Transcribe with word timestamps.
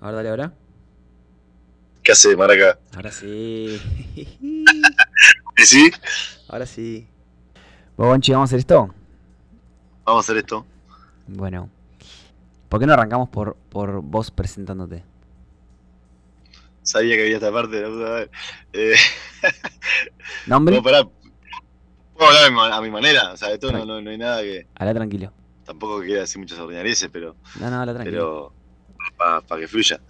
A 0.00 0.06
ver, 0.06 0.14
dale 0.14 0.28
ahora. 0.28 0.52
¿Qué 2.02 2.12
hace, 2.12 2.36
Maraca? 2.36 2.78
Ahora 2.94 3.10
sí. 3.10 3.80
¿Y 4.40 5.62
sí? 5.62 5.90
Ahora 6.48 6.66
sí. 6.66 7.06
Bonchi, 7.96 8.32
¿vamos 8.32 8.46
a 8.46 8.50
hacer 8.50 8.60
esto? 8.60 8.94
Vamos 10.04 10.24
a 10.24 10.24
hacer 10.24 10.36
esto. 10.36 10.64
Bueno. 11.26 11.68
¿Por 12.68 12.80
qué 12.80 12.86
no 12.86 12.92
arrancamos 12.92 13.28
por, 13.28 13.56
por 13.70 14.02
vos 14.02 14.30
presentándote? 14.30 15.04
Sabía 16.82 17.16
que 17.16 17.22
había 17.22 17.36
esta 17.36 17.52
parte. 17.52 17.86
madre. 17.86 18.30
Eh, 18.72 18.94
¿Nombre? 20.46 20.76
no, 20.76 20.82
pará. 20.82 21.02
Puedo 22.16 22.30
hablar 22.30 22.72
a 22.72 22.80
mi, 22.80 22.90
manera. 22.90 23.32
O 23.32 23.36
sea, 23.36 23.52
esto 23.52 23.70
no, 23.72 23.84
no, 23.84 24.00
no 24.00 24.10
hay 24.10 24.18
nada 24.18 24.42
que. 24.42 24.66
Habla 24.74 24.94
tranquilo. 24.94 25.32
Tampoco 25.64 26.00
quiera 26.00 26.22
decir 26.22 26.38
muchas 26.38 26.58
ordinarieces, 26.58 27.08
pero. 27.12 27.36
No, 27.60 27.70
no, 27.70 27.80
habla 27.80 27.94
tranquilo. 27.94 28.16
Pero. 28.16 28.57
Para 29.18 29.60
que 29.60 29.68
fluya. 29.68 30.00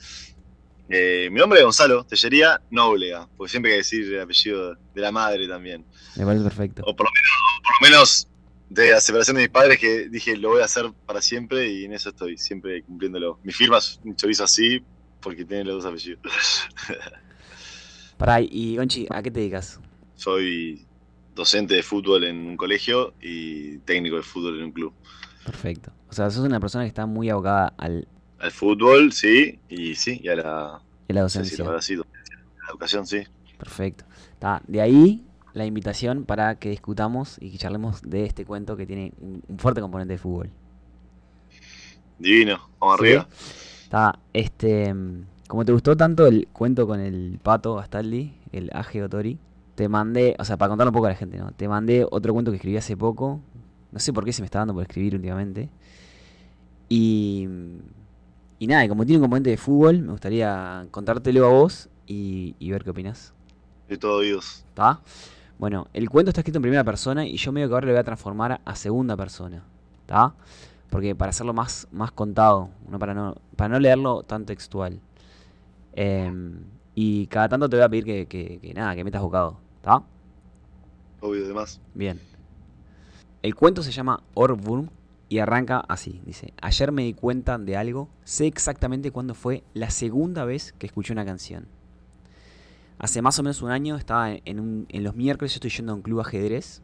Eh, 0.91 1.28
mi 1.30 1.38
nombre 1.38 1.59
es 1.59 1.64
Gonzalo 1.64 2.05
Tellería 2.05 2.60
Nóblega. 2.70 3.28
Porque 3.37 3.51
siempre 3.51 3.73
hay 3.73 3.77
que 3.77 3.78
decir 3.78 4.15
el 4.15 4.20
apellido 4.20 4.74
de 4.74 5.01
la 5.01 5.12
madre 5.12 5.48
también. 5.48 5.84
Me 6.16 6.24
parece 6.24 6.45
perfecto. 6.45 6.82
O 6.87 6.95
por 6.95 7.06
lo 7.06 7.12
menos, 7.12 7.62
por 7.62 7.74
lo 7.80 7.91
menos 7.91 8.29
de 8.70 8.91
la 8.91 9.01
separación 9.01 9.37
de 9.37 9.42
mis 9.42 9.51
padres 9.51 9.79
que 9.79 10.09
dije 10.09 10.37
lo 10.37 10.51
voy 10.51 10.60
a 10.60 10.66
hacer 10.66 10.92
para 11.06 11.23
siempre 11.23 11.73
y 11.73 11.84
en 11.84 11.95
eso 11.95 12.10
estoy, 12.10 12.37
siempre 12.37 12.82
cumpliéndolo. 12.82 13.38
Mi 13.42 13.52
firma 13.52 13.79
es 13.79 14.01
un 14.05 14.15
chorizo 14.16 14.45
así 14.45 14.82
porque 15.20 15.45
tiene 15.45 15.65
los 15.65 15.82
dos 15.82 15.87
apellidos. 15.87 16.20
Pará, 18.18 18.40
y 18.40 18.77
Gonchi, 18.77 19.06
¿a 19.10 19.23
qué 19.23 19.30
te 19.30 19.40
dedicas? 19.40 19.80
Soy 20.16 20.84
docente 21.34 21.74
de 21.74 21.82
fútbol 21.82 22.24
en 22.24 22.37
un 22.46 22.56
colegio 22.56 23.15
y 23.20 23.79
técnico 23.79 24.16
de 24.16 24.23
fútbol 24.23 24.59
en 24.59 24.65
un 24.65 24.73
club. 24.73 24.93
Perfecto. 25.45 25.93
O 26.10 26.12
sea, 26.12 26.30
sos 26.30 26.45
una 26.45 26.59
persona 26.59 26.84
que 26.84 26.88
está 26.88 27.06
muy 27.06 27.30
abocada 27.30 27.74
al, 27.79 28.09
Al 28.38 28.51
fútbol, 28.51 29.12
sí, 29.12 29.59
y 29.69 29.95
sí, 29.95 30.20
y 30.23 30.28
a 30.28 30.37
la, 30.37 30.77
a 30.77 30.83
la 31.09 31.23
no 31.23 31.29
sé 31.29 31.45
si 31.45 31.56
docencia. 31.56 31.65
lo 31.65 31.83
sido. 31.83 32.06
La 32.65 32.70
educación, 32.70 33.06
sí. 33.06 33.23
Perfecto. 33.59 34.04
Está, 34.32 34.62
de 34.66 34.80
ahí 34.80 35.24
la 35.54 35.66
invitación 35.66 36.24
para 36.24 36.54
que 36.57 36.71
discutamos 36.71 37.37
y 37.40 37.51
que 37.51 37.59
charlemos 37.59 38.02
de 38.02 38.24
este 38.24 38.45
cuento 38.45 38.77
que 38.77 38.87
tiene 38.87 39.12
un, 39.21 39.43
fuerte 39.59 39.80
componente 39.80 40.15
de 40.15 40.18
fútbol. 40.18 40.51
Divino, 42.18 42.68
vamos 42.79 43.01
¿Sí? 43.01 43.07
arriba. 43.07 43.29
Está, 43.82 44.18
este, 44.32 44.95
como 45.49 45.65
te 45.65 45.73
gustó 45.73 45.96
tanto 45.96 46.27
el 46.27 46.46
cuento 46.52 46.87
con 46.87 47.01
el 47.01 47.40
pato 47.43 47.74
Gastaldi, 47.74 48.34
el 48.52 48.71
Age 48.73 49.02
Otori, 49.02 49.38
te 49.74 49.88
mandé, 49.88 50.37
o 50.38 50.45
sea, 50.45 50.57
para 50.57 50.68
contarlo 50.68 50.90
un 50.90 50.95
poco 50.95 51.07
a 51.07 51.10
la 51.10 51.16
gente, 51.16 51.38
¿no? 51.38 51.52
Te 51.52 51.68
mandé 51.68 52.07
otro 52.10 52.32
cuento 52.32 52.51
que 52.51 52.57
escribí 52.57 52.77
hace 52.77 52.96
poco. 52.96 53.40
No 53.93 53.99
sé 53.99 54.12
por 54.12 54.24
qué 54.24 54.32
se 54.32 54.43
me 54.43 54.46
está 54.46 54.59
dando 54.59 54.74
por 54.74 54.82
escribir 54.82 55.15
últimamente. 55.15 55.71
Y, 56.88 57.46
y 58.59 58.66
nada, 58.66 58.84
y 58.84 58.88
como 58.88 59.04
tiene 59.04 59.18
un 59.18 59.24
componente 59.24 59.51
de 59.51 59.56
fútbol, 59.56 60.01
me 60.02 60.12
gustaría 60.12 60.87
contártelo 60.90 61.46
a 61.46 61.51
vos 61.51 61.88
y, 62.06 62.54
y 62.59 62.70
ver 62.70 62.84
qué 62.84 62.90
opinas. 62.90 63.32
De 63.88 63.96
todo 63.96 64.16
oídos. 64.19 64.65
¿Está? 64.69 65.00
Bueno, 65.59 65.88
el 65.92 66.09
cuento 66.10 66.31
está 66.31 66.41
escrito 66.41 66.59
en 66.59 66.62
primera 66.62 66.84
persona 66.84 67.26
y 67.26 67.37
yo 67.37 67.53
medio 67.53 67.69
que 67.69 67.75
ahora 67.75 67.87
lo 67.87 67.92
voy 67.92 68.00
a 68.00 68.04
transformar 68.04 68.60
a 68.65 68.76
segunda 68.76 69.16
persona. 69.16 69.62
¿Está? 70.03 70.34
Porque 70.91 71.15
para 71.15 71.31
hacerlo 71.31 71.53
más, 71.53 71.87
más 71.92 72.12
contado, 72.12 72.70
no 72.88 72.98
para, 72.98 73.15
no, 73.15 73.34
para 73.56 73.69
no 73.69 73.81
leerlo 73.81 74.22
tan 74.22 74.44
textual. 74.47 75.00
Em, 75.93 76.60
y 76.94 77.26
cada 77.26 77.48
tanto 77.48 77.69
te 77.69 77.76
voy 77.76 77.84
a 77.84 77.88
pedir 77.88 78.04
que, 78.04 78.26
que- 78.26 78.59
que 78.60 78.75
nada, 78.75 78.94
que 78.94 79.04
metas 79.04 79.22
bocado. 79.22 79.59
¿Está? 79.76 80.03
Obvio, 81.20 81.44
además. 81.44 81.81
Bien. 81.94 82.20
El 83.43 83.54
cuento 83.54 83.82
se 83.82 83.93
llama 83.93 84.20
Orwurm 84.34 84.88
y 85.28 85.38
arranca 85.38 85.81
así. 85.88 86.21
Dice, 86.25 86.53
ayer 86.60 86.93
me 86.93 87.03
di 87.03 87.12
cuenta 87.15 87.59
de 87.59 87.76
algo, 87.76 88.09
sé 88.25 88.47
exactamente 88.47 89.10
cuándo 89.10 89.34
fue 89.34 89.62
la 89.75 89.91
segunda 89.91 90.44
vez 90.44 90.72
que 90.78 90.87
escuché 90.87 91.12
una 91.12 91.25
canción. 91.25 91.69
Hace 92.98 93.22
más 93.22 93.38
o 93.38 93.43
menos 93.43 93.62
un 93.62 93.71
año 93.71 93.97
estaba 93.97 94.32
en, 94.32 94.60
un- 94.60 94.87
en 94.88 95.04
los 95.04 95.15
miércoles, 95.15 95.53
yo 95.53 95.56
estoy 95.56 95.71
yendo 95.71 95.93
a 95.93 95.97
un 95.97 96.03
club 96.03 96.21
ajedrez. 96.21 96.82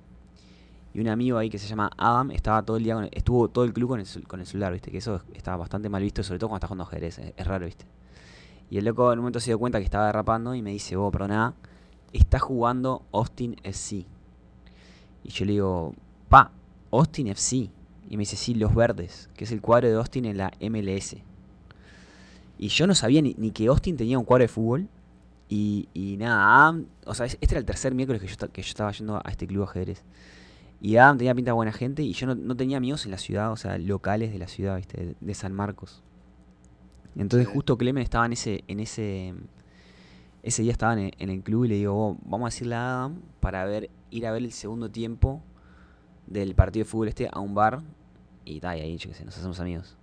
Y 0.93 1.01
un 1.01 1.09
amigo 1.09 1.39
ahí 1.39 1.51
que 1.51 1.59
se 1.59 1.67
llama 1.67 1.91
Adam 1.97 2.31
estaba 2.31 2.63
todo 2.63 2.77
el 2.77 2.85
día 2.85 2.95
con 2.95 3.09
estuvo 3.11 3.49
todo 3.49 3.65
el 3.65 3.73
club 3.73 3.89
con 3.91 4.41
el, 4.41 4.47
celular, 4.47 4.73
viste, 4.73 4.93
que 4.93 4.99
eso 4.99 5.23
estaba 5.35 5.57
bastante 5.57 5.89
mal 5.89 6.01
visto, 6.01 6.23
sobre 6.23 6.39
todo 6.39 6.51
cuando 6.51 6.59
estás 6.59 6.69
jugando 6.69 6.85
ajedrez, 6.85 7.19
es, 7.37 7.47
raro, 7.47 7.67
viste. 7.67 7.85
Y 8.71 8.79
el 8.79 8.85
loco 8.85 9.13
en 9.13 9.19
un 9.19 9.25
momento 9.25 9.41
se 9.41 9.51
dio 9.51 9.59
cuenta 9.59 9.79
que 9.79 9.85
estaba 9.85 10.07
derrapando 10.07 10.55
y 10.55 10.63
me 10.63 10.71
dice, 10.71 10.95
vos, 10.95 11.11
perdona, 11.11 11.55
está 12.13 12.39
jugando 12.39 13.03
Austin 13.13 13.57
FC. 13.65 14.07
Y 15.25 15.31
yo 15.31 15.45
le 15.47 15.53
digo, 15.53 15.95
pa, 16.29 16.53
Austin 16.93 17.27
FC. 17.27 17.71
Y 18.09 18.17
me 18.17 18.23
dice, 18.23 18.37
sí, 18.37 18.55
Los 18.55 18.75
Verdes, 18.75 19.31
que 19.37 19.45
es 19.45 19.53
el 19.53 19.61
cuadro 19.61 19.89
de 19.89 19.95
Austin 19.97 20.25
en 20.27 20.37
la 20.37 20.53
MLS. 20.61 21.17
Y 22.59 22.69
yo 22.69 22.87
no 22.87 22.95
sabía 22.95 23.23
ni, 23.23 23.35
ni 23.39 23.51
que 23.51 23.67
Austin 23.67 23.97
tenía 23.97 24.19
un 24.19 24.25
cuadro 24.25 24.43
de 24.45 24.49
fútbol. 24.49 24.89
Y, 25.49 25.89
y 25.95 26.17
nada, 26.17 26.65
Adam, 26.65 26.87
o 27.07 27.15
sea, 27.15 27.27
es- 27.27 27.39
este 27.41 27.55
era 27.55 27.59
el 27.61 27.65
tercer 27.67 27.95
miércoles 27.95 28.23
que 28.23 28.29
yo, 28.29 28.37
que 28.53 28.63
yo 28.63 28.69
estaba 28.69 28.91
yendo 28.93 29.17
a 29.25 29.31
este 29.31 29.47
club 29.47 29.65
de 29.65 29.71
ajedrez. 29.71 30.03
Y 30.81 30.97
Adam 30.97 31.17
tenía 31.19 31.35
pinta 31.35 31.51
de 31.51 31.55
buena 31.55 31.73
gente 31.73 32.03
y 32.03 32.13
yo 32.13 32.27
no, 32.27 32.35
no 32.35 32.57
tenía 32.57 32.77
amigos 32.77 33.05
en 33.07 33.11
la 33.11 33.19
ciudad, 33.19 33.53
o 33.53 33.57
sea, 33.57 33.79
locales 33.79 34.33
de 34.33 34.39
la 34.39 34.49
ciudad, 34.49 34.77
¿viste? 34.77 35.05
De, 35.05 35.17
de 35.21 35.35
San 35.35 35.53
Marcos. 35.53 36.03
Entonces 37.17 37.47
justo 37.49 37.79
Clemen 37.79 38.03
estaba 38.03 38.27
en 38.27 38.33
ese, 38.33 38.65
en 38.69 38.81
ese, 38.81 39.35
ese 40.43 40.63
día 40.63 40.73
estaba 40.73 40.95
en, 41.01 41.13
en 41.19 41.31
el 41.31 41.43
club 41.43 41.65
y 41.65 41.69
le 41.69 41.75
digo, 41.77 41.95
"Vos, 41.95 42.17
vamos 42.25 42.47
a 42.47 42.51
decirle 42.55 42.75
a 42.75 42.99
Adam 42.99 43.21
para 43.41 43.65
ver, 43.65 43.89
ir 44.11 44.27
a 44.27 44.33
ver 44.33 44.43
el 44.43 44.53
segundo 44.53 44.91
tiempo 44.91 45.43
del 46.27 46.55
partido 46.55 46.85
de 46.85 46.91
fútbol 46.91 47.09
este 47.09 47.29
a 47.31 47.41
un 47.41 47.55
bar 47.55 47.81
y 48.45 48.61
tal, 48.61 48.79
y 48.79 48.81
ahí 48.83 48.97
yo 48.97 49.11
qué 49.11 49.15
sé, 49.17 49.25
nos 49.25 49.37
hacemos 49.37 49.59
amigos. 49.61 49.97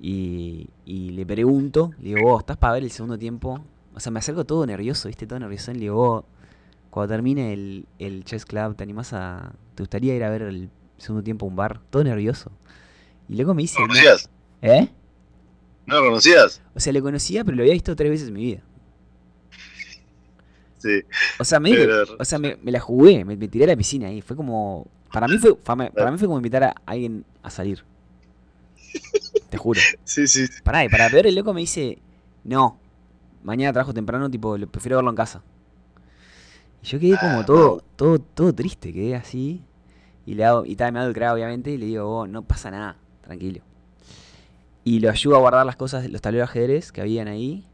Y, 0.00 0.68
y 0.84 1.10
le 1.10 1.24
pregunto, 1.24 1.92
le 2.00 2.14
digo, 2.14 2.22
vos, 2.28 2.40
¿estás 2.40 2.56
para 2.56 2.74
ver 2.74 2.82
el 2.82 2.90
segundo 2.90 3.18
tiempo? 3.18 3.64
O 3.94 4.00
sea, 4.00 4.10
me 4.10 4.18
acerco 4.18 4.44
todo 4.44 4.66
nervioso, 4.66 5.06
¿viste? 5.08 5.26
Todo 5.26 5.38
nervioso. 5.38 5.72
Le 5.72 5.78
digo, 5.78 5.94
vos, 5.94 6.24
cuando 6.90 7.14
termine 7.14 7.52
el, 7.52 7.86
el 7.98 8.24
Chess 8.24 8.44
Club, 8.44 8.74
¿te 8.74 8.82
animás 8.82 9.12
a. 9.12 9.52
¿Te 9.74 9.82
gustaría 9.82 10.14
ir 10.16 10.24
a 10.24 10.30
ver 10.30 10.42
el 10.42 10.70
segundo 10.98 11.22
tiempo 11.22 11.46
a 11.46 11.48
un 11.48 11.56
bar? 11.56 11.80
Todo 11.90 12.02
nervioso. 12.02 12.50
Y 13.28 13.36
luego 13.36 13.54
me 13.54 13.62
dice, 13.62 13.80
¿No 13.80 13.86
conocías? 13.86 14.28
¿eh? 14.62 14.88
¿No 15.86 16.00
lo 16.00 16.06
conocías? 16.06 16.60
O 16.74 16.80
sea, 16.80 16.92
lo 16.92 17.02
conocía, 17.02 17.44
pero 17.44 17.56
lo 17.56 17.62
había 17.62 17.74
visto 17.74 17.94
tres 17.94 18.10
veces 18.10 18.28
en 18.28 18.34
mi 18.34 18.42
vida. 18.44 18.62
Sí. 20.78 21.02
O 21.38 21.44
sea, 21.44 21.60
que- 21.60 21.74
Pero- 21.74 22.16
o 22.18 22.24
sea 22.24 22.38
me, 22.38 22.56
me 22.62 22.72
la 22.72 22.80
jugué, 22.80 23.24
me, 23.24 23.36
me 23.36 23.46
tiré 23.48 23.64
a 23.64 23.68
la 23.68 23.76
piscina 23.76 24.08
ahí. 24.08 24.20
Fue 24.20 24.36
como. 24.36 24.86
Para 25.12 25.28
mí 25.28 25.38
fue, 25.38 25.54
para 25.56 26.10
mí 26.10 26.18
fue 26.18 26.26
como 26.26 26.38
invitar 26.38 26.64
a 26.64 26.74
alguien 26.86 27.24
a 27.42 27.50
salir. 27.50 27.84
Te 29.50 29.58
juro. 29.58 29.80
Sí, 30.04 30.26
sí. 30.26 30.46
Pará, 30.62 30.84
y 30.84 30.88
para 30.88 31.08
peor 31.08 31.26
el 31.26 31.34
loco 31.34 31.54
me 31.54 31.60
dice, 31.60 31.98
no, 32.44 32.78
mañana 33.42 33.72
trabajo 33.72 33.94
temprano, 33.94 34.30
tipo, 34.30 34.56
prefiero 34.70 34.96
verlo 34.96 35.10
en 35.10 35.16
casa. 35.16 35.42
Y 36.82 36.86
yo 36.86 36.98
quedé 36.98 37.16
como 37.18 37.40
Ah, 37.40 37.46
todo, 37.46 37.82
todo, 37.96 38.18
todo 38.18 38.52
triste, 38.54 38.92
quedé 38.92 39.14
así. 39.14 39.62
Y 40.26 40.34
le 40.34 40.44
hago, 40.44 40.64
y 40.66 40.76
tal, 40.76 40.92
me 40.92 40.98
hago 41.00 41.08
el 41.08 41.14
crack, 41.14 41.34
obviamente, 41.34 41.70
y 41.70 41.78
le 41.78 41.86
digo, 41.86 42.06
"Vos, 42.06 42.28
no 42.28 42.42
pasa 42.42 42.70
nada, 42.70 42.96
tranquilo. 43.22 43.62
Y 44.84 45.00
lo 45.00 45.10
ayudo 45.10 45.36
a 45.36 45.40
guardar 45.40 45.64
las 45.64 45.76
cosas, 45.76 46.08
los 46.10 46.20
tableros 46.20 46.48
de 46.48 46.60
ajedrez 46.60 46.92
que 46.92 47.00
habían 47.00 47.28
ahí. 47.28 47.64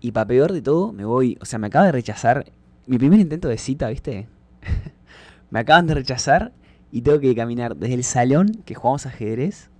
Y 0.00 0.12
para 0.12 0.26
peor 0.26 0.52
de 0.52 0.62
todo, 0.62 0.92
me 0.92 1.04
voy, 1.04 1.38
o 1.40 1.44
sea, 1.44 1.58
me 1.58 1.68
acaba 1.68 1.86
de 1.86 1.92
rechazar 1.92 2.44
mi 2.86 2.98
primer 2.98 3.20
intento 3.20 3.48
de 3.48 3.58
cita, 3.58 3.88
¿viste? 3.88 4.28
me 5.50 5.60
acaban 5.60 5.86
de 5.86 5.94
rechazar 5.94 6.52
y 6.92 7.02
tengo 7.02 7.20
que 7.20 7.34
caminar 7.34 7.76
desde 7.76 7.94
el 7.94 8.04
salón 8.04 8.48
que 8.64 8.74
jugamos 8.74 9.06
ajedrez 9.06 9.70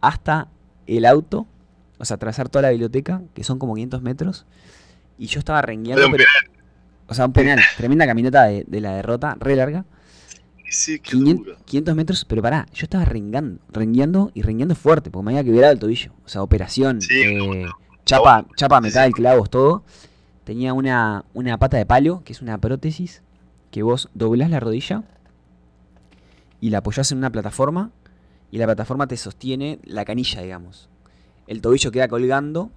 hasta 0.00 0.48
el 0.86 1.04
auto, 1.06 1.46
o 1.98 2.04
sea, 2.04 2.16
atravesar 2.16 2.48
toda 2.48 2.62
la 2.62 2.70
biblioteca, 2.70 3.22
que 3.34 3.44
son 3.44 3.58
como 3.58 3.74
500 3.74 4.02
metros, 4.02 4.46
y 5.18 5.26
yo 5.26 5.38
estaba 5.38 5.62
rengueando, 5.62 6.10
pero, 6.10 6.24
o 7.08 7.14
sea, 7.14 7.26
un 7.26 7.32
penal, 7.32 7.60
tremenda 7.76 8.06
caminata 8.06 8.44
de, 8.44 8.64
de 8.66 8.80
la 8.80 8.94
derrota, 8.94 9.36
re 9.40 9.56
larga, 9.56 9.84
Sí, 10.68 11.00
qué 11.00 11.10
500, 11.12 11.46
duro. 11.46 11.58
500 11.66 11.94
metros, 11.94 12.24
pero 12.24 12.40
pará, 12.42 12.66
yo 12.72 12.84
estaba 12.84 13.04
rengando, 13.04 13.60
rengueando 13.70 14.30
y 14.34 14.42
rengueando 14.42 14.74
fuerte, 14.74 15.10
porque 15.10 15.26
me 15.26 15.38
había 15.38 15.44
quebrado 15.52 15.72
el 15.72 15.78
tobillo, 15.78 16.12
o 16.24 16.28
sea, 16.28 16.42
operación, 16.42 17.00
Sí, 17.00 17.14
eh, 17.22 17.66
chapa, 18.06 18.46
chapa, 18.56 18.80
metal, 18.80 19.12
sí. 19.12 19.12
clavos, 19.12 19.50
todo, 19.50 19.84
tenía 20.44 20.72
una, 20.72 21.24
una 21.34 21.58
pata 21.58 21.76
de 21.76 21.86
palo, 21.86 22.22
que 22.24 22.32
es 22.32 22.40
una 22.42 22.58
prótesis, 22.58 23.22
que 23.70 23.82
vos 23.82 24.08
doblás 24.14 24.50
la 24.50 24.60
rodilla 24.60 25.04
y 26.62 26.70
la 26.70 26.78
apoyás 26.78 27.12
en 27.12 27.18
una 27.18 27.28
plataforma 27.30 27.90
y 28.50 28.56
la 28.58 28.64
plataforma 28.66 29.06
te 29.06 29.16
sostiene 29.18 29.80
la 29.84 30.04
canilla, 30.06 30.40
digamos. 30.40 30.88
El 31.46 31.60
tobillo 31.60 31.90
queda 31.90 32.08
colgando 32.08 32.70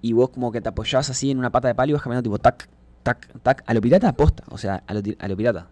y 0.00 0.12
vos 0.14 0.30
como 0.30 0.52
que 0.52 0.60
te 0.60 0.68
apoyás 0.70 1.10
así 1.10 1.30
en 1.30 1.38
una 1.38 1.50
pata 1.50 1.68
de 1.68 1.74
palo 1.74 1.90
y 1.90 1.92
vas 1.94 2.02
caminando 2.02 2.22
tipo 2.30 2.38
tac, 2.38 2.68
tac, 3.02 3.28
tac, 3.42 3.64
a 3.66 3.74
lo 3.74 3.80
pirata 3.80 4.08
aposta, 4.08 4.44
o 4.48 4.56
sea, 4.56 4.84
a 4.86 4.94
lo, 4.94 5.02
ti- 5.02 5.16
a 5.18 5.26
lo 5.28 5.36
pirata. 5.36 5.68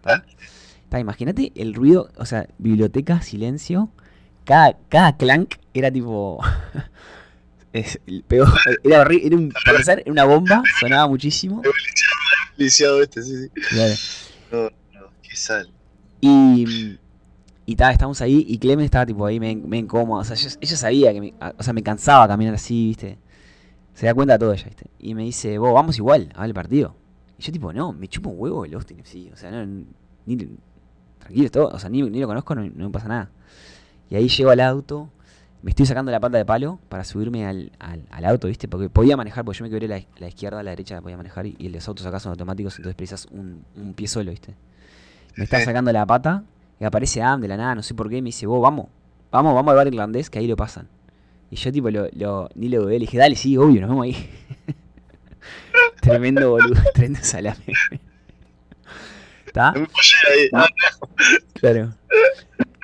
Tá, 0.89 0.99
Imagínate 0.99 1.51
el 1.55 1.73
ruido, 1.73 2.09
o 2.17 2.25
sea, 2.25 2.47
biblioteca, 2.57 3.21
silencio, 3.21 3.89
cada, 4.43 4.77
cada 4.89 5.15
clank 5.17 5.55
era 5.73 5.89
tipo... 5.91 6.39
es- 7.73 7.99
el 8.07 8.23
peor, 8.23 8.47
era, 8.83 9.03
horri- 9.05 9.21
era 9.23 9.35
un, 9.37 9.49
para 9.49 9.71
empezar, 9.71 9.99
era 9.99 10.11
una 10.11 10.23
bomba, 10.25 10.63
sonaba 10.79 11.07
muchísimo. 11.07 11.61
Lisiado 12.57 13.01
este, 13.01 13.21
sí, 13.21 13.35
sí. 13.43 13.49
Claro. 13.69 13.93
No, 14.51 14.99
no, 14.99 15.07
qué 15.21 15.35
sal. 15.35 15.69
Y, 16.21 16.97
y 17.67 17.75
ta, 17.75 17.91
estábamos 17.91 18.19
ahí 18.21 18.43
y 18.47 18.57
Clemen 18.57 18.85
estaba 18.85 19.05
tipo 19.05 19.25
ahí 19.25 19.39
me, 19.39 19.55
me 19.55 19.77
incómodo. 19.77 20.21
O 20.21 20.23
sea, 20.23 20.35
yo- 20.35 20.49
ella 20.59 20.75
sabía 20.77 21.13
que 21.13 21.21
me, 21.21 21.33
o 21.57 21.61
sea, 21.61 21.73
me 21.73 21.83
cansaba 21.83 22.27
caminar 22.27 22.55
así, 22.55 22.87
¿viste? 22.87 23.19
Se 23.93 24.05
da 24.07 24.13
cuenta 24.15 24.33
de 24.33 24.39
todo 24.39 24.53
ella, 24.53 24.65
¿viste? 24.65 24.85
Y 24.99 25.13
me 25.13 25.23
dice, 25.23 25.57
vos, 25.59 25.73
vamos 25.73 25.97
igual 25.97 26.29
a 26.35 26.41
ver 26.41 26.47
el 26.49 26.53
partido. 26.55 26.95
Y 27.37 27.43
yo 27.43 27.51
tipo, 27.51 27.73
no, 27.73 27.93
me 27.93 28.07
chupo 28.07 28.29
un 28.29 28.39
huevo 28.39 28.65
el 28.65 28.73
Austin 28.73 28.99
FC. 29.01 29.31
O 29.33 29.35
sea, 29.37 29.51
no, 29.51 29.85
ni, 30.25 30.37
tranquilo, 31.19 31.51
todo, 31.51 31.67
o 31.67 31.77
sea, 31.79 31.89
ni, 31.89 32.01
ni 32.01 32.19
lo 32.19 32.27
conozco, 32.27 32.55
no, 32.55 32.61
no 32.63 32.85
me 32.85 32.89
pasa 32.91 33.07
nada. 33.09 33.29
Y 34.09 34.15
ahí 34.15 34.29
llego 34.29 34.49
al 34.51 34.61
auto, 34.61 35.09
me 35.61 35.71
estoy 35.71 35.85
sacando 35.85 36.11
la 36.11 36.19
pata 36.21 36.37
de 36.37 36.45
palo 36.45 36.79
para 36.87 37.03
subirme 37.03 37.45
al, 37.45 37.71
al, 37.79 38.03
al 38.11 38.25
auto, 38.25 38.47
¿viste? 38.47 38.67
Porque 38.69 38.89
podía 38.89 39.17
manejar, 39.17 39.43
porque 39.43 39.59
yo 39.59 39.63
me 39.65 39.69
quebré 39.69 39.87
la, 39.89 40.01
la 40.19 40.27
izquierda, 40.29 40.63
la 40.63 40.69
derecha 40.69 41.01
podía 41.01 41.17
manejar 41.17 41.45
y, 41.47 41.55
y 41.59 41.67
los 41.69 41.85
autos 41.87 42.05
acá 42.05 42.19
son 42.21 42.29
automáticos, 42.29 42.77
entonces 42.77 42.95
precisas 42.95 43.27
un, 43.31 43.63
un 43.75 43.93
pie 43.93 44.07
solo, 44.07 44.31
¿viste? 44.31 44.55
Me 45.35 45.43
está 45.43 45.57
sacando 45.65 45.91
la 45.91 46.05
pata 46.05 46.43
y 46.79 46.85
aparece 46.85 47.21
Adam 47.21 47.41
de 47.41 47.47
la 47.47 47.57
nada, 47.57 47.75
no 47.75 47.83
sé 47.83 47.93
por 47.93 48.09
qué, 48.09 48.17
y 48.17 48.21
me 48.21 48.27
dice, 48.27 48.45
vos, 48.45 48.61
vamos, 48.61 48.87
vamos, 49.31 49.53
vamos 49.53 49.71
al 49.71 49.75
bar 49.77 49.87
irlandés, 49.87 50.29
que 50.29 50.39
ahí 50.39 50.47
lo 50.47 50.55
pasan. 50.55 50.87
Y 51.49 51.55
yo 51.55 51.71
tipo 51.71 51.89
lo, 51.89 52.07
lo, 52.13 52.49
ni 52.55 52.69
lo 52.69 52.81
dudé, 52.81 52.93
le 52.93 52.99
dije, 52.99 53.17
dale, 53.17 53.35
sí, 53.35 53.57
obvio, 53.57 53.81
nos 53.81 53.89
vemos 53.89 54.03
ahí. 54.03 54.29
Tremendo 56.01 56.51
boludo, 56.51 56.81
tremendo 56.93 57.19
salame. 57.23 57.63
¿Está? 59.45 59.71
Ahí. 59.71 60.49
Claro. 61.53 61.93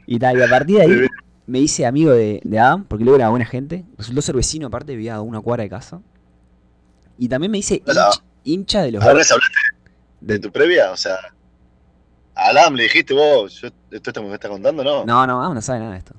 Y 0.05 0.19
tal, 0.19 0.37
y 0.37 0.41
a 0.41 0.49
partir 0.49 0.77
de 0.77 0.81
ahí 0.81 1.07
me 1.45 1.59
hice 1.59 1.85
amigo 1.85 2.11
de, 2.11 2.41
de 2.43 2.59
Adam, 2.59 2.85
porque 2.85 3.03
luego 3.03 3.17
era 3.17 3.29
buena 3.29 3.45
gente. 3.45 3.85
Resultó 3.97 4.21
ser 4.21 4.35
vecino, 4.35 4.67
aparte 4.67 4.93
vivía 4.93 5.15
a 5.15 5.21
una 5.21 5.39
cuadra 5.41 5.63
de 5.63 5.69
casa. 5.69 6.01
Y 7.17 7.27
también 7.27 7.51
me 7.51 7.59
hice 7.59 7.75
hincha, 7.75 8.09
hincha 8.43 8.81
de 8.81 8.91
los 8.91 9.03
¿Ahora 9.03 9.13
hablaste 9.13 9.35
de 10.21 10.39
tu 10.39 10.51
previa? 10.51 10.91
O 10.91 10.97
sea, 10.97 11.17
a 12.45 12.49
Alam 12.49 12.75
le 12.75 12.83
dijiste 12.83 13.13
vos, 13.13 13.61
yo, 13.61 13.69
¿esto 13.91 14.23
me 14.23 14.33
está 14.33 14.49
contando? 14.49 14.83
No. 14.83 15.05
No, 15.05 15.27
no, 15.27 15.41
Adam 15.41 15.53
no 15.55 15.61
sabe 15.61 15.79
nada 15.79 15.91
de 15.93 15.97
esto. 15.99 16.13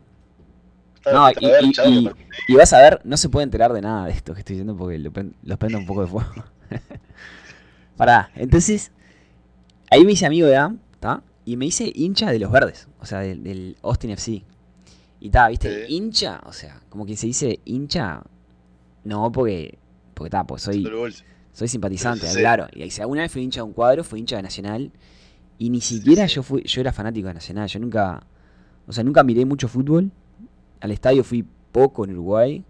Está- 0.96 1.12
No, 1.12 1.30
y, 1.30 1.46
ver, 1.46 1.64
y- 1.64 1.72
chavo, 1.72 1.88
y- 1.90 2.04
me- 2.04 2.12
y 2.48 2.54
vas 2.54 2.72
a 2.72 2.78
ver, 2.80 3.00
no 3.04 3.16
se 3.16 3.28
puede 3.28 3.44
enterar 3.44 3.72
de 3.72 3.80
nada 3.82 4.06
de 4.06 4.12
esto 4.12 4.32
que 4.34 4.40
estoy 4.40 4.54
diciendo 4.56 4.76
porque 4.76 4.98
lo 4.98 5.12
pen- 5.12 5.34
los 5.42 5.58
prendo 5.58 5.78
un 5.78 5.86
poco 5.86 6.02
de 6.02 6.06
fuego. 6.06 6.32
Pará, 7.96 8.30
entonces, 8.34 8.90
ahí 9.90 10.04
me 10.04 10.12
hice 10.12 10.26
amigo 10.26 10.46
de 10.46 10.56
Adam, 10.56 10.78
¿está? 10.94 11.22
Y 11.44 11.56
me 11.56 11.66
hice 11.66 11.92
hincha 11.94 12.30
de 12.32 12.38
los 12.38 12.50
verdes, 12.50 12.88
o 13.00 13.06
sea, 13.06 13.20
del, 13.20 13.42
del 13.44 13.76
Austin 13.82 14.10
FC. 14.10 14.42
Y 15.20 15.26
está, 15.26 15.48
¿viste? 15.48 15.86
Sí. 15.86 15.94
Hincha, 15.94 16.40
o 16.46 16.52
sea, 16.52 16.80
como 16.88 17.06
que 17.06 17.16
se 17.16 17.26
dice 17.26 17.60
hincha, 17.64 18.22
no, 19.04 19.30
porque, 19.30 19.78
porque 20.14 20.28
está, 20.28 20.44
pues 20.44 20.62
soy, 20.62 20.84
soy 21.52 21.68
simpatizante, 21.68 22.26
Sí. 22.26 22.38
claro. 22.40 22.66
Y 22.72 22.90
si 22.90 23.00
alguna 23.00 23.22
vez 23.22 23.30
fui 23.30 23.42
hincha 23.42 23.60
de 23.60 23.64
un 23.64 23.72
cuadro, 23.72 24.02
fui 24.04 24.18
hincha 24.20 24.36
de 24.36 24.42
Nacional. 24.42 24.90
Y 25.58 25.70
ni 25.70 25.80
siquiera 25.80 26.26
yo 26.26 26.42
fui, 26.42 26.62
yo 26.64 26.80
era 26.80 26.92
fanático 26.92 27.28
de 27.28 27.34
Nacional. 27.34 27.68
Yo 27.68 27.80
nunca, 27.80 28.26
o 28.86 28.92
sea, 28.92 29.04
nunca 29.04 29.22
miré 29.22 29.44
mucho 29.44 29.68
fútbol. 29.68 30.10
Al 30.80 30.90
estadio 30.90 31.24
fui 31.24 31.46
poco 31.72 32.04
en 32.04 32.12
Uruguay. 32.12 32.64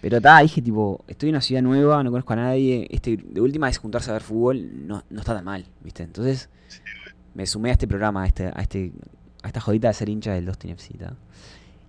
Pero 0.00 0.16
está, 0.16 0.40
dije 0.40 0.62
tipo, 0.62 1.04
estoy 1.08 1.28
en 1.28 1.34
una 1.34 1.42
ciudad 1.42 1.62
nueva, 1.62 2.02
no 2.02 2.10
conozco 2.10 2.32
a 2.32 2.36
nadie. 2.36 2.86
Este, 2.90 3.16
de 3.16 3.40
última 3.40 3.66
vez 3.66 3.78
juntarse 3.78 4.10
a 4.10 4.14
ver 4.14 4.22
fútbol 4.22 4.86
no, 4.86 5.04
no 5.10 5.20
está 5.20 5.34
tan 5.34 5.44
mal, 5.44 5.66
¿viste? 5.82 6.02
Entonces 6.02 6.48
me 7.34 7.46
sumé 7.46 7.70
a 7.70 7.72
este 7.72 7.86
programa, 7.86 8.22
a 8.22 8.26
este, 8.26 8.46
a 8.46 8.62
este, 8.62 8.92
a 9.42 9.48
esta 9.48 9.60
jodita 9.60 9.88
de 9.88 9.94
ser 9.94 10.08
hincha 10.08 10.32
del 10.32 10.48
Austin 10.48 10.70
FC. 10.70 10.98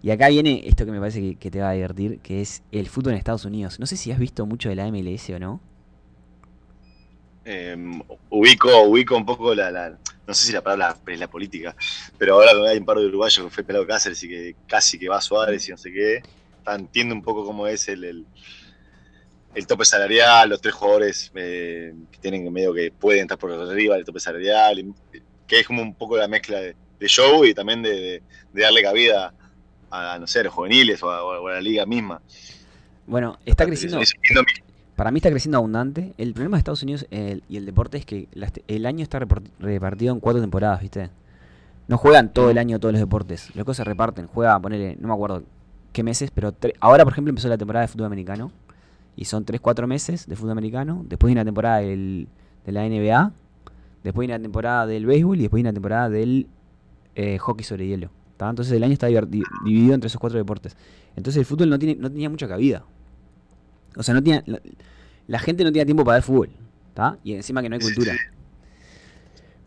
Y 0.04 0.10
acá 0.10 0.30
viene 0.30 0.64
esto 0.66 0.86
que 0.86 0.92
me 0.92 1.00
parece 1.00 1.36
que 1.36 1.52
te 1.52 1.62
va 1.62 1.70
a 1.70 1.74
divertir, 1.74 2.20
que 2.20 2.42
es 2.42 2.64
el 2.72 2.88
fútbol 2.88 3.14
en 3.14 3.20
Estados 3.20 3.46
Unidos. 3.46 3.80
No 3.80 3.86
sé 3.86 3.98
si 3.98 4.12
has 4.12 4.20
visto 4.20 4.46
mucho 4.46 4.70
de 4.70 4.76
la 4.76 4.92
MLS 4.92 5.30
o 5.30 5.40
no. 5.40 5.62
Eh, 7.44 7.76
ubico, 8.30 8.82
ubico 8.84 9.16
un 9.18 9.26
poco 9.26 9.56
la, 9.56 9.72
la- 9.72 9.98
no 10.28 10.34
sé 10.34 10.46
si 10.46 10.54
la 10.54 10.62
palabra 10.62 10.96
es 11.08 11.20
la 11.20 11.28
política, 11.28 11.76
pero 12.18 12.36
ahora 12.36 12.52
hay 12.70 12.78
un 12.78 12.86
par 12.86 12.98
de 12.98 13.06
uruguayos 13.08 13.44
que 13.46 13.50
fue 13.52 13.64
pelado 13.64 13.86
Cáceres 13.88 14.22
y 14.24 14.30
que 14.30 14.56
casi 14.68 15.00
que 15.00 15.10
va 15.10 15.18
a 15.18 15.22
Suárez 15.22 15.68
y 15.68 15.72
no 15.72 15.78
sé 15.78 15.92
qué, 15.92 16.22
entiendo 16.68 17.16
un 17.16 17.24
poco 17.24 17.44
cómo 17.44 17.66
es 17.68 17.88
el, 17.88 18.04
el, 18.04 18.26
el 19.54 19.68
tope 19.68 19.84
salarial, 19.86 20.50
los 20.50 20.62
tres 20.62 20.74
jugadores 20.74 21.32
eh, 21.36 21.94
que 22.12 22.20
tienen 22.20 22.52
medio 22.54 22.74
que 22.74 22.92
pueden 22.92 23.24
estar 23.24 23.38
por 23.38 23.52
arriba 23.52 23.96
del 23.96 24.06
tope 24.06 24.20
salarial, 24.20 24.94
que 25.48 25.60
es 25.60 25.68
como 25.68 25.82
un 25.82 25.96
poco 25.96 26.18
la 26.18 26.28
mezcla 26.28 26.60
de, 26.60 26.76
de 27.00 27.08
show 27.08 27.44
y 27.44 27.54
también 27.54 27.82
de, 27.82 27.90
de- 27.92 28.24
de 28.54 28.62
darle 28.64 28.82
cabida 28.84 29.34
a, 29.90 30.18
no 30.20 30.28
sé, 30.28 30.40
a 30.40 30.44
los 30.44 30.54
juveniles 30.54 31.02
o 31.04 31.10
a, 31.12 31.24
o 31.24 31.48
a 31.48 31.54
la 31.54 31.62
liga 31.62 31.86
misma. 31.86 32.22
Bueno, 33.08 33.38
está 33.46 33.66
creciendo. 33.66 34.71
Para 34.96 35.12
mí 35.12 35.18
está 35.18 35.30
creciendo 35.30 35.58
abundante. 35.58 36.14
El 36.18 36.34
problema 36.34 36.58
de 36.58 36.60
Estados 36.60 36.84
Unidos 36.84 37.08
y 37.10 37.58
el 37.58 37.66
deporte 37.66 37.98
es 37.98 38.06
que 38.06 38.28
el 38.68 38.86
año 38.86 39.02
está 39.04 39.20
repartido 39.60 40.14
en 40.14 40.20
cuatro 40.20 40.42
temporadas, 40.42 40.82
¿viste? 40.82 41.10
No 41.88 41.98
juegan 41.98 42.32
todo 42.32 42.50
el 42.52 42.58
año 42.58 42.80
todos 42.80 42.94
los 42.94 43.00
deportes. 43.02 43.54
Los 43.56 43.66
que 43.66 43.74
se 43.74 43.84
reparten. 43.84 44.28
Juega, 44.28 44.60
ponele, 44.60 44.98
no 45.00 45.08
me 45.08 45.14
acuerdo 45.14 45.44
qué 45.92 46.04
meses, 46.04 46.32
pero 46.32 46.54
ahora, 46.80 47.04
por 47.04 47.14
ejemplo, 47.14 47.30
empezó 47.30 47.48
la 47.50 47.58
temporada 47.58 47.82
de 47.86 47.88
fútbol 47.88 48.06
americano. 48.06 48.52
Y 49.16 49.26
son 49.26 49.46
3-4 49.46 49.88
meses 49.88 50.28
de 50.28 50.36
fútbol 50.36 50.52
americano. 50.52 51.04
Después 51.08 51.30
viene 51.30 51.42
la 51.42 51.46
temporada 51.46 51.78
del- 51.80 52.28
de 52.66 52.72
la 52.72 52.86
NBA. 52.86 53.32
Después 54.04 54.22
viene 54.28 54.38
la 54.40 54.42
temporada 54.44 54.86
del 54.86 55.06
béisbol. 55.06 55.38
Y 55.40 55.42
después 55.42 55.58
viene 55.60 55.70
la 55.70 55.74
temporada 55.74 56.10
del 56.10 56.48
eh, 57.16 57.38
hockey 57.40 57.64
sobre 57.66 57.88
hielo. 57.88 58.10
Entonces 58.40 58.74
el 58.74 58.84
año 58.84 58.94
está 58.94 59.08
dividido 59.08 59.94
entre 59.94 60.08
esos 60.08 60.20
cuatro 60.20 60.40
deportes. 60.40 60.76
Entonces 61.16 61.40
el 61.42 61.46
fútbol 61.46 61.70
no, 61.70 61.78
tiene, 61.78 61.96
no 62.02 62.10
tenía 62.10 62.30
mucha 62.30 62.48
cabida. 62.48 62.84
O 63.96 64.04
sea, 64.04 64.14
no 64.14 64.24
tenía, 64.24 64.44
la, 65.28 65.40
gente 65.40 65.64
no 65.64 65.72
tenía 65.72 65.86
tiempo 65.86 66.04
para 66.04 66.16
ver 66.18 66.24
fútbol. 66.24 66.50
¿tá? 66.94 67.18
Y 67.24 67.34
encima 67.34 67.62
que 67.62 67.70
no 67.70 67.76
hay 67.76 67.82
cultura. 67.82 68.14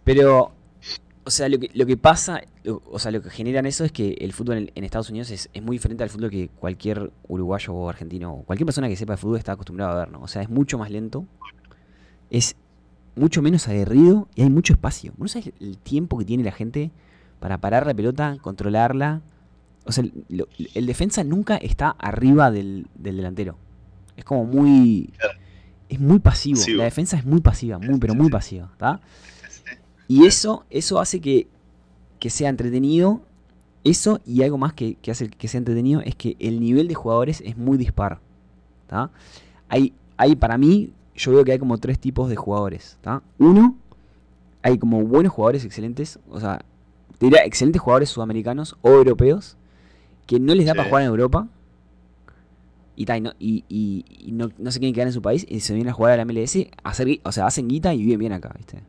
Pero, 0.05 0.53
o 1.25 1.31
sea, 1.31 1.49
lo 1.49 1.59
que, 1.59 1.71
lo 1.75 1.87
que 1.87 1.97
pasa, 1.97 2.43
o 2.67 2.99
sea, 2.99 3.11
lo 3.11 3.23
que 3.23 3.31
generan 3.31 3.67
eso 3.67 3.85
es 3.85 3.93
que 3.93 4.13
el 4.21 4.33
fútbol 4.33 4.71
en, 4.75 4.85
Estados 4.85 5.11
Unidos 5.11 5.31
es, 5.31 5.49
es 5.53 5.63
muy 5.63 5.77
diferente 5.77 6.05
al 6.05 6.11
fútbol 6.11 6.31
que 6.31 6.49
cualquier 6.49 7.11
uruguayo 7.29 7.73
o 7.73 7.89
argentino 7.89 8.35
o 8.35 8.43
cualquier 8.43 8.67
persona 8.67 8.89
que 8.89 8.97
sepa 8.97 9.15
de 9.15 9.17
fútbol 9.17 9.39
está 9.39 9.53
acostumbrado 9.53 9.93
a 9.93 9.99
ver, 10.01 10.11
¿no? 10.11 10.21
O 10.21 10.29
sea, 10.29 10.43
es 10.43 10.51
mucho 10.51 10.79
más 10.79 10.91
lento, 10.91 11.27
es 12.31 12.57
mucho 13.17 13.41
menos 13.43 13.69
aguerrido 13.69 14.29
y 14.35 14.43
hay 14.43 14.51
mucho 14.51 14.75
espacio. 14.75 15.13
¿No 15.17 15.29
sabes 15.29 15.53
el 15.61 15.79
tiempo 15.79 16.19
que 16.19 16.25
tiene 16.25 16.45
la 16.45 16.53
gente 16.53 16.91
para 17.41 17.59
parar 17.59 17.87
la 17.87 17.95
pelota, 17.95 18.37
controlarla? 18.43 19.23
O 19.87 19.93
sea, 19.93 20.05
el, 20.05 20.47
el 20.75 20.87
defensa 20.87 21.25
nunca 21.25 21.57
está 21.57 21.91
arriba 21.91 22.51
del, 22.51 22.87
del 22.95 23.17
delantero. 23.17 23.57
Es 24.17 24.25
como 24.25 24.45
muy... 24.45 25.13
Es 25.89 26.01
muy 26.01 26.19
pasivo. 26.19 26.59
Pasivo. 26.59 26.79
La 26.79 26.85
defensa 26.85 27.17
es 27.17 27.25
muy 27.25 27.41
pasiva, 27.41 27.79
muy, 27.79 27.99
pero 27.99 28.15
muy 28.15 28.31
pasiva. 28.31 28.73
¿tá? 28.79 29.01
Y 30.09 30.27
eso, 30.27 30.65
eso 30.71 30.99
hace 31.01 31.21
que, 31.21 31.49
que 32.19 32.31
sea 32.31 32.49
entretenido. 32.49 33.21
Eso 33.85 34.21
y 34.25 34.43
algo 34.43 34.57
más 34.59 34.73
que, 34.73 34.95
que 34.97 35.11
hace 35.11 35.29
que 35.29 35.47
sea 35.47 35.59
entretenido 35.59 36.01
es 36.01 36.15
que 36.17 36.37
el 36.39 36.59
nivel 36.61 36.89
de 36.89 36.95
jugadores 36.95 37.43
es 37.45 37.57
muy 37.57 37.77
dispar. 37.77 38.21
¿tá? 38.87 39.11
Hay, 39.69 39.93
hay, 40.17 40.35
para 40.37 40.57
mí, 40.57 40.93
yo 41.15 41.33
veo 41.33 41.45
que 41.45 41.53
hay 41.53 41.59
como 41.59 41.77
tres 41.79 41.99
tipos 41.99 42.29
de 42.31 42.37
jugadores. 42.37 42.99
¿tá? 43.03 43.23
Uno, 43.39 43.77
hay 44.63 44.79
como 44.79 45.03
buenos 45.03 45.33
jugadores 45.33 45.65
excelentes. 45.65 46.19
O 46.31 46.41
sea, 46.41 46.65
te 47.19 47.27
diría 47.27 47.45
excelentes 47.45 47.81
jugadores 47.83 48.09
sudamericanos 48.09 48.77
o 48.81 48.91
europeos 48.91 49.57
que 50.27 50.41
no 50.41 50.55
les 50.55 50.67
da 50.67 50.73
Sí. 50.73 50.79
para 50.79 50.89
jugar 50.89 51.03
en 51.05 51.09
Europa. 51.11 51.49
Y, 52.97 53.07
ta, 53.07 53.17
y 53.17 53.21
no, 53.21 53.33
y, 53.39 53.65
y- 53.69 54.31
no, 54.33 54.51
no 54.59 54.71
se 54.71 54.79
quieren 54.79 54.95
quedar 54.95 55.09
en 55.09 55.13
su 55.13 55.23
país 55.23 55.45
y 55.49 55.61
se 55.61 55.75
vienen 55.75 55.91
a 55.91 55.95
jugar 55.95 56.13
a 56.13 56.17
la 56.17 56.25
MLS, 56.25 56.69
hacer, 56.85 57.21
o 57.25 57.33
sea, 57.33 57.47
hacen 57.47 57.67
guita 57.69 57.93
y 57.93 57.99
viven 57.99 58.19
bien 58.21 58.33
acá, 58.33 58.53
¿viste? 58.57 58.83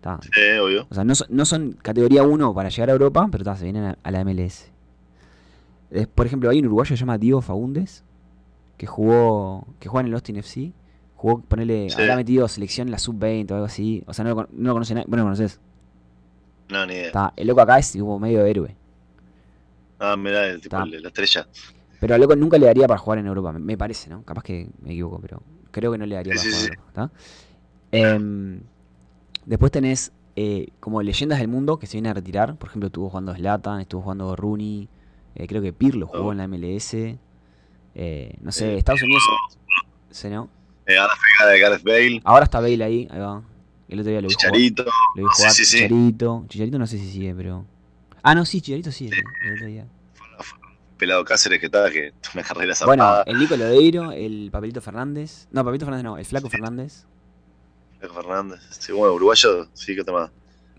Ta. 0.00 0.18
Sí, 0.22 0.58
obvio. 0.60 0.86
O 0.90 0.94
sea, 0.94 1.04
no, 1.04 1.14
son- 1.14 1.26
no 1.30 1.44
son 1.44 1.72
categoría 1.80 2.22
1 2.22 2.54
para 2.54 2.68
llegar 2.70 2.88
a 2.88 2.92
Europa, 2.92 3.28
pero 3.30 3.44
ta, 3.44 3.56
se 3.56 3.64
vienen 3.64 3.84
a, 3.84 3.98
a 4.02 4.10
la 4.10 4.20
MLS. 4.24 4.70
Es- 5.90 6.06
por 6.06 6.26
ejemplo, 6.26 6.48
hay 6.50 6.58
un 6.60 6.66
uruguayo 6.66 6.88
que 6.88 6.96
se 6.96 7.00
llama 7.00 7.18
Diego 7.18 7.42
Faúndes, 7.42 8.04
que 8.78 8.86
jugó 8.86 9.66
que 9.78 9.88
juega 9.88 10.00
en 10.02 10.06
el 10.08 10.14
Austin 10.14 10.36
FC. 10.36 10.72
Jugó, 11.16 11.40
ponele, 11.42 11.88
Sí. 11.90 12.00
habrá 12.00 12.16
metido 12.16 12.48
selección 12.48 12.88
en 12.88 12.92
la 12.92 12.98
sub-20 12.98 13.50
o 13.52 13.54
algo 13.54 13.66
así. 13.66 14.02
O 14.06 14.14
sea, 14.14 14.24
no 14.24 14.34
lo, 14.34 14.48
no 14.50 14.68
lo 14.68 14.72
conoce 14.72 14.94
nadie. 14.94 15.06
Bueno, 15.08 15.22
lo 15.24 15.26
conoces. 15.26 15.60
No, 16.68 16.84
ni 16.86 16.94
idea. 16.94 17.12
Ta, 17.12 17.32
el 17.36 17.46
loco 17.46 17.60
acá 17.60 17.78
es 17.78 17.92
como 17.92 18.18
medio 18.18 18.44
héroe. 18.44 18.74
Ah, 20.00 20.16
mirá, 20.16 20.46
el 20.48 20.60
tipo, 20.60 20.76
Ta. 20.76 20.84
la 20.86 21.08
estrella. 21.08 21.46
Pero 22.02 22.16
al 22.16 22.20
loco 22.20 22.34
nunca 22.34 22.58
le 22.58 22.66
daría 22.66 22.88
para 22.88 22.98
jugar 22.98 23.20
en 23.20 23.28
Europa, 23.28 23.52
me, 23.52 23.78
parece, 23.78 24.10
¿no? 24.10 24.24
Capaz 24.24 24.42
que 24.42 24.68
me 24.82 24.90
equivoco, 24.90 25.20
pero 25.20 25.40
creo 25.70 25.92
que 25.92 25.98
no 25.98 26.04
le 26.04 26.16
daría 26.16 26.34
para 26.34 26.42
jugar 26.42 26.58
sí. 26.60 26.66
en 26.66 26.72
Europa, 26.72 26.90
¿tá? 26.92 27.10
Em, 27.92 28.60
después 29.46 29.70
tenés 29.70 30.10
eh, 30.34 30.68
como 30.80 31.00
leyendas 31.00 31.38
del 31.38 31.46
mundo 31.46 31.78
que 31.78 31.86
se 31.86 31.92
vienen 31.98 32.10
a 32.10 32.14
retirar. 32.14 32.56
Por 32.56 32.70
ejemplo, 32.70 32.88
estuvo 32.88 33.08
jugando 33.08 33.32
Zlatan, 33.36 33.80
estuvo 33.80 34.02
jugando 34.02 34.34
Rooney. 34.34 34.88
eh, 35.36 35.46
creo 35.46 35.62
que 35.62 35.72
Pirlo 35.72 36.08
jugó 36.08 36.26
Oh. 36.28 36.32
en 36.32 36.38
la 36.38 36.44
MLS. 36.48 37.16
eh, 37.94 38.34
no 38.40 38.50
sé, 38.50 38.72
Eh, 38.74 38.78
Estados 38.78 39.02
Unidos. 39.02 39.22
¿sí, 40.10 40.28
no? 40.28 40.48
Eh, 40.86 40.98
ahora 40.98 41.12
fue 41.38 41.46
de 41.52 41.60
Gareth 41.60 41.82
Bale, 41.84 42.20
Ahora 42.24 42.44
está 42.44 42.58
Bale 42.60 42.82
ahí, 42.82 43.08
ahí 43.12 43.18
va. 43.20 43.42
El 43.88 44.00
otro 44.00 44.10
día 44.10 44.20
lo 44.20 44.26
vi 44.28 44.34
jugar. 44.34 44.52
Chicharito. 44.52 44.84
Lo 45.14 45.22
vi 45.22 45.28
jugar 45.36 45.52
Sí, 45.52 45.64
sí, 45.64 45.70
sí. 45.70 45.82
Chicharito. 45.84 46.44
Chicharito 46.48 46.78
no 46.80 46.86
sé 46.88 46.98
si 46.98 47.10
sigue, 47.12 47.32
pero. 47.34 47.64
Ah, 48.24 48.34
no, 48.34 48.44
sí, 48.44 48.60
Chicharito 48.60 48.90
sí, 48.90 49.08
el 49.44 49.54
otro 49.54 49.66
día. 49.66 49.86
Pelado 51.02 51.24
Cáceres 51.24 51.58
que 51.58 51.66
estaba, 51.66 51.90
que 51.90 52.12
me 52.34 52.42
agarré 52.42 52.64
la 52.64 52.76
Bueno, 52.86 53.02
zapada. 53.02 53.22
el 53.26 53.36
Nico 53.40 53.56
Lodeiro, 53.56 54.12
el 54.12 54.50
Papelito 54.52 54.80
Fernández. 54.80 55.48
No, 55.50 55.64
Papelito 55.64 55.84
Fernández 55.84 56.04
no, 56.04 56.16
el 56.16 56.24
Flaco 56.24 56.48
Fernández. 56.48 57.06
Diego 57.98 58.14
Fernández. 58.14 58.60
Sí, 58.70 58.92
bueno, 58.92 59.14
uruguayo, 59.14 59.66
sí, 59.72 59.96
que 59.96 60.04
tema. 60.04 60.30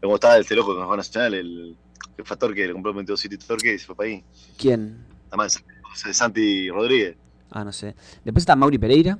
Como 0.01 0.15
estaba 0.15 0.37
este 0.37 0.55
loco 0.55 0.73
que 0.73 0.79
nos 0.79 0.89
a 0.89 0.95
Nacional, 0.95 1.33
el 1.33 1.75
que 2.15 2.23
fue 2.23 2.35
a 2.35 2.39
Torque, 2.39 2.65
le 2.65 2.71
compró 2.71 2.91
el 2.91 2.95
22 2.95 3.19
City 3.19 3.37
Torque 3.37 3.73
y 3.73 3.79
se 3.79 3.85
fue 3.85 3.95
para 3.95 4.07
ahí. 4.09 4.23
¿Quién? 4.57 5.05
Además, 5.27 5.61
ese 5.93 6.13
Santi 6.13 6.69
Rodríguez. 6.69 7.17
Ah, 7.51 7.65
no 7.65 7.73
sé. 7.73 7.93
Después 8.23 8.43
está 8.43 8.55
Mauri 8.55 8.77
Pereira, 8.77 9.19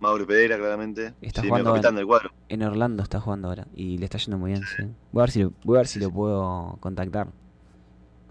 Mauro 0.00 0.26
Pereira, 0.26 0.58
claramente. 0.58 1.14
Está 1.22 1.40
sí, 1.40 1.48
jugando 1.48 1.74
en- 1.76 1.94
del 1.94 2.06
cuadro. 2.06 2.30
En 2.50 2.62
Orlando 2.62 3.02
está 3.02 3.20
jugando 3.20 3.48
ahora 3.48 3.66
y 3.74 3.96
le 3.98 4.04
está 4.04 4.18
yendo 4.18 4.36
muy 4.36 4.50
bien, 4.50 4.62
sí. 4.76 4.82
Voy 5.12 5.20
a 5.20 5.24
ver 5.24 5.30
si 5.30 5.42
lo, 5.42 5.52
voy 5.64 5.76
a 5.76 5.80
ver 5.80 5.86
si 5.86 5.98
lo 6.00 6.10
puedo 6.10 6.76
contactar. 6.80 7.28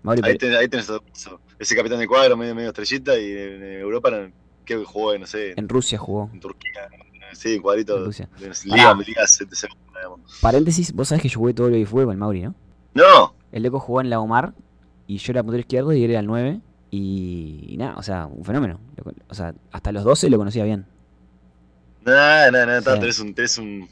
Mauri 0.03 0.21
Ahí, 0.23 0.37
ten- 0.37 0.53
ahí 0.55 0.67
tenés 0.67 0.87
todo 0.87 1.03
eso. 1.13 1.39
Ese 1.59 1.75
capitán 1.75 1.99
del 1.99 2.07
cuadro, 2.07 2.35
medio, 2.35 2.55
medio 2.55 2.69
estrellita, 2.69 3.17
y 3.19 3.31
en 3.31 3.63
Europa 3.79 4.09
creo 4.63 4.79
que 4.81 4.85
jugó, 4.85 5.17
no 5.17 5.25
sé, 5.27 5.51
en, 5.51 5.59
en 5.59 5.69
Rusia 5.69 5.97
jugó. 5.97 6.29
Turquía. 6.39 6.87
Sí, 7.33 7.55
en 7.55 7.61
cuadrito. 7.61 7.97
En 7.97 8.05
Rusia. 8.05 8.29
de 8.37 8.53
de 9.49 9.55
segunda, 9.55 9.99
digamos. 9.99 10.39
Paréntesis, 10.41 10.93
vos 10.93 11.07
sabés 11.07 11.21
que 11.21 11.29
yo 11.29 11.39
jugué 11.39 11.53
todo 11.53 11.67
lo 11.69 11.73
que 11.75 11.85
con 12.05 12.11
el 12.13 12.17
Mauri, 12.17 12.41
¿no? 12.41 12.55
No, 12.93 13.33
El 13.51 13.63
loco 13.63 13.79
jugó 13.79 14.01
en 14.01 14.09
la 14.09 14.19
Omar 14.19 14.53
y 15.07 15.17
yo 15.17 15.31
era 15.31 15.43
puntero 15.43 15.61
izquierdo 15.61 15.93
y 15.93 16.03
él 16.03 16.11
era 16.11 16.19
el 16.19 16.25
9 16.25 16.59
y, 16.89 17.65
y 17.69 17.77
nada, 17.77 17.95
o 17.97 18.03
sea, 18.03 18.25
un 18.25 18.43
fenómeno. 18.43 18.79
O 19.29 19.33
sea, 19.33 19.53
hasta 19.71 19.91
los 19.93 20.03
12 20.03 20.29
lo 20.29 20.37
conocía 20.37 20.63
bien. 20.65 20.85
nada, 22.03 22.51
nada, 22.51 22.65
nada. 22.65 22.99
Tenés, 22.99 23.19
un, 23.19 23.33
tenés 23.33 23.57
un, 23.57 23.87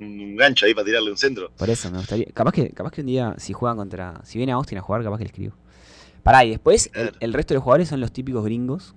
un 0.00 0.36
gancho 0.36 0.66
ahí 0.66 0.74
para 0.74 0.84
tirarle 0.84 1.10
un 1.10 1.16
centro. 1.16 1.50
Por 1.56 1.70
eso 1.70 1.90
me 1.90 1.98
gustaría. 1.98 2.26
Capaz 2.34 2.52
que, 2.52 2.70
capaz 2.70 2.90
que 2.90 3.00
un 3.02 3.06
día, 3.06 3.34
si 3.38 3.52
juegan 3.52 3.76
contra. 3.76 4.20
Si 4.24 4.38
viene 4.38 4.52
a 4.52 4.56
Austin 4.56 4.78
a 4.78 4.80
jugar, 4.80 5.02
capaz 5.02 5.18
que 5.18 5.24
le 5.24 5.28
escribo. 5.28 5.54
Pará, 6.22 6.44
y 6.44 6.50
después 6.50 6.90
el, 7.20 7.32
resto 7.32 7.52
de 7.54 7.56
los 7.56 7.64
jugadores 7.64 7.88
son 7.88 8.00
los 8.00 8.12
típicos 8.12 8.44
gringos. 8.44 8.94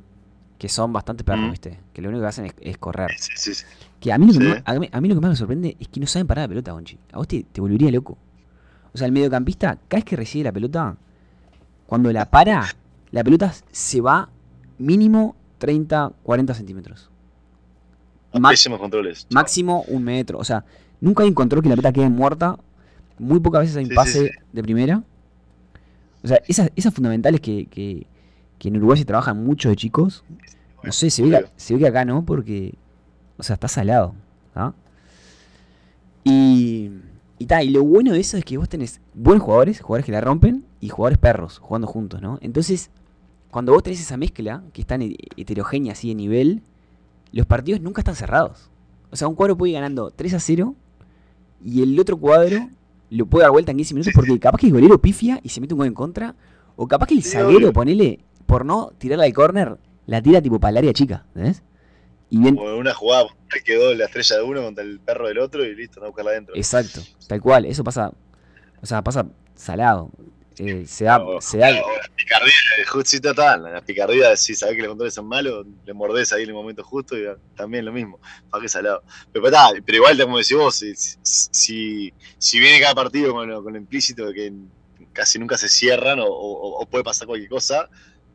Que 0.57 0.69
son 0.69 0.91
bastante 0.91 1.23
perros, 1.23 1.45
Mm. 1.45 1.51
¿viste? 1.51 1.79
Que 1.93 2.01
lo 2.01 2.09
único 2.09 2.23
que 2.23 2.27
hacen 2.29 2.45
es, 2.47 2.55
es 2.61 2.77
correr. 2.79 3.11
Sí, 3.19 3.31
sí, 3.35 3.53
sí. 3.53 3.63
Que 3.99 4.11
a 4.11 4.17
mí, 4.17 4.25
lo 4.25 4.33
que 4.33 4.39
más, 4.39 4.63
a, 4.65 4.73
mí, 4.79 4.89
a 4.91 5.01
mí 5.01 5.07
lo 5.07 5.13
que 5.13 5.21
más 5.21 5.29
me 5.29 5.35
sorprende 5.35 5.77
es 5.79 5.87
que 5.87 5.99
no 5.99 6.07
saben 6.07 6.25
parar 6.25 6.45
la 6.45 6.47
pelota, 6.49 6.71
Gonchi. 6.71 6.97
A 7.11 7.17
vos 7.17 7.27
te, 7.27 7.43
te 7.43 7.61
volvería 7.61 7.91
loco. 7.91 8.17
O 8.91 8.97
sea, 8.97 9.05
el 9.05 9.11
mediocampista, 9.13 9.77
cada 9.87 9.99
vez 9.99 10.05
que 10.05 10.15
recibe 10.15 10.45
la 10.45 10.51
pelota, 10.51 10.97
cuando 11.85 12.11
la 12.11 12.25
para, 12.25 12.65
la 13.11 13.23
pelota 13.23 13.53
se 13.71 14.01
va 14.01 14.29
mínimo 14.79 15.35
30, 15.59 16.13
40 16.23 16.53
centímetros. 16.55 17.11
Pésimos 18.49 18.79
controles. 18.79 19.27
máximo 19.29 19.83
un 19.87 20.03
metro. 20.03 20.37
O 20.39 20.43
sea, 20.43 20.63
nunca 21.01 21.23
hay 21.23 21.29
un 21.29 21.35
control 21.35 21.61
que 21.63 21.69
la 21.69 21.75
pelota 21.75 21.91
quede 21.93 22.09
muerta. 22.09 22.57
Muy 23.19 23.39
pocas 23.39 23.61
veces 23.61 23.77
hay 23.77 23.83
un 23.85 23.89
Sí, 23.89 23.95
pase 23.95 24.27
sí. 24.27 24.29
de 24.53 24.63
primera. 24.63 25.03
O 26.23 26.27
sea, 26.27 26.39
esas, 26.47 26.71
esas 26.75 26.93
fundamentales 26.93 27.41
que, 27.41 27.65
que, 27.67 28.05
que 28.59 28.67
en 28.67 28.77
Uruguay 28.77 28.97
se 28.99 29.05
trabajan 29.05 29.43
mucho 29.43 29.69
de 29.69 29.75
chicos. 29.75 30.23
No 30.83 30.91
sé, 30.91 31.09
se 31.09 31.23
ve, 31.23 31.29
que, 31.31 31.45
se 31.55 31.73
ve 31.73 31.79
que 31.81 31.87
acá 31.87 32.05
no, 32.05 32.23
porque. 32.25 32.75
O 33.37 33.43
sea, 33.43 33.55
está 33.55 33.67
salado. 33.67 34.13
¿ah? 34.55 34.73
Y. 36.23 36.91
Y, 37.39 37.45
ta, 37.45 37.61
y 37.61 37.69
lo 37.69 37.83
bueno 37.83 38.13
de 38.13 38.19
eso 38.19 38.35
es 38.35 38.43
que 38.43 38.57
vos 38.57 38.67
tenés 38.67 38.99
buenos 39.13 39.43
jugadores, 39.43 39.79
jugadores 39.79 40.05
que 40.07 40.11
la 40.11 40.21
rompen, 40.21 40.65
y 40.81 40.89
jugadores 40.89 41.19
perros 41.19 41.59
jugando 41.59 41.85
juntos, 41.85 42.19
¿no? 42.19 42.39
Entonces, 42.41 42.89
cuando 43.51 43.73
vos 43.73 43.83
tenés 43.83 44.01
esa 44.01 44.17
mezcla, 44.17 44.63
que 44.73 44.81
es 44.81 44.87
tan 44.87 45.03
he- 45.03 45.15
heterogénea 45.37 45.93
así 45.93 46.07
de 46.09 46.15
nivel, 46.15 46.63
los 47.31 47.45
partidos 47.45 47.79
nunca 47.79 48.01
están 48.01 48.15
cerrados. 48.15 48.71
O 49.11 49.15
sea, 49.15 49.27
un 49.27 49.35
cuadro 49.35 49.55
puede 49.55 49.69
ir 49.71 49.75
ganando 49.75 50.09
3 50.09 50.33
a 50.33 50.39
0 50.39 50.73
y 51.63 51.81
el 51.81 51.99
otro 51.99 52.17
cuadro 52.17 52.69
lo 53.09 53.25
puede 53.25 53.43
dar 53.43 53.51
vuelta 53.51 53.71
en 53.71 53.77
15 53.77 53.93
minutos 53.93 54.13
porque 54.13 54.39
capaz 54.39 54.59
que 54.59 54.67
el 54.67 54.73
golero 54.73 54.99
pifia 55.01 55.39
y 55.43 55.49
se 55.49 55.61
mete 55.61 55.73
un 55.73 55.79
gol 55.79 55.87
en 55.87 55.93
contra. 55.93 56.35
O 56.75 56.87
capaz 56.87 57.07
que 57.07 57.15
el 57.15 57.23
zaguero, 57.23 57.73
ponele, 57.73 58.19
por 58.45 58.63
no 58.65 58.91
tirarla 58.97 59.25
al 59.25 59.33
córner, 59.33 59.77
la 60.05 60.21
tira 60.21 60.41
tipo 60.41 60.59
para 60.59 60.71
el 60.71 60.77
área 60.77 60.93
chica, 60.93 61.25
¿entendés? 61.29 61.63
Y 62.29 62.37
bien, 62.39 62.55
Como 62.55 62.69
en 62.69 62.75
una 62.77 62.93
jugada 62.93 63.25
que 63.49 63.61
quedó 63.61 63.95
la 63.95 64.05
estrella 64.05 64.35
de 64.37 64.43
uno 64.43 64.61
contra 64.61 64.83
el 64.83 64.99
perro 64.99 65.27
del 65.27 65.39
otro 65.39 65.65
y 65.65 65.75
listo, 65.75 65.99
no 66.01 66.07
buscarla 66.07 66.31
adentro. 66.31 66.55
exacto, 66.55 67.01
tal 67.27 67.41
cual, 67.41 67.65
eso 67.65 67.83
pasa, 67.83 68.11
o 68.81 68.85
sea, 68.85 69.01
pasa 69.03 69.27
salado. 69.55 70.11
Eh, 70.59 70.85
se 70.87 71.07
O- 71.09 71.39
se 71.39 71.57
o 71.57 71.61
la 71.61 71.81
picardía, 72.15 72.51
justito 72.87 73.33
tal, 73.35 73.63
la 73.63 73.81
picardía, 73.81 74.35
si 74.35 74.55
sabés 74.55 74.75
que 74.75 74.81
los 74.81 74.89
controles 74.89 75.13
son 75.13 75.27
malos, 75.27 75.65
le 75.85 75.93
mordés 75.93 76.33
ahí 76.33 76.43
en 76.43 76.49
el 76.49 76.55
momento 76.55 76.83
justo 76.83 77.15
y 77.17 77.25
ah, 77.27 77.35
también 77.55 77.85
lo 77.85 77.91
mismo, 77.93 78.19
para 78.49 78.61
que 78.63 78.67
salado. 78.69 79.03
Pero, 79.31 79.51
tá, 79.51 79.69
pero 79.85 79.97
igual, 79.97 80.19
como 80.19 80.37
decís 80.39 80.57
vos, 80.57 80.75
si, 80.75 80.93
si, 80.95 82.11
si 82.39 82.59
viene 82.59 82.79
cada 82.81 82.95
partido 82.95 83.33
con 83.33 83.47
lo, 83.47 83.63
con 83.63 83.73
lo 83.73 83.77
implícito 83.79 84.25
de 84.25 84.33
que 84.33 84.53
casi 85.13 85.37
nunca 85.37 85.57
se 85.57 85.69
cierran 85.69 86.19
o, 86.21 86.85
puede 86.89 87.03
pasar 87.03 87.27
cualquier 87.27 87.49
cosa, 87.49 87.87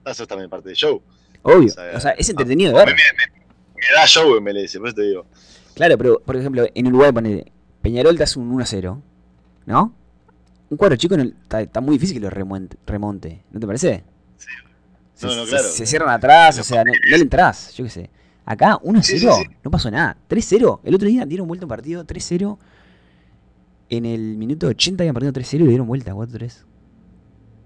eso 0.04 0.22
es 0.22 0.28
también 0.28 0.48
parte 0.48 0.68
del 0.68 0.76
show. 0.76 1.02
obvio, 1.42 1.66
o 1.94 2.00
sea, 2.00 2.10
es 2.12 2.28
entretenido 2.28 2.72
de 2.72 2.80
A 2.80 2.84
ver. 2.84 2.94
mí 2.94 3.00
me, 3.16 3.26
me- 3.26 3.42
me 3.74 3.94
da 3.96 4.06
show 4.06 4.36
en 4.36 4.44
MLS, 4.44 4.78
por 4.78 4.86
eso 4.88 4.94
te 4.94 5.02
digo. 5.02 5.26
Claro, 5.74 5.98
pero 5.98 6.20
por 6.20 6.36
ejemplo, 6.36 6.64
en 6.72 6.86
Uruguay 6.86 7.10
pone 7.10 7.52
Peñarol 7.82 8.16
te 8.16 8.22
hace 8.22 8.38
un 8.38 8.52
1 8.52 8.62
a 8.62 8.66
0, 8.66 9.02
¿no? 9.66 9.92
Un 10.72 10.78
cuadro 10.78 10.96
chico 10.96 11.16
no- 11.18 11.22
está, 11.24 11.60
está 11.60 11.80
muy 11.82 11.96
difícil 11.96 12.16
que 12.16 12.20
lo 12.20 12.30
remonte, 12.30 12.78
remonte 12.86 13.42
¿no 13.50 13.60
te 13.60 13.66
parece? 13.66 14.04
Sí. 14.38 14.46
Se, 15.14 15.26
No, 15.26 15.36
no, 15.36 15.44
se- 15.44 15.50
claro. 15.50 15.68
se 15.68 15.84
cierran 15.86 16.08
atrás, 16.08 16.58
o 16.58 16.64
sea, 16.64 16.82
no, 16.82 16.92
no 16.92 17.16
le 17.16 17.22
entras, 17.22 17.74
yo 17.74 17.84
qué 17.84 17.90
sé. 17.90 18.10
Acá 18.46 18.78
1 18.82 18.98
a 18.98 19.02
0, 19.02 19.18
Sí, 19.34 19.42
sí, 19.44 19.48
sí. 19.50 19.56
no 19.62 19.70
pasó 19.70 19.90
nada. 19.90 20.16
3-0, 20.28 20.80
el 20.82 20.94
otro 20.94 21.06
día 21.08 21.26
dieron 21.26 21.46
vuelta 21.46 21.66
un 21.66 21.68
partido, 21.68 22.04
3-0. 22.06 22.58
En 23.90 24.06
el 24.06 24.38
minuto 24.38 24.66
80 24.66 25.02
habían 25.02 25.12
perdido 25.14 25.32
3-0 25.34 25.56
y 25.56 25.58
le 25.64 25.68
dieron 25.68 25.86
vuelta, 25.86 26.12
4-3. 26.14 26.64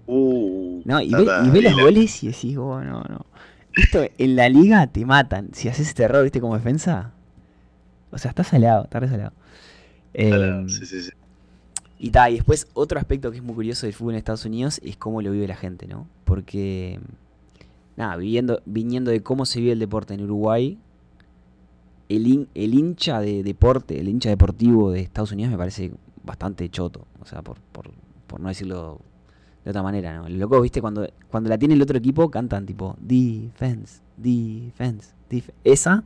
Uh, 0.07 0.81
No, 0.85 1.01
y 1.01 1.09
ve, 1.13 1.25
y 1.45 1.49
ve 1.49 1.61
los 1.61 1.73
goles 1.81 2.23
y 2.23 2.27
decís, 2.27 2.57
oh, 2.57 2.81
no, 2.83 3.03
no. 3.03 3.25
Esto 3.75 4.03
en 4.17 4.35
la 4.35 4.49
liga 4.49 4.85
te 4.87 5.05
matan. 5.05 5.49
Si 5.53 5.69
haces 5.69 5.87
este 5.87 6.03
error, 6.03 6.23
viste, 6.23 6.41
como 6.41 6.55
defensa. 6.55 7.13
O 8.11 8.17
sea, 8.17 8.29
está 8.29 8.43
salado, 8.43 8.83
está 8.83 8.99
resalado. 8.99 9.31
Claro, 10.13 10.67
sí, 10.69 10.85
sí, 10.85 11.01
sí. 11.03 11.11
Y 11.99 12.11
ta, 12.11 12.29
y 12.29 12.35
después 12.35 12.67
otro 12.73 12.99
aspecto 12.99 13.31
que 13.31 13.37
es 13.37 13.43
muy 13.43 13.55
curioso 13.55 13.85
del 13.87 13.93
fútbol 13.93 14.13
en 14.13 14.19
Estados 14.19 14.45
Unidos 14.45 14.79
es 14.83 14.97
cómo 14.97 15.21
lo 15.21 15.31
vive 15.31 15.47
la 15.47 15.55
gente, 15.55 15.87
¿no? 15.87 16.07
Porque, 16.25 16.99
nada, 17.95 18.15
viviendo, 18.17 18.61
viniendo 18.65 19.09
de 19.09 19.23
cómo 19.23 19.45
se 19.45 19.59
vive 19.59 19.71
el 19.71 19.79
deporte 19.79 20.13
en 20.13 20.23
Uruguay, 20.23 20.77
el, 22.09 22.47
el 22.53 22.73
hincha 22.73 23.19
de 23.19 23.43
deporte, 23.43 23.99
el 23.99 24.07
hincha 24.07 24.29
deportivo 24.29 24.91
de 24.91 25.01
Estados 25.01 25.31
Unidos 25.31 25.51
me 25.51 25.57
parece 25.57 25.91
bastante 26.23 26.69
choto. 26.69 27.07
O 27.19 27.25
sea, 27.25 27.41
por, 27.41 27.59
por, 27.71 27.89
por 28.27 28.39
no 28.39 28.49
decirlo 28.49 28.99
de 29.63 29.71
otra 29.71 29.83
manera, 29.83 30.15
¿no? 30.15 30.29
Los 30.29 30.37
locos, 30.37 30.61
viste, 30.61 30.81
cuando, 30.81 31.09
cuando 31.29 31.49
la 31.49 31.57
tiene 31.57 31.73
el 31.73 31.81
otro 31.81 31.97
equipo, 31.97 32.29
cantan 32.29 32.65
tipo 32.65 32.95
defense, 32.99 34.01
defense, 34.15 35.13
def 35.29 35.49
esa. 35.63 36.03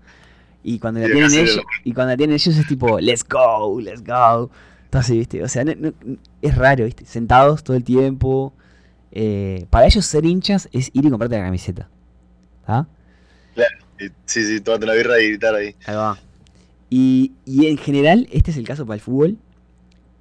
Y 0.64 0.80
cuando 0.80 1.00
la 1.00 1.08
tienen 1.08 1.34
ellos, 1.34 1.62
y 1.84 1.94
cuando 1.94 2.14
la 2.14 2.18
tienen 2.18 2.36
ellos 2.36 2.56
es 2.58 2.68
tipo, 2.68 3.00
let's 3.00 3.24
go, 3.28 3.80
let's 3.80 4.04
go. 4.04 4.50
Entonces, 4.92 5.16
viste, 5.16 5.42
o 5.42 5.48
sea, 5.48 5.64
no- 5.64 5.74
no- 5.76 5.94
es 6.42 6.56
raro, 6.56 6.84
viste, 6.84 7.06
sentados 7.06 7.64
todo 7.64 7.78
el 7.78 7.84
tiempo. 7.86 8.52
Eh, 9.14 9.66
para 9.70 9.86
ellos 9.86 10.06
ser 10.06 10.26
hinchas 10.26 10.68
es 10.74 10.90
ir 10.94 11.06
y 11.06 11.10
comprarte 11.10 11.38
la 11.38 11.46
camiseta. 11.46 11.90
¿Ah? 12.68 12.86
Y- 14.00 14.10
Sí, 14.26 14.44
sí, 14.44 14.60
tomate 14.60 14.84
una 14.86 14.94
birra 14.94 15.22
y 15.22 15.30
gritar 15.30 15.56
ahí. 15.56 15.76
Ahí 15.86 15.96
va. 15.96 16.18
Y, 16.90 17.32
y 17.46 17.68
en 17.68 17.78
general, 17.78 18.28
este 18.34 18.52
es 18.52 18.58
el 18.58 18.68
caso 18.68 18.86
para 18.86 18.96
el 18.96 19.02
fútbol. 19.02 19.38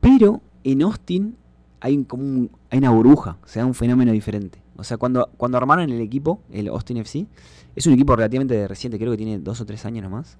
Pero 0.00 0.40
en 0.62 0.82
Austin 0.82 1.34
hay 1.80 2.04
como 2.04 2.22
un- 2.22 2.50
hay 2.70 2.78
una 2.78 2.90
burbuja, 2.90 3.38
o 3.42 3.48
sea, 3.48 3.66
un 3.66 3.74
fenómeno 3.74 4.12
diferente. 4.12 4.60
O 4.76 4.84
sea, 4.84 4.98
cuando, 4.98 5.30
cuando 5.36 5.58
armaron 5.58 5.90
el 5.90 6.00
equipo, 6.00 6.42
el 6.52 6.68
Austin 6.68 6.98
FC, 6.98 7.26
es 7.74 7.86
un 7.86 7.94
equipo 7.94 8.14
relativamente 8.14 8.68
reciente, 8.68 8.98
creo 8.98 9.10
que 9.10 9.16
tiene 9.16 9.38
dos 9.40 9.60
o 9.60 9.66
tres 9.66 9.84
años 9.84 10.04
nomás. 10.04 10.38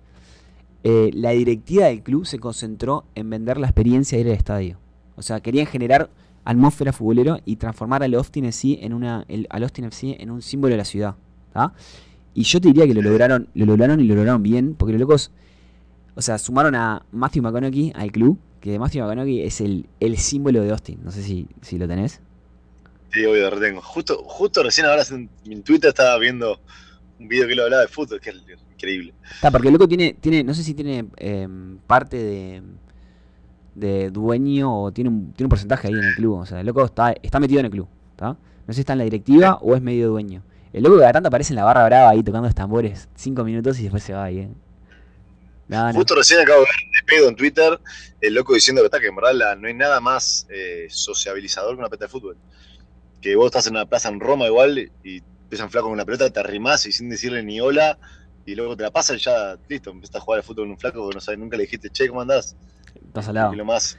Eh, 0.83 1.11
la 1.13 1.31
directiva 1.31 1.87
del 1.87 2.03
club 2.03 2.27
se 2.27 2.39
concentró 2.39 3.05
en 3.15 3.29
vender 3.29 3.59
la 3.59 3.67
experiencia 3.67 4.17
de 4.17 4.23
ir 4.23 4.29
al 4.29 4.37
estadio. 4.37 4.79
O 5.17 5.23
sea, 5.23 5.41
querían 5.41 5.67
generar 5.67 6.11
atmósfera 6.45 6.93
futbolero 6.93 7.39
y 7.45 7.57
transformar 7.57 8.03
al 8.03 8.15
Austin 8.15 8.47
FC 8.47 8.79
en 8.83 8.95
una 8.95 9.27
al 9.51 9.63
Austin 9.63 9.85
FC 9.85 10.17
en 10.21 10.31
un 10.31 10.41
símbolo 10.41 10.73
de 10.73 10.79
la 10.79 10.85
ciudad. 10.85 11.17
Y 12.33 12.45
yo 12.45 12.61
te 12.61 12.69
diría 12.69 12.87
que 12.87 12.95
lo 12.95 13.03
lograron, 13.03 13.49
lo 13.55 13.67
lograron 13.67 14.01
y 14.01 14.05
lo 14.05 14.15
lograron 14.15 14.43
bien, 14.43 14.75
porque 14.75 14.93
los 14.93 15.01
locos, 15.01 15.31
o 16.15 16.23
sea, 16.23 16.39
sumaron 16.39 16.75
a 16.75 17.05
Matthew 17.13 17.43
McConaughey 17.43 17.93
al 17.95 18.13
club, 18.13 18.39
que 18.61 18.79
Matthew 18.79 19.03
McConaughey 19.03 19.43
es 19.43 19.61
el, 19.61 19.87
el 19.99 20.17
símbolo 20.17 20.63
de 20.63 20.71
Austin. 20.71 21.01
No 21.03 21.11
sé 21.11 21.23
si, 21.23 21.49
si 21.61 21.77
lo 21.77 21.89
tenés. 21.89 22.21
Sí, 23.13 23.25
obvio, 23.25 23.43
lo 23.43 23.51
retengo. 23.51 23.83
Justo, 23.83 24.23
justo 24.25 24.63
recién 24.63 24.87
ahora 24.87 25.03
en, 25.11 25.29
en 25.45 25.63
Twitter 25.63 25.89
estaba 25.89 26.17
viendo 26.19 26.61
un 27.21 27.29
video 27.29 27.47
que 27.47 27.55
lo 27.55 27.65
hablaba 27.65 27.83
de 27.83 27.89
fútbol, 27.89 28.21
que 28.21 28.31
es 28.31 28.37
increíble. 28.73 29.15
Está, 29.35 29.50
porque 29.50 29.69
el 29.69 29.75
loco 29.75 29.87
tiene, 29.87 30.17
tiene, 30.21 30.43
no 30.43 30.55
sé 30.55 30.62
si 30.65 30.75
tiene 30.75 31.07
em, 31.19 31.79
parte 31.87 32.17
de, 32.17 32.62
de 33.75 34.11
dueño 34.11 34.83
o 34.85 34.93
tiene 34.93 35.11
un, 35.11 35.33
tiene 35.33 35.47
un 35.47 35.50
porcentaje 35.50 35.89
ahí 35.89 35.95
en 35.95 36.05
el 36.05 36.15
club. 36.15 36.39
O 36.41 36.47
sea, 36.47 36.61
el 36.61 36.67
loco 36.67 36.85
está, 36.85 37.12
está 37.23 37.39
metido 37.39 37.61
en 37.61 37.67
el 37.67 37.73
club. 37.73 37.89
¿tá? 38.17 38.29
No 38.31 38.39
sé 38.69 38.75
si 38.75 38.81
está 38.81 38.93
en 38.95 38.99
la 38.99 39.05
directiva 39.05 39.59
o 39.61 39.75
es 39.77 39.83
medio 39.83 40.09
dueño. 40.09 40.43
El 40.73 40.83
loco 40.85 40.97
que 40.97 41.00
cada 41.00 41.12
tanto 41.15 41.29
aparece 41.29 41.53
en 41.53 41.57
la 41.57 41.65
barra 41.65 41.85
brava 41.85 42.11
ahí 42.11 42.23
tocando 42.23 42.47
los 42.47 42.55
tambores 42.55 43.09
cinco 43.17 43.45
minutos 43.45 43.79
y 43.81 43.83
después 43.85 44.03
se 44.03 44.12
va 44.12 44.25
ahí. 44.25 44.39
¿eh? 44.39 44.49
No, 45.69 45.89
no. 45.89 45.95
Justo 45.95 46.15
recién 46.15 46.41
acabo 46.41 46.61
de 46.61 46.65
ver 46.67 46.75
de 46.75 47.07
pedo 47.17 47.29
en 47.29 47.37
Twitter 47.37 47.81
el 48.21 48.35
loco 48.35 48.55
diciendo 48.55 48.83
que 48.83 48.87
está 48.87 49.00
que 49.00 49.07
en 49.09 49.17
verdad 49.17 49.33
la- 49.35 49.57
no 49.57 49.69
hay 49.69 49.75
nada 49.75 50.00
más 50.00 50.47
eh, 50.50 50.87
sociabilizador 50.91 51.75
que 51.75 51.81
una 51.81 51.89
pelota 51.89 52.07
de 52.07 52.11
fútbol. 52.11 52.37
Que 53.21 53.37
vos 53.37 53.47
estás 53.47 53.67
en 53.67 53.75
una 53.75 53.87
plaza 53.87 54.09
en 54.09 54.19
Roma 54.21 54.47
igual 54.47 54.91
y 55.05 55.23
empieza 55.50 55.64
un 55.64 55.71
flaco 55.71 55.87
con 55.87 55.95
una 55.95 56.04
pelota, 56.04 56.30
te 56.30 56.38
arrimás 56.38 56.87
y 56.87 56.92
sin 56.92 57.09
decirle 57.11 57.42
ni 57.42 57.61
hola, 57.61 57.99
y 58.47 58.54
luego 58.54 58.76
te 58.76 58.85
la 58.85 58.92
pasan 58.92 59.16
y 59.16 59.19
ya, 59.19 59.59
listo, 59.69 59.90
empiezas 59.90 60.14
a 60.16 60.21
jugar 60.21 60.38
al 60.38 60.45
fútbol 60.45 60.64
con 60.66 60.71
un 60.71 60.78
flaco 60.78 61.09
que 61.09 61.14
no 61.16 61.21
sabes, 61.21 61.40
nunca 61.40 61.57
le 61.57 61.64
dijiste, 61.64 61.90
che, 61.90 62.09
¿cómo 62.09 62.21
andás? 62.21 62.54
Estás 63.04 63.26
al 63.28 63.35
lado. 63.35 63.52
Y 63.52 63.57
lo 63.57 63.64
más. 63.64 63.99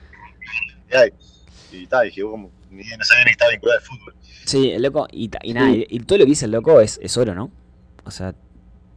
Y 1.74 1.88
tal, 1.88 2.05
dije, 2.05 2.24
vos 2.24 2.31
como, 2.31 2.51
ni 2.70 2.84
no 2.84 3.03
sabía 3.03 3.24
ni 3.24 3.27
que 3.27 3.31
estaba 3.31 3.51
vinculado 3.51 3.79
al 3.79 3.86
fútbol. 3.86 4.13
Sí, 4.46 4.72
el 4.72 4.81
loco, 4.81 5.08
y, 5.12 5.29
y 5.43 5.53
nada, 5.53 5.72
y, 5.72 5.86
y 5.89 6.00
todo 6.00 6.20
lo 6.20 6.25
que 6.25 6.29
dice 6.31 6.46
el 6.46 6.51
loco 6.51 6.79
es, 6.81 7.00
es 7.01 7.15
oro, 7.17 7.36
¿no? 7.36 7.51
O 8.05 8.12
sea, 8.12 8.34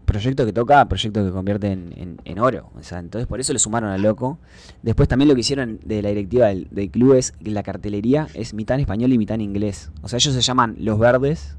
proyecto 0.05 0.45
que 0.47 0.53
toca, 0.53 0.85
proyecto 0.89 1.25
que 1.25 1.31
convierte 1.31 1.69
en, 1.73 1.93
en- 1.97 2.21
en 2.25 2.39
oro. 2.39 2.71
O 2.79 2.83
sea, 2.83 2.99
entonces 2.99 3.27
por 3.27 3.41
eso 3.41 3.53
le 3.53 3.59
sumaron 3.59 3.91
al 3.91 4.03
loco. 4.03 4.39
Después 4.83 5.09
también 5.09 5.29
lo 5.29 5.35
que 5.35 5.41
hicieron 5.43 5.81
de 5.85 6.03
la 6.03 6.09
directiva 6.11 6.47
del, 6.49 6.69
del 6.71 6.91
club 6.91 7.15
es 7.15 7.33
que 7.33 7.51
la 7.51 7.63
cartelería 7.63 8.29
es 8.35 8.55
mitad 8.55 8.75
en 8.77 8.81
español 8.83 9.13
y 9.13 9.19
mitad 9.19 9.35
en 9.37 9.41
inglés. 9.43 9.91
O 10.03 10.09
sea, 10.09 10.17
ellos 10.19 10.35
se 10.35 10.41
llaman 10.41 10.77
Los 10.79 10.99
Verdes 10.99 11.57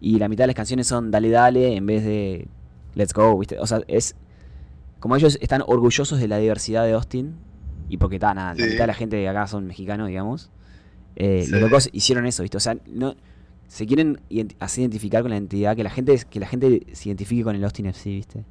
y 0.00 0.18
la 0.18 0.28
mitad 0.28 0.44
de 0.44 0.48
las 0.48 0.56
canciones 0.56 0.86
son 0.86 1.10
Dale 1.10 1.30
Dale 1.30 1.76
en 1.76 1.86
vez 1.86 2.04
de 2.04 2.48
Let's 2.94 3.12
Go, 3.12 3.38
¿viste? 3.38 3.58
O 3.58 3.66
sea, 3.66 3.80
es 3.88 4.16
como 4.98 5.16
ellos 5.16 5.38
están 5.40 5.62
orgullosos 5.66 6.18
de 6.20 6.28
la 6.28 6.38
diversidad 6.38 6.84
de 6.84 6.92
Austin 6.92 7.36
y 7.88 7.96
porque 7.96 8.16
está, 8.16 8.32
nada, 8.34 8.54
la 8.54 8.56
Sí. 8.64 8.70
mitad 8.70 8.84
de 8.84 8.86
la 8.88 8.94
gente 8.94 9.16
de 9.16 9.28
acá 9.28 9.46
son 9.46 9.66
mexicanos, 9.66 10.08
digamos. 10.08 10.50
eh, 11.16 11.42
Sí. 11.44 11.50
Los 11.50 11.60
locos 11.60 11.88
hicieron 11.92 12.24
eso, 12.26 12.42
¿viste? 12.42 12.56
O 12.56 12.60
sea, 12.60 12.76
no 12.86 13.14
se 13.66 13.86
quieren 13.86 14.20
hacer 14.60 14.82
identificar 14.82 15.22
con 15.22 15.30
la 15.30 15.36
entidad, 15.36 15.76
que 15.76 15.82
la 15.84 15.90
gente 15.90 16.18
que 16.30 16.40
la 16.40 16.46
gente 16.46 16.86
se 16.92 17.08
identifique 17.08 17.42
con 17.44 17.54
el 17.56 17.62
Austin 17.64 17.86
FC, 17.86 18.10
¿viste? 18.10 18.44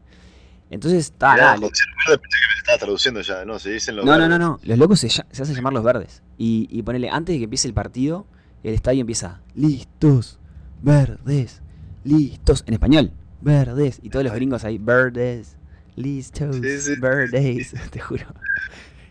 Entonces, 0.70 1.06
está, 1.06 1.36
nada, 1.36 1.54
pensé 1.56 1.84
que 2.06 2.12
me 2.12 2.58
estaba 2.60 2.78
traduciendo 2.78 3.22
ya, 3.22 3.44
no, 3.44 3.58
se 3.60 3.72
dicen 3.72 3.96
los 3.96 4.06
no, 4.06 4.12
no, 4.14 4.18
verdes. 4.20 4.40
no, 4.40 4.46
no. 4.50 4.60
Los 4.64 4.78
locos 4.78 5.00
se, 5.00 5.10
se 5.10 5.22
hacen 5.42 5.56
llamar 5.56 5.74
los 5.74 5.84
verdes. 5.84 6.22
Y, 6.38 6.68
y 6.70 6.84
ponele, 6.84 7.10
antes 7.10 7.34
de 7.34 7.40
que 7.40 7.44
empiece 7.46 7.68
el 7.68 7.74
partido, 7.74 8.28
el 8.64 8.74
estadio 8.76 9.02
empieza, 9.02 9.42
listos, 9.56 10.39
verdes, 10.82 11.62
listos, 12.04 12.64
en 12.68 12.74
español, 12.74 13.12
verdes. 13.42 14.00
Y 14.04 14.10
todos 14.10 14.24
los 14.26 14.34
gringos 14.34 14.64
ahí, 14.64 14.78
verdes, 14.78 15.56
listos, 15.96 16.56
Sí, 16.58 16.78
sí. 16.80 16.96
verdes, 17.00 17.74
te 17.92 18.00
juro. 18.00 18.26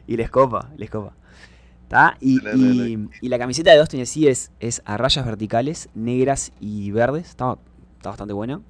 Y 0.07 0.17
les 0.17 0.31
copa, 0.31 0.71
les 0.77 0.91
copa. 0.91 1.15
¿Tá? 1.89 2.17
Y, 2.21 2.37
no. 2.37 2.55
y- 2.55 3.09
y 3.23 3.29
la 3.31 3.39
camiseta 3.39 3.71
de 3.73 3.79
Austin 3.79 4.05
sí 4.07 4.27
es, 4.29 4.51
es 4.61 4.83
a 4.85 4.97
rayas 4.99 5.25
verticales, 5.25 5.89
negras 5.95 6.53
y 6.61 6.91
verdes. 6.91 7.29
Está, 7.31 7.57
está 7.97 8.11
bastante 8.11 8.35
buena. 8.35 8.61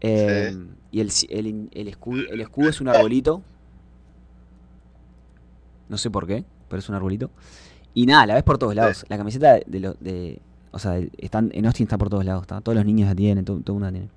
Eh, 0.00 0.56
Y 0.90 1.00
el, 1.00 1.08
escudo, 1.88 2.22
el 2.30 2.40
escudo 2.40 2.68
es 2.68 2.80
un 2.80 2.88
arbolito. 2.88 3.42
No 5.88 5.98
sé 5.98 6.10
por 6.10 6.26
qué, 6.26 6.44
pero 6.68 6.80
es 6.80 6.88
un 6.88 6.94
arbolito. 6.96 7.30
Y 7.94 8.06
nada, 8.06 8.26
la 8.26 8.34
ves 8.34 8.42
por 8.42 8.58
todos 8.58 8.74
lados. 8.74 9.04
La 9.08 9.16
camiseta 9.18 9.54
de, 9.54 9.64
de, 9.66 9.94
de- 10.00 10.42
o 10.76 10.78
sea, 10.78 11.00
están, 11.18 11.50
en 11.54 11.66
Austin 11.66 11.84
está 11.84 11.98
por 11.98 12.08
todos 12.08 12.24
lados. 12.24 12.46
¿tá? 12.46 12.60
Todos 12.60 12.76
los 12.76 12.84
niños 12.84 13.08
la 13.08 13.14
tienen, 13.14 13.44
todo, 13.44 13.56
todo 13.60 13.72
el 13.76 13.80
mundo 13.82 13.86
la 13.86 13.92
tiene. 13.92 14.08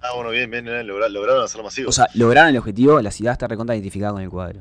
Ah, 0.00 0.14
bueno, 0.16 0.30
bien, 0.30 0.50
bien, 0.50 0.64
bien, 0.64 0.86
logra- 0.86 1.08
lograron 1.08 1.42
hacerlo 1.44 1.64
masivo. 1.64 1.88
O 1.88 1.92
sea, 1.92 2.06
lograron 2.14 2.50
el 2.50 2.56
objetivo, 2.58 3.00
la 3.00 3.10
ciudad 3.10 3.32
está 3.32 3.46
recontra 3.46 3.74
identificada 3.74 4.12
con 4.12 4.22
el 4.22 4.30
cuadro. 4.30 4.60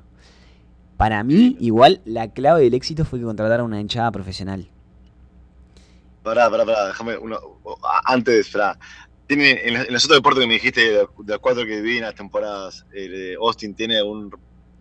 Para 0.97 1.23
mí, 1.23 1.57
igual, 1.59 2.01
la 2.05 2.29
clave 2.31 2.61
del 2.63 2.73
éxito 2.75 3.03
fue 3.03 3.19
que 3.19 3.25
contrataron 3.25 3.65
una 3.65 3.81
hinchada 3.81 4.11
profesional. 4.11 4.67
Pará, 6.23 6.49
pará, 6.49 6.65
pará, 6.65 6.87
déjame 6.87 7.17
uno. 7.17 7.37
Antes, 8.05 8.49
pará. 8.49 8.77
¿Tiene, 9.27 9.59
en, 9.67 9.73
los- 9.93 10.05
otros 10.05 10.17
deportes 10.17 10.41
que 10.41 10.47
me 10.47 10.53
dijiste, 10.53 10.81
de, 10.91 11.07
los 11.27 11.39
cuatro 11.39 11.65
que 11.65 11.81
vi 11.81 11.97
en 11.97 12.03
las 12.03 12.15
temporadas, 12.15 12.85
eh, 12.93 13.09
de 13.09 13.35
Austin 13.35 13.73
tiene 13.73 14.01
un 14.01 14.31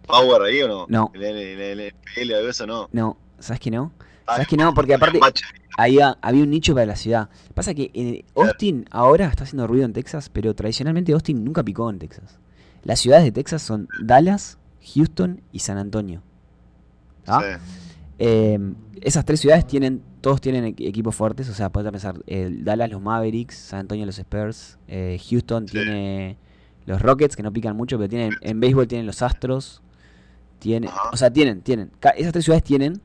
power 0.06 0.42
ahí 0.42 0.62
o 0.62 0.68
no? 0.68 0.86
No. 0.88 1.10
El, 1.14 1.22
en 1.24 1.60
el 1.60 1.92
NFL 1.92 2.32
o 2.34 2.48
eso 2.48 2.66
no. 2.66 2.88
No, 2.92 3.16
¿sabes 3.42 3.60
que 3.60 3.70
no? 3.70 3.92
¿Sabes 4.26 4.46
que 4.48 4.56
no? 4.56 4.72
Porque 4.72 4.94
aparte 4.94 5.18
había, 5.76 6.16
había 6.22 6.42
un 6.44 6.50
nicho 6.50 6.74
para 6.74 6.86
la 6.86 6.96
ciudad. 6.96 7.28
Pasa 7.54 7.74
que 7.74 7.90
eh, 7.92 8.24
Austin 8.34 8.86
ahora 8.90 9.26
está 9.26 9.44
haciendo 9.44 9.66
ruido 9.66 9.84
en 9.84 9.92
Texas, 9.92 10.30
pero 10.32 10.54
tradicionalmente 10.54 11.12
Austin 11.12 11.44
nunca 11.44 11.62
picó 11.62 11.90
en 11.90 11.98
Texas. 11.98 12.38
Las 12.84 13.00
ciudades 13.00 13.24
de 13.24 13.32
Texas 13.32 13.62
son 13.62 13.88
Dallas, 14.02 14.58
Houston 14.94 15.40
y 15.52 15.58
San 15.60 15.76
Antonio. 15.78 16.22
¿Ah? 17.26 17.40
Sí. 17.42 17.80
Eh, 18.18 18.58
esas 19.00 19.24
tres 19.24 19.40
ciudades 19.40 19.66
tienen, 19.66 20.02
todos 20.20 20.40
tienen 20.40 20.64
equ- 20.64 20.86
equipos 20.88 21.14
fuertes, 21.14 21.48
o 21.48 21.54
sea, 21.54 21.70
podés 21.70 21.90
pensar, 21.90 22.16
eh, 22.26 22.48
Dallas 22.60 22.90
los 22.90 23.02
Mavericks, 23.02 23.56
San 23.56 23.80
Antonio 23.80 24.06
los 24.06 24.18
Spurs, 24.18 24.78
eh, 24.88 25.20
Houston 25.28 25.66
Sí. 25.66 25.72
tiene 25.72 26.36
los 26.86 27.02
Rockets, 27.02 27.34
que 27.36 27.42
no 27.42 27.52
pican 27.52 27.76
mucho, 27.76 27.96
pero 27.98 28.08
tienen, 28.08 28.32
en 28.40 28.60
béisbol 28.60 28.86
tienen 28.86 29.06
los 29.06 29.22
Astros, 29.22 29.82
tiene, 30.60 30.86
Ajá. 30.88 31.10
o 31.12 31.16
sea, 31.16 31.32
tienen, 31.32 31.62
tienen, 31.62 31.90
esas 32.16 32.32
tres 32.32 32.44
ciudades 32.44 32.62
tienen, 32.64 33.00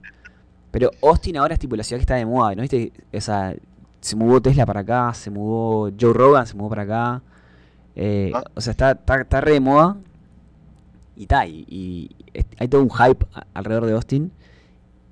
pero 0.72 0.92
Austin 1.02 1.38
ahora 1.38 1.54
es 1.54 1.60
tipo 1.60 1.76
la 1.76 1.84
ciudad 1.84 2.00
que 2.00 2.04
está 2.04 2.16
de 2.16 2.26
moda, 2.26 2.56
¿no 2.56 2.62
viste? 2.62 2.92
O 3.14 3.22
sea, 3.22 3.56
se 4.02 4.16
mudó 4.16 4.42
Tesla 4.42 4.66
para 4.66 4.82
acá, 4.82 5.14
se 5.14 5.30
mudó 5.30 5.92
Joe 6.00 6.14
Rogan, 6.14 6.46
se 6.48 6.56
mudó 6.56 6.70
para 6.70 6.84
acá, 6.84 7.22
eh, 7.96 8.32
Ah. 8.34 8.44
o 8.56 8.62
sea, 8.62 8.72
está, 8.72 8.92
está, 8.92 9.22
está 9.22 9.42
re 9.42 9.54
de 9.54 9.60
moda, 9.60 9.98
y 11.16 11.24
está, 11.24 11.48
y, 11.48 11.66
y 11.68 12.10
hay 12.60 12.68
todo 12.68 12.82
un 12.84 12.90
hype 12.92 13.26
alrededor 13.54 13.86
de 13.88 13.94
Austin, 13.94 14.32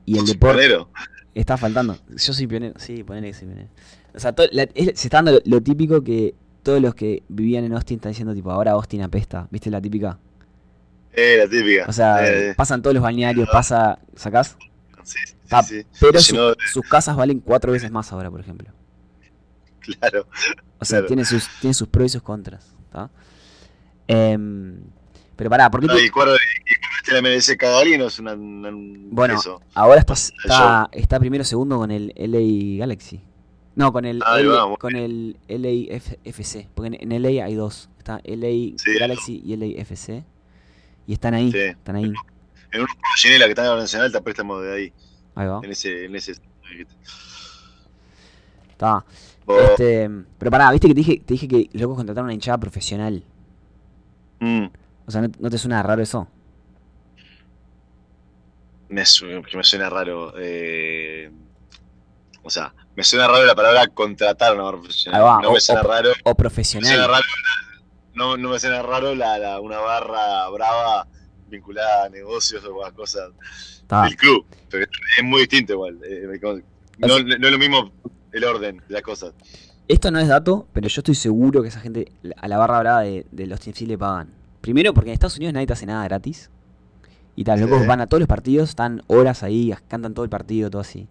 y 0.06 0.18
el 0.20 0.26
deporte... 0.26 0.58
pionero. 0.60 0.90
Está 1.34 1.58
faltando. 1.58 1.98
Yo 2.10 2.34
soy 2.34 2.48
pionero. 2.48 2.80
Sí, 2.80 3.04
ponele 3.04 3.28
que 3.28 3.34
soy 3.34 3.48
pionero. 3.48 3.68
O 4.14 4.20
sea, 4.20 4.34
to- 4.34 4.44
la- 4.52 4.70
es- 4.74 5.00
se 5.00 5.08
está 5.08 5.18
dando 5.18 5.32
lo, 5.34 5.40
lo 5.46 5.62
típico 5.62 6.02
que 6.04 6.34
todos 6.64 6.80
los 6.82 6.96
que 6.96 7.24
vivían 7.28 7.64
en 7.66 7.74
Austin 7.74 7.96
están 7.98 8.12
diciendo, 8.12 8.34
tipo, 8.34 8.52
ahora 8.52 8.72
Austin 8.72 9.02
apesta. 9.02 9.48
¿Viste 9.52 9.70
la 9.70 9.82
típica? 9.82 10.18
Eh, 11.12 11.38
la 11.40 11.50
típica. 11.50 11.86
O 11.90 11.92
sea, 11.92 12.26
Eh, 12.26 12.54
pasan 12.56 12.82
todos 12.82 12.94
los 12.94 13.04
balnearios, 13.04 13.50
pasa. 13.52 14.00
¿Sacás? 14.16 14.56
sí, 15.04 15.18
sí, 15.26 15.35
Ah, 15.52 15.64
sí, 15.64 15.84
Pero 16.00 16.20
Si 16.20 16.32
su- 16.32 16.36
no, 16.36 16.54
sus 16.72 16.88
casas 16.88 17.16
valen 17.16 17.40
cuatro 17.40 17.72
veces 17.72 17.92
más 17.92 18.12
ahora, 18.12 18.30
por 18.32 18.40
ejemplo. 18.40 18.70
claro. 19.80 20.28
O 20.80 20.86
sea, 20.86 20.98
Claro. 21.00 21.08
tiene, 21.08 21.26
sus, 21.26 21.48
tiene 21.62 21.74
sus 21.74 21.88
pros 21.88 22.08
y 22.08 22.10
sus 22.10 22.22
contras. 22.22 22.72
Em, 24.08 24.80
pero 25.36 25.50
pará, 25.50 25.70
¿por 25.72 25.82
qué 25.82 25.88
No, 25.88 25.98
y 26.00 26.10
cuadro, 26.10 26.36
la 27.12 27.18
MLS 27.22 27.56
Cagalino 27.58 28.06
es 28.06 28.20
una, 28.20 28.34
una- 28.34 28.70
un 28.70 29.10
Bueno, 29.12 29.36
eso. 29.36 29.62
ahora 29.74 30.00
está, 30.00 30.14
está, 30.14 30.90
está 30.92 31.20
primero 31.20 31.44
segundo 31.44 31.78
con 31.78 31.92
el 31.92 32.14
LA 32.16 32.80
Galaxy. 32.80 33.22
No, 33.76 33.92
con 33.92 34.06
el, 34.06 34.22
Ahí 34.26 34.42
L- 34.44 34.50
va, 34.52 34.68
muy 34.68 34.78
con 34.78 34.96
el 34.96 35.38
LAFC. 35.50 36.70
Porque 36.74 36.96
en, 36.96 37.12
en 37.12 37.22
LA 37.22 37.44
hay 37.46 37.56
dos. 37.56 37.90
Está 37.98 38.22
LA 38.24 38.78
Sí. 38.78 38.98
Galaxy 39.00 39.42
y 39.44 39.56
LAFC. 39.58 40.24
Y 41.08 41.14
están 41.14 41.34
ahí. 41.34 41.52
Sí. 41.52 41.58
Están 41.60 41.96
ahí. 41.98 42.14
En 42.72 42.82
un 42.82 42.88
Ginela 43.18 43.46
que 43.46 43.52
está 43.52 43.64
en 43.64 43.70
la 43.72 43.76
Nacional 43.78 44.12
te 44.12 44.22
préstamo 44.22 44.60
de 44.60 44.74
ahí. 44.74 44.94
Ahí 45.36 45.48
va. 45.48 45.60
En 45.64 45.72
ese, 45.72 46.06
en 46.06 46.16
ese. 46.16 46.34
Está. 48.72 49.06
Vos- 49.46 49.62
Este, 49.62 50.10
pero 50.40 50.50
pará, 50.52 50.72
viste 50.72 50.88
que 50.88 50.94
te 50.94 51.00
dije, 51.00 51.22
te 51.26 51.34
dije 51.34 51.48
que 51.48 51.70
locos 51.74 51.98
contrataron 51.98 52.26
una 52.26 52.34
hinchada 52.34 52.58
profesional. 52.58 53.24
Mm, 54.40 54.66
O 55.08 55.12
sea, 55.12 55.22
¿no, 55.22 55.28
no 55.40 55.50
te 55.50 55.58
suena 55.58 55.82
raro 55.84 56.02
eso? 56.02 56.28
me, 58.90 59.06
su- 59.06 59.26
me 59.26 59.64
suena 59.64 59.90
raro. 59.90 60.34
eh, 60.38 61.32
o 62.44 62.50
sea, 62.50 62.74
me 62.96 63.04
suena 63.04 63.28
raro 63.28 63.44
la 63.46 63.56
palabra 63.56 63.88
contratar 63.88 64.52
a 64.52 64.54
una 64.54 64.64
barra 64.64 64.80
profesional. 64.80 65.22
Ahí 65.22 65.28
va, 65.28 65.42
No 65.42 65.50
o- 65.50 65.54
me 65.54 65.60
suena 65.60 65.82
o- 65.82 65.84
raro. 65.88 66.10
O 66.10 66.14
me 66.14 66.22
suena 66.22 66.36
profesional. 66.36 67.00
raro 67.10 67.24
no, 68.14 68.38
no 68.38 68.50
me 68.50 68.60
suena 68.60 68.82
raro 68.82 69.14
la, 69.16 69.38
la- 69.38 69.60
una 69.60 69.80
barra 69.80 70.48
brava 70.50 71.08
vinculada 71.50 72.06
a 72.06 72.10
negocios 72.10 72.64
o 72.66 72.86
a 72.86 72.92
cosas 72.92 73.32
Está. 73.86 74.04
del 74.04 74.16
club. 74.16 74.46
Es 75.18 75.24
muy 75.24 75.42
distinto 75.42 75.74
igual. 75.74 76.00
eh, 76.04 76.28
no, 77.00 77.08
no 77.20 77.48
es 77.48 77.52
lo 77.52 77.60
mismo 77.60 77.92
el 78.32 78.44
orden 78.44 78.78
de 78.88 78.94
las 78.94 79.02
cosas. 79.04 79.34
Esto 79.88 80.10
no 80.10 80.20
es 80.20 80.28
dato, 80.28 80.68
pero 80.74 80.88
yo 80.88 81.00
estoy 81.02 81.14
seguro 81.16 81.62
que 81.62 81.68
esa 81.68 81.80
gente 81.80 82.12
a 82.38 82.48
la 82.48 82.58
barra 82.58 82.80
brava 82.80 83.02
de, 83.02 83.26
de 83.32 83.46
los 83.48 83.60
TFC 83.60 83.82
le 83.82 83.98
pagan. 83.98 84.30
Primero 84.62 84.94
porque 84.94 85.12
en 85.12 85.14
Estados 85.14 85.38
Unidos 85.38 85.54
nadie 85.54 85.68
te 85.68 85.74
hace 85.74 85.86
nada 85.86 86.04
gratis. 86.06 86.50
Y 87.36 87.44
tal, 87.44 87.60
los 87.60 87.68
Sí. 87.68 87.72
locos 87.74 87.88
van 87.88 88.02
a 88.02 88.08
todos 88.08 88.22
los 88.22 88.28
partidos, 88.28 88.70
están 88.70 89.04
horas 89.08 89.44
ahí, 89.44 89.72
cantan 89.88 90.14
todo 90.16 90.24
el 90.24 90.30
partido, 90.30 90.70
todo 90.72 90.82
así. 90.82 91.08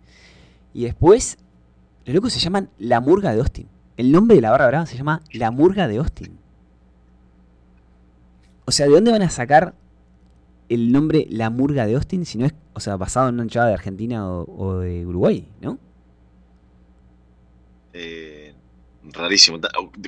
Y 0.72 0.84
después, 0.84 1.38
los 2.04 2.14
locos 2.16 2.32
se 2.32 2.40
llaman 2.40 2.68
La 2.78 3.00
Murga 3.00 3.32
de 3.32 3.38
Austin. 3.40 3.68
El 3.96 4.10
nombre 4.10 4.34
de 4.36 4.42
la 4.42 4.50
barra 4.50 4.66
brava 4.66 4.86
se 4.86 4.96
llama 4.96 5.20
La 5.32 5.50
Murga 5.52 5.86
de 5.86 5.98
Austin. 5.98 6.36
O 8.64 8.72
sea, 8.72 8.86
¿de 8.86 8.92
dónde 8.92 9.12
van 9.12 9.22
a 9.22 9.30
sacar 9.30 9.74
el 10.68 10.90
nombre 10.92 11.26
La 11.30 11.50
Murga 11.50 11.86
de 11.86 11.94
Austin 11.94 12.24
si 12.24 12.38
no 12.38 12.46
es, 12.46 12.54
o 12.72 12.80
sea, 12.80 12.96
basado 12.96 13.28
en 13.28 13.34
una 13.34 13.44
hinchada 13.44 13.68
de 13.68 13.74
Argentina 13.74 14.28
o, 14.28 14.44
o 14.56 14.78
de 14.78 15.04
Uruguay, 15.06 15.48
¿no? 15.60 15.78
Eh, 17.92 18.54
rarísimo. 19.12 19.58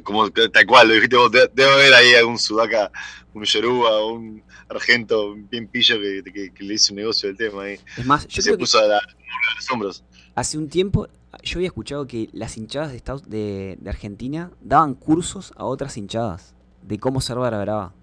Como 0.03 0.31
tal 0.31 0.66
cual, 0.66 0.88
lo 0.88 0.95
dijiste 0.95 1.16
vos. 1.16 1.31
de- 1.31 1.51
Debe 1.55 1.73
haber 1.73 1.95
ahí 1.95 2.14
algún 2.14 2.38
sudaca, 2.38 2.90
un 3.35 3.45
yoruba 3.45 3.90
o 4.01 4.14
un 4.14 4.42
argento 4.69 5.35
bien 5.51 5.69
pillo 5.69 5.97
que, 6.01 6.23
que- 6.33 6.53
que 6.53 6.64
le 6.64 6.75
hizo 6.75 6.92
un 6.92 6.97
negocio 6.97 7.29
del 7.29 7.37
tema 7.37 7.62
ahí. 7.64 7.79
Es 7.97 8.05
más, 8.07 8.23
yo 8.27 8.29
Que 8.37 8.42
se 8.42 8.49
creo 8.49 8.57
que 8.57 8.62
puso 8.62 8.79
a 8.79 8.87
la, 8.87 8.97
a 8.99 9.55
los 9.57 9.71
hombros. 9.71 10.05
Hace 10.35 10.59
un 10.59 10.69
tiempo 10.69 11.09
yo 11.42 11.59
había 11.59 11.69
escuchado 11.69 12.07
que 12.07 12.29
las 12.33 12.57
hinchadas 12.57 12.90
de, 12.90 12.97
Estados- 12.97 13.29
de, 13.29 13.77
de 13.81 13.90
Argentina 13.90 14.51
daban 14.61 14.95
cursos 14.95 15.53
a 15.57 15.64
otras 15.64 15.97
hinchadas 15.97 16.55
de 16.83 16.99
cómo 16.99 17.21
ser 17.21 17.37
barra 17.37 17.61
brava. 17.61 17.95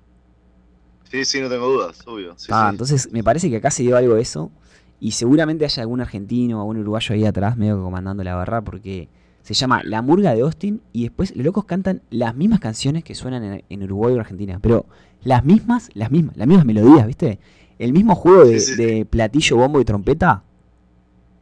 Sí, 1.13 1.25
sí, 1.25 1.41
no 1.41 1.47
tengo 1.47 1.67
dudas, 1.67 1.99
obvio. 2.07 2.33
Sí, 2.37 2.47
ah, 2.49 2.65
sí. 2.69 2.71
entonces 2.71 3.09
me 3.11 3.23
parece 3.23 3.47
que 3.47 3.57
acá 3.57 3.69
se 3.69 3.83
dio 3.83 3.95
algo 3.95 4.15
de 4.15 4.21
eso. 4.23 4.51
Y 4.99 5.11
seguramente 5.11 5.63
haya 5.63 5.83
algún 5.83 6.01
argentino 6.01 6.57
o 6.57 6.61
algún 6.61 6.77
uruguayo 6.77 7.13
ahí 7.13 7.23
atrás, 7.23 7.55
medio 7.55 7.75
que 7.77 7.83
comandando 7.83 8.23
la 8.23 8.33
barra, 8.33 8.61
porque 8.63 9.09
se 9.43 9.53
llama 9.53 9.83
La 9.83 10.01
Murga 10.01 10.33
de 10.33 10.41
Austin. 10.41 10.81
Y 10.91 11.03
después 11.03 11.35
los 11.35 11.45
locos 11.45 11.65
cantan 11.65 12.01
las 12.09 12.35
mismas 12.35 12.59
canciones 12.59 13.03
que 13.03 13.13
suenan 13.13 13.43
en, 13.43 13.63
en 13.69 13.83
Uruguay 13.83 14.15
o 14.15 14.19
Argentina. 14.21 14.57
Pero 14.59 14.87
las 15.23 15.45
mismas, 15.45 15.91
las 15.93 16.09
mismas, 16.09 16.35
las 16.35 16.47
mismas 16.47 16.65
melodías, 16.65 17.05
¿viste? 17.05 17.37
El 17.77 17.93
mismo 17.93 18.15
juego 18.15 18.45
de, 18.45 18.59
Sí, 18.59 18.75
de 18.75 19.05
platillo, 19.05 19.57
bombo 19.57 19.79
y 19.79 19.85
trompeta. 19.85 20.41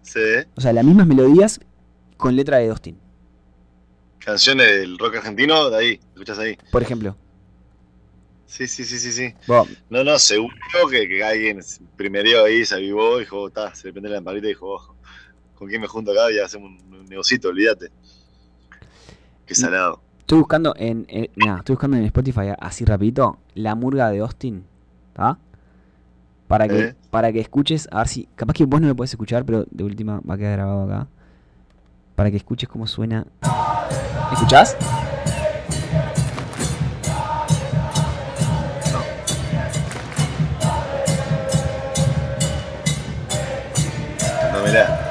Sí, 0.01 0.19
O 0.55 0.59
sea, 0.59 0.73
las 0.73 0.83
mismas 0.83 1.07
melodías 1.07 1.61
con 2.17 2.35
letra 2.35 2.57
de 2.57 2.69
Austin. 2.69 2.97
canciones 4.19 4.67
del 4.67 4.97
rock 4.97 5.15
argentino, 5.17 5.69
de 5.69 5.77
ahí, 5.77 5.99
escuchás 6.13 6.39
ahí. 6.39 6.57
Por 6.71 6.81
ejemplo. 6.81 7.15
Sí, 8.51 8.67
sí, 8.67 8.83
sí, 8.83 8.99
sí, 8.99 9.13
sí. 9.13 9.33
No, 9.89 10.03
no, 10.03 10.19
seguro 10.19 10.53
que, 10.89 11.07
que 11.07 11.23
alguien 11.23 11.61
primero 11.95 12.43
ahí 12.43 12.65
se 12.65 12.75
avivó, 12.75 13.17
dijo, 13.17 13.47
está, 13.47 13.73
se 13.73 13.87
le 13.87 13.93
prende 13.93 14.09
la 14.09 14.15
lamparita 14.15 14.47
y 14.47 14.49
dijo, 14.49 14.67
ojo, 14.73 14.97
¿con 15.55 15.69
quién 15.69 15.79
me 15.79 15.87
junto 15.87 16.11
acá? 16.11 16.29
Y 16.33 16.39
hacemos 16.39 16.69
un, 16.69 16.93
un 16.93 17.05
negocito, 17.05 17.47
olvídate. 17.47 17.89
Qué 19.45 19.55
salado. 19.55 20.01
Estoy 20.19 20.39
buscando 20.39 20.73
en, 20.77 21.05
en- 21.07 21.29
mirá, 21.35 21.59
estoy 21.59 21.75
buscando 21.75 21.95
en 21.95 22.03
Spotify 22.03 22.53
así 22.59 22.83
rapidito 22.83 23.39
la 23.55 23.73
murga 23.75 24.09
de 24.09 24.19
Austin, 24.19 24.65
¿está? 25.13 25.37
Para 26.49 26.67
que 26.67 26.79
¿Eh? 26.81 26.95
para 27.09 27.31
que 27.31 27.39
escuches, 27.39 27.87
a 27.89 27.99
ver 27.99 28.07
si 28.09 28.27
capaz 28.35 28.53
que 28.53 28.65
vos 28.65 28.81
no 28.81 28.87
lo 28.89 28.95
podés 28.97 29.11
escuchar, 29.11 29.45
pero 29.45 29.65
de 29.71 29.83
última 29.85 30.19
va 30.29 30.35
a 30.35 30.37
quedar 30.37 30.57
grabado 30.57 30.83
acá. 30.83 31.07
Para 32.15 32.29
que 32.29 32.37
escuches 32.37 32.67
cómo 32.67 32.85
suena. 32.85 33.25
¿Escuchás? 34.33 34.75
Mirá. 44.65 45.09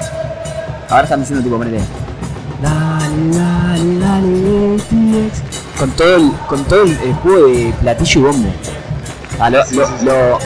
Ahora 0.88 1.02
están 1.04 1.20
diciendo 1.20 1.42
tipo, 1.44 1.56
ponele. 1.56 1.80
Dale, 2.62 3.36
dale, 3.38 3.98
dale, 3.98 4.76
TX. 5.30 5.78
Con 5.78 5.90
todo 5.92 6.16
el, 6.16 6.32
con 6.48 6.64
todo 6.64 6.82
el, 6.82 6.90
el 7.00 7.14
juego 7.14 7.46
de 7.48 7.74
platillo 7.80 8.20
y 8.20 8.24
bombo. 8.24 8.52
Ah, 9.38 9.48
lo, 9.50 9.64
Sí, 9.64 9.76
lo- 9.76 9.86
sí, 9.86 9.92
sí. 10.00 10.04
lo- 10.04 10.36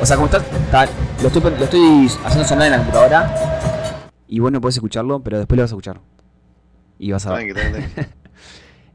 o 0.00 0.06
sea, 0.06 0.16
como 0.16 0.26
está, 0.26 0.38
está- 0.38 0.88
lo, 1.20 1.26
estoy, 1.28 1.42
lo 1.42 1.64
estoy 1.64 2.10
haciendo 2.24 2.48
sonar 2.48 2.66
en 2.66 2.72
la 2.72 2.78
computadora. 2.78 4.08
Y 4.28 4.38
vos 4.38 4.50
no 4.52 4.60
podés 4.60 4.76
escucharlo, 4.76 5.20
pero 5.20 5.38
después 5.38 5.56
lo 5.56 5.64
vas 5.64 5.70
a 5.70 5.74
escuchar. 5.74 6.00
Y 6.98 7.12
vas 7.12 7.26
a 7.26 7.34
ver. 7.34 7.52
Tranqui, 7.52 7.72
tranqui, 7.72 7.90
tranqui. 7.94 8.12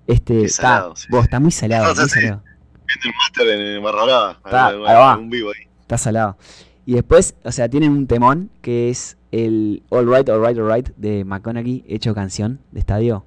Este, 0.08 0.34
Qué 0.40 0.46
está, 0.46 0.62
salado, 0.64 0.96
sí. 0.96 1.08
vos, 1.10 1.24
está 1.24 1.40
muy 1.40 1.52
salado, 1.52 1.86
No, 1.94 1.96
muy 2.02 2.04
sí, 2.10 2.20
sí. 2.20 2.22
salado. 2.22 2.44
Viendo 2.88 3.10
el 3.10 3.14
máster 3.16 3.48
en 3.78 3.84
Barra 3.84 4.04
Brava. 4.06 4.32
Está, 4.46 4.66
algún- 4.68 4.88
ahí 4.88 4.96
va. 4.96 5.12
algún 5.14 5.30
vivo 5.30 5.50
ahí. 5.50 5.68
Está 5.82 5.98
salado. 5.98 6.38
Y 6.86 6.94
después, 6.94 7.36
o 7.44 7.52
sea, 7.52 7.68
tienen 7.70 7.92
un 7.92 8.06
temón 8.08 8.50
que 8.62 8.90
es 8.92 9.18
el 9.36 9.84
All 9.90 10.08
Right, 10.08 10.30
All 10.30 10.40
Right, 10.40 10.58
All 10.58 10.72
Right 10.72 10.90
de 10.96 11.26
McConaughey 11.26 11.84
hecho 11.88 12.16
canción 12.16 12.60
de 12.72 12.80
estadio. 12.80 13.26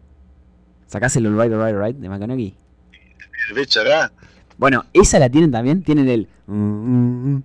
¿Sacás 0.87 1.15
el 1.17 1.27
All 1.27 1.35
Right, 1.35 1.53
All 1.53 1.63
Right, 1.63 1.75
All 1.77 1.85
Right 1.85 1.97
de 1.97 2.09
McConaughey? 2.09 2.55
El. 3.55 4.11
Bueno, 4.57 4.87
esa 4.95 5.19
la 5.19 5.29
tienen 5.29 5.51
también, 5.51 5.83
tienen 5.83 6.09
el... 6.09 6.27
mm, 6.47 6.55
mm, 6.55 7.43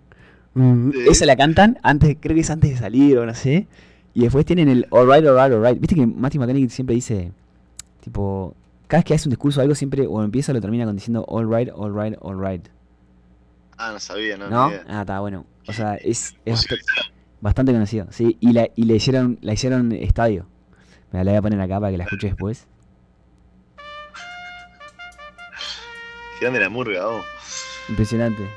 mm, 0.53 0.91
Sí. 0.93 0.99
Esa 1.09 1.25
la 1.25 1.35
cantan 1.35 1.77
antes, 1.83 2.15
creo 2.19 2.35
que 2.35 2.41
es 2.41 2.49
antes 2.49 2.69
de 2.71 2.77
salir 2.77 3.17
o 3.17 3.25
no 3.25 3.35
sé. 3.35 3.67
Y 4.13 4.21
después 4.21 4.45
tienen 4.45 4.69
el 4.69 4.87
All 4.91 5.07
Right, 5.07 5.27
All 5.27 5.35
Right, 5.35 5.53
All 5.53 5.65
Right. 5.65 5.79
Viste 5.79 5.95
que 5.95 6.07
Matthew 6.07 6.39
McConaughey 6.39 6.69
siempre 6.69 6.95
dice, 6.95 7.31
tipo, 7.99 8.55
cada 8.87 8.99
vez 8.99 9.05
que 9.05 9.13
hace 9.13 9.27
un 9.27 9.31
discurso 9.31 9.59
o 9.59 9.63
algo 9.63 9.75
siempre 9.75 10.07
o 10.07 10.23
empieza 10.23 10.53
o 10.53 10.55
lo 10.55 10.61
termina 10.61 10.85
con 10.85 10.95
diciendo 10.95 11.25
All 11.27 11.53
Right, 11.53 11.69
All 11.75 11.93
Right, 11.93 12.17
All 12.21 12.39
Right. 12.39 12.65
Ah, 13.77 13.91
no 13.91 13.99
sabía, 13.99 14.37
no. 14.37 14.49
¿No? 14.49 14.71
Ah, 14.87 15.01
está 15.01 15.19
bueno. 15.19 15.45
O 15.67 15.73
sea, 15.73 15.95
es, 15.95 16.35
es 16.45 16.65
bastante 17.43 17.73
conocido. 17.73 18.07
Sí, 18.09 18.37
y, 18.39 18.53
la, 18.53 18.69
y 18.73 18.85
le 18.85 18.95
hicieron, 18.95 19.37
la 19.41 19.51
hicieron 19.51 19.91
estadio. 19.91 20.47
Me 21.11 21.23
la 21.25 21.31
voy 21.31 21.37
a 21.37 21.41
poner 21.41 21.59
acá 21.59 21.77
para 21.77 21.91
que 21.91 21.97
la 21.97 22.05
escuche 22.05 22.27
después. 22.27 22.65
Qué 26.39 26.45
grande 26.45 26.61
la 26.61 26.69
murga, 26.69 27.05
vos. 27.05 27.25
Impresionante. 27.89 28.49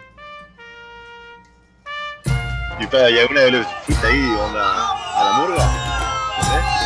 Y 2.79 2.87
para, 2.87 3.11
¿y 3.11 3.19
alguna 3.19 3.41
vez 3.41 3.53
lo 3.55 3.65
fuiste 3.65 4.07
ahí, 4.07 4.37
onda, 4.41 4.93
a 4.93 5.25
la 5.25 5.33
murga? 5.41 5.65
No 6.39 6.86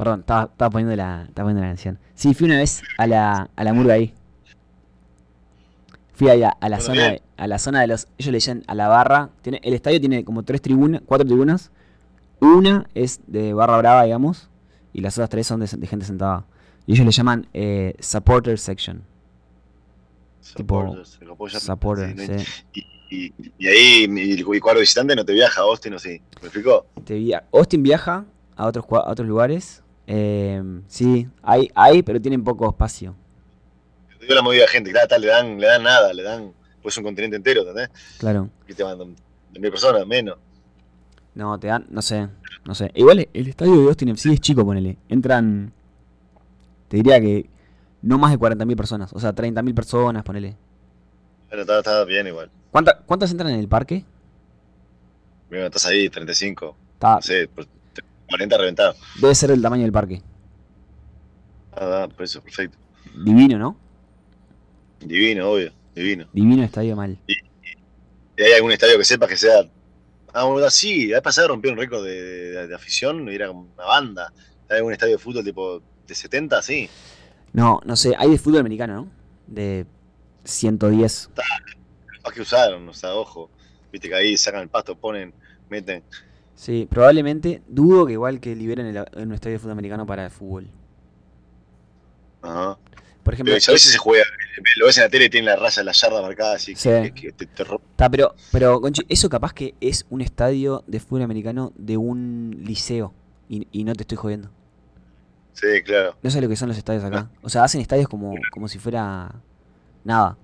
Perdón, 0.00 0.20
estaba, 0.20 0.44
estaba 0.44 0.70
poniendo 0.70 0.96
la, 0.96 1.24
estaba 1.28 1.44
poniendo 1.48 1.60
la 1.60 1.68
canción. 1.68 1.98
Sí, 2.14 2.32
fui 2.32 2.46
una 2.46 2.56
vez 2.56 2.82
a 2.96 3.06
la, 3.06 3.50
a 3.54 3.64
la 3.64 3.72
murga 3.74 3.92
ahí. 3.94 4.14
Fui 6.14 6.28
a, 6.30 6.32
a 6.32 6.68
la 6.70 6.76
Bueno, 6.78 6.80
zona 6.80 7.02
de, 7.10 7.22
a 7.36 7.46
la 7.46 7.58
zona 7.58 7.80
de 7.82 7.86
los. 7.86 8.08
Ellos 8.16 8.32
le 8.32 8.36
dicen 8.38 8.64
a 8.66 8.74
la 8.74 8.88
barra. 8.88 9.28
Tiene, 9.42 9.60
el 9.62 9.74
estadio 9.74 10.00
tiene 10.00 10.24
como 10.24 10.42
tres 10.42 10.62
tribunas, 10.62 11.02
cuatro 11.04 11.26
tribunas. 11.26 11.70
Una 12.40 12.86
es 12.94 13.20
de 13.26 13.52
barra 13.52 13.76
brava, 13.76 14.04
digamos. 14.04 14.48
Y 14.94 15.02
las 15.02 15.18
otras 15.18 15.28
tres 15.28 15.46
son 15.46 15.60
de, 15.60 15.66
de 15.66 15.86
gente 15.86 16.06
sentada. 16.06 16.46
Y 16.86 16.94
ellos 16.94 17.04
le 17.04 17.12
llaman 17.12 17.46
eh, 17.52 17.94
supporter 18.00 18.58
section. 18.58 19.02
Tipo, 20.56 20.96
Supporter, 21.50 22.18
sí, 22.18 22.26
sí. 22.72 22.84
Y, 23.10 23.34
y 23.58 23.66
ahí, 23.68 24.04
el 24.04 24.60
cuadro 24.62 24.80
visitante 24.80 25.14
no 25.14 25.24
te 25.26 25.34
viaja 25.34 25.60
a 25.60 25.64
Austin, 25.64 25.92
¿o 25.92 25.98
sí? 25.98 26.22
¿Me 26.40 26.46
explicó? 26.48 26.86
Te 27.04 27.14
via- 27.14 27.44
Austin 27.52 27.82
viaja 27.82 28.24
a 28.56 28.66
otros, 28.66 28.84
a 28.90 29.10
otros 29.10 29.28
lugares. 29.28 29.82
Eh, 30.12 30.60
sí, 30.88 31.28
hay, 31.40 31.70
hay, 31.72 32.02
pero 32.02 32.20
tienen 32.20 32.42
poco 32.42 32.68
espacio. 32.68 33.14
Te 34.18 34.24
digo 34.26 34.34
la 34.34 34.42
movida 34.42 34.62
de 34.62 34.68
gente, 34.68 34.90
claro, 34.90 35.06
tal, 35.06 35.20
le 35.20 35.28
dan, 35.28 35.60
le 35.60 35.66
dan 35.68 35.82
nada, 35.84 36.12
le 36.12 36.24
dan, 36.24 36.52
pues 36.82 36.98
un 36.98 37.04
continente 37.04 37.36
entero, 37.36 37.60
¿entendés? 37.60 37.90
Claro. 38.18 38.50
Y 38.66 38.74
te 38.74 38.82
mandan 38.82 39.14
mil 39.58 39.70
personas, 39.70 40.04
menos. 40.06 40.36
No, 41.36 41.58
te 41.60 41.68
dan, 41.68 41.86
no 41.90 42.02
sé, 42.02 42.26
no 42.64 42.74
sé. 42.74 42.90
Igual 42.94 43.28
el 43.32 43.48
estadio 43.48 43.80
de 43.80 43.86
Austin 43.86 44.08
FC 44.08 44.32
es 44.32 44.40
chico, 44.40 44.64
ponele. 44.64 44.96
Entran, 45.08 45.72
te 46.88 46.96
diría 46.96 47.20
que 47.20 47.48
no 48.02 48.18
más 48.18 48.32
de 48.32 48.38
40.000 48.38 48.76
personas. 48.76 49.12
O 49.12 49.20
sea, 49.20 49.32
30.000 49.32 49.74
personas, 49.74 50.24
ponele. 50.24 50.56
Bueno, 51.48 51.62
está, 51.62 51.78
está 51.78 52.04
bien 52.04 52.26
igual. 52.26 52.50
¿Cuánta- 52.72 52.98
¿Cuántas 53.06 53.30
entran 53.30 53.52
en 53.52 53.60
el 53.60 53.68
parque? 53.68 54.04
Mira, 55.50 55.66
estás 55.66 55.86
ahí, 55.86 56.08
35, 56.08 56.76
Está, 56.94 57.14
no 57.16 57.22
sé, 57.22 57.48
por- 57.48 57.66
40 58.30 58.58
reventado. 58.58 58.94
debe 59.20 59.34
ser 59.34 59.50
el 59.50 59.60
tamaño 59.62 59.82
del 59.82 59.92
parque. 59.92 60.22
Ah, 61.72 62.08
por 62.14 62.24
eso, 62.24 62.40
perfecto. 62.42 62.78
Divino, 63.24 63.58
¿no? 63.58 63.76
Divino, 65.00 65.50
obvio, 65.50 65.72
divino. 65.94 66.26
Divino 66.32 66.62
estadio 66.62 66.94
mal. 66.96 67.18
¿Y 67.26 68.42
hay 68.42 68.52
algún 68.52 68.72
estadio 68.72 68.96
que 68.98 69.04
sepas 69.04 69.28
que 69.28 69.36
sea. 69.36 69.64
Ah, 70.32 70.44
bueno, 70.44 70.68
sí, 70.70 71.08
la 71.08 71.16
vez 71.16 71.22
pasada 71.22 71.48
rompieron 71.48 71.78
un 71.78 71.82
récord 71.84 72.04
de, 72.04 72.22
de- 72.22 72.66
de 72.68 72.74
afición 72.74 73.28
y 73.28 73.34
era 73.34 73.50
una 73.50 73.84
banda. 73.84 74.32
¿Hay 74.68 74.78
algún 74.78 74.92
estadio 74.92 75.14
de 75.16 75.18
fútbol 75.18 75.44
tipo 75.44 75.82
de 76.06 76.14
70? 76.14 76.62
Sí. 76.62 76.88
No, 77.52 77.80
no 77.84 77.96
sé, 77.96 78.14
hay 78.16 78.30
de 78.30 78.38
fútbol 78.38 78.60
americano, 78.60 78.94
¿no? 78.94 79.08
De 79.46 79.86
110. 80.44 81.30
Más 82.24 82.32
que 82.32 82.40
usaron, 82.42 82.88
o 82.88 82.92
sea, 82.94 83.14
ojo. 83.14 83.50
Viste 83.92 84.08
que 84.08 84.14
ahí 84.14 84.36
sacan 84.36 84.62
el 84.62 84.68
pasto, 84.68 84.94
ponen, 84.96 85.34
meten. 85.68 86.04
Sí, 86.60 86.86
probablemente. 86.90 87.62
Dudo 87.68 88.04
que 88.04 88.12
igual 88.12 88.38
que 88.38 88.54
liberen 88.54 88.84
el, 88.84 88.96
en 89.14 89.28
un 89.28 89.32
estadio 89.32 89.54
de 89.54 89.58
fútbol 89.60 89.72
americano 89.72 90.04
para 90.04 90.26
el 90.26 90.30
fútbol. 90.30 90.68
Ajá. 92.42 92.76
Por 93.22 93.32
ejemplo, 93.32 93.54
Pero 93.54 93.64
a 93.70 93.72
veces 93.72 93.92
se 93.92 93.96
juega, 93.96 94.24
lo 94.76 94.84
ves 94.84 94.98
en 94.98 95.04
la 95.04 95.08
tele 95.08 95.24
y 95.24 95.30
tiene 95.30 95.46
la 95.46 95.56
raya, 95.56 95.82
la 95.82 95.92
yarda 95.92 96.20
marcada, 96.20 96.56
así 96.56 96.74
Sí. 96.74 96.90
que, 97.14 97.32
te, 97.32 97.46
te 97.46 97.64
rompe. 97.64 97.86
Pero, 98.10 98.34
pero, 98.52 98.78
Gonchi, 98.78 99.00
eso 99.08 99.30
capaz 99.30 99.54
que 99.54 99.74
es 99.80 100.04
un 100.10 100.20
estadio 100.20 100.84
de 100.86 101.00
fútbol 101.00 101.22
americano 101.22 101.72
de 101.76 101.96
un 101.96 102.54
liceo. 102.60 103.14
Y, 103.48 103.66
y 103.72 103.84
no 103.84 103.94
te 103.94 104.02
estoy 104.02 104.18
jodiendo. 104.18 104.50
Sí, 105.54 105.66
claro. 105.82 106.14
No 106.22 106.30
sé 106.30 106.42
lo 106.42 106.48
que 106.50 106.56
son 106.56 106.68
los 106.68 106.76
estadios 106.76 107.04
acá. 107.04 107.30
O 107.40 107.48
sea, 107.48 107.64
hacen 107.64 107.80
estadios 107.80 108.06
como, 108.06 108.34
como 108.50 108.68
si 108.68 108.78
fuera 108.78 109.34
nada. 110.04 110.36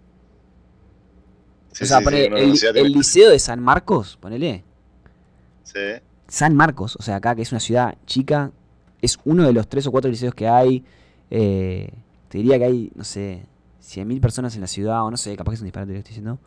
Sí, 1.73 1.85
o 1.85 1.87
sea, 1.87 1.99
sí, 1.99 2.05
ponele, 2.05 2.27
el, 2.43 2.77
el 2.77 2.93
liceo 2.93 3.29
de 3.29 3.39
San 3.39 3.63
Marcos, 3.63 4.17
ponele. 4.19 4.65
Sí. 5.67 5.81
San 6.29 6.55
Marcos, 6.55 6.97
o 6.97 7.03
sea, 7.03 7.17
acá 7.17 7.35
que 7.35 7.43
es 7.43 7.51
una 7.53 7.61
ciudad 7.61 7.97
chica, 8.07 8.53
es 9.03 9.19
uno 9.25 9.45
de 9.45 9.53
los 9.53 9.69
tres 9.69 9.87
o 9.87 9.91
cuatro 9.93 10.11
liceos 10.11 10.35
que 10.35 10.49
hay. 10.49 10.85
Eh, 11.31 11.91
te 12.29 12.39
diría 12.39 12.59
que 12.59 12.65
hay, 12.65 12.93
no 12.95 13.05
sé, 13.05 13.43
100.000 13.83 14.21
personas 14.21 14.55
en 14.55 14.61
la 14.61 14.67
ciudad, 14.67 15.05
o 15.05 15.11
no 15.11 15.17
sé, 15.17 15.37
capaz 15.37 15.53
que 15.53 15.55
es 15.57 15.61
un 15.61 15.67
disparate 15.67 15.93
lo 15.93 15.95
que 15.97 15.99
estoy 15.99 16.11
diciendo. 16.11 16.39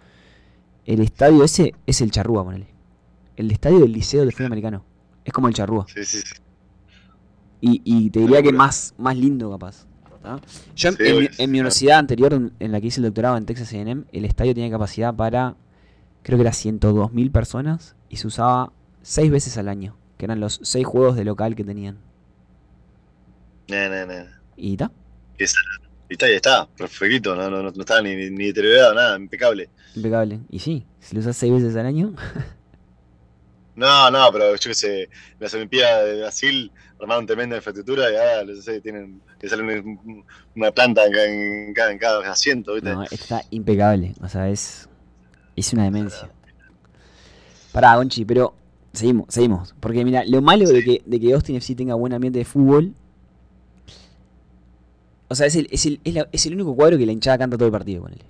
El 0.85 1.01
estadio 1.01 1.43
ese 1.43 1.75
es 1.85 2.01
el 2.01 2.11
Charrúa, 2.11 2.43
ponele. 2.43 2.67
El 3.35 3.51
estadio 3.51 3.79
del 3.79 3.91
liceo 3.91 4.25
de 4.25 4.31
fútbol 4.31 4.47
americano. 4.47 4.83
Es 5.23 5.33
como 5.33 5.47
el 5.47 5.53
Charrúa. 5.53 5.85
Sí, 5.93 6.03
sí, 6.05 6.19
sí. 6.21 6.35
Y, 7.61 7.81
y 7.83 8.09
te 8.09 8.19
diría 8.21 8.41
que 8.41 8.51
más, 8.53 8.93
más 8.97 9.17
lindo, 9.17 9.51
capaz. 9.51 9.85
¿tá? 10.21 10.39
Yo 10.75 10.89
en, 10.89 10.95
Sí, 10.97 11.03
en 11.03 11.11
mi, 11.11 11.17
obvio, 11.17 11.27
en 11.29 11.33
sí, 11.33 11.33
mi 11.33 11.35
claro. 11.35 11.49
universidad 11.51 11.99
anterior, 11.99 12.33
en, 12.33 12.53
en 12.59 12.71
la 12.71 12.81
que 12.81 12.87
hice 12.87 12.99
el 13.01 13.05
doctorado 13.05 13.37
en 13.37 13.45
Texas 13.45 13.71
A&M, 13.73 14.03
el 14.11 14.25
estadio 14.25 14.53
tenía 14.53 14.69
capacidad 14.69 15.13
para, 15.13 15.55
creo 16.23 16.37
que 16.37 16.41
era 16.41 16.51
102.000 16.51 17.31
personas 17.31 17.95
y 18.09 18.17
se 18.17 18.27
usaba 18.27 18.71
seis 19.01 19.31
veces 19.31 19.57
al 19.57 19.67
año, 19.69 19.97
que 20.17 20.25
eran 20.25 20.39
los 20.39 20.59
seis 20.63 20.85
juegos 20.85 21.15
de 21.15 21.25
local 21.25 21.55
que 21.55 21.63
tenían. 21.63 21.97
No, 23.67 23.89
no, 23.89 24.05
no. 24.05 24.25
Y 24.55 24.75
ta, 24.77 24.91
Y 25.37 25.43
está, 25.43 26.25
ahí 26.25 26.33
está, 26.33 26.67
perfectito, 26.77 27.35
no, 27.35 27.49
no, 27.49 27.61
no, 27.63 27.71
no 27.71 27.81
estaba 27.81 28.01
ni, 28.01 28.15
ni, 28.15 28.29
ni 28.31 28.45
deteriorado, 28.47 28.93
nada, 28.95 29.17
impecable. 29.17 29.69
impecable. 29.95 30.39
Y 30.49 30.59
sí, 30.59 30.85
si 30.99 31.15
lo 31.15 31.21
usas 31.21 31.37
seis 31.37 31.53
veces 31.53 31.75
al 31.75 31.85
año, 31.85 32.13
No, 33.75 34.11
no, 34.11 34.29
pero 34.33 34.55
yo 34.55 34.69
qué 34.69 34.73
sé, 34.75 35.09
las 35.39 35.53
Olimpiadas 35.53 36.05
de 36.05 36.19
Brasil 36.19 36.71
armaron 36.99 37.25
tremenda 37.25 37.55
infraestructura 37.55 38.11
y 38.11 38.15
ahora 38.17 38.43
les 38.43 38.65
sé, 38.65 38.81
tienen, 38.81 39.21
le 39.39 39.49
sale 39.49 39.63
una, 39.63 39.99
una 40.55 40.71
planta 40.71 41.05
en 41.05 41.73
cada, 41.73 41.91
en 41.91 41.97
cada 41.97 42.29
asiento, 42.29 42.73
¿viste? 42.73 42.89
No, 42.89 43.03
está 43.03 43.41
impecable. 43.51 44.13
O 44.21 44.27
sea, 44.27 44.49
es. 44.49 44.89
Es 45.55 45.71
una 45.73 45.85
demencia. 45.85 46.29
Pará, 47.71 47.95
Gonchi, 47.95 48.25
pero. 48.25 48.53
Seguimos, 48.99 49.25
seguimos. 49.29 49.75
Porque 49.79 50.03
mira, 50.05 50.23
lo 50.25 50.41
malo 50.41 50.67
de 50.69 50.83
que, 50.83 51.01
de 51.05 51.19
que 51.19 51.33
Austin 51.33 51.55
FC 51.55 51.75
tenga 51.75 51.95
buen 51.95 52.13
ambiente 52.13 52.39
de 52.39 52.45
fútbol. 52.45 52.93
O 55.27 55.35
sea, 55.35 55.45
es 55.47 55.55
el, 55.55 55.67
es 55.71 55.85
el, 55.85 55.99
es 56.03 56.13
la- 56.13 56.27
es 56.31 56.45
el 56.45 56.53
único 56.55 56.75
cuadro 56.75 56.97
que 56.97 57.05
la 57.05 57.11
hinchada 57.11 57.37
canta 57.37 57.57
todo 57.57 57.67
el 57.67 57.71
partido 57.71 58.01
con 58.03 58.13
él. 58.13 58.21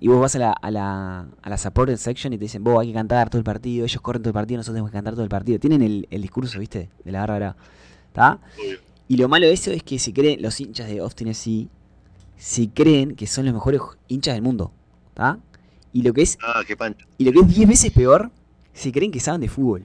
Y 0.00 0.08
vos 0.08 0.20
vas 0.20 0.34
a 0.36 0.38
la, 0.38 0.52
a 0.52 0.70
la, 0.70 1.20
a 1.40 1.48
la 1.48 1.56
supported 1.56 1.96
section 1.96 2.32
y 2.34 2.36
te 2.36 2.42
dicen, 2.44 2.62
vos 2.62 2.78
hay 2.80 2.88
que 2.88 2.92
cantar 2.92 3.30
todo 3.30 3.38
el 3.38 3.44
partido, 3.44 3.86
ellos 3.86 4.02
corren 4.02 4.20
todo 4.20 4.28
el 4.30 4.34
partido, 4.34 4.58
nosotros 4.58 4.74
tenemos 4.74 4.90
que 4.90 4.96
cantar 4.96 5.14
todo 5.14 5.22
el 5.22 5.30
partido. 5.30 5.58
Tienen 5.58 5.80
el, 5.80 6.06
el 6.10 6.20
discurso, 6.20 6.58
¿viste? 6.58 6.90
De 7.02 7.12
la 7.12 7.20
barra 7.24 7.56
¿Está? 8.08 8.40
Y 9.08 9.16
lo 9.16 9.26
malo 9.28 9.46
de 9.46 9.52
eso 9.54 9.70
es 9.70 9.82
que 9.82 9.98
se 9.98 10.12
creen, 10.12 10.42
los 10.42 10.60
hinchas 10.60 10.86
de 10.86 10.98
Austin 10.98 11.28
FC, 11.28 11.68
se 12.36 12.68
creen 12.68 13.14
que 13.16 13.26
son 13.26 13.46
los 13.46 13.54
mejores 13.54 13.80
hinchas 14.08 14.34
del 14.34 14.42
mundo. 14.42 14.70
¿Está? 15.10 15.38
Y 15.94 16.02
lo 16.02 16.12
que 16.12 16.22
es 16.22 16.36
Ah, 16.42 16.62
qué 16.66 16.76
pancho. 16.76 17.06
y 17.16 17.24
lo 17.24 17.32
que 17.32 17.38
es 17.40 17.48
10 17.56 17.68
veces 17.68 17.90
peor, 17.92 18.30
se 18.74 18.92
creen 18.92 19.10
que 19.12 19.20
saben 19.20 19.40
de 19.40 19.48
fútbol. 19.48 19.84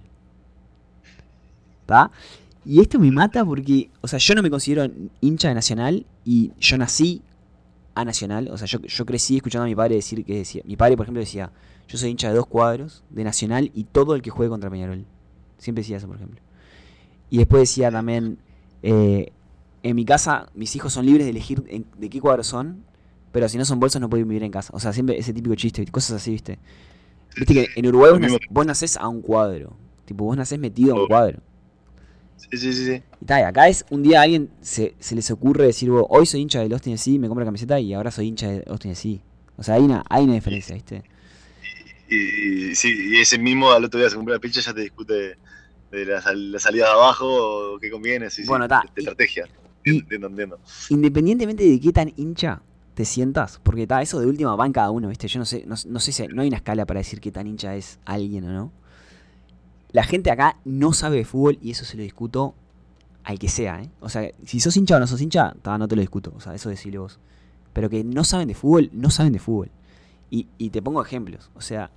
Y 2.66 2.82
esto 2.82 2.98
me 3.00 3.12
mata 3.12 3.46
porque, 3.46 3.90
o 4.02 4.08
sea, 4.08 4.18
yo 4.20 4.34
no 4.34 4.42
me 4.42 4.50
considero 4.50 4.92
hincha 5.22 5.50
de 5.50 5.54
Nacional 5.56 6.06
y 6.24 6.52
yo 6.60 6.78
nací 6.78 7.22
a 7.94 8.04
Nacional. 8.04 8.50
O 8.52 8.58
sea, 8.58 8.66
yo, 8.68 8.80
yo 8.82 9.06
crecí 9.06 9.36
escuchando 9.38 9.66
a 9.66 9.68
mi 9.68 9.76
padre 9.76 9.96
decir 9.96 10.26
que 10.26 10.38
decía. 10.38 10.64
Mi 10.66 10.76
padre, 10.76 10.98
por 10.98 11.06
ejemplo, 11.06 11.20
decía: 11.20 11.52
Yo 11.88 11.98
soy 11.98 12.10
hincha 12.10 12.30
de 12.30 12.36
dos 12.36 12.48
cuadros, 12.48 13.04
de 13.12 13.24
Nacional 13.24 13.70
y 13.76 13.84
todo 13.84 14.16
el 14.16 14.22
que 14.24 14.32
juegue 14.32 14.50
contra 14.50 14.70
Peñarol. 14.72 15.06
Siempre 15.60 15.82
decía 15.84 15.98
eso, 15.98 16.08
por 16.08 16.16
ejemplo. 16.16 16.42
Y 17.30 17.38
después 17.38 17.62
decía 17.62 17.92
también: 17.92 18.40
eh, 18.82 19.32
En 19.84 19.96
mi 19.96 20.04
casa, 20.04 20.50
mis 20.56 20.76
hijos 20.76 20.92
son 20.94 21.06
libres 21.06 21.26
de 21.26 21.30
elegir 21.30 21.64
en- 21.68 21.86
de 22.00 22.10
qué 22.10 22.20
cuadro 22.20 22.44
son, 22.44 22.84
pero 23.32 23.48
si 23.48 23.60
no 23.60 23.66
son 23.66 23.80
bolsos 23.80 24.02
no 24.02 24.10
pueden 24.10 24.28
vivir 24.28 24.42
en 24.44 24.52
casa. 24.52 24.72
O 24.76 24.80
sea, 24.80 24.92
siempre 24.92 25.20
ese 25.20 25.32
típico 25.34 25.54
chiste, 25.54 25.86
cosas 25.86 26.14
así, 26.18 26.32
¿viste? 26.32 26.58
Viste 27.38 27.54
que 27.54 27.68
en 27.76 27.86
Uruguay 27.86 28.12
vos, 28.14 28.20
vos 28.50 28.66
nacés 28.66 28.98
a 28.98 29.08
un 29.08 29.22
cuadro. 29.22 29.74
Tipo, 30.06 30.26
vos 30.26 30.36
nacés 30.36 30.58
metido 30.58 30.96
a 30.96 31.02
un 31.02 31.08
cuadro. 31.08 31.40
Sí, 32.38 32.58
sí, 32.58 32.74
sí, 32.74 32.86
sí. 32.86 33.04
Y 33.22 33.26
tal, 33.26 33.44
acá 33.46 33.68
es 33.68 33.86
un 33.90 34.04
día 34.04 34.20
a 34.20 34.24
alguien 34.24 34.50
se, 34.62 34.96
se 35.00 35.16
les 35.16 35.30
ocurre 35.32 35.66
decir, 35.66 35.90
vos, 35.90 36.06
hoy 36.10 36.26
soy 36.26 36.42
hincha 36.42 36.60
del 36.62 36.74
Austin 36.74 36.94
FC, 36.94 37.18
me 37.20 37.28
compro 37.28 37.44
la 37.44 37.48
camiseta 37.48 37.80
y 37.80 37.94
ahora 37.94 38.12
soy 38.12 38.28
hincha 38.28 38.50
de 38.50 38.64
Austin 38.68 38.92
FC. 38.92 39.20
O 39.58 39.64
sea, 39.64 39.76
hay 39.76 39.84
una, 39.84 40.04
hay 40.10 40.26
una 40.26 40.34
diferencia, 40.34 40.76
¿viste? 40.76 41.04
Y, 42.10 42.72
y, 42.72 42.76
sí, 42.76 42.94
y 43.14 43.20
ese 43.20 43.38
mismo 43.40 43.72
al 43.72 43.84
otro 43.84 44.00
día 44.00 44.10
se 44.10 44.16
compra 44.16 44.36
la 44.36 44.40
pincha 44.40 44.62
ya 44.62 44.74
te 44.74 44.82
discute 44.82 45.38
de 45.92 46.06
la, 46.06 46.22
la 46.34 46.60
salida 46.60 46.86
de 46.86 46.92
abajo 46.92 47.26
o 47.76 47.80
qué 47.80 47.90
conviene, 47.90 48.30
sí, 48.30 48.44
sí, 48.44 48.48
Bueno, 48.48 48.68
ta, 48.68 48.82
de 48.82 49.02
y- 49.02 49.06
estrategia. 49.06 49.48
Entiendo, 49.84 50.28
entiendo. 50.28 50.60
Independientemente 50.90 51.64
de 51.64 51.80
qué 51.80 51.92
tan 51.94 52.12
hincha 52.18 52.62
te 52.96 53.06
sientas, 53.06 53.60
porque 53.64 53.84
está 53.84 54.02
eso 54.02 54.20
de 54.20 54.26
última 54.26 54.56
va 54.56 54.66
en 54.66 54.72
cada 54.74 54.90
uno, 54.92 55.10
¿viste? 55.10 55.28
Yo 55.28 55.38
no 55.40 55.46
sé, 55.46 55.64
no, 55.68 55.76
no 55.88 56.00
sé 56.00 56.12
si 56.12 56.28
no 56.28 56.42
hay 56.42 56.48
una 56.48 56.58
escala 56.58 56.86
para 56.86 57.00
decir 57.00 57.20
qué 57.22 57.32
tan 57.32 57.46
hincha 57.48 57.76
es 57.76 58.00
alguien 58.06 58.46
o 58.46 58.52
no. 58.54 58.72
La 59.96 60.04
gente 60.04 60.30
acá 60.30 60.58
no 60.66 60.92
sabe 60.92 61.16
de 61.18 61.26
fútbol 61.26 61.58
y 61.62 61.72
eso 61.72 61.86
se 61.86 61.96
lo 61.96 62.04
discuto 62.04 62.54
al 63.24 63.40
que 63.40 63.48
sea, 63.48 63.82
¿eh? 63.82 63.90
O 64.02 64.10
sea, 64.10 64.30
si 64.46 64.60
sos 64.60 64.76
hincha 64.76 64.98
o 64.98 65.00
no 65.00 65.08
sos 65.08 65.22
hincha, 65.22 65.56
ta, 65.62 65.78
no 65.78 65.88
te 65.88 65.96
lo 65.96 66.02
discuto, 66.02 66.34
o 66.36 66.40
sea, 66.42 66.54
eso 66.54 66.70
decirle 66.70 67.00
vos. 67.00 67.18
Pero 67.74 67.90
que 67.90 68.04
no 68.04 68.24
saben 68.24 68.48
de 68.50 68.56
fútbol, 68.56 68.90
no 68.94 69.10
saben 69.10 69.32
de 69.34 69.40
fútbol. 69.40 69.70
Y, 70.30 70.48
y 70.58 70.70
te 70.70 70.82
pongo 70.82 71.02
ejemplos, 71.02 71.50
o 71.56 71.62
sea, 71.62 71.92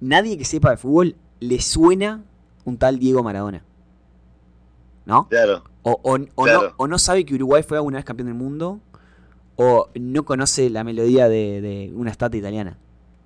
nadie 0.00 0.38
que 0.38 0.44
sepa 0.44 0.70
de 0.70 0.76
fútbol 0.78 1.14
le 1.40 1.60
suena 1.60 2.22
un 2.64 2.78
tal 2.78 2.98
Diego 2.98 3.22
Maradona. 3.22 3.62
¿No? 5.06 5.28
Claro. 5.28 5.64
O, 5.82 5.98
o- 6.02 6.18
o 6.34 6.44
Claro. 6.44 6.62
no, 6.70 6.74
o 6.76 6.86
no 6.86 6.98
sabe 6.98 7.24
que 7.24 7.34
Uruguay 7.34 7.62
fue 7.62 7.76
alguna 7.78 7.98
vez 7.98 8.04
campeón 8.04 8.28
del 8.28 8.36
mundo, 8.36 8.80
o 9.56 9.88
no 9.94 10.24
conoce 10.24 10.70
la 10.70 10.84
melodía 10.84 11.28
de, 11.28 11.60
de 11.60 11.92
una 11.94 12.10
estatua 12.10 12.38
italiana. 12.38 12.78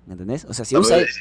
¿Me 0.05 0.13
entendés? 0.13 0.45
O 0.45 0.53
sea, 0.53 0.65
si 0.65 0.75
vos 0.75 0.89
sabés- 0.89 1.15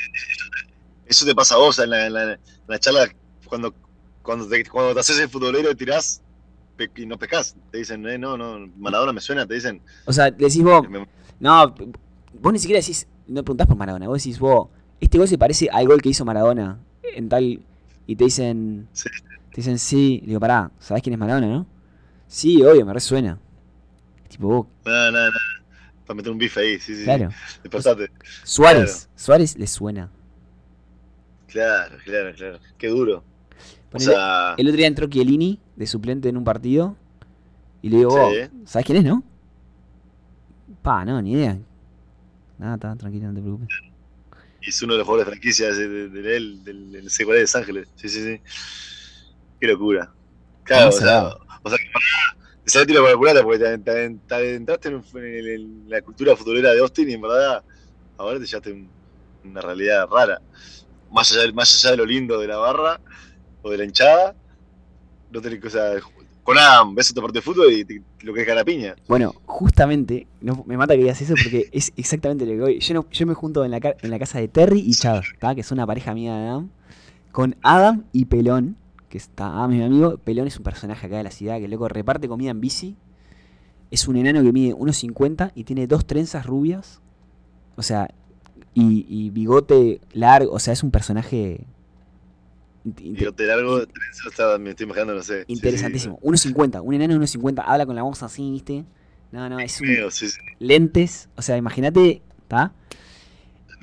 Eso 1.06 1.24
te 1.26 1.34
pasa 1.34 1.54
a 1.54 1.58
vos 1.58 1.78
en 1.78 1.90
la, 1.90 2.06
en 2.06 2.12
la- 2.12 2.32
en 2.34 2.38
la 2.66 2.78
charla 2.78 3.08
cuando, 3.46 3.74
cuando, 4.22 4.48
te, 4.48 4.64
cuando 4.64 4.94
te 4.94 5.00
haces 5.00 5.18
el 5.18 5.28
futbolero 5.28 5.70
y 5.70 5.74
tirás 5.74 6.22
y 6.96 7.06
no 7.06 7.18
pescás. 7.18 7.54
Te 7.70 7.78
dicen, 7.78 8.06
eh, 8.08 8.18
no, 8.18 8.36
no, 8.36 8.66
Maradona 8.78 9.12
me 9.12 9.20
suena, 9.20 9.46
te 9.46 9.54
dicen. 9.54 9.80
O 10.06 10.12
sea, 10.12 10.30
decís 10.30 10.62
vos, 10.62 10.88
me- 10.88 11.06
no, 11.40 11.74
vos 12.40 12.52
ni 12.52 12.58
siquiera 12.58 12.80
decís, 12.80 13.06
no 13.26 13.42
preguntás 13.44 13.66
por 13.66 13.76
Maradona, 13.76 14.08
vos 14.08 14.22
decís 14.22 14.38
vos, 14.38 14.68
este 15.00 15.18
gol 15.18 15.28
se 15.28 15.38
parece 15.38 15.68
al 15.70 15.86
gol 15.86 16.00
que 16.02 16.08
hizo 16.08 16.24
Maradona 16.24 16.78
en 17.14 17.28
tal. 17.28 17.62
Y 18.06 18.16
te 18.16 18.24
dicen, 18.24 18.88
Sí. 18.92 19.08
te 19.50 19.56
dicen, 19.56 19.78
sí, 19.78 20.18
le 20.22 20.28
digo, 20.28 20.40
pará, 20.40 20.70
¿sabés 20.78 21.02
quién 21.02 21.14
es 21.14 21.18
Maradona, 21.18 21.46
no? 21.46 21.66
Sí, 22.26 22.62
obvio, 22.62 22.84
me 22.84 22.92
resuena. 22.92 23.38
Tipo, 24.28 24.48
vos, 24.48 24.66
No, 24.84 25.10
no, 25.10 25.26
no. 25.26 25.32
Para 26.06 26.16
meter 26.16 26.32
un 26.32 26.38
bife 26.38 26.60
ahí, 26.60 26.78
sí, 26.80 26.94
sí. 26.96 27.04
claro. 27.04 27.30
Despertate. 27.62 28.10
Suárez, 28.42 29.08
Suárez 29.16 29.56
le 29.56 29.66
suena. 29.66 30.10
Claro, 31.54 31.96
claro, 32.04 32.34
claro. 32.34 32.58
Qué 32.76 32.88
duro. 32.88 33.18
O 33.92 33.96
Ponele- 33.96 34.10
sea, 34.12 34.54
El 34.58 34.66
otro 34.66 34.76
día 34.76 34.88
entró 34.88 35.06
Chiellini 35.06 35.60
de 35.76 35.86
suplente 35.86 36.28
en 36.28 36.36
un 36.36 36.42
partido 36.42 36.96
y 37.80 37.90
le 37.90 37.98
digo, 37.98 38.10
Sí. 38.32 38.50
¿sabes 38.64 38.86
quién 38.86 38.98
es, 38.98 39.04
no? 39.04 39.22
Pa, 40.82 41.04
no, 41.04 41.22
ni 41.22 41.32
idea. 41.32 41.56
Nada, 42.58 42.74
está 42.74 42.96
tranquilo, 42.96 43.28
no 43.28 43.34
te 43.34 43.40
preocupes. 43.40 43.68
es 44.66 44.82
uno 44.82 44.94
de 44.94 44.98
los 44.98 45.06
jugadores 45.06 45.26
de 45.26 45.32
franquicia 45.32 45.72
de, 45.72 45.88
de, 45.88 46.08
de 46.08 46.36
él, 46.36 46.64
del, 46.64 47.08
CQL 47.10 47.34
de 47.34 47.40
Los 47.42 47.54
Ángeles. 47.54 47.88
Sí, 47.94 48.08
sí, 48.08 48.20
sí. 48.24 48.40
Qué 49.60 49.66
locura. 49.68 50.10
Claro, 50.64 50.88
o 50.88 50.92
sea, 50.92 51.28
o 51.62 51.68
sea 51.68 51.78
que 51.78 51.84
te 52.64 52.70
sale 52.70 52.86
tiro 52.86 53.02
por 53.02 53.10
la 53.10 53.16
culata 53.16 53.42
porque 53.44 53.58
te, 53.58 53.78
te- 53.78 54.16
te 54.26 54.54
entraste 54.56 54.88
en, 54.88 55.02
en- 55.22 55.48
en 55.48 55.90
la 55.90 56.00
cultura 56.02 56.34
futbolera 56.34 56.72
de 56.72 56.80
Austin 56.80 57.10
y 57.10 57.12
en 57.12 57.20
verdad 57.20 57.62
ahora 58.16 58.40
te 58.40 58.46
llevaste 58.46 58.72
un- 58.72 58.88
una 59.44 59.60
realidad 59.60 60.08
rara. 60.10 60.40
Más 61.14 61.32
allá, 61.32 61.52
más 61.52 61.74
allá 61.74 61.92
de 61.92 61.96
lo 61.96 62.04
lindo 62.06 62.38
de 62.38 62.46
la 62.48 62.56
barra 62.56 63.00
o 63.62 63.70
de 63.70 63.78
la 63.78 63.84
hinchada, 63.84 64.34
no 65.30 65.40
tenés 65.40 65.60
cosa. 65.60 65.92
Con 66.42 66.58
Adam, 66.58 66.94
ves 66.94 67.10
otro 67.10 67.22
partido 67.22 67.40
de 67.40 67.44
fútbol 67.44 67.72
y 67.72 67.84
te- 67.86 68.02
lo 68.20 68.34
que 68.34 68.42
es 68.42 68.46
cara 68.46 68.62
piña. 68.64 68.94
Bueno, 69.08 69.34
justamente, 69.46 70.26
no, 70.42 70.62
me 70.66 70.76
mata 70.76 70.92
que 70.94 71.00
digas 71.00 71.20
eso 71.22 71.32
porque 71.42 71.68
es 71.72 71.90
exactamente 71.96 72.44
lo 72.44 72.52
que 72.52 72.60
voy. 72.60 72.78
Yo, 72.80 72.92
no- 72.94 73.08
yo 73.10 73.26
me 73.26 73.32
junto 73.34 73.64
en 73.64 73.70
la, 73.70 73.80
ca- 73.80 73.96
en 74.02 74.10
la 74.10 74.18
casa 74.18 74.38
de 74.40 74.48
Terry 74.48 74.80
y 74.80 74.92
Chad, 74.92 75.22
que 75.54 75.60
es 75.62 75.70
una 75.72 75.86
pareja 75.86 76.12
mía 76.12 76.36
de 76.36 76.48
Adam, 76.48 76.70
con 77.32 77.56
Adam 77.62 78.04
y 78.12 78.26
Pelón, 78.26 78.76
que 79.08 79.16
está 79.16 79.46
Adam 79.56 79.72
es 79.72 79.78
mi 79.78 79.84
amigo. 79.84 80.18
Pelón 80.18 80.46
es 80.46 80.56
un 80.58 80.64
personaje 80.64 81.06
acá 81.06 81.16
de 81.16 81.22
la 81.24 81.30
ciudad 81.30 81.58
que 81.58 81.68
loco 81.68 81.88
reparte 81.88 82.28
comida 82.28 82.50
en 82.50 82.60
bici. 82.60 82.96
Es 83.90 84.06
un 84.08 84.16
enano 84.16 84.42
que 84.42 84.52
mide 84.52 84.74
1,50 84.74 85.52
y 85.54 85.64
tiene 85.64 85.86
dos 85.86 86.04
trenzas 86.06 86.44
rubias. 86.44 87.00
O 87.76 87.82
sea, 87.82 88.12
y, 88.74 89.06
y 89.08 89.30
bigote 89.30 90.00
largo. 90.12 90.52
O 90.52 90.58
sea, 90.58 90.72
es 90.72 90.82
un 90.82 90.90
personaje 90.90 91.64
int- 92.84 93.00
Y 93.00 93.08
inte- 93.10 93.24
yo 93.24 93.32
te 93.32 93.46
largo, 93.46 93.86
trenza, 93.86 94.58
me 94.58 94.70
estoy 94.70 94.84
imaginando, 94.84 95.14
no 95.14 95.22
sé. 95.22 95.40
Sí, 95.40 95.44
sí, 95.46 95.52
interesantísimo. 95.54 96.18
1,50, 96.22 96.80
un 96.82 96.94
enano 96.94 97.14
de 97.14 97.20
1,50, 97.20 97.62
habla 97.66 97.86
con 97.86 97.96
la 97.96 98.02
voz 98.02 98.22
así, 98.22 98.50
¿viste? 98.50 98.84
No, 99.32 99.48
no, 99.48 99.58
es 99.58 99.80
un, 99.80 99.88
sí, 100.10 100.28
sí. 100.28 100.38
lentes, 100.60 101.28
o 101.36 101.42
sea, 101.42 101.56
imagínate, 101.56 102.22
¿está? 102.42 102.72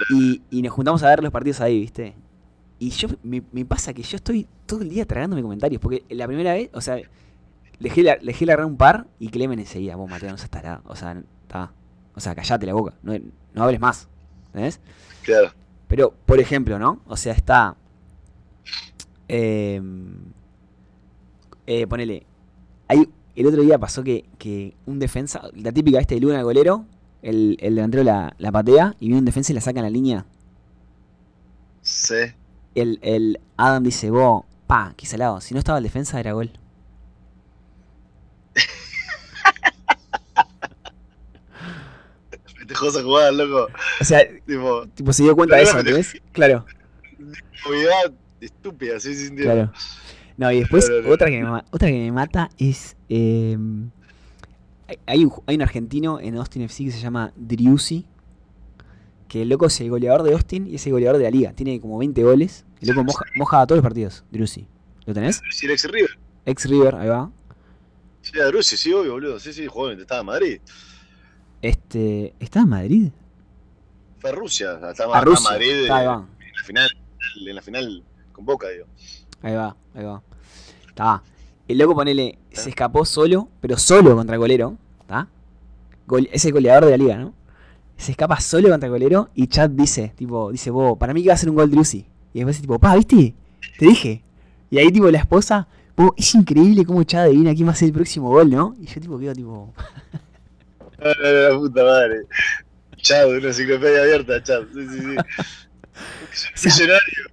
Y, 0.09 0.41
y 0.49 0.61
nos 0.61 0.73
juntamos 0.73 1.03
a 1.03 1.09
ver 1.09 1.21
los 1.21 1.31
partidos 1.31 1.61
ahí, 1.61 1.79
¿viste? 1.81 2.15
Y 2.79 2.89
yo 2.89 3.09
me, 3.21 3.43
me 3.51 3.65
pasa 3.65 3.93
que 3.93 4.01
yo 4.01 4.15
estoy 4.15 4.47
todo 4.65 4.81
el 4.81 4.89
día 4.89 5.05
tragándome 5.05 5.41
comentarios, 5.41 5.81
porque 5.81 6.03
la 6.09 6.25
primera 6.25 6.53
vez, 6.53 6.69
o 6.73 6.81
sea, 6.81 6.97
dejé, 7.79 8.01
la, 8.03 8.15
dejé 8.15 8.45
largar 8.45 8.65
un 8.65 8.77
par 8.77 9.07
y 9.19 9.29
Clemen 9.29 9.59
enseguida, 9.59 9.95
vos 9.95 10.09
Mateo, 10.09 10.31
no 10.31 10.37
seas 10.37 10.49
tarado, 10.49 10.81
o 10.85 10.95
sea, 10.95 11.21
está, 11.43 11.71
o 12.15 12.19
sea, 12.19 12.33
callate 12.33 12.65
la 12.65 12.73
boca, 12.73 12.95
no, 13.03 13.13
no 13.53 13.63
hables 13.63 13.79
más, 13.79 14.07
¿entendés? 14.53 14.79
Claro. 15.23 15.51
Pero, 15.87 16.13
por 16.25 16.39
ejemplo, 16.39 16.79
¿no? 16.79 17.01
O 17.07 17.17
sea, 17.17 17.33
está. 17.33 17.75
Eh, 19.27 19.81
eh, 21.67 21.87
ponele. 21.87 22.25
Hay, 22.87 23.09
el 23.35 23.47
otro 23.47 23.61
día 23.61 23.77
pasó 23.79 24.03
que, 24.03 24.25
que 24.37 24.75
un 24.85 24.99
defensa, 24.99 25.41
la 25.53 25.71
típica 25.71 25.99
este 25.99 26.15
de 26.15 26.21
Luna 26.21 26.39
el 26.39 26.43
golero, 26.43 26.85
el, 27.21 27.57
el 27.61 27.75
delantero 27.75 28.03
la, 28.03 28.35
la 28.37 28.51
patea 28.51 28.95
y 28.99 29.07
viene 29.07 29.19
un 29.19 29.25
defensa 29.25 29.51
y 29.51 29.55
la 29.55 29.61
saca 29.61 29.79
en 29.79 29.85
la 29.85 29.89
línea. 29.89 30.25
Sí. 31.81 32.15
El, 32.75 32.99
el 33.01 33.39
Adam 33.57 33.83
dice, 33.83 34.11
vos, 34.11 34.43
pa, 34.67 34.93
qué 34.97 35.05
salado. 35.05 35.41
Si 35.41 35.53
no 35.53 35.59
estaba 35.59 35.77
el 35.77 35.83
defensa, 35.83 36.19
era 36.19 36.33
gol. 36.33 36.51
Te 42.67 42.75
jodas 42.75 42.97
a 42.97 43.03
jugar, 43.03 43.33
loco. 43.33 43.67
O 43.99 44.03
sea, 44.05 44.21
Tipo, 44.45 44.87
tipo, 44.87 45.13
se 45.13 45.23
dio 45.23 45.35
cuenta 45.35 45.55
de 45.57 45.63
eso, 45.63 45.79
¿entendés? 45.79 46.13
Claro. 46.31 46.65
movilidad 47.65 48.11
estúpida, 48.39 48.99
sí, 48.99 49.13
sí, 49.15 49.27
entiendo. 49.27 49.53
Claro. 49.53 49.73
No, 50.37 50.51
y 50.51 50.59
después 50.61 50.85
Claro, 50.89 51.11
otra 51.13 51.27
que 51.29 51.43
me, 51.43 51.49
otra 51.71 51.87
que 51.89 51.93
me 51.97 52.11
mata 52.11 52.49
es. 52.57 52.95
eh, 53.09 53.57
hay, 55.05 55.23
un, 55.25 55.31
hay 55.45 55.55
un 55.55 55.61
argentino 55.61 56.19
en 56.19 56.35
Austin 56.37 56.63
FC 56.63 56.85
que 56.85 56.91
se 56.91 56.99
llama 56.99 57.31
Driussi. 57.35 58.05
que 59.27 59.43
el 59.43 59.49
loco 59.49 59.67
es 59.67 59.79
el 59.81 59.89
goleador 59.89 60.23
de 60.23 60.33
Austin 60.33 60.67
y 60.67 60.75
es 60.75 60.85
el 60.87 60.93
goleador 60.93 61.17
de 61.17 61.23
la 61.25 61.31
liga. 61.31 61.53
Tiene 61.53 61.79
como 61.79 61.97
20 61.97 62.23
goles. 62.23 62.65
El 62.81 62.89
loco 62.89 63.03
moja, 63.03 63.25
moja 63.35 63.61
a 63.61 63.67
todos 63.67 63.77
los 63.77 63.83
partidos, 63.83 64.23
Drusi. 64.31 64.67
¿Lo 65.05 65.13
tenés? 65.13 65.41
Sí, 65.51 65.65
el 65.67 65.73
ex 65.73 65.83
River. 65.89 66.09
Ex 66.45 66.65
River, 66.65 66.95
ahí 66.95 67.07
va. 67.07 67.31
Sí, 68.21 68.39
a 68.39 68.45
Drusi, 68.45 68.75
sí, 68.77 68.91
obvio, 68.93 69.13
boludo. 69.13 69.39
Sí, 69.39 69.53
sí, 69.53 69.67
jugó, 69.67 69.91
estaba 69.91 70.21
en 70.21 70.25
Madrid. 70.27 70.59
Este. 71.61 72.33
¿Está 72.39 72.61
en 72.61 72.69
Madrid? 72.69 73.09
Fue 74.19 74.29
a 74.29 74.33
Rusia, 74.33 74.79
estaba 74.89 75.17
A 75.17 75.21
Rusia. 75.21 75.47
en 75.49 75.53
Madrid 75.53 75.81
Está, 75.83 75.97
ahí 75.97 76.03
eh, 76.03 76.07
va. 76.07 76.15
en 76.39 76.53
la 76.55 76.63
final, 76.63 76.89
en 77.47 77.55
la 77.55 77.61
final 77.61 78.03
con 78.31 78.45
Boca, 78.45 78.67
digo. 78.69 78.85
Ahí 79.41 79.55
va, 79.55 79.75
ahí 79.95 80.03
va. 80.03 80.21
Está. 80.87 81.23
El 81.67 81.77
loco, 81.77 81.95
ponele, 81.95 82.37
se 82.51 82.69
escapó 82.69 83.05
solo, 83.05 83.47
pero 83.61 83.77
solo 83.77 84.15
contra 84.15 84.35
el 84.35 84.39
golero. 84.39 84.77
¿Está? 85.01 85.27
Gol- 86.07 86.29
es 86.31 86.43
el 86.45 86.51
goleador 86.51 86.85
de 86.85 86.91
la 86.91 86.97
liga, 86.97 87.17
¿no? 87.17 87.33
Se 87.97 88.11
escapa 88.11 88.39
solo 88.39 88.69
contra 88.69 88.87
el 88.87 88.91
golero 88.91 89.29
y 89.35 89.47
Chad 89.47 89.69
dice, 89.69 90.11
tipo, 90.15 90.51
dice, 90.51 90.69
vos, 90.71 90.97
para 90.97 91.13
mí 91.13 91.21
que 91.23 91.29
va 91.29 91.35
a 91.35 91.37
ser 91.37 91.49
un 91.49 91.55
gol 91.55 91.69
Drusi. 91.71 92.05
Y 92.33 92.39
después 92.39 92.55
dice, 92.57 92.61
tipo, 92.63 92.77
pa, 92.79 92.95
¿viste? 92.95 93.35
Te 93.79 93.85
dije. 93.85 94.23
Y 94.69 94.77
ahí, 94.79 94.91
tipo, 94.91 95.09
la 95.09 95.19
esposa, 95.19 95.67
vos, 95.95 96.11
es 96.17 96.33
increíble 96.35 96.83
cómo 96.85 97.03
Chad 97.03 97.23
adivina 97.25 97.53
quién 97.55 97.67
va 97.67 97.71
a 97.71 97.75
ser 97.75 97.87
el 97.87 97.93
próximo 97.93 98.29
gol, 98.29 98.49
¿no? 98.49 98.75
Y 98.81 98.85
yo, 98.87 98.99
tipo, 98.99 99.17
quedo, 99.19 99.33
tipo, 99.33 99.73
Ah, 101.01 101.13
la 101.49 101.57
puta 101.57 101.83
madre. 101.83 102.21
Chad, 102.97 103.27
una 103.29 103.47
enciclopedia 103.47 104.01
abierta, 104.03 104.41
Chad. 104.43 104.63
Sí, 104.73 104.87
sí, 104.87 104.99
sí. 104.99 105.15
Millonario. 106.65 107.23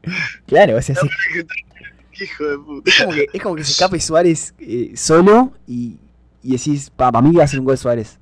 claro, 0.47 0.77
o 0.77 0.83
sea, 0.83 0.95
se- 0.97 2.25
Hijo 2.25 2.45
de 2.45 2.59
puta. 2.59 2.91
es, 2.91 2.99
como 3.01 3.13
que, 3.13 3.27
es 3.33 3.43
como 3.43 3.55
que 3.57 3.65
se 3.65 3.71
escape 3.73 4.01
Suárez 4.01 4.55
eh, 4.59 4.93
solo 4.97 5.53
y, 5.69 5.97
y 6.43 6.53
decís, 6.53 6.91
pa, 6.91 7.13
para 7.13 7.23
mí 7.25 7.31
que 7.33 7.39
va 7.39 7.45
a 7.45 7.49
ser 7.49 7.61
un 7.61 7.67
gol 7.67 7.79
Suárez. 7.79 8.19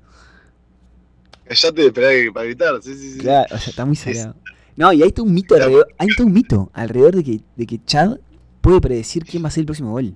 Callate 1.45 1.81
de 1.81 1.87
esperar 1.87 2.11
que- 2.11 2.31
para 2.31 2.45
gritar. 2.45 2.83
Sí, 2.83 2.93
sí, 2.95 3.13
sí. 3.13 3.19
Claro, 3.19 3.55
o 3.55 3.57
sea, 3.57 3.69
está 3.69 3.85
muy 3.85 3.95
salado. 3.95 4.35
No, 4.75 4.93
y 4.93 5.01
hay 5.01 5.11
todo 5.11 5.25
un 5.25 5.33
mito 5.33 5.55
alrededor, 5.55 5.87
hay 5.97 6.07
todo 6.15 6.27
un 6.27 6.33
mito 6.33 6.69
alrededor 6.73 7.15
de 7.15 7.23
que, 7.23 7.39
de 7.55 7.65
que 7.65 7.83
Chad 7.85 8.17
puede 8.61 8.79
predecir 8.81 9.23
quién 9.25 9.43
va 9.43 9.47
a 9.47 9.51
ser 9.51 9.61
el 9.61 9.65
próximo 9.65 9.91
gol. 9.91 10.13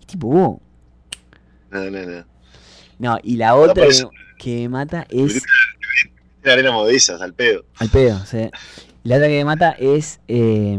Y 0.00 0.04
tipo, 0.06 0.28
vos. 0.28 0.58
No, 1.70 1.90
no, 1.90 2.02
no. 2.06 2.24
No, 2.98 3.18
y 3.24 3.36
la 3.36 3.56
otra 3.56 3.86
que, 4.42 4.56
me 4.62 4.68
mata 4.70 5.06
es. 5.08 5.42
Tiene 6.42 6.52
arena 6.52 6.72
movedizas, 6.72 7.20
al 7.20 7.34
pedo. 7.34 7.64
Al 7.78 7.88
pedo, 7.88 8.24
sea. 8.26 8.50
La 9.04 9.16
otra 9.16 9.28
que 9.28 9.38
me 9.38 9.44
mata 9.44 9.70
es. 9.72 10.20
eh, 10.28 10.78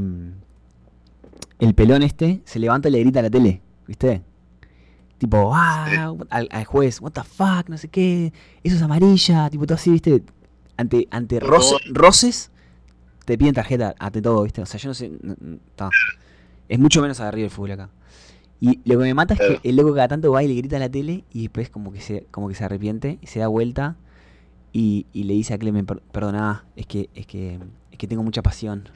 el 1.59 1.73
pelón 1.75 2.03
este 2.03 2.41
se 2.45 2.59
levanta 2.59 2.89
y 2.89 2.91
le 2.91 2.99
grita 2.99 3.19
a 3.19 3.23
la 3.23 3.29
tele, 3.29 3.61
¿viste? 3.87 4.21
Tipo, 5.17 5.51
ah, 5.55 6.13
al, 6.29 6.49
al 6.51 6.65
juez, 6.65 6.99
what 6.99 7.11
the 7.13 7.23
fuck, 7.23 7.69
no 7.69 7.77
sé 7.77 7.87
qué, 7.87 8.33
eso 8.63 8.75
es 8.75 8.81
amarilla, 8.81 9.49
tipo 9.49 9.65
todo 9.65 9.75
así, 9.75 9.91
¿viste? 9.91 10.23
Ante, 10.75 11.07
ante 11.11 11.39
roce- 11.39 11.77
roces, 11.91 12.51
te 13.23 13.37
piden 13.37 13.53
tarjeta 13.53 13.95
ante 13.99 14.21
todo, 14.21 14.43
¿viste? 14.43 14.61
O 14.61 14.65
sea, 14.65 14.77
yo 14.79 14.89
no 14.89 14.93
sé, 14.93 15.11
no- 15.21 15.35
es 16.67 16.79
mucho 16.79 17.01
menos 17.01 17.19
agarrido 17.21 17.45
el 17.45 17.51
fútbol 17.51 17.71
acá. 17.71 17.89
Y 18.65 18.79
lo 18.85 18.97
que 18.97 19.03
me 19.03 19.13
mata 19.13 19.33
es 19.33 19.39
que 19.41 19.59
el 19.69 19.75
loco 19.75 19.93
cada 19.93 20.07
tanto 20.07 20.31
va 20.31 20.41
y 20.41 20.47
le 20.47 20.53
grita 20.55 20.77
a 20.77 20.79
la 20.79 20.89
tele 20.89 21.25
y 21.33 21.41
después 21.43 21.69
como 21.69 21.91
que 21.91 21.99
se, 21.99 22.27
como 22.31 22.47
que 22.47 22.55
se 22.55 22.63
arrepiente 22.63 23.19
y 23.21 23.27
se 23.27 23.39
da 23.39 23.47
vuelta 23.47 23.97
y, 24.71 25.05
y 25.11 25.25
le 25.25 25.33
dice 25.33 25.53
a 25.53 25.57
Clemen, 25.57 25.85
"Per- 25.85 26.01
perdona, 26.13 26.63
es 26.77 26.85
que, 26.87 27.09
es 27.13 27.27
que, 27.27 27.59
es 27.91 27.97
que 27.97 28.07
tengo 28.07 28.23
mucha 28.23 28.41
pasión. 28.41 28.87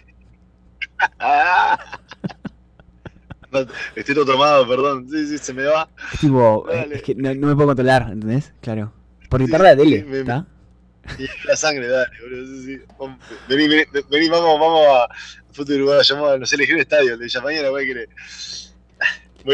Estoy 3.95 4.15
todo 4.15 4.25
tomado, 4.25 4.67
perdón. 4.67 5.07
Sí, 5.09 5.27
sí, 5.27 5.37
se 5.37 5.53
me 5.53 5.63
va. 5.63 5.89
Es 6.13 6.19
tipo, 6.19 6.65
eh, 6.69 6.75
Dale. 6.77 6.95
es 6.95 7.01
que 7.03 7.15
no, 7.15 7.33
no 7.33 7.47
me 7.47 7.55
puedo 7.55 7.67
controlar, 7.67 8.09
¿entendés? 8.11 8.53
Claro. 8.61 8.93
Por 9.29 9.39
Sí, 9.39 9.45
gritarle 9.45 9.69
a 9.69 9.71
la 9.75 9.77
tele, 9.77 10.03
me- 10.03 10.19
¿está? 10.19 10.47
La 11.45 11.55
sangre, 11.55 11.87
dale, 11.87 12.09
boludo. 12.21 12.45
Sí, 12.61 12.65
sí. 12.65 12.81
Vamos, 12.99 13.19
Vení, 13.47 13.67
vení, 13.67 13.83
vení, 14.09 14.29
vamos, 14.29 14.59
vamos 14.59 14.81
a 14.87 15.07
fútbol 15.53 15.75
uruguayo. 15.77 16.01
Llamamos 16.03 16.39
no 16.39 16.45
sé, 16.45 16.55
elegir 16.55 16.75
un 16.75 16.81
estadio, 16.81 17.13
el 17.13 17.19
de 17.19 17.41
mañana, 17.41 17.69
güey, 17.69 17.85
que 17.87 18.07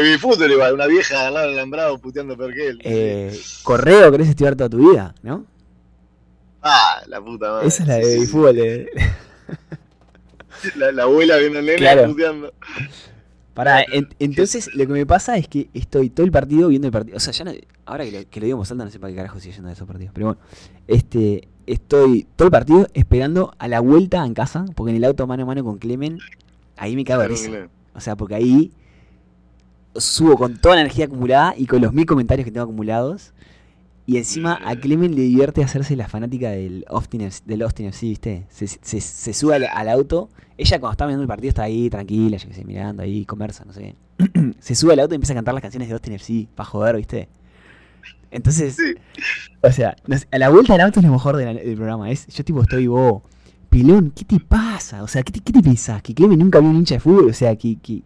Bien 0.02 0.18
fútbol 0.18 0.50
igual, 0.50 0.74
una 0.74 0.86
vieja 0.86 1.26
al 1.28 1.34
lado 1.34 1.46
del 1.46 1.56
alambrado 1.58 1.98
puteando 1.98 2.36
peor 2.36 2.52
que 2.52 2.68
él. 2.68 2.78
Eh, 2.82 3.40
correo 3.62 4.10
querés 4.10 4.28
estudiar 4.28 4.56
toda 4.56 4.68
tu 4.68 4.90
vida, 4.90 5.14
¿no? 5.22 5.46
Ah, 6.62 7.02
la 7.08 7.20
puta 7.20 7.50
madre. 7.52 7.68
Esa 7.68 7.82
es 7.82 7.88
la 7.88 7.96
de 7.96 8.18
sí. 8.20 8.26
fútbol. 8.26 8.58
eh. 8.58 8.86
La, 10.76 10.92
la 10.92 11.02
abuela 11.02 11.36
viendo 11.36 11.58
al 11.58 11.66
nene 11.66 11.76
Claro. 11.78 12.06
puteando. 12.06 12.52
Pará, 13.52 13.82
en- 13.92 14.08
entonces 14.18 14.70
lo 14.74 14.86
que 14.86 14.92
me 14.94 15.04
pasa 15.04 15.36
es 15.36 15.46
que 15.46 15.68
estoy 15.74 16.08
todo 16.10 16.24
el 16.24 16.32
partido 16.32 16.68
viendo 16.68 16.86
el 16.88 16.92
partido. 16.92 17.16
O 17.18 17.20
sea, 17.20 17.32
ya 17.34 17.44
no- 17.44 17.52
ahora 17.84 18.04
que 18.04 18.12
lo, 18.12 18.30
que 18.30 18.40
lo 18.40 18.46
digo 18.46 18.56
en 18.56 18.60
voz 18.60 18.70
alta, 18.70 18.84
no 18.84 18.90
sé 18.90 18.98
para 18.98 19.10
qué 19.12 19.16
carajo 19.16 19.38
sigue 19.40 19.52
yendo 19.54 19.68
de 19.68 19.74
esos 19.74 19.86
partidos. 19.86 20.12
Pero 20.14 20.26
bueno, 20.28 20.40
este, 20.88 21.48
estoy 21.66 22.26
todo 22.36 22.46
el 22.46 22.52
partido 22.52 22.88
esperando 22.94 23.54
a 23.58 23.68
la 23.68 23.80
vuelta 23.80 24.24
en 24.24 24.32
casa, 24.32 24.64
porque 24.74 24.90
en 24.90 24.96
el 24.96 25.04
auto 25.04 25.26
mano 25.26 25.42
a 25.42 25.46
mano 25.46 25.62
con 25.62 25.76
Clemen, 25.78 26.18
ahí 26.76 26.96
me 26.96 27.04
cago 27.04 27.22
de 27.22 27.28
risa. 27.28 27.50
O 27.94 28.00
sea, 28.00 28.16
porque 28.16 28.36
ahí 28.36 28.72
subo 29.96 30.36
con 30.36 30.56
toda 30.58 30.74
la 30.76 30.82
energía 30.82 31.04
acumulada 31.06 31.54
y 31.56 31.66
con 31.66 31.80
los 31.82 31.92
mil 31.92 32.06
comentarios 32.06 32.44
que 32.44 32.50
tengo 32.50 32.64
acumulados. 32.64 33.32
Y 34.06 34.18
encima 34.18 34.58
a 34.62 34.76
Clemen 34.76 35.14
le 35.14 35.22
divierte 35.22 35.64
hacerse 35.64 35.96
la 35.96 36.08
fanática 36.08 36.50
del 36.50 36.84
Austin, 36.88 37.22
FC 37.22 37.42
del 37.46 37.62
Austin 37.62 37.86
FC, 37.86 38.06
¿viste? 38.08 38.44
Se, 38.50 38.66
se- 38.66 39.00
se 39.00 39.32
sube 39.32 39.54
al, 39.54 39.64
al 39.64 39.88
auto. 39.88 40.28
Ella 40.58 40.78
cuando 40.78 40.92
está 40.92 41.06
viendo 41.06 41.22
el 41.22 41.28
partido 41.28 41.48
está 41.48 41.62
ahí 41.62 41.88
tranquila, 41.88 42.36
yo 42.36 42.48
qué 42.48 42.54
sé, 42.54 42.64
mirando 42.66 43.02
ahí, 43.02 43.24
conversa, 43.24 43.64
no 43.64 43.72
sé. 43.72 43.94
se 44.60 44.74
sube 44.74 44.92
al 44.92 45.00
auto 45.00 45.14
y 45.14 45.16
empieza 45.16 45.32
a 45.32 45.36
cantar 45.36 45.54
las 45.54 45.62
canciones 45.62 45.88
de 45.88 45.94
Austin 45.94 46.12
FC 46.12 46.48
para 46.54 46.68
joder, 46.68 46.96
¿viste? 46.96 47.28
Entonces, 48.30 48.76
Sí. 48.76 48.94
o 49.62 49.70
sea, 49.72 49.96
no 50.06 50.18
sé, 50.18 50.26
a 50.30 50.38
la 50.38 50.50
vuelta 50.50 50.74
del 50.74 50.82
auto 50.82 51.00
es 51.00 51.06
lo 51.06 51.12
mejor 51.12 51.36
del 51.36 51.74
programa. 51.76 52.10
Es, 52.10 52.26
yo 52.26 52.44
tipo 52.44 52.60
estoy, 52.62 52.86
vos, 52.88 53.22
Pilón, 53.70 54.12
¿qué 54.14 54.24
te 54.24 54.38
pasa? 54.38 55.02
O 55.02 55.08
sea, 55.08 55.22
¿qué 55.22 55.32
te, 55.32 55.40
qué 55.40 55.52
te 55.52 55.62
pensás? 55.62 56.02
Que 56.02 56.14
Clemen 56.14 56.38
nunca 56.38 56.58
vio 56.60 56.68
un 56.68 56.76
hincha 56.76 56.96
de 56.96 57.00
fútbol, 57.00 57.30
o 57.30 57.32
sea, 57.32 57.56
que... 57.56 57.76
que... 57.76 58.02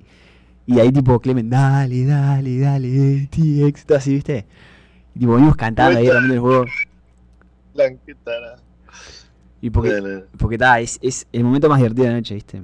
Y 0.68 0.78
ahí 0.80 0.92
tipo, 0.92 1.18
Clemen, 1.18 1.48
dale, 1.48 2.04
dale, 2.04 2.58
dale, 2.60 3.26
TX, 3.30 3.86
todo 3.86 3.96
así, 3.96 4.12
¿viste? 4.12 4.46
Y 5.14 5.20
tipo, 5.20 5.32
venimos 5.32 5.56
cantando 5.56 5.98
ahí, 5.98 6.10
rompiendo 6.10 6.34
el 6.34 6.40
juego. 6.40 6.66
Blanquetara. 7.74 8.56
Y 9.62 9.70
porque, 9.70 9.92
Dale. 9.94 10.24
porque 10.38 10.58
ta, 10.58 10.78
es, 10.78 10.98
es 11.00 11.26
el 11.32 11.42
momento 11.42 11.70
más 11.70 11.78
divertido 11.78 12.04
de 12.04 12.10
la 12.10 12.16
noche, 12.18 12.34
¿viste? 12.34 12.62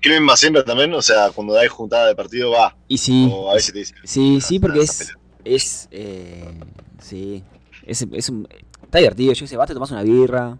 Clemen 0.00 0.26
va 0.28 0.34
siempre 0.36 0.62
también, 0.62 0.94
o 0.94 1.02
sea, 1.02 1.30
cuando 1.30 1.58
hay 1.58 1.68
juntada 1.68 2.06
de 2.06 2.14
partido 2.16 2.52
va. 2.52 2.74
Y 2.88 2.96
sí, 2.96 3.28
O 3.30 3.50
a 3.50 3.54
veces 3.54 3.72
te 3.74 3.78
dice. 3.80 3.94
sí, 4.04 4.40
sí, 4.40 4.58
porque 4.58 4.80
es, 4.80 5.12
es, 5.44 5.88
eh, 5.90 6.54
sí, 7.00 7.44
es, 7.84 8.06
es 8.12 8.28
un, 8.30 8.48
está 8.82 8.98
divertido, 8.98 9.34
yo 9.34 9.40
qué 9.40 9.46
sé, 9.46 9.56
vas, 9.58 9.68
te 9.68 9.74
tomas 9.74 9.90
una 9.90 10.02
birra, 10.02 10.56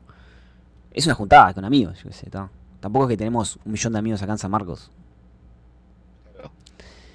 es 0.93 1.07
una 1.07 1.15
juntada 1.15 1.55
con 1.55 1.65
amigos, 1.65 1.99
yo 2.03 2.11
qué 2.11 2.17
sé, 2.17 2.29
ta. 2.31 2.51
Tampoco 2.81 3.07
es 3.07 3.11
que 3.11 3.17
tenemos 3.17 3.59
un 3.65 3.73
millón 3.73 3.95
de 3.95 3.99
amigos 3.99 4.23
acá 4.23 4.33
en 4.33 4.39
San 4.39 4.51
Marcos. 4.51 4.91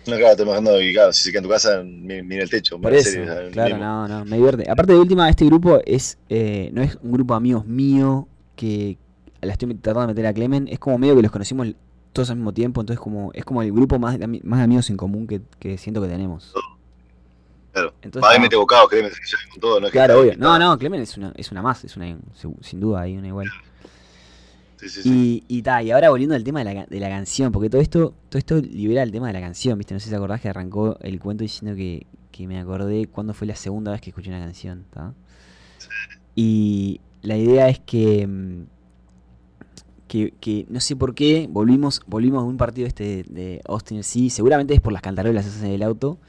No, 0.10 0.17
claro, 0.17 0.36
te 0.36 0.43
imaginando 0.43 0.80
que, 0.80 0.93
claro, 0.93 1.13
si 1.13 1.24
se 1.24 1.32
queda 1.32 1.39
en 1.39 1.43
tu 1.43 1.50
casa, 1.50 1.82
mi- 1.84 2.22
mira 2.24 2.43
el 2.43 2.50
techo. 2.50 2.80
Por 2.80 2.91
claro, 3.52 3.76
Mismo. 3.76 3.80
no, 3.86 4.08
no, 4.08 4.26
me 4.26 4.38
divierte. 4.38 4.69
Aparte 4.69 4.93
de 4.93 5.00
última, 5.00 5.30
este 5.30 5.45
grupo 5.45 5.80
es 5.86 6.17
eh, 6.30 6.69
no 6.74 6.82
es 6.82 6.98
un 7.02 7.12
grupo 7.12 7.34
de 7.34 7.38
amigos 7.38 7.65
mío 7.65 8.28
que 8.56 8.98
la 9.41 9.54
estoy 9.54 9.74
tratando 9.76 10.02
de 10.02 10.08
meter 10.08 10.26
a 10.26 10.34
Clemen, 10.34 10.67
es 10.67 10.80
como 10.80 10.98
medio 10.98 11.15
que 11.15 11.22
los 11.22 11.32
conocimos 11.32 11.67
todos 12.12 12.30
al 12.30 12.38
mismo 12.38 12.54
tiempo, 12.54 12.82
entonces 12.82 13.00
como 13.00 13.32
es 13.34 13.45
como 13.45 13.62
el 13.62 13.72
grupo 13.72 13.98
más 14.00 14.17
más 14.43 14.60
de 14.60 14.63
amigos 14.63 14.89
en 14.89 14.98
común 14.98 15.28
que, 15.28 15.41
que 15.60 15.78
siento 15.78 16.02
que 16.02 16.08
tenemos. 16.08 16.54
Claro. 17.72 17.93
Entonces, 18.02 18.30
está- 18.30 18.41
mete 18.41 18.56
bocado, 18.56 18.88
Clemen, 18.88 19.12
se 19.12 19.38
con 19.52 19.60
todo, 19.62 19.80
no 19.80 19.88
es 19.88 19.91
que 19.93 19.98
claro, 19.98 20.13
está 20.15 20.22
obvio. 20.22 20.34
No, 20.38 20.58
no, 20.60 20.78
Clemen 20.78 21.02
es 21.02 21.15
una, 21.17 21.32
es 21.38 21.52
una 21.52 21.62
más, 21.62 21.84
es 21.86 21.95
una 21.95 22.17
sin 22.62 22.80
duda 22.80 23.02
hay 23.02 23.15
una 23.15 23.28
igual. 23.28 23.48
Sí, 24.80 24.88
sí, 24.88 25.04
sí. 25.04 25.44
Y, 25.50 25.58
y, 25.58 25.62
ta, 25.62 25.84
y 25.84 25.92
ahora 25.92 26.10
volviendo 26.10 26.36
al 26.36 26.44
tema 26.46 26.63
de 26.63 26.74
la, 26.74 26.86
de 26.86 27.00
la 27.02 27.10
canción, 27.10 27.52
porque 27.52 27.70
todo 27.70 27.82
esto, 27.82 28.13
todo 28.30 28.39
esto 28.39 28.62
libera 28.62 29.04
el 29.04 29.12
tema 29.12 29.28
de 29.28 29.34
la 29.34 29.42
canción, 29.42 29.78
¿viste? 29.78 29.94
No 29.94 30.00
sé 30.00 30.06
si 30.06 30.10
te 30.12 30.15
acordás 30.15 30.39
que 30.39 30.48
arrancó 30.48 30.98
el 31.02 31.20
cuento 31.20 31.42
diciendo 31.42 31.76
que, 31.76 32.08
que 32.32 32.48
me 32.48 32.58
acordé 32.58 33.08
cuándo 33.08 33.34
fue 33.34 33.46
la 33.46 33.58
segunda 33.58 33.92
vez 33.92 34.00
que 34.00 34.12
escuché 34.12 34.30
una 34.30 34.39
canción, 34.39 34.86
¿tá? 34.94 35.13
Y 36.34 37.02
la 37.22 37.36
idea 37.36 37.68
es 37.68 37.80
que, 37.80 38.26
mm, 38.26 38.63
que, 40.08 40.34
que 40.39 40.65
no 40.70 40.80
sé 40.80 40.96
por 40.96 41.13
qué 41.13 41.50
volvimos, 41.52 42.02
volvimos 42.08 42.42
a 42.42 42.46
un 42.46 42.56
partido 42.56 42.88
este 42.88 43.04
de, 43.04 43.24
de 43.24 43.62
Austin 43.68 43.98
FC, 43.98 44.30
seguramente 44.30 44.74
es 44.74 44.80
por 44.80 44.94
las 44.94 45.02
cantarolas 45.02 45.62
en 45.62 45.72
el 45.72 45.84
auto, 45.84 46.20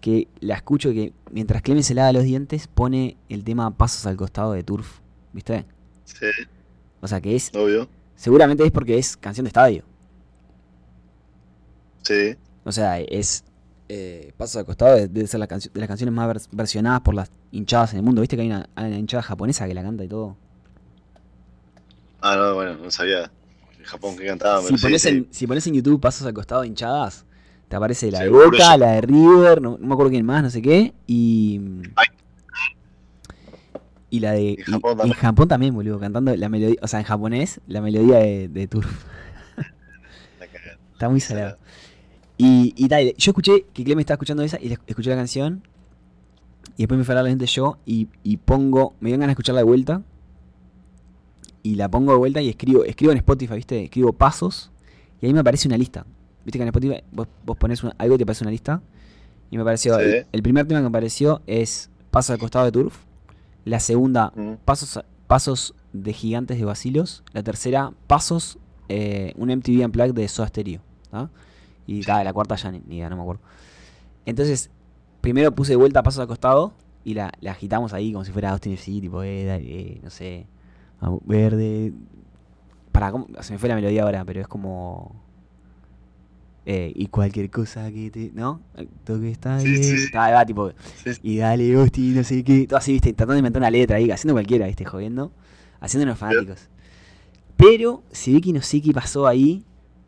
que 0.00 0.26
la 0.40 0.56
escucho 0.56 0.90
que 0.90 1.12
mientras 1.30 1.62
Clemen 1.62 1.84
se 1.84 1.94
lava 1.94 2.12
los 2.12 2.24
dientes 2.24 2.66
pone 2.66 3.16
el 3.28 3.44
tema 3.44 3.70
Pasos 3.76 4.04
al 4.06 4.16
costado 4.16 4.52
de 4.52 4.64
Turf, 4.64 4.98
¿viste? 5.32 5.64
Sí, 6.04 6.26
O 7.04 7.06
sea 7.06 7.20
que 7.20 7.36
es 7.36 7.50
obvio. 7.54 7.86
Seguramente 8.16 8.64
es 8.64 8.72
porque 8.72 8.96
es 8.96 9.14
canción 9.18 9.44
de 9.44 9.48
estadio. 9.48 9.84
Sí. 12.02 12.34
O 12.64 12.72
sea, 12.72 12.98
es. 12.98 13.44
Eh, 13.90 14.32
Pasos 14.38 14.56
al 14.56 14.64
costado 14.64 14.96
de, 14.96 15.08
de 15.08 15.26
ser 15.26 15.38
la 15.40 15.46
de 15.46 15.70
las 15.74 15.86
canciones 15.88 16.14
más 16.14 16.28
vers- 16.34 16.48
versionadas 16.50 17.02
por 17.02 17.14
las 17.14 17.30
hinchadas 17.52 17.92
en 17.92 17.98
el 17.98 18.04
mundo. 18.04 18.22
¿Viste 18.22 18.36
que 18.36 18.42
hay 18.42 18.48
una, 18.48 18.66
hay 18.74 18.86
una 18.86 18.98
hinchada 18.98 19.22
japonesa 19.22 19.68
que 19.68 19.74
la 19.74 19.82
canta 19.82 20.02
y 20.02 20.08
todo? 20.08 20.36
Ah, 22.22 22.36
no, 22.36 22.54
bueno, 22.54 22.78
no 22.82 22.90
sabía. 22.90 23.30
En 23.78 23.84
Japón 23.84 24.16
que 24.16 24.24
cantaba, 24.24 24.62
si, 24.62 24.68
pero 24.68 24.80
pones 24.80 25.02
sí. 25.02 25.08
En, 25.10 25.28
si 25.30 25.46
pones 25.46 25.66
en 25.66 25.74
YouTube 25.74 26.00
Pasos 26.00 26.26
al 26.26 26.32
costado 26.32 26.62
de 26.62 26.68
hinchadas, 26.68 27.26
te 27.68 27.76
aparece 27.76 28.10
la 28.10 28.20
de 28.20 28.30
Boca, 28.30 28.78
la 28.78 28.92
de 28.92 29.02
River, 29.02 29.60
no, 29.60 29.76
no 29.78 29.86
me 29.86 29.92
acuerdo 29.92 30.10
quién 30.10 30.24
más, 30.24 30.42
no 30.42 30.48
sé 30.48 30.62
qué. 30.62 30.94
Y. 31.06 31.60
Ay. 31.96 32.06
Y 34.14 34.20
la 34.20 34.32
de. 34.32 34.56
Japón 34.64 34.80
y- 34.82 34.92
en 34.92 34.96
también. 34.98 35.16
Japón 35.18 35.48
también, 35.48 35.74
boludo, 35.74 35.98
cantando 35.98 36.36
la 36.36 36.48
melodía. 36.48 36.76
O 36.82 36.86
sea, 36.88 37.00
en 37.00 37.06
japonés, 37.06 37.60
la 37.66 37.80
melodía 37.80 38.18
de, 38.18 38.48
de 38.48 38.66
Turf. 38.68 39.04
Está 40.92 41.08
muy 41.08 41.20
salado. 41.20 41.58
Y, 42.36 42.74
y 42.76 42.88
tal, 42.88 43.14
yo 43.16 43.30
escuché 43.30 43.64
que 43.72 43.84
Clem 43.84 43.98
estaba 44.00 44.14
escuchando 44.14 44.42
esa 44.42 44.58
y 44.60 44.76
escuché 44.86 45.10
la 45.10 45.16
canción. 45.16 45.62
Y 46.76 46.82
después 46.82 46.98
me 46.98 47.04
fue 47.04 47.14
a 47.18 47.22
la 47.22 47.28
gente 47.28 47.46
yo 47.46 47.78
y, 47.86 48.08
y 48.24 48.36
pongo, 48.38 48.94
me 49.00 49.10
ganas 49.10 49.26
de 49.28 49.32
escucharla 49.32 49.60
de 49.60 49.64
vuelta. 49.64 50.02
Y 51.62 51.76
la 51.76 51.88
pongo 51.88 52.12
de 52.12 52.18
vuelta 52.18 52.42
y 52.42 52.48
escribo, 52.48 52.84
escribo 52.84 53.12
en 53.12 53.18
Spotify, 53.18 53.54
¿viste? 53.54 53.84
Escribo 53.84 54.12
pasos 54.12 54.70
y 55.20 55.26
ahí 55.26 55.32
me 55.32 55.40
aparece 55.40 55.66
una 55.68 55.78
lista. 55.78 56.04
¿Viste 56.44 56.58
que 56.58 56.62
en 56.62 56.68
Spotify 56.68 57.02
vos, 57.12 57.26
vos 57.44 57.56
pones 57.56 57.82
una- 57.82 57.94
algo 57.98 58.14
y 58.16 58.18
te 58.18 58.24
aparece 58.24 58.44
una 58.44 58.50
lista? 58.50 58.82
Y 59.50 59.56
me 59.56 59.62
apareció, 59.62 59.96
Sí. 59.98 60.04
el, 60.04 60.26
el 60.32 60.42
primer 60.42 60.66
tema 60.66 60.80
que 60.80 60.82
me 60.84 60.88
apareció 60.88 61.42
es 61.46 61.90
Pasos 62.10 62.30
al 62.30 62.38
costado 62.38 62.64
de 62.66 62.72
Turf. 62.72 62.96
La 63.64 63.80
segunda, 63.80 64.32
Mm. 64.34 64.54
Pasos, 64.64 65.04
pasos 65.26 65.74
de 65.92 66.12
gigantes 66.12 66.58
de 66.58 66.64
vacilos. 66.64 67.22
La 67.32 67.42
tercera, 67.42 67.92
Pasos, 68.06 68.58
eh, 68.88 69.32
un 69.36 69.50
MTV 69.50 69.84
Unplugged 69.84 70.14
de 70.14 70.28
Soda 70.28 70.48
Stereo. 70.48 70.80
¿tá? 71.10 71.30
Y 71.86 72.02
la 72.02 72.32
cuarta 72.32 72.56
ya 72.56 72.70
ni, 72.70 72.80
ni 72.86 72.96
idea, 72.96 73.10
no 73.10 73.16
me 73.16 73.22
acuerdo. 73.22 73.42
Entonces, 74.26 74.70
primero 75.20 75.54
puse 75.54 75.72
de 75.72 75.76
vuelta 75.76 76.02
Pasos 76.02 76.20
al 76.20 76.26
costado 76.26 76.72
y 77.04 77.14
la, 77.14 77.32
la 77.40 77.52
agitamos 77.52 77.92
ahí 77.92 78.12
como 78.12 78.24
si 78.24 78.32
fuera 78.32 78.50
Austin 78.50 78.72
FC, 78.72 79.00
tipo, 79.00 79.22
eh, 79.22 79.44
dale, 79.44 79.64
eh, 79.64 80.00
no 80.02 80.10
sé, 80.10 80.46
verde. 81.24 81.92
Para, 82.92 83.10
¿cómo? 83.10 83.26
se 83.40 83.52
me 83.52 83.58
fue 83.58 83.68
la 83.68 83.74
melodía 83.74 84.02
ahora, 84.02 84.24
pero 84.24 84.40
es 84.40 84.48
como. 84.48 85.23
Eh, 86.66 86.92
y 86.94 87.06
cualquier 87.08 87.50
cosa 87.50 87.90
que 87.92 88.10
te. 88.10 88.30
¿No? 88.34 88.60
Todo 89.04 89.20
que 89.20 89.30
está 89.30 89.60
sí, 89.60 89.76
sí. 89.98 90.10
Va, 90.16 90.44
tipo, 90.46 90.70
Sí, 91.04 91.10
y 91.22 91.36
dale, 91.38 91.76
hosti, 91.76 92.10
no 92.10 92.24
sé 92.24 92.42
qué. 92.44 92.66
Todo 92.66 92.78
así, 92.78 92.92
viste, 92.92 93.12
tratando 93.12 93.34
de 93.34 93.38
inventar 93.40 93.60
una 93.60 93.70
letra 93.70 93.96
ahí, 93.96 94.10
haciendo 94.10 94.34
cualquiera, 94.34 94.66
viste, 94.66 94.84
jodiendo. 94.84 95.30
Haciéndonos 95.80 96.18
fanáticos. 96.18 96.68
Pero 97.56 98.02
se 98.10 98.32
ve 98.32 98.40
que 98.40 98.52
no 98.52 98.62
sé 98.62 98.80
qué 98.80 98.92
pasó 98.92 99.26
ahí. 99.26 99.62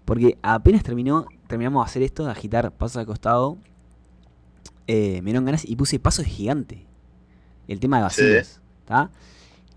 Porque 0.05 0.39
apenas 0.43 0.83
terminó, 0.83 1.27
terminamos 1.49 1.85
de 1.85 1.91
hacer 1.91 2.03
esto, 2.03 2.25
de 2.25 2.31
agitar 2.31 2.73
pasos 2.73 2.97
al 2.99 3.07
costado. 3.07 3.59
eh, 4.87 5.21
me 5.23 5.27
dieron 5.31 5.45
ganas 5.45 5.65
y 5.69 5.75
puse 5.77 5.99
pasos 5.99 6.25
de 6.25 6.31
gigante. 6.31 6.87
El 7.69 7.81
tema 7.81 7.97
de 8.03 8.09
Sí. 8.11 8.23
vacilos. 8.23 8.61
¿tá? 8.85 9.11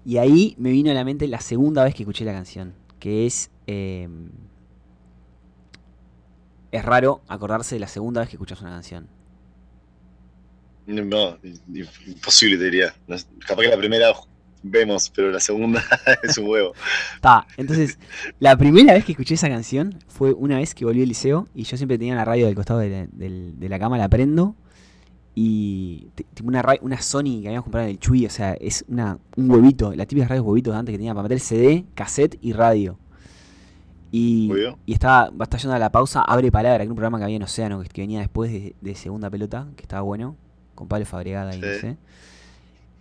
Y 0.05 0.17
ahí 0.17 0.55
me 0.59 0.69
vino 0.71 0.91
a 0.91 0.93
la 0.93 1.03
mente 1.03 1.27
la 1.27 1.41
segunda 1.41 1.83
vez 1.83 1.95
que 1.95 2.03
escuché 2.03 2.25
la 2.25 2.33
canción. 2.33 2.73
Que 2.99 3.25
es. 3.25 3.49
eh, 3.67 4.07
es 6.71 6.83
raro 6.85 7.21
acordarse 7.27 7.75
de 7.75 7.79
la 7.79 7.87
segunda 7.87 8.21
vez 8.21 8.29
que 8.29 8.35
escuchas 8.35 8.61
una 8.61 8.69
canción. 8.71 9.07
No, 10.87 11.37
imposible 12.07 12.57
te 12.57 12.63
diría. 12.65 12.93
Capaz 13.45 13.61
que 13.61 13.67
la 13.69 13.77
primera 13.77 14.11
vemos, 14.63 15.11
pero 15.15 15.31
la 15.31 15.39
segunda 15.39 15.83
es 16.23 16.37
un 16.37 16.47
huevo. 16.47 16.73
Ta, 17.21 17.45
entonces, 17.57 17.99
la 18.39 18.57
primera 18.57 18.93
vez 18.93 19.05
que 19.05 19.11
escuché 19.11 19.35
esa 19.35 19.49
canción 19.49 19.99
fue 20.07 20.33
una 20.33 20.57
vez 20.57 20.73
que 20.73 20.85
volví 20.85 21.01
al 21.03 21.07
liceo 21.07 21.47
y 21.53 21.63
yo 21.63 21.77
siempre 21.77 21.97
tenía 21.99 22.15
la 22.15 22.25
radio 22.25 22.47
del 22.47 22.55
costado 22.55 22.79
de 22.79 22.89
la, 22.89 23.07
del- 23.11 23.59
de 23.59 23.69
la 23.69 23.77
cama, 23.79 23.97
la 23.99 24.09
prendo 24.09 24.55
y 25.35 26.07
una, 26.43 26.63
una 26.81 26.99
Sony 27.01 27.39
que 27.41 27.47
habíamos 27.47 27.63
comprado 27.65 27.85
en 27.87 27.91
el 27.91 27.99
Chuy, 27.99 28.25
o 28.25 28.29
sea, 28.29 28.53
es 28.53 28.83
una, 28.89 29.19
un 29.37 29.49
huevito, 29.49 29.93
la 29.95 30.05
típica 30.07 30.27
radio 30.27 30.43
huevitos 30.43 30.73
de 30.73 30.79
antes 30.79 30.91
que 30.93 30.97
tenía 30.97 31.13
para 31.13 31.23
meter 31.23 31.39
CD, 31.39 31.85
cassette 31.93 32.37
y 32.41 32.51
radio. 32.53 32.97
Y, 34.11 34.47
y 34.87 34.93
estaba, 34.93 35.29
va 35.29 35.45
yendo 35.49 35.73
a 35.73 35.79
la 35.79 35.91
pausa, 35.91 36.21
Abre 36.21 36.51
Palabra, 36.51 36.77
que 36.79 36.83
era 36.83 36.91
un 36.91 36.95
programa 36.95 37.19
que 37.19 37.25
había 37.25 37.35
en 37.37 37.43
Océano, 37.43 37.79
que, 37.81 37.89
que 37.89 38.01
venía 38.01 38.19
después 38.19 38.51
de, 38.51 38.75
de 38.81 38.95
Segunda 38.95 39.29
Pelota, 39.29 39.67
que 39.75 39.83
estaba 39.83 40.01
bueno, 40.01 40.35
con 40.75 40.87
Pablo 40.87 41.05
Fabregada 41.05 41.55
y 41.55 41.59
no 41.59 41.67
sé. 41.67 41.97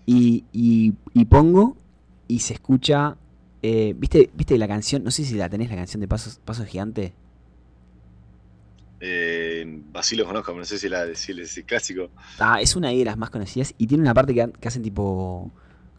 Y, 0.06 0.44
y, 0.52 0.94
y 1.14 1.24
pongo 1.26 1.76
y 2.26 2.40
se 2.40 2.54
escucha. 2.54 3.16
eh, 3.62 3.94
¿viste, 3.96 4.30
¿Viste 4.34 4.56
la 4.58 4.68
canción? 4.68 5.02
No 5.04 5.10
sé 5.10 5.24
si 5.24 5.34
la 5.34 5.48
tenés, 5.48 5.70
la 5.70 5.76
canción 5.76 6.00
de 6.00 6.08
Pasos, 6.08 6.40
Pasos 6.44 6.66
Gigante. 6.66 7.12
Eh, 9.00 9.80
así 9.94 10.16
lo 10.16 10.26
conozco, 10.26 10.46
pero 10.52 10.58
no 10.58 10.64
sé 10.64 10.78
si 10.78 10.88
la 10.88 11.06
si 11.14 11.32
es 11.40 11.56
el 11.56 11.64
clásico. 11.64 12.10
Ah, 12.38 12.60
es 12.60 12.74
una 12.74 12.88
de 12.88 13.04
las 13.04 13.16
más 13.16 13.30
conocidas 13.30 13.74
y 13.78 13.86
tiene 13.86 14.02
una 14.02 14.14
parte 14.14 14.34
que, 14.34 14.50
hacen 14.66 14.82
tipo. 14.82 15.50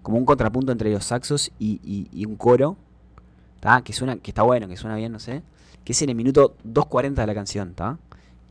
como 0.01 0.17
un 0.17 0.25
contrapunto 0.25 0.71
entre 0.71 0.91
los 0.91 1.05
saxos 1.05 1.51
y, 1.59 1.79
y- 1.83 2.07
y 2.11 2.25
un 2.25 2.35
coro. 2.35 2.77
¿Tá? 3.59 3.81
Que 3.81 3.93
suena, 3.93 4.17
que 4.17 4.31
está 4.31 4.43
bueno, 4.43 4.67
que 4.67 4.77
suena 4.77 4.95
bien, 4.95 5.11
no 5.11 5.19
sé. 5.19 5.41
Que 5.83 5.93
es 5.93 6.01
en 6.01 6.09
el 6.09 6.15
minuto 6.15 6.55
2.40 6.65 7.13
de 7.13 7.27
la 7.27 7.33
canción, 7.33 7.73
¿tá? 7.73 7.97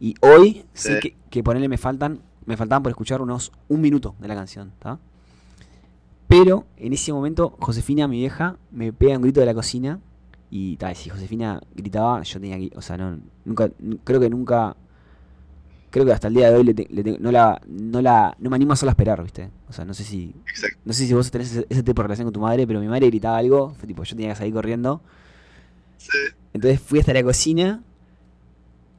Y 0.00 0.14
hoy 0.20 0.64
sé 0.72 0.94
Sí. 0.94 1.00
que, 1.00 1.16
que 1.30 1.42
ponerle 1.42 1.68
me 1.68 1.78
faltan. 1.78 2.20
Me 2.46 2.56
faltaban 2.56 2.82
por 2.82 2.90
escuchar 2.90 3.20
unos 3.20 3.52
un 3.68 3.80
minuto 3.80 4.14
de 4.18 4.28
la 4.28 4.34
canción, 4.34 4.72
¿tá? 4.78 4.98
Pero 6.28 6.66
en 6.76 6.92
ese 6.92 7.12
momento, 7.12 7.56
Josefina, 7.58 8.06
mi 8.06 8.18
vieja, 8.18 8.56
me 8.70 8.92
pega 8.92 9.16
un 9.16 9.22
grito 9.22 9.40
de 9.40 9.46
la 9.46 9.54
cocina. 9.54 9.98
Y 10.50 10.76
tal, 10.76 10.94
si 10.96 11.10
Josefina 11.10 11.60
gritaba, 11.74 12.22
yo 12.22 12.40
tenía 12.40 12.56
que. 12.58 12.70
O 12.76 12.82
sea, 12.82 12.96
no, 12.96 13.18
nunca, 13.44 13.70
creo 14.04 14.20
que 14.20 14.30
nunca. 14.30 14.76
Creo 15.90 16.04
que 16.04 16.12
hasta 16.12 16.28
el 16.28 16.34
día 16.34 16.50
de 16.50 16.56
hoy 16.56 16.64
le 16.64 16.74
te- 16.74 16.86
le 16.90 17.18
no, 17.18 17.32
la, 17.32 17.60
no, 17.66 18.02
la, 18.02 18.36
no 18.38 18.50
me 18.50 18.56
animo 18.56 18.72
a 18.72 18.76
solo 18.76 18.90
a 18.90 18.92
esperar, 18.92 19.22
¿viste? 19.22 19.50
O 19.68 19.72
sea, 19.72 19.84
no 19.84 19.94
sé 19.94 20.04
si. 20.04 20.34
Exacto. 20.50 20.78
No 20.84 20.92
sé 20.92 21.06
si 21.06 21.14
vos 21.14 21.30
tenés 21.30 21.50
ese, 21.52 21.66
ese 21.68 21.82
tipo 21.82 22.02
de 22.02 22.04
relación 22.08 22.26
con 22.26 22.32
tu 22.34 22.40
madre, 22.40 22.66
pero 22.66 22.80
mi 22.80 22.88
madre 22.88 23.06
gritaba 23.06 23.38
algo. 23.38 23.70
Fue 23.78 23.86
tipo, 23.86 24.02
yo 24.04 24.14
tenía 24.16 24.30
que 24.32 24.36
salir 24.38 24.52
corriendo. 24.52 25.00
Sí. 25.96 26.10
Entonces 26.52 26.80
fui 26.80 27.00
hasta 27.00 27.12
la 27.14 27.22
cocina. 27.22 27.82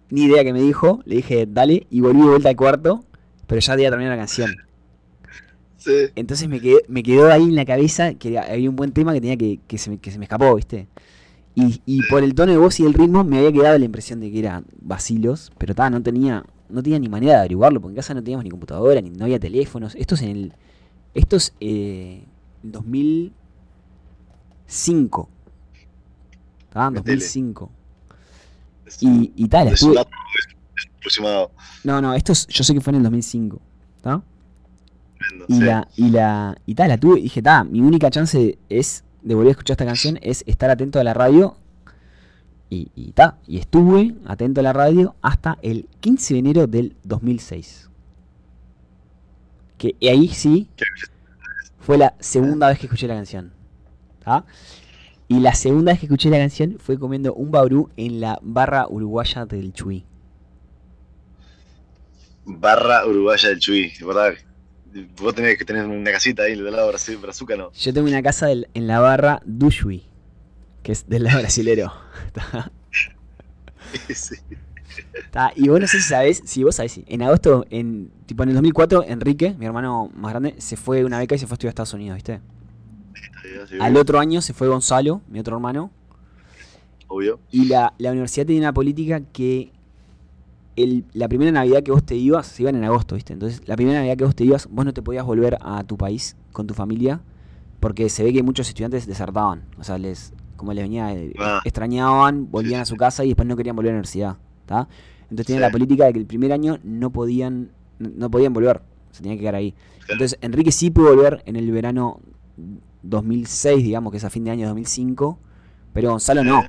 Ni 0.10 0.24
idea 0.24 0.44
que 0.44 0.52
me 0.54 0.62
dijo. 0.62 1.02
Le 1.06 1.18
dije, 1.18 1.46
dale. 1.48 1.86
Y 1.92 2.02
volví 2.02 2.20
de 2.22 2.28
vuelta 2.28 2.50
al 2.50 2.56
cuarto. 2.56 3.04
Pero 3.46 3.62
ya 3.62 3.74
había 3.74 3.90
terminado 3.90 4.16
la 4.16 4.22
canción. 4.22 4.56
Sí. 5.78 5.92
Entonces 6.16 6.50
me 6.50 6.60
quedó, 6.60 6.80
me 6.88 7.04
quedó 7.04 7.32
ahí 7.32 7.44
en 7.44 7.56
la 7.56 7.66
cabeza 7.66 8.14
que 8.16 8.38
había 8.38 8.70
un 8.70 8.76
buen 8.76 8.92
tema 8.92 9.14
que 9.14 9.22
tenía 9.22 9.38
que, 9.38 9.60
que, 9.68 9.78
se, 9.78 9.90
me, 9.92 9.98
que 9.98 10.12
se 10.12 10.18
me 10.20 10.26
escapó, 10.26 10.54
¿viste? 10.56 10.88
Y, 11.56 11.82
y 11.86 12.02
por 12.10 12.24
el 12.24 12.36
tono 12.36 12.52
de 12.52 12.58
voz 12.58 12.80
y 12.80 12.86
el 12.86 12.94
ritmo 12.94 13.24
me 13.24 13.38
había 13.38 13.52
quedado 13.52 13.78
la 13.78 13.86
impresión 13.86 14.20
de 14.20 14.32
que 14.32 14.40
eran 14.40 14.66
vacilos, 14.82 15.52
pero 15.58 15.74
ta, 15.76 15.90
no 15.90 16.02
tenía 16.02 16.44
no 16.70 16.82
tenía 16.84 17.00
ni 17.00 17.10
manera 17.10 17.34
de 17.34 17.40
averiguarlo, 17.40 17.82
porque 17.82 17.94
en 17.94 17.98
casa 17.98 18.14
no 18.14 18.24
teníamos 18.24 18.44
ni 18.44 18.50
computadora, 18.50 19.02
ni 19.02 19.10
no 19.10 19.26
había 19.26 19.40
teléfonos. 19.40 19.96
Esto 19.96 20.16
es 20.16 20.22
en 20.22 20.30
el. 20.30 20.54
Esto 21.14 21.36
es 21.38 21.54
eh, 21.60 22.24
en 22.64 22.72
2005. 22.72 25.30
¿Tá? 26.72 26.88
En 26.88 26.94
Metele. 26.94 27.16
2005. 27.18 27.72
Es, 28.86 29.02
Y, 29.04 29.32
y 29.36 29.48
tal, 29.48 29.68
estuve. 29.70 29.96
No, 31.84 32.02
no, 32.02 32.14
esto 32.14 32.32
es- 32.34 32.48
yo 32.48 32.64
sé 32.64 32.74
que 32.74 32.82
fue 32.82 32.92
en 32.92 32.98
el 32.98 33.04
2005. 33.04 33.60
¿tá? 34.02 34.22
Y 35.48 35.56
sí. 35.56 35.62
la, 35.62 35.88
y 35.98 36.10
la, 36.10 36.58
y 36.66 36.76
tal, 36.76 36.90
la 36.90 36.98
tuve, 36.98 37.20
y 37.20 37.24
dije, 37.24 37.42
ta, 37.42 37.64
mi 37.64 37.82
única 37.82 38.10
chance 38.10 38.58
es 38.70 39.04
de 39.22 39.36
volver 39.36 39.50
a 39.50 39.52
escuchar 39.52 39.74
esta 39.74 39.86
canción 39.86 40.18
es 40.22 40.44
estar 40.48 40.70
atento 40.70 41.00
a 41.00 41.04
la 41.04 41.14
radio. 41.14 41.58
Y, 42.70 42.92
y 42.96 43.12
ta, 43.14 43.38
y 43.48 43.58
estuve 43.58 44.16
atento 44.26 44.60
a 44.60 44.64
la 44.64 44.74
radio 44.74 45.16
hasta 45.22 45.58
el 45.64 45.88
15 46.02 46.34
de 46.36 46.40
enero 46.40 46.68
del 46.68 46.96
2006. 47.04 47.90
Que 49.78 49.96
y 50.00 50.08
ahí 50.10 50.28
sí 50.28 50.70
fue 51.80 51.98
la 51.98 52.14
segunda 52.20 52.68
vez 52.68 52.78
que 52.80 52.86
escuché 52.86 53.08
la 53.08 53.16
canción. 53.16 53.52
¿tá? 54.24 54.46
Y 55.28 55.40
la 55.40 55.54
segunda 55.56 55.92
vez 55.94 56.00
que 56.00 56.06
escuché 56.06 56.30
la 56.30 56.38
canción 56.38 56.78
fue 56.80 57.00
comiendo 57.00 57.34
un 57.34 57.50
bauru 57.52 57.90
en 57.98 58.20
la 58.22 58.38
barra 58.42 58.88
uruguaya 58.88 59.46
del 59.46 59.74
Chuy. 59.74 60.06
Barra 62.46 63.06
Uruguaya 63.06 63.50
del 63.50 63.60
Chuy, 63.60 63.92
¿verdad? 64.06 64.34
Vos 65.22 65.36
tenés 65.36 65.58
que 65.58 65.66
tener 65.66 65.86
una 65.86 66.12
casita 66.12 66.44
ahí 66.44 66.56
del 66.56 66.64
lado 66.66 66.86
de 66.86 66.90
Brasil, 66.90 67.18
Brazuca, 67.18 67.56
¿no? 67.56 67.72
Yo 67.74 67.94
tengo 67.94 68.08
una 68.08 68.24
casa 68.24 68.48
del- 68.48 68.68
en 68.74 68.88
la 68.88 69.00
barra 69.00 69.40
do 69.46 69.70
Chuy, 69.70 70.04
que 70.90 70.94
es 70.94 71.08
del 71.08 71.24
lado 71.24 71.38
brasilero. 71.38 71.94
sí. 74.10 74.36
Ta, 75.30 75.52
y 75.56 75.68
vos 75.70 75.80
no 75.80 75.86
sé 75.86 76.00
si 76.02 76.10
sabés, 76.10 76.42
si 76.46 76.64
vos 76.64 76.76
sabés, 76.76 76.94
sí. 76.94 77.06
en 77.08 77.22
agosto, 77.22 77.64
en 77.70 78.10
tipo 78.26 78.42
en 78.42 78.50
el 78.50 78.56
2004, 78.56 79.04
Enrique, 79.08 79.56
mi 79.60 79.68
hermano 79.68 80.10
más 80.16 80.32
grande, 80.32 80.56
se 80.58 80.78
fue 80.78 80.98
de 80.98 81.06
una 81.06 81.20
beca 81.20 81.36
y 81.36 81.38
se 81.38 81.46
fue 81.46 81.54
a 81.54 81.56
estudiar 81.58 81.70
a 81.70 81.74
Estados 81.74 81.94
Unidos, 81.94 82.16
¿viste? 82.16 82.42
Al 83.80 83.98
otro 83.98 84.18
año 84.20 84.42
se 84.42 84.54
fue 84.54 84.68
Gonzalo, 84.68 85.22
mi 85.28 85.40
otro 85.40 85.58
hermano, 85.58 85.92
Obvio. 87.08 87.40
y 87.52 87.66
la, 87.66 87.94
la 88.00 88.10
universidad 88.10 88.48
tenía 88.48 88.62
una 88.64 88.74
política 88.74 89.22
que 89.32 89.72
el- 90.76 91.06
la 91.14 91.28
primera 91.28 91.52
Navidad 91.52 91.84
que 91.84 91.92
vos 91.92 92.04
te 92.04 92.16
ibas, 92.16 92.48
se 92.48 92.64
iban 92.64 92.76
en 92.76 92.84
agosto, 92.84 93.14
¿viste? 93.14 93.34
Entonces, 93.34 93.62
la 93.68 93.76
primera 93.76 94.00
Navidad 94.00 94.18
que 94.18 94.26
vos 94.26 94.36
te 94.36 94.44
ibas, 94.44 94.68
vos 94.72 94.86
no 94.86 94.94
te 94.94 95.04
podías 95.04 95.24
volver 95.24 95.56
a 95.62 95.84
tu 95.84 95.98
país 95.98 96.36
con 96.52 96.66
tu 96.66 96.74
familia, 96.74 97.22
porque 97.80 98.10
se 98.10 98.24
ve 98.24 98.34
que 98.34 98.42
muchos 98.42 98.68
estudiantes 98.68 99.06
desertaban, 99.06 99.66
o 99.78 99.84
sea, 99.84 100.00
les 100.00 100.34
como 100.60 100.74
les 100.74 100.84
venía, 100.84 101.14
eh, 101.14 101.34
Ah. 101.40 101.62
extrañaban, 101.66 102.52
volvían 102.52 102.80
Sí, 102.80 102.82
a 102.82 102.86
su 102.86 102.98
casa 102.98 103.24
y 103.24 103.30
después 103.30 103.48
no 103.48 103.56
querían 103.56 103.76
volver 103.76 103.90
a 103.92 103.94
la 103.94 103.98
universidad, 103.98 104.38
¿tá? 104.66 104.88
Entonces 105.24 105.48
tenían 105.48 105.62
Sí. 105.62 105.68
la 105.68 105.72
política 105.72 106.06
de 106.06 106.14
que 106.14 106.20
el 106.20 106.26
primer 106.26 106.52
año 106.54 106.80
no 106.84 107.10
podían 107.12 107.72
no 108.00 108.30
podían 108.32 108.54
volver, 108.54 108.82
se 109.12 109.22
tenían 109.24 109.38
que 109.38 109.42
quedar 109.42 109.56
ahí. 109.56 109.72
Claro. 109.72 110.14
Entonces, 110.14 110.40
Enrique 110.42 110.72
sí 110.72 110.90
pudo 110.90 111.10
volver 111.16 111.44
en 111.46 111.58
el 111.58 111.70
verano 111.70 112.22
2006, 113.04 113.84
digamos 113.84 114.12
que 114.12 114.18
es 114.18 114.24
a 114.24 114.30
fin 114.30 114.46
de 114.46 114.52
año 114.52 114.68
2005, 114.68 115.38
pero 115.94 116.12
Gonzalo 116.12 116.44
no. 116.46 116.64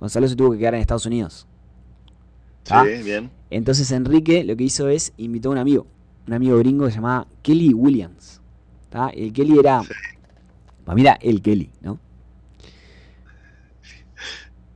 Gonzalo 0.00 0.28
se 0.28 0.36
tuvo 0.36 0.52
que 0.52 0.58
quedar 0.58 0.74
en 0.74 0.80
Estados 0.80 1.06
Unidos. 1.06 1.46
Sí, 2.64 3.02
bien. 3.04 3.30
Entonces 3.50 3.90
Enrique 3.90 4.42
lo 4.44 4.56
que 4.56 4.64
hizo 4.64 4.88
es 4.88 5.12
invitó 5.18 5.50
a 5.50 5.52
un 5.52 5.58
amigo, 5.58 5.86
un 6.26 6.32
amigo 6.32 6.56
gringo 6.58 6.86
que 6.86 6.90
se 6.92 6.96
llamaba 6.96 7.26
Kelly 7.42 7.74
Williams. 7.74 8.40
¿tá? 8.90 9.08
El 9.10 9.32
Kelly 9.32 9.58
era. 9.58 9.82
Para 10.84 10.94
mí 10.94 11.02
era 11.02 11.18
el 11.20 11.40
Kelly, 11.42 11.70
¿no? 11.80 11.98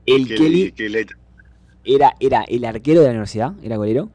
El 0.07 0.27
Kelly, 0.27 0.75
era, 1.85 2.15
era 2.19 2.43
el 2.43 2.65
arquero 2.65 3.01
de 3.01 3.07
la 3.07 3.11
universidad, 3.11 3.55
era 3.63 3.77
golero. 3.77 4.11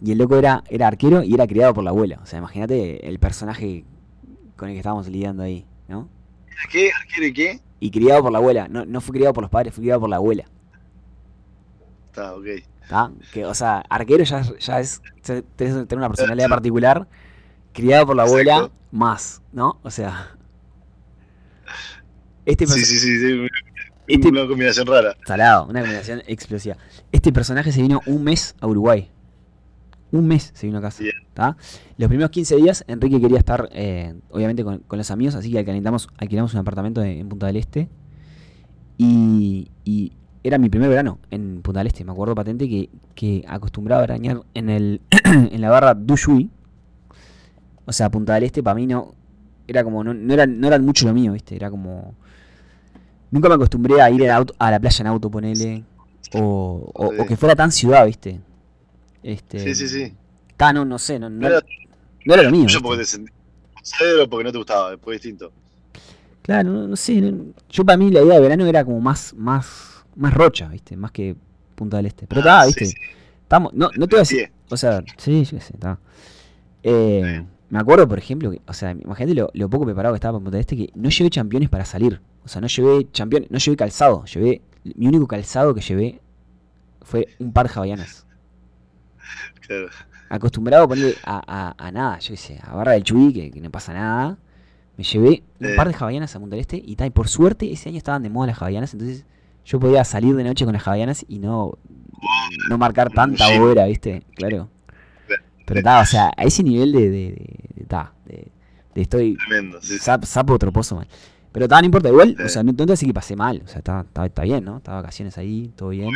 Y 0.00 0.12
el 0.12 0.18
loco 0.18 0.36
era, 0.36 0.62
era 0.68 0.86
arquero 0.86 1.24
y 1.24 1.34
era 1.34 1.46
criado 1.46 1.74
por 1.74 1.82
la 1.82 1.90
abuela. 1.90 2.20
O 2.22 2.26
sea, 2.26 2.38
imagínate 2.38 3.08
el 3.08 3.18
personaje 3.18 3.84
con 4.56 4.68
el 4.68 4.74
que 4.74 4.78
estábamos 4.78 5.08
lidiando 5.08 5.42
ahí, 5.42 5.66
¿no? 5.88 6.08
¿Qué? 6.70 6.90
¿Arquero 6.92 7.26
y 7.26 7.32
qué? 7.32 7.60
Y 7.80 7.90
criado 7.90 8.22
por 8.22 8.32
la 8.32 8.38
abuela. 8.38 8.68
No, 8.68 8.84
no 8.84 9.00
fue 9.00 9.14
criado 9.14 9.32
por 9.32 9.42
los 9.42 9.50
padres, 9.50 9.74
fue 9.74 9.82
criado 9.82 10.00
por 10.00 10.10
la 10.10 10.16
abuela. 10.16 10.44
Está, 12.06 12.34
ok. 12.34 12.46
¿Tá? 12.88 13.12
Que, 13.32 13.44
o 13.44 13.54
sea, 13.54 13.80
arquero 13.88 14.24
ya, 14.24 14.42
ya 14.42 14.80
es 14.80 15.02
tener 15.56 15.86
una 15.96 16.08
personalidad 16.08 16.48
particular, 16.48 17.06
criado 17.72 18.06
por 18.06 18.16
la 18.16 18.22
abuela, 18.22 18.54
Exacto. 18.54 18.74
más, 18.92 19.42
¿no? 19.52 19.78
O 19.82 19.90
sea. 19.90 20.37
Este 22.48 22.66
Sí, 22.66 22.80
sí, 22.84 22.98
sí, 22.98 23.18
sí. 23.20 23.46
Este- 24.06 24.28
Una 24.28 24.46
combinación 24.46 24.86
rara. 24.86 25.14
Salado, 25.26 25.66
una 25.66 25.80
combinación 25.80 26.22
explosiva. 26.26 26.76
Este 27.12 27.30
personaje 27.32 27.72
se 27.72 27.82
vino 27.82 28.00
un 28.06 28.24
mes 28.24 28.54
a 28.60 28.66
Uruguay. 28.66 29.10
Un 30.12 30.26
mes 30.26 30.50
se 30.54 30.66
vino 30.66 30.78
a 30.78 30.80
casa. 30.80 31.02
¿tá? 31.34 31.56
Los 31.98 32.08
primeros 32.08 32.30
15 32.30 32.56
días, 32.56 32.84
Enrique 32.88 33.20
quería 33.20 33.36
estar, 33.38 33.68
eh, 33.72 34.14
obviamente, 34.30 34.64
con, 34.64 34.78
con 34.78 34.96
los 34.96 35.10
amigos, 35.10 35.34
así 35.34 35.50
que 35.52 35.58
alquilamos, 35.58 36.08
alquilamos 36.16 36.54
un 36.54 36.60
apartamento 36.60 37.02
de- 37.02 37.18
en 37.20 37.28
Punta 37.28 37.46
del 37.48 37.56
Este. 37.56 37.88
Y, 38.96 39.70
y 39.84 40.12
era 40.42 40.56
mi 40.58 40.68
primer 40.70 40.88
verano 40.88 41.18
en 41.30 41.60
Punta 41.62 41.80
del 41.80 41.88
Este. 41.88 42.04
Me 42.04 42.12
acuerdo 42.12 42.34
patente 42.34 42.68
que, 42.68 42.88
que 43.14 43.44
acostumbraba 43.46 44.00
a 44.00 44.04
arañar 44.04 44.40
en, 44.54 44.70
el, 44.70 45.00
en 45.24 45.60
la 45.60 45.68
barra 45.70 45.94
Dushui. 45.94 46.50
O 47.84 47.92
sea, 47.92 48.10
Punta 48.10 48.34
del 48.34 48.44
Este 48.44 48.62
para 48.62 48.74
mí 48.74 48.86
no. 48.86 49.14
Era 49.66 49.84
como. 49.84 50.02
No, 50.02 50.14
no, 50.14 50.32
era, 50.32 50.46
no 50.46 50.66
era 50.66 50.78
mucho 50.78 51.06
lo 51.06 51.12
mío, 51.12 51.32
¿viste? 51.32 51.54
Era 51.54 51.70
como. 51.70 52.14
Nunca 53.30 53.48
me 53.48 53.54
acostumbré 53.56 54.00
a 54.00 54.10
ir 54.10 54.30
auto- 54.30 54.54
a 54.58 54.70
la 54.70 54.80
playa 54.80 55.00
en 55.02 55.06
auto, 55.08 55.30
ponele. 55.30 55.84
O, 56.34 56.90
o- 56.94 57.06
o 57.22 57.26
que 57.26 57.36
fuera 57.36 57.54
tan 57.56 57.72
ciudad, 57.72 58.04
¿viste? 58.06 58.40
Este, 59.22 59.58
Sí, 59.58 59.74
sí, 59.74 59.88
sí. 59.88 60.14
Ta, 60.56 60.72
no, 60.72 60.84
no 60.84 60.98
sé, 60.98 61.18
no, 61.18 61.28
no, 61.30 61.40
No 61.40 61.46
era 61.46 61.60
no 62.24 62.34
era 62.34 62.42
lo 62.42 62.50
mío. 62.50 62.66
Yo 62.68 62.80
porque 62.80 63.04
te 63.04 64.28
porque 64.28 64.44
no 64.44 64.52
te 64.52 64.58
gustaba, 64.58 64.90
después 64.90 65.20
distinto. 65.20 65.52
Claro, 66.42 66.70
no, 66.70 66.88
no 66.88 66.96
sé. 66.96 67.34
yo 67.68 67.84
para 67.84 67.96
mí 67.98 68.10
la 68.10 68.22
idea 68.22 68.34
de 68.34 68.40
verano 68.40 68.66
era 68.66 68.84
como 68.84 69.00
más, 69.00 69.34
más, 69.34 70.04
más 70.16 70.32
rocha, 70.34 70.68
¿viste? 70.68 70.96
Más 70.96 71.10
que 71.12 71.36
Punta 71.74 71.98
del 71.98 72.06
Este. 72.06 72.26
Pero 72.26 72.40
Ah, 72.44 72.44
está, 72.44 72.62
sí, 72.62 72.66
¿viste? 72.68 72.86
sí. 72.86 72.94
Estamos, 73.42 73.72
no, 73.72 73.90
no 73.96 74.06
te 74.08 74.16
voy 74.16 74.18
a 74.18 74.22
decir. 74.22 74.50
O 74.70 74.76
sea, 74.76 75.02
sí, 75.16 75.44
yo 75.44 75.58
qué 75.58 75.62
sé, 75.62 75.74
está. 75.74 75.98
Eh, 76.82 77.44
me 77.70 77.78
acuerdo, 77.78 78.08
por 78.08 78.18
ejemplo, 78.18 78.50
que, 78.50 78.60
o 78.66 78.72
sea, 78.72 78.92
imagínate 78.92 79.34
lo, 79.34 79.50
lo 79.54 79.68
poco 79.70 79.84
preparado 79.84 80.14
que 80.14 80.16
estaba 80.16 80.32
para 80.38 80.44
Punta 80.44 80.56
del 80.56 80.60
Este, 80.60 80.76
que 80.76 80.90
no 80.94 81.08
llevé 81.10 81.30
championes 81.30 81.68
para 81.68 81.84
salir. 81.84 82.20
O 82.48 82.50
sea, 82.50 82.62
no 82.62 82.66
llevé 82.66 83.06
championes, 83.12 83.50
no 83.50 83.58
llevé 83.58 83.76
calzado. 83.76 84.24
Llevé, 84.24 84.62
mi 84.96 85.06
único 85.06 85.26
calzado 85.26 85.74
que 85.74 85.82
llevé 85.82 86.18
fue 87.02 87.28
un 87.38 87.52
par 87.52 87.68
de 87.68 87.74
hawaianas. 87.74 88.26
Claro. 89.66 89.88
Acostumbrado 90.30 90.84
a 90.84 90.88
ponerle 90.88 91.14
a, 91.24 91.42
a- 91.46 91.74
a 91.86 91.92
nada, 91.92 92.18
yo 92.20 92.34
sé, 92.36 92.58
a 92.62 92.74
barra 92.74 92.92
del 92.92 93.02
chuy, 93.02 93.32
que, 93.34 93.50
que 93.50 93.60
no 93.60 93.70
pasa 93.70 93.92
nada. 93.92 94.38
Me 94.96 95.04
llevé 95.04 95.42
un 95.60 95.66
Eh. 95.66 95.74
par 95.76 95.88
de 95.88 95.94
hawaianas 95.94 96.34
a 96.34 96.40
Punta 96.40 96.54
del 96.56 96.60
Este 96.62 96.82
y 96.82 96.96
tal. 96.96 97.08
Y 97.08 97.10
por 97.10 97.28
suerte 97.28 97.70
ese 97.70 97.90
año 97.90 97.98
estaban 97.98 98.22
de 98.22 98.30
moda 98.30 98.46
las 98.48 98.58
hawaianas, 98.62 98.94
entonces 98.94 99.26
yo 99.66 99.78
podía 99.78 100.04
salir 100.04 100.34
de 100.36 100.44
noche 100.44 100.64
con 100.64 100.72
las 100.72 100.86
hawaianas 100.86 101.24
y 101.28 101.38
no, 101.38 101.76
no 102.70 102.78
marcar 102.78 103.10
tanta 103.10 103.58
bobera, 103.58 103.84
¿viste? 103.86 104.22
Claro. 104.34 104.70
Pero 105.66 105.80
está, 105.80 106.00
o 106.00 106.06
sea, 106.06 106.30
a 106.34 106.44
ese 106.44 106.62
nivel 106.62 106.92
de, 106.92 107.00
de, 107.00 107.10
de, 107.10 107.86
de, 108.24 108.52
de- 108.94 109.02
estoy 109.02 109.36
Tremendo. 109.36 109.82
Sí, 109.82 109.98
sí. 109.98 109.98
sap- 109.98 110.24
sapo 110.24 110.58
troposo 110.58 110.96
mal. 110.96 111.06
Pero 111.52 111.64
está, 111.64 111.80
no 111.80 111.86
importa, 111.86 112.08
igual, 112.08 112.36
o 112.44 112.48
sea, 112.48 112.62
no, 112.62 112.72
no 112.72 112.76
te 112.76 112.84
voy 112.84 112.90
a 112.90 112.94
decir 112.94 113.08
que 113.08 113.14
pasé 113.14 113.34
mal, 113.36 113.62
o 113.64 113.68
sea, 113.68 113.78
está, 113.78 114.00
está, 114.02 114.26
está 114.26 114.42
bien, 114.42 114.64
¿no? 114.64 114.76
Estaba 114.78 114.98
vacaciones 114.98 115.36
ahí, 115.38 115.72
todo 115.76 115.88
bien. 115.90 116.10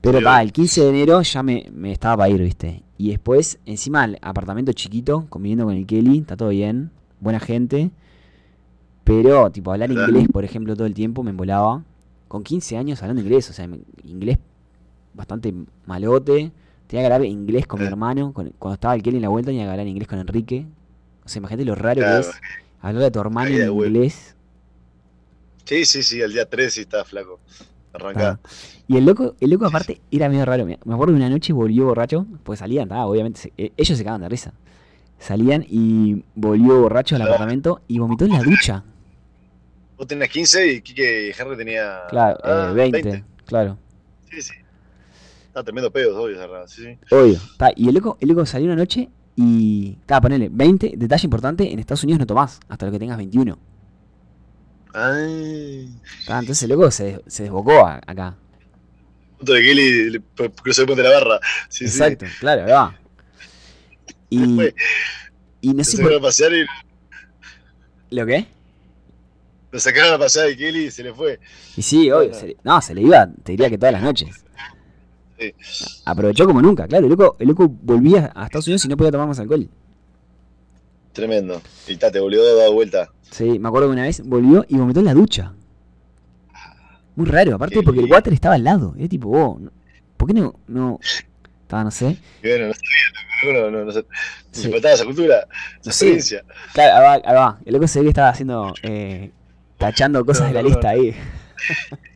Pero 0.00 0.18
está, 0.18 0.42
el 0.42 0.52
15 0.52 0.82
de 0.82 0.88
enero 0.90 1.22
ya 1.22 1.42
me, 1.42 1.66
me 1.72 1.92
estaba 1.92 2.18
para 2.18 2.28
ir, 2.30 2.42
¿viste? 2.42 2.82
Y 2.98 3.10
después, 3.10 3.58
encima, 3.64 4.04
el 4.04 4.18
apartamento 4.22 4.72
chiquito, 4.72 5.26
conviviendo 5.30 5.64
con 5.64 5.74
el 5.74 5.86
Kelly, 5.86 6.18
está 6.18 6.36
todo 6.36 6.50
bien, 6.50 6.90
buena 7.20 7.40
gente. 7.40 7.90
Pero, 9.04 9.50
tipo, 9.50 9.72
hablar 9.72 9.90
inglés, 9.90 10.28
por 10.32 10.44
ejemplo, 10.44 10.74
todo 10.74 10.86
el 10.86 10.94
tiempo 10.94 11.22
me 11.22 11.30
embolaba. 11.30 11.82
Con 12.28 12.42
15 12.42 12.76
años 12.76 13.00
hablando 13.02 13.22
inglés, 13.22 13.48
o 13.50 13.52
sea, 13.52 13.68
inglés 14.02 14.38
bastante 15.12 15.54
malote. 15.86 16.50
Tenía 16.86 17.02
que 17.08 17.12
hablar 17.12 17.24
inglés 17.24 17.66
con 17.66 17.80
mi 17.80 17.86
hermano. 17.86 18.32
con- 18.32 18.52
cuando 18.58 18.74
estaba 18.74 18.94
el 18.94 19.02
Kelly 19.02 19.16
en 19.16 19.22
la 19.22 19.28
vuelta, 19.28 19.50
tenía 19.50 19.64
que 19.64 19.70
hablar 19.70 19.86
inglés 19.86 20.08
con 20.08 20.18
Enrique. 20.18 20.66
O 21.24 21.28
sea, 21.28 21.40
imagínate 21.40 21.64
lo 21.64 21.74
raro 21.74 22.00
que 22.00 22.06
es 22.20 22.26
hablar 22.88 23.04
a 23.04 23.10
tu 23.10 23.20
hermano 23.20 23.48
en 23.54 23.70
inglés. 23.72 24.34
Sí, 25.64 25.84
sí, 25.84 26.02
sí, 26.02 26.22
al 26.22 26.32
día 26.32 26.48
3 26.48 26.72
sí 26.74 26.80
estaba 26.82 27.04
flaco. 27.04 27.40
Arrancá. 27.92 28.40
Ah. 28.42 28.48
Y 28.88 28.96
el 28.96 29.06
loco, 29.06 29.34
el 29.40 29.50
loco 29.50 29.66
aparte 29.66 30.00
era 30.10 30.28
medio 30.28 30.44
raro. 30.44 30.66
Me 30.66 30.74
acuerdo 30.74 31.12
de 31.12 31.18
una 31.18 31.30
noche 31.30 31.52
volvió 31.52 31.86
borracho, 31.86 32.26
pues 32.42 32.58
salían, 32.58 32.92
ah, 32.92 33.06
obviamente, 33.06 33.40
se- 33.40 33.52
eh, 33.56 33.72
ellos 33.76 33.96
se 33.96 34.04
cagaban 34.04 34.20
de 34.22 34.28
risa. 34.28 34.52
Salían 35.18 35.64
y 35.68 36.22
volvió 36.34 36.80
borracho 36.82 37.14
al 37.14 37.20
Claro. 37.22 37.34
apartamento 37.34 37.80
y 37.88 37.98
vomitó 37.98 38.24
en 38.26 38.32
la 38.32 38.42
ducha. 38.42 38.84
Vos 39.96 40.06
tenías 40.08 40.28
15 40.28 40.66
y 40.72 40.80
Kike 40.82 41.30
Henry 41.38 41.56
tenía 41.56 42.02
Claro, 42.10 42.36
ah, 42.42 42.68
eh, 42.72 42.74
20, 42.74 43.24
claro. 43.46 43.78
Sí, 44.30 44.42
sí. 44.42 44.52
Estaba 45.46 45.62
tremendo 45.64 45.90
pedo, 45.92 46.20
obvio, 46.20 46.36
cerrado. 46.36 46.66
Sí, 46.66 46.82
sí. 46.82 46.98
Obvio. 47.14 47.38
Ta, 47.56 47.70
y 47.76 47.88
el 47.88 47.94
loco, 47.94 48.18
el 48.20 48.28
loco 48.28 48.44
salió 48.44 48.66
una 48.66 48.76
noche 48.76 49.08
y. 49.36 49.96
Estaba, 50.00 50.22
ponele, 50.22 50.48
20, 50.50 50.94
detalle 50.96 51.26
importante, 51.26 51.72
en 51.72 51.78
Estados 51.78 52.04
Unidos 52.04 52.20
no 52.20 52.26
tomás 52.26 52.60
hasta 52.68 52.86
lo 52.86 52.92
que 52.92 52.98
tengas 52.98 53.16
21. 53.16 53.58
Ay. 54.92 55.88
Ta, 56.26 56.38
entonces 56.38 56.62
el 56.62 56.70
loco 56.70 56.90
se, 56.90 57.20
se 57.26 57.44
desbocó 57.44 57.84
a- 57.86 58.00
acá. 58.06 58.36
Punto 59.38 59.52
de 59.52 59.60
le- 59.60 60.20
p- 60.20 60.50
cruzó 60.62 60.82
el 60.82 60.86
puente 60.86 61.02
de 61.02 61.08
la 61.08 61.14
barra. 61.18 61.40
Sí, 61.68 61.84
Exacto, 61.84 62.26
claro, 62.38 62.64
ahí 62.64 62.70
va. 62.70 62.98
Y, 64.30 64.60
y 65.60 65.74
no 65.74 65.84
sé 65.84 66.00
por 66.02 66.12
a 66.14 66.20
pasear 66.20 66.52
y 66.52 66.64
¿Lo 68.10 68.24
qué? 68.26 68.46
lo 69.72 69.80
sacaron 69.80 70.14
a 70.14 70.18
pasear 70.18 70.46
de 70.46 70.56
Kelly 70.56 70.84
y 70.86 70.90
se 70.92 71.02
le 71.02 71.12
fue. 71.12 71.40
Y 71.76 71.82
sí, 71.82 72.08
obvio. 72.12 72.28
Bueno. 72.28 72.34
se 72.34 72.46
le- 72.46 72.56
no, 72.62 72.80
se 72.80 72.94
le 72.94 73.02
iba, 73.02 73.26
te 73.42 73.52
diría 73.52 73.68
que 73.68 73.76
todas 73.78 73.92
las 73.92 74.02
noches. 74.02 74.43
Sí. 75.38 75.52
Aprovechó 76.04 76.46
como 76.46 76.62
nunca, 76.62 76.86
claro. 76.86 77.04
El 77.06 77.10
loco, 77.10 77.36
el 77.38 77.48
loco 77.48 77.68
volvía 77.68 78.32
a 78.34 78.44
Estados 78.44 78.66
Unidos 78.66 78.84
y 78.84 78.88
no 78.88 78.96
podía 78.96 79.10
tomar 79.12 79.28
más 79.28 79.38
alcohol. 79.38 79.68
Tremendo. 81.12 81.60
Y 81.86 81.96
ta, 81.96 82.10
te 82.10 82.20
volvió 82.20 82.42
a 82.42 82.54
dar 82.54 82.70
vuelta. 82.72 83.10
Sí, 83.30 83.58
me 83.58 83.68
acuerdo 83.68 83.88
que 83.88 83.92
una 83.94 84.02
vez 84.02 84.22
volvió 84.24 84.64
y 84.68 84.76
vomitó 84.76 85.00
en 85.00 85.06
la 85.06 85.14
ducha. 85.14 85.52
Muy 87.16 87.26
raro, 87.26 87.54
aparte 87.54 87.82
porque 87.82 88.00
el 88.00 88.10
water 88.10 88.32
estaba 88.32 88.56
al 88.56 88.64
lado. 88.64 88.94
Era 88.98 89.08
tipo, 89.08 89.28
oh, 89.30 89.60
¿por 90.16 90.28
qué 90.28 90.34
no? 90.34 90.58
No. 90.66 90.98
Estaba, 91.62 91.84
no 91.84 91.90
sé. 91.90 92.16
Bueno, 92.42 92.66
no 92.68 92.74
sabía, 92.74 93.60
no, 93.60 93.70
no, 93.70 93.70
no, 93.78 93.84
no, 93.84 93.92
sé. 93.92 94.04
Sí. 94.50 94.62
Se 94.62 94.70
faltaba 94.70 94.94
esa 94.94 95.04
cultura, 95.04 95.46
esa 95.80 95.90
experiencia. 95.90 96.44
Claro, 96.72 97.08
ahí 97.08 97.20
va, 97.22 97.30
ahí 97.30 97.34
va. 97.36 97.58
El 97.64 97.74
loco 97.74 97.86
se 97.86 98.00
ve 98.00 98.06
que 98.06 98.10
estaba 98.10 98.28
haciendo. 98.30 98.74
eh, 98.82 99.30
tachando 99.78 100.24
cosas 100.24 100.48
de 100.48 100.54
la 100.54 100.62
lista 100.62 100.88
ahí. 100.90 101.14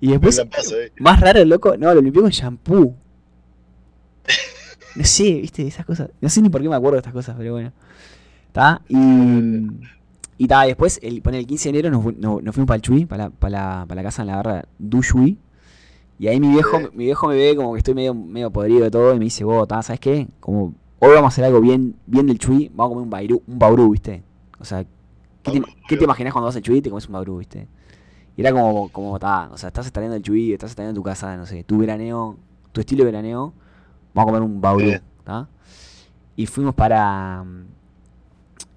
y 0.00 0.10
después, 0.10 0.40
paso, 0.50 0.76
eh. 0.76 0.92
más 0.98 1.20
raro 1.20 1.40
el 1.40 1.48
loco, 1.48 1.76
no, 1.76 1.92
lo 1.94 2.00
limpió 2.00 2.22
con 2.22 2.30
shampoo. 2.30 2.94
No 4.96 5.04
sé, 5.04 5.34
viste, 5.40 5.66
esas 5.66 5.86
cosas. 5.86 6.10
No 6.20 6.28
sé 6.28 6.42
ni 6.42 6.48
por 6.48 6.60
qué 6.60 6.68
me 6.68 6.74
acuerdo 6.74 6.94
de 6.94 6.98
estas 6.98 7.12
cosas, 7.12 7.36
pero 7.38 7.52
bueno. 7.52 7.72
¿Está? 8.48 8.82
Y. 8.88 9.66
Y 10.40 10.46
ta, 10.46 10.62
después, 10.62 11.00
el, 11.02 11.20
pone 11.20 11.38
el 11.40 11.46
15 11.46 11.72
de 11.72 11.78
enero 11.80 11.90
nos, 11.90 12.42
nos 12.42 12.54
fuimos 12.54 12.68
para 12.68 12.76
el 12.76 12.82
Chuy, 12.82 13.06
para 13.06 13.24
la, 13.24 13.30
para, 13.30 13.50
la, 13.50 13.86
para 13.88 14.00
la 14.00 14.02
casa 14.04 14.22
en 14.22 14.28
la 14.28 14.36
barra 14.36 14.64
du 14.78 15.02
Chuy. 15.02 15.36
Y 16.20 16.28
ahí 16.28 16.38
mi 16.40 16.48
viejo, 16.48 16.78
Sí. 16.78 16.86
mi 16.94 17.04
viejo 17.04 17.28
me 17.28 17.34
ve 17.34 17.56
como 17.56 17.72
que 17.72 17.78
estoy 17.78 17.94
medio, 17.94 18.14
medio 18.14 18.50
podrido 18.50 18.84
de 18.84 18.90
todo 18.90 19.14
y 19.14 19.18
me 19.18 19.24
dice, 19.24 19.44
vos, 19.44 19.66
ta, 19.66 19.82
¿sabes 19.82 19.98
qué? 20.00 20.28
Como 20.40 20.74
hoy 21.00 21.10
vamos 21.14 21.24
a 21.24 21.28
hacer 21.28 21.44
algo 21.44 21.60
bien, 21.60 21.96
bien 22.06 22.26
del 22.26 22.38
Chuy, 22.38 22.70
vamos 22.74 22.86
a 22.86 22.94
comer 22.94 23.04
un 23.04 23.10
bairú, 23.10 23.42
un 23.46 23.58
baurú, 23.58 23.90
¿viste? 23.90 24.22
O 24.60 24.64
sea, 24.64 24.84
¿qué 25.42 25.52
te, 25.52 25.62
¿qué 25.88 25.96
te 25.96 26.04
imaginas 26.04 26.32
cuando 26.32 26.46
vas 26.46 26.56
al 26.56 26.62
Chuy 26.62 26.78
y 26.78 26.82
te 26.82 26.90
comes 26.90 27.06
un 27.06 27.12
baurú, 27.12 27.38
¿viste? 27.38 27.66
Y 28.38 28.42
era 28.42 28.52
como, 28.52 28.88
como, 28.90 29.18
ta, 29.18 29.50
o 29.52 29.58
sea, 29.58 29.66
estás 29.66 29.86
extrayendo 29.86 30.14
el 30.14 30.22
Chuy, 30.22 30.52
estás 30.52 30.70
extrayendo 30.70 30.96
tu 30.96 31.02
casa, 31.02 31.36
no 31.36 31.44
sé, 31.44 31.64
tu 31.64 31.78
veraneo, 31.78 32.36
tu 32.70 32.80
estilo 32.80 33.00
de 33.04 33.10
veraneo, 33.10 33.52
vamos 34.14 34.30
a 34.30 34.32
comer 34.32 34.42
un 34.42 34.76
Bien. 34.76 35.02
¿tá? 35.24 35.48
Y 36.36 36.46
fuimos 36.46 36.72
para... 36.72 37.44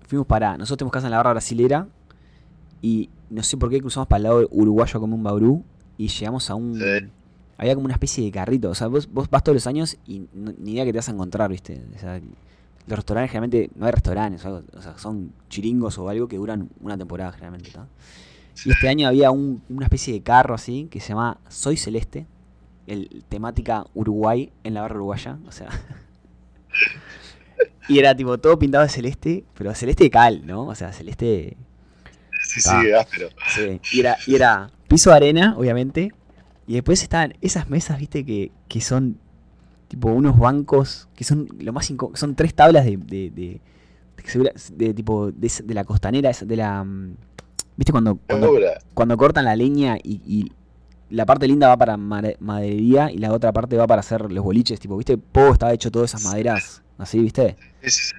Fuimos 0.08 0.26
para... 0.26 0.58
Nosotros 0.58 0.80
tenemos 0.80 0.94
casa 0.94 1.06
en 1.06 1.12
la 1.12 1.18
barra 1.18 1.34
brasilera 1.34 1.88
y 2.82 3.12
no 3.30 3.44
sé 3.44 3.56
por 3.56 3.70
qué 3.70 3.80
cruzamos 3.80 4.08
para 4.08 4.18
el 4.18 4.24
lado 4.24 4.48
uruguayo 4.50 4.98
a 4.98 5.00
comer 5.00 5.14
un 5.14 5.24
baurú 5.24 5.64
y 5.96 6.08
llegamos 6.08 6.50
a 6.50 6.56
un... 6.56 6.80
Sí. 6.80 7.08
Había 7.60 7.76
como 7.76 7.86
una 7.86 7.94
especie 7.94 8.26
de 8.26 8.32
carrito, 8.32 8.72
o 8.72 8.74
sea, 8.74 8.88
vos, 8.88 9.08
vos 9.14 9.30
vas 9.30 9.44
todos 9.44 9.58
los 9.58 9.68
años 9.68 9.96
y 10.08 10.26
no- 10.34 10.54
ni 10.58 10.72
idea 10.72 10.86
que 10.86 10.92
te 10.92 10.98
vas 10.98 11.10
a 11.10 11.12
encontrar, 11.12 11.52
¿viste? 11.52 11.80
O 11.96 12.00
sea, 12.00 12.20
los 12.88 12.98
restaurantes 12.98 13.30
generalmente, 13.30 13.70
no 13.76 13.86
hay 13.86 13.92
restaurantes, 13.92 14.44
o, 14.44 14.48
algo, 14.48 14.64
o 14.76 14.82
sea, 14.82 14.98
son 14.98 15.32
chiringos 15.50 16.00
o 16.00 16.10
algo 16.10 16.28
que 16.28 16.38
duran 16.38 16.68
una 16.82 16.98
temporada 16.98 17.32
generalmente, 17.32 17.70
¿tá? 17.70 17.86
Y 18.66 18.72
este 18.72 18.88
año 18.90 19.08
había 19.08 19.32
un- 19.32 19.62
una 19.70 19.86
especie 19.86 20.14
de 20.14 20.22
carro 20.22 20.54
así 20.56 20.88
que 20.92 21.00
se 21.00 21.10
llama 21.10 21.40
Soy 21.50 21.78
Celeste, 21.78 22.28
el 22.88 23.24
temática 23.30 23.86
Uruguay 23.94 24.52
en 24.64 24.74
la 24.74 24.82
barra 24.82 24.96
uruguaya, 24.96 25.38
o 25.48 25.52
sea. 25.52 25.70
Y 27.88 28.00
era 28.00 28.16
tipo 28.16 28.38
todo 28.38 28.58
pintado 28.58 28.84
de 28.84 28.90
celeste, 28.90 29.44
pero 29.58 29.74
celeste 29.76 30.06
de 30.06 30.10
cal, 30.10 30.46
¿no? 30.46 30.68
O 30.68 30.76
sea, 30.76 30.94
celeste. 30.94 31.58
Sí, 32.44 32.62
sí, 32.62 32.70
Ah. 32.72 33.02
áspero. 33.02 33.30
Sí. 33.54 33.80
Y 33.92 34.00
era, 34.00 34.18
y 34.26 34.36
era 34.36 34.72
piso 34.88 35.10
de 35.10 35.16
arena, 35.18 35.56
obviamente. 35.58 36.12
Y 36.68 36.74
después 36.76 37.02
estaban 37.04 37.34
esas 37.42 37.70
mesas, 37.70 38.00
viste, 38.00 38.24
que, 38.26 38.52
que 38.68 38.82
son 38.82 39.20
tipo 39.88 40.10
unos 40.10 40.38
bancos, 40.40 41.10
que 41.16 41.24
son 41.24 41.48
lo 41.60 41.74
más 41.74 41.92
son 42.14 42.36
tres 42.36 42.54
tablas 42.54 42.86
de, 42.86 42.98
de, 42.98 43.30
de, 43.30 43.62
de 44.16 44.54
de 44.88 44.94
tipo 44.94 45.32
de, 45.32 45.52
la 45.74 45.84
costanera, 45.84 46.32
de 46.32 46.56
la 46.56 46.84
mm, 46.84 47.16
viste 47.78 47.92
cuando, 47.92 48.20
cuando, 48.94 49.18
cortan 49.18 49.46
la 49.46 49.56
leña 49.56 49.98
y, 49.98 50.22
y 50.26 50.52
la 51.10 51.26
parte 51.26 51.48
linda 51.48 51.68
va 51.68 51.78
para 51.78 51.98
maderería 51.98 53.12
y 53.12 53.18
la 53.18 53.32
otra 53.34 53.52
parte 53.52 53.76
va 53.78 53.88
para 53.88 54.00
hacer 54.00 54.32
los 54.32 54.44
boliches, 54.44 54.80
tipo, 54.80 54.98
viste, 54.98 55.18
Pogo 55.18 55.54
estaba 55.54 55.74
hecho 55.74 55.92
todas 55.92 56.12
esas 56.12 56.24
maderas 56.24 56.82
así, 56.98 57.20
viste. 57.20 57.58
Sí, 57.82 57.90
sí. 57.90 58.14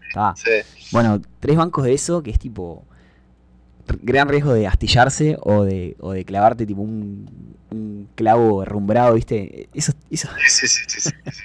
Bueno, 0.90 1.22
tres 1.40 1.56
bancos 1.56 1.84
de 1.84 1.94
eso 1.94 2.22
que 2.22 2.30
es 2.30 2.38
tipo 2.38 2.84
gran 4.02 4.28
riesgo 4.28 4.52
de 4.52 4.66
astillarse 4.66 5.36
o 5.40 5.64
de, 5.64 5.96
o 6.00 6.12
de 6.12 6.24
clavarte 6.24 6.66
tipo 6.66 6.82
un, 6.82 7.56
un 7.70 8.08
clavo 8.14 8.62
herrumbrado, 8.62 9.14
¿viste? 9.14 9.68
Eso, 9.74 9.92
eso 10.10 10.28
Sí, 10.48 10.66
sí, 10.66 10.86
sí, 10.88 11.00
sí, 11.00 11.10
sí, 11.30 11.42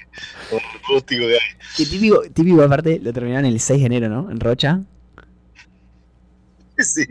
rústico 0.89 1.21
que 1.21 1.33
hay. 1.33 1.39
que 1.77 1.85
típico, 1.85 2.21
típico 2.33 2.61
aparte 2.61 2.99
lo 2.99 3.13
terminaron 3.13 3.45
el 3.45 3.59
6 3.59 3.79
de 3.79 3.85
enero, 3.85 4.09
¿no? 4.09 4.29
En 4.29 4.39
Rocha. 4.39 4.81
Sí. 6.77 7.05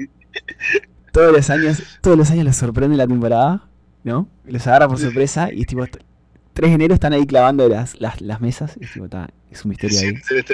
Todos 1.12 1.32
los 1.32 1.48
años, 1.50 1.82
todos 2.02 2.18
los 2.18 2.30
años 2.30 2.44
los 2.44 2.56
sorprende 2.56 2.96
la 2.96 3.06
temporada, 3.06 3.68
¿no? 4.04 4.28
Los 4.44 4.66
agarra 4.66 4.86
por 4.86 4.98
sorpresa 4.98 5.50
y 5.52 5.62
es 5.62 5.66
tipo 5.66 5.84
3 5.86 6.70
de 6.70 6.74
enero 6.74 6.94
están 6.94 7.12
ahí 7.12 7.26
clavando 7.26 7.68
las, 7.68 8.00
las, 8.00 8.20
las 8.20 8.40
mesas, 8.40 8.76
y 8.80 8.84
es 8.84 8.92
tipo, 8.92 9.06
está, 9.06 9.28
es 9.50 9.64
un 9.64 9.70
misterio 9.70 9.98
ahí. 9.98 10.16
Se. 10.16 10.44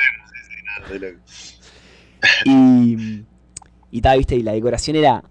Y, 2.44 3.24
y 3.90 4.00
viste, 4.00 4.36
y 4.36 4.42
la 4.42 4.52
decoración 4.52 4.96
era 4.96 5.24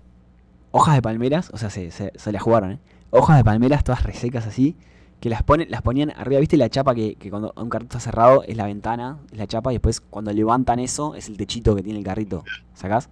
hojas 0.72 0.96
de 0.96 1.02
palmeras, 1.02 1.50
o 1.54 1.58
sea, 1.58 1.70
se, 1.70 1.92
se, 1.92 2.12
se 2.16 2.32
la 2.32 2.40
jugaron, 2.40 2.74
¿eh? 2.74 2.80
Hojas 3.10 3.38
de 3.38 3.44
palmeras 3.44 3.84
todas 3.84 4.04
resecas 4.04 4.48
así, 4.48 4.78
que 5.20 5.30
las 5.30 5.44
ponen, 5.44 5.70
las 5.70 5.82
ponían 5.82 6.12
arriba, 6.12 6.40
viste 6.40 6.58
la 6.58 6.70
chapa 6.70 6.96
que, 6.96 7.16
que 7.16 7.30
cuando 7.30 7.54
un 7.56 7.70
carrito 7.70 7.98
está 7.98 8.00
cerrado 8.00 8.44
es 8.44 8.56
la 8.56 8.66
ventana, 8.66 9.20
es 9.32 9.38
la 9.38 9.48
chapa, 9.48 9.72
y 9.72 9.76
después 9.76 10.02
cuando 10.02 10.32
levantan 10.32 10.80
eso 10.80 11.16
es 11.16 11.28
el 11.28 11.38
techito 11.38 11.76
que 11.76 11.84
tiene 11.84 12.00
el 12.00 12.06
carrito, 12.06 12.44
¿sacás? 12.74 13.10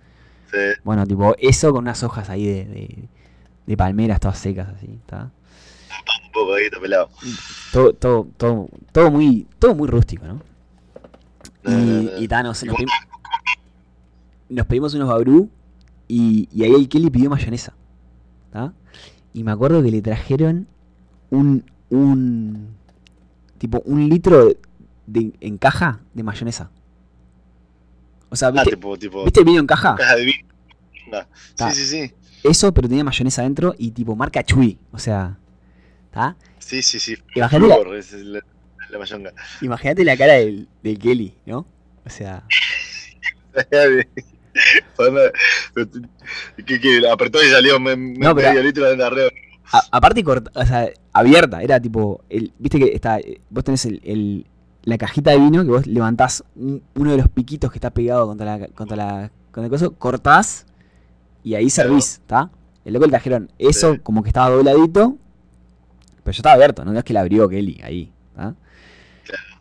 Sí. 0.51 0.57
Bueno, 0.83 1.05
tipo, 1.05 1.35
eso 1.39 1.71
con 1.71 1.83
unas 1.83 2.01
hojas 2.03 2.29
ahí 2.29 2.45
de, 2.45 2.65
de, 2.65 3.09
de 3.67 3.77
palmeras 3.77 4.19
todas 4.19 4.39
secas 4.39 4.69
así, 4.69 4.87
¿está? 4.87 5.31
Un 6.25 6.31
poco 6.31 6.53
ahí, 6.53 6.69
pelado. 6.81 7.09
Todo, 7.71 7.93
todo, 7.93 8.27
todo, 8.37 8.69
todo 8.91 9.11
muy, 9.11 9.47
todo 9.59 9.75
muy 9.75 9.87
rústico, 9.87 10.25
¿no? 10.25 10.41
No, 11.63 11.71
no, 11.71 12.01
Y, 12.01 12.03
no. 12.05 12.17
y 12.19 12.27
ta, 12.27 12.41
nos, 12.43 12.63
nos 12.63 12.75
pedimos, 12.75 12.93
nos 14.49 14.65
pedimos 14.65 14.93
unos 14.93 15.07
babrú 15.09 15.49
y, 16.07 16.47
y 16.51 16.63
ahí 16.63 16.73
el 16.73 16.89
Kelly 16.89 17.09
pidió 17.09 17.29
mayonesa. 17.29 17.73
¿tá? 18.51 18.73
Y 19.33 19.43
me 19.43 19.51
acuerdo 19.51 19.83
que 19.83 19.91
le 19.91 20.01
trajeron 20.01 20.67
un, 21.29 21.63
un 21.89 22.75
tipo 23.59 23.81
un 23.85 24.09
litro 24.09 24.49
de, 25.05 25.33
en 25.41 25.57
caja 25.57 25.99
de 26.13 26.23
mayonesa. 26.23 26.71
O 28.29 28.35
sea, 28.35 28.49
Ah, 28.49 28.51
¿viste, 28.51 28.71
tipo, 28.71 28.97
tipo, 28.97 29.23
¿viste 29.23 29.39
el 29.39 29.45
vino 29.45 29.59
en 29.59 29.67
caja? 29.67 29.95
caja 29.95 30.15
de 30.15 30.25
vino. 30.25 30.47
Sí, 31.55 31.65
sí, 31.73 31.85
sí. 31.85 32.13
Eso, 32.43 32.73
pero 32.73 32.87
tenía 32.87 33.03
mayonesa 33.03 33.41
adentro 33.41 33.73
y 33.77 33.91
tipo 33.91 34.15
marca 34.15 34.43
Chui. 34.43 34.77
O 34.91 34.99
sea, 34.99 35.37
¿tá? 36.11 36.35
Sí, 36.59 36.81
sí, 36.81 36.99
sí. 36.99 37.15
Imagínate 37.35 37.67
la- 37.67 37.75
Flúor, 37.81 37.95
esa 37.97 38.15
es 38.17 38.23
la, 38.23 38.39
la 38.89 38.99
mayonga. 38.99 39.33
Imagínate 39.61 40.03
la 40.05 40.15
cara 40.17 40.33
del, 40.33 40.67
del 40.83 40.99
Kelly, 40.99 41.33
¿no? 41.45 41.65
O 42.05 42.09
sea, 42.09 42.43
que, 46.65 46.79
que 46.79 47.09
apretó 47.09 47.43
y 47.43 47.47
salió 47.49 47.79
me, 47.79 47.95
me- 47.95 48.17
No, 48.19 48.35
pero- 48.35 48.49
medio 48.49 48.63
litro 48.63 48.95
de 48.95 49.03
arriba. 49.03 49.29
A- 49.71 49.83
aparte 49.97 50.23
corta, 50.23 50.51
o 50.55 50.65
sea, 50.65 50.89
abierta, 51.13 51.61
era 51.61 51.79
tipo, 51.79 52.23
el, 52.29 52.51
viste 52.57 52.79
que 52.79 52.85
está, 52.93 53.19
vos 53.49 53.63
tenés 53.63 53.85
el, 53.85 54.01
el- 54.03 54.47
la 54.83 54.97
cajita 54.97 55.31
de 55.31 55.39
vino 55.39 55.63
que 55.63 55.69
vos 55.69 55.87
levantás 55.87 56.43
un- 56.55 56.81
uno 56.95 57.11
de 57.11 57.17
los 57.17 57.27
piquitos 57.29 57.71
que 57.71 57.77
está 57.77 57.89
pegado 57.91 58.27
contra 58.27 58.57
la, 58.57 58.67
contra 58.69 58.95
la, 58.97 59.31
con 59.51 59.63
el 59.63 59.69
coso, 59.69 59.93
cortás 59.95 60.65
y 61.43 61.55
ahí 61.55 61.69
servís, 61.69 62.13
¿está? 62.15 62.49
El 62.85 62.93
loco 62.93 63.05
le 63.05 63.11
trajeron 63.11 63.51
eso 63.59 63.93
Sí. 63.93 63.99
como 63.99 64.23
que 64.23 64.29
estaba 64.29 64.49
dobladito, 64.49 65.17
pero 66.23 66.33
ya 66.33 66.39
estaba 66.39 66.55
abierto, 66.55 66.85
no 66.85 66.97
es 66.97 67.03
que 67.03 67.13
la 67.13 67.21
abrió 67.21 67.47
Kelly 67.49 67.81
ahí, 67.83 68.11
¿está? 68.31 68.55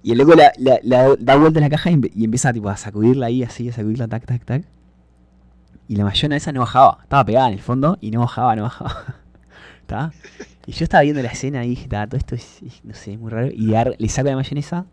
Y 0.02 0.12
el 0.12 0.18
loco 0.18 0.34
la, 0.34 0.52
la- 0.58 0.78
la 0.82 1.16
da 1.18 1.36
vuelta 1.36 1.58
en 1.58 1.64
la 1.64 1.70
caja 1.70 1.90
y, 1.90 2.24
empieza 2.24 2.52
tipo, 2.52 2.68
a 2.68 2.76
sacudirla 2.76 3.26
ahí 3.26 3.42
así, 3.42 3.68
a 3.68 3.72
sacudirla, 3.72 4.06
tac, 4.08 4.24
tac, 4.24 4.44
tac. 4.44 4.64
Y 5.88 5.96
la 5.96 6.04
mayona 6.04 6.36
esa 6.36 6.52
no 6.52 6.60
bajaba, 6.60 6.98
estaba 7.02 7.24
pegada 7.24 7.48
en 7.48 7.54
el 7.54 7.60
fondo 7.60 7.98
y 8.00 8.10
no 8.10 8.20
bajaba, 8.20 8.54
no 8.54 8.62
bajaba. 8.62 9.16
¿Está? 9.80 10.12
Y 10.66 10.72
yo 10.72 10.84
estaba 10.84 11.02
viendo 11.02 11.22
la 11.22 11.28
escena 11.30 11.64
y 11.64 11.70
dije, 11.70 11.88
"Ta, 11.88 12.06
todo 12.06 12.18
esto 12.18 12.34
es, 12.34 12.62
es- 12.62 12.84
no 12.84 12.94
sé, 12.94 13.14
es 13.14 13.18
muy 13.18 13.30
raro. 13.30 13.48
Y 13.48 13.74
le 13.98 14.08
saco 14.08 14.28
la 14.28 14.36
mayonesa, 14.36 14.84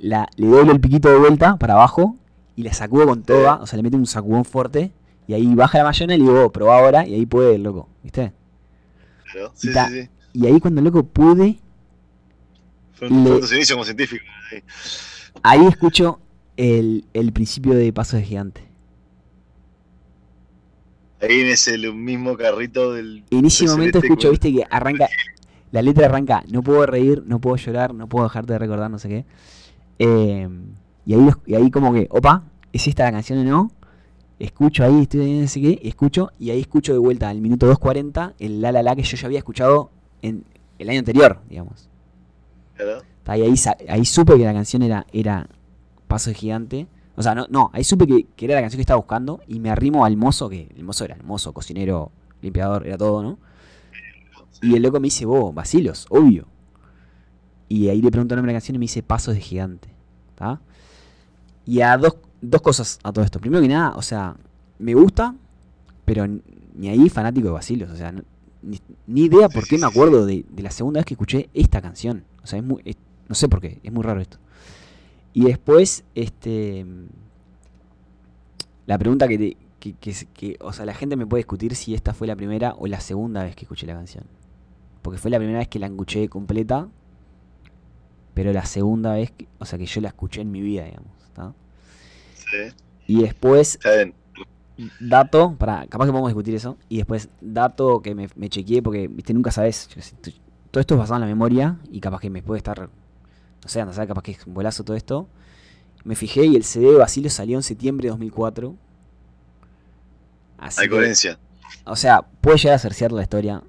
la, 0.00 0.28
le 0.36 0.46
doblo 0.48 0.72
el 0.72 0.80
piquito 0.80 1.08
de 1.10 1.18
vuelta 1.18 1.56
para 1.56 1.74
abajo 1.74 2.16
y 2.56 2.62
la 2.62 2.72
sacudo 2.72 3.06
con 3.06 3.22
toda, 3.22 3.56
o 3.56 3.66
sea, 3.66 3.76
le 3.76 3.82
meto 3.82 3.96
un 3.96 4.06
sacudón 4.06 4.44
fuerte. 4.44 4.90
Y 5.26 5.34
ahí 5.34 5.54
baja 5.54 5.78
la 5.78 5.84
mayona 5.84 6.14
y 6.14 6.18
le 6.18 6.24
digo, 6.24 6.44
"Oh, 6.46 6.50
probá 6.50 6.78
ahora, 6.80 7.06
y 7.06 7.14
ahí 7.14 7.24
puede 7.26 7.54
el 7.54 7.62
loco, 7.62 7.88
¿viste? 8.02 8.32
Claro. 9.30 9.52
Sí, 9.54 9.70
Y 9.70 9.72
ta- 9.72 9.88
sí, 9.88 10.02
sí. 10.02 10.08
Y 10.32 10.46
ahí 10.46 10.58
cuando 10.60 10.80
el 10.80 10.86
loco 10.86 11.04
pude, 11.04 11.58
Fueron, 12.94 13.24
Le- 13.24 13.30
como 13.72 13.84
científico. 13.84 14.24
ahí. 14.52 14.62
ahí 15.42 15.66
escucho 15.66 16.18
el, 16.56 17.04
el 17.14 17.32
principio 17.32 17.74
de 17.74 17.92
Pasos 17.92 18.20
de 18.20 18.26
Gigante. 18.26 18.62
Ahí 21.22 21.40
en 21.40 21.46
ese 21.48 21.74
el 21.74 21.94
mismo 21.94 22.36
carrito 22.36 22.92
del. 22.94 23.24
En 23.30 23.44
ese 23.44 23.64
del 23.66 23.72
momento 23.74 23.98
escucho, 23.98 24.28
con- 24.28 24.30
viste, 24.32 24.52
que 24.52 24.64
arranca. 24.70 25.08
La 25.70 25.82
letra 25.82 26.06
arranca, 26.06 26.42
no 26.50 26.62
puedo 26.62 26.84
reír, 26.86 27.22
no 27.26 27.40
puedo 27.40 27.54
llorar, 27.56 27.94
no 27.94 28.08
puedo 28.08 28.24
dejarte 28.24 28.54
de 28.54 28.58
recordar, 28.58 28.90
no 28.90 28.98
sé 28.98 29.08
qué. 29.08 29.24
Eh, 30.02 30.48
y, 31.04 31.14
ahí, 31.14 31.28
y 31.44 31.54
ahí 31.54 31.70
como 31.70 31.92
que, 31.92 32.08
opa, 32.10 32.44
¿es 32.72 32.88
esta 32.88 33.04
la 33.04 33.12
canción 33.12 33.38
o 33.40 33.44
no? 33.44 33.70
Escucho 34.38 34.82
ahí, 34.82 35.02
estoy 35.02 35.46
sé 35.46 35.60
qué, 35.60 35.78
escucho, 35.82 36.32
y 36.38 36.50
ahí 36.50 36.60
escucho 36.60 36.94
de 36.94 36.98
vuelta 36.98 37.28
al 37.28 37.42
minuto 37.42 37.70
2.40 37.70 38.32
el 38.38 38.62
la 38.62 38.72
la 38.72 38.82
la 38.82 38.96
que 38.96 39.02
yo 39.02 39.18
ya 39.18 39.26
había 39.26 39.38
escuchado 39.38 39.90
en 40.22 40.44
el 40.78 40.88
año 40.88 41.00
anterior, 41.00 41.42
digamos. 41.50 41.90
Ahí, 43.26 43.42
ahí, 43.88 44.04
supe 44.06 44.38
que 44.38 44.44
la 44.44 44.54
canción 44.54 44.82
era, 44.82 45.06
era 45.12 45.46
Paso 46.08 46.30
de 46.30 46.34
Gigante. 46.34 46.88
O 47.14 47.22
sea, 47.22 47.34
no, 47.34 47.46
no, 47.50 47.70
ahí 47.74 47.84
supe 47.84 48.06
que, 48.06 48.26
que 48.34 48.46
era 48.46 48.54
la 48.54 48.62
canción 48.62 48.78
que 48.78 48.82
estaba 48.82 48.96
buscando 48.96 49.40
y 49.46 49.60
me 49.60 49.70
arrimo 49.70 50.06
al 50.06 50.16
mozo, 50.16 50.48
que 50.48 50.72
el 50.74 50.82
mozo 50.82 51.04
era 51.04 51.14
el 51.14 51.22
mozo, 51.22 51.52
cocinero, 51.52 52.10
limpiador, 52.40 52.86
era 52.86 52.96
todo, 52.96 53.22
¿no? 53.22 53.38
Y 54.62 54.74
el 54.74 54.82
loco 54.82 54.98
me 54.98 55.08
dice, 55.08 55.26
vos, 55.26 55.54
vacilos, 55.54 56.06
obvio. 56.08 56.46
Y 57.68 57.88
ahí 57.88 58.00
le 58.02 58.10
pregunto 58.10 58.34
el 58.34 58.38
nombre 58.38 58.52
de 58.52 58.54
la 58.54 58.60
canción 58.60 58.74
y 58.76 58.78
me 58.78 58.84
dice 58.84 59.02
Pasos 59.02 59.34
de 59.34 59.40
Gigante. 59.40 59.89
Y 61.66 61.80
a 61.82 61.96
dos, 61.96 62.16
dos 62.40 62.60
cosas 62.62 62.98
a 63.02 63.12
todo 63.12 63.24
esto. 63.24 63.38
Primero 63.40 63.62
que 63.62 63.68
nada, 63.68 63.92
o 63.96 64.02
sea, 64.02 64.36
me 64.78 64.94
gusta, 64.94 65.34
pero 66.04 66.26
ni 66.74 66.88
ahí 66.88 67.08
fanático 67.08 67.46
de 67.48 67.52
vacilos. 67.52 67.90
O 67.90 67.96
sea, 67.96 68.12
no- 68.12 68.22
ni, 68.62 68.78
ni 69.06 69.22
idea 69.22 69.48
por 69.48 69.66
qué 69.66 69.78
me 69.78 69.86
acuerdo 69.86 70.26
de, 70.26 70.44
de 70.50 70.62
la 70.62 70.70
segunda 70.70 70.98
vez 70.98 71.06
que 71.06 71.14
escuché 71.14 71.48
esta 71.54 71.80
canción. 71.80 72.24
O 72.42 72.46
sea, 72.46 72.58
es 72.58 72.64
muy, 72.64 72.82
es- 72.84 72.96
no 73.28 73.34
sé 73.34 73.48
por 73.48 73.60
qué, 73.60 73.78
es 73.82 73.92
muy 73.92 74.02
raro 74.02 74.20
esto. 74.20 74.38
Y 75.32 75.44
después, 75.44 76.04
este. 76.14 76.84
La 78.86 78.98
pregunta 78.98 79.28
que, 79.28 79.38
te- 79.38 79.56
que, 79.78 79.94
que- 80.34 80.56
O 80.60 80.72
sea, 80.72 80.84
la 80.84 80.94
gente 80.94 81.16
me 81.16 81.26
puede 81.26 81.40
discutir 81.40 81.76
si 81.76 81.94
esta 81.94 82.12
fue 82.14 82.26
la 82.26 82.36
primera 82.36 82.74
o 82.78 82.86
la 82.86 83.00
segunda 83.00 83.44
vez 83.44 83.54
que 83.54 83.64
escuché 83.64 83.86
la 83.86 83.94
canción. 83.94 84.24
Porque 85.02 85.18
fue 85.18 85.30
la 85.30 85.38
primera 85.38 85.58
vez 85.60 85.68
que 85.68 85.78
la 85.78 85.86
escuché 85.86 86.28
completa. 86.28 86.88
Pero 88.40 88.54
la 88.54 88.64
segunda 88.64 89.12
vez, 89.12 89.32
que- 89.32 89.46
o 89.58 89.66
sea, 89.66 89.78
que 89.78 89.84
yo 89.84 90.00
la 90.00 90.08
escuché 90.08 90.40
en 90.40 90.50
mi 90.50 90.62
vida, 90.62 90.84
digamos. 90.84 91.10
¿tá? 91.34 91.52
Sí. 92.34 92.74
Y 93.06 93.20
después, 93.22 93.78
dato, 94.98 95.54
para, 95.58 95.86
capaz 95.88 96.06
que 96.06 96.10
podemos 96.12 96.30
discutir 96.30 96.54
eso. 96.54 96.78
Y 96.88 96.96
después, 96.96 97.28
dato 97.42 98.00
que 98.00 98.14
me, 98.14 98.28
me 98.36 98.48
chequeé, 98.48 98.82
porque, 98.82 99.08
viste, 99.08 99.34
nunca 99.34 99.50
sabes. 99.50 99.90
sé, 99.94 100.14
todo 100.70 100.80
esto 100.80 100.94
es 100.94 100.98
basado 101.00 101.16
en 101.16 101.20
la 101.22 101.26
memoria 101.26 101.78
y 101.90 102.00
capaz 102.00 102.20
que 102.20 102.30
me 102.30 102.42
puede 102.42 102.58
estar. 102.58 102.80
No 102.80 103.68
sé, 103.68 103.78
anda 103.82 103.92
a 103.92 103.94
saber, 103.94 104.08
capaz 104.08 104.22
que 104.22 104.32
es 104.32 104.46
un 104.46 104.54
bolazo 104.54 104.84
todo 104.84 104.96
esto. 104.96 105.28
Me 106.02 106.16
fijé 106.16 106.46
y 106.46 106.56
el 106.56 106.64
CD 106.64 106.92
de 106.92 106.96
Basilio 106.96 107.28
salió 107.28 107.58
en 107.58 107.62
septiembre 107.62 108.06
de 108.06 108.10
2004. 108.12 108.74
Así 110.56 110.80
Hay 110.80 110.86
que- 110.88 110.94
coherencia. 110.94 111.38
o 111.84 111.94
sea, 111.94 112.22
puede 112.22 112.56
llegar 112.56 112.76
a 112.76 112.78
ser 112.78 112.94
cierta 112.94 113.16
la 113.16 113.22
historia. 113.22 113.62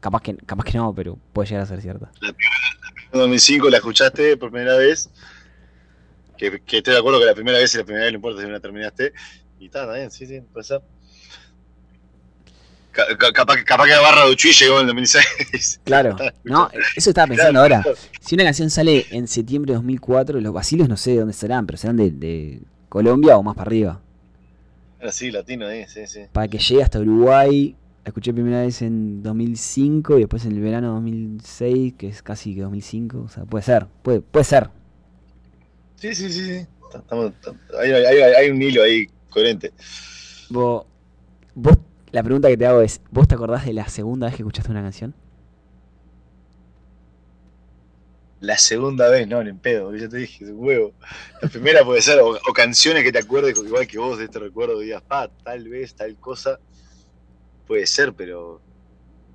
Capaz 0.00 0.20
que, 0.22 0.36
capaz 0.36 0.64
que 0.64 0.78
no, 0.78 0.92
pero 0.94 1.18
puede 1.32 1.48
llegar 1.48 1.62
a 1.64 1.66
ser 1.66 1.80
cierta. 1.80 2.10
En 2.22 2.34
2005 3.20 3.68
la 3.70 3.76
escuchaste 3.78 4.36
por 4.36 4.50
primera 4.50 4.76
vez. 4.76 5.10
Que, 6.36 6.60
que 6.60 6.78
estoy 6.78 6.94
de 6.94 6.98
acuerdo 6.98 7.20
que 7.20 7.26
la 7.26 7.34
primera 7.34 7.58
vez 7.58 7.74
y 7.74 7.78
la 7.78 7.84
primera 7.84 8.04
vez 8.04 8.12
no 8.12 8.16
importa 8.16 8.40
si 8.40 8.46
no 8.46 8.52
la 8.52 8.60
terminaste. 8.60 9.12
Y 9.60 9.66
está, 9.66 9.82
está 9.82 9.94
bien, 9.94 10.10
sí, 10.10 10.26
sí, 10.26 10.40
puede 10.52 10.64
ser. 10.64 10.80
Capaz, 12.92 13.56
que- 13.56 13.64
capaz 13.64 13.84
que 13.86 13.90
la 13.90 14.00
barra 14.00 14.26
de 14.26 14.32
Uchuy 14.32 14.52
llegó 14.52 14.74
en 14.76 14.80
el 14.82 14.86
2006. 14.88 15.80
Claro, 15.84 16.16
no, 16.44 16.68
eso 16.94 17.10
estaba 17.10 17.26
pensando 17.28 17.60
ahora. 17.60 17.82
Si 18.20 18.34
una 18.34 18.44
canción 18.44 18.68
sale 18.70 19.06
en 19.10 19.26
septiembre 19.28 19.70
de 19.72 19.76
2004, 19.76 20.40
los 20.40 20.52
vacilos 20.52 20.88
no 20.88 20.96
sé 20.98 21.12
de 21.12 21.18
dónde 21.20 21.32
serán, 21.32 21.64
pero 21.66 21.78
serán 21.78 21.96
de, 21.96 22.10
de 22.10 22.60
Colombia 22.90 23.36
o 23.38 23.42
más 23.42 23.54
para 23.56 23.68
arriba. 23.68 24.00
Era 25.00 25.08
así, 25.08 25.30
latino 25.30 25.66
ahí, 25.66 25.86
sí, 25.88 26.06
sí. 26.06 26.20
Para 26.32 26.48
que 26.48 26.58
llegue 26.58 26.82
hasta 26.82 27.00
Uruguay, 27.00 27.74
la 28.04 28.08
escuché 28.08 28.32
primera 28.32 28.60
vez 28.62 28.82
en 28.82 29.22
2005 29.22 30.16
y 30.16 30.20
después 30.20 30.44
en 30.44 30.52
el 30.52 30.60
verano 30.60 30.94
2006, 30.94 31.94
que 31.94 32.08
es 32.08 32.22
casi 32.22 32.54
que 32.54 32.62
2005. 32.62 33.20
O 33.20 33.28
sea, 33.28 33.44
puede 33.44 33.62
ser, 33.64 33.86
puede, 34.02 34.20
puede 34.20 34.44
ser. 34.44 34.70
Sí, 35.96 36.14
sí, 36.14 36.32
sí. 36.32 36.44
sí. 36.46 36.66
Estamos- 36.94 37.32
hay, 37.80 37.90
hay- 37.92 38.04
hay- 38.04 38.20
hay 38.34 38.50
un 38.50 38.60
hilo 38.60 38.82
ahí 38.82 39.06
coherente. 39.30 39.72
Vos, 40.50 40.84
vos, 41.54 41.78
la 42.10 42.22
pregunta 42.22 42.48
que 42.48 42.56
te 42.56 42.66
hago 42.66 42.80
es, 42.82 43.00
¿vos 43.10 43.26
te 43.28 43.34
acordás 43.34 43.64
de 43.64 43.72
la 43.72 43.88
segunda 43.88 44.26
vez 44.26 44.36
que 44.36 44.42
escuchaste 44.42 44.70
una 44.70 44.82
canción? 44.82 45.14
La 48.40 48.58
segunda 48.58 49.08
vez, 49.08 49.28
no, 49.28 49.42
ni 49.42 49.50
en 49.50 49.58
pedo, 49.58 49.94
ya 49.94 50.08
te 50.08 50.16
dije, 50.16 50.44
es 50.44 50.50
un 50.50 50.58
huevo. 50.58 50.92
La 51.40 51.48
primera 51.48 51.84
puede 51.84 52.02
ser, 52.02 52.18
o, 52.18 52.30
o 52.30 52.52
canciones 52.52 53.04
que 53.04 53.12
te 53.12 53.20
acuerdes, 53.20 53.56
igual 53.56 53.86
que 53.86 53.98
vos 53.98 54.18
de 54.18 54.24
este 54.24 54.40
recuerdo, 54.40 54.80
digas, 54.80 55.00
pa, 55.02 55.28
tal 55.44 55.68
vez, 55.68 55.94
tal 55.94 56.16
cosa. 56.16 56.58
Puede 57.66 57.86
ser, 57.86 58.14
pero 58.14 58.62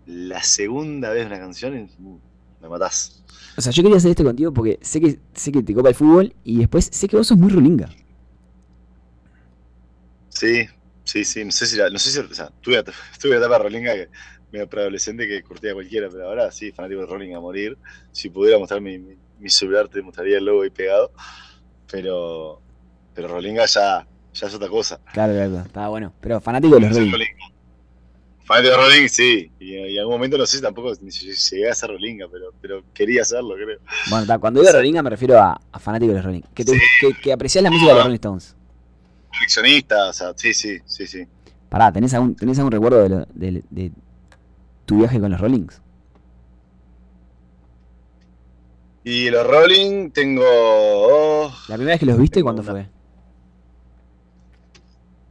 la 0.06 0.44
segunda 0.44 1.12
vez 1.12 1.26
una 1.28 1.40
canción, 1.40 1.90
uh, 2.00 2.22
me 2.60 2.70
matás. 2.70 3.26
O 3.58 3.62
sea, 3.62 3.72
yo 3.72 3.84
quería 3.84 3.98
hacer 3.98 4.12
esto 4.12 4.24
contigo 4.24 4.54
porque 4.54 4.80
sé 4.82 5.02
que, 5.02 5.20
sé 5.34 5.52
que 5.52 5.64
te 5.64 5.74
copa 5.74 5.90
el 5.90 5.96
fútbol 5.96 6.36
y 6.44 6.60
después 6.60 6.90
sé 6.92 7.08
que 7.08 7.18
vos 7.18 7.28
sos 7.28 7.38
muy 7.38 7.50
rolinga. 7.52 7.90
Sí, 10.30 10.66
sí, 11.04 11.24
sí, 11.26 11.46
no 11.46 11.52
sé 11.52 11.66
si, 11.66 11.78
la- 11.78 11.90
no 11.90 11.98
sé 12.00 12.12
si, 12.12 12.20
o 12.20 12.34
sea, 12.34 12.50
tuve, 12.62 12.84
tuve 13.22 13.32
una 13.32 13.38
etapa 13.40 13.58
de 13.58 13.64
Rolinga 13.64 13.94
que 13.94 14.10
medio 14.52 14.70
preadolescente 14.70 15.28
que 15.28 15.44
curtía 15.44 15.72
a 15.72 15.74
cualquiera, 15.74 16.10
pero 16.10 16.28
ahora 16.28 16.52
sí, 16.52 16.72
fanático 16.72 17.02
de 17.02 17.08
Rolling 17.08 17.34
a 17.36 17.40
morir. 17.40 17.78
Si 18.12 18.30
pudiera 18.30 18.58
mostrar 18.60 18.82
mi, 18.82 18.98
mi, 19.00 19.16
mi 19.38 19.50
celular, 19.50 19.90
te 19.90 20.02
mostraría 20.02 20.38
el 20.38 20.46
logo 20.46 20.62
ahí 20.64 20.70
pegado, 20.70 21.12
pero, 21.92 22.64
pero 23.14 23.28
Rolinga 23.30 23.66
ya, 23.66 24.08
ya 24.34 24.48
es 24.48 24.54
otra 24.54 24.70
cosa. 24.70 25.02
Claro, 25.12 25.34
claro, 25.34 25.60
estaba 25.66 25.90
bueno. 25.90 26.14
Pero 26.22 26.40
fanático 26.42 26.76
de 26.76 26.82
los 26.82 26.92
Rolling. 26.96 27.26
Fanático 28.48 28.76
de 28.78 28.82
Rolling, 28.82 29.08
sí, 29.10 29.52
y, 29.60 29.76
y 29.76 29.94
en 29.96 30.00
algún 30.00 30.14
momento 30.16 30.38
no 30.38 30.46
sé 30.46 30.58
si 30.58 30.64
tampoco 30.64 30.94
llegué 30.94 31.70
a 31.70 31.76
ser 31.76 31.90
Rolinga, 31.90 32.28
pero, 32.32 32.54
pero 32.62 32.82
quería 32.94 33.22
hacerlo, 33.24 33.56
creo. 33.56 33.78
Bueno, 34.10 34.26
ta, 34.26 34.40
cuando 34.40 34.62
digo 34.62 34.72
rolinga 34.72 35.04
me 35.04 35.10
refiero 35.10 35.38
a, 35.38 35.60
a 35.72 35.80
fanático 35.80 36.12
de 36.14 36.16
los 36.20 36.26
Rolling. 36.26 36.42
Que, 36.56 36.64
te, 36.64 36.72
Sí. 36.72 36.80
que, 37.02 37.14
que 37.22 37.34
apreciás 37.34 37.62
la 37.64 37.70
música 37.72 37.90
de 37.90 37.96
los 37.96 38.04
Rolling 38.06 38.16
Stones. 38.16 38.56
Coleccionista, 39.30 40.10
o 40.10 40.14
sea, 40.14 40.32
sí, 40.38 40.54
sí, 40.54 40.78
sí, 40.86 41.06
sí. 41.06 41.28
Pará, 41.70 41.92
¿tenés 41.92 42.14
algún, 42.14 42.36
tenés 42.36 42.58
algún 42.58 42.72
recuerdo 42.72 43.04
de, 43.04 43.10
lo- 43.10 43.28
de- 43.34 43.64
de 43.70 43.92
tu 44.86 45.00
viaje 45.00 45.20
con 45.20 45.30
los 45.30 45.42
Rollings? 45.42 45.82
Y 49.04 49.30
los 49.30 49.46
Rolling 49.46 50.12
tengo... 50.12 50.44
oh, 50.46 51.52
La 51.68 51.76
primera 51.76 51.94
vez 51.96 52.00
que 52.00 52.06
los 52.06 52.18
viste, 52.18 52.42
¿cuándo 52.44 52.62
una- 52.62 52.72
fue? 52.72 52.90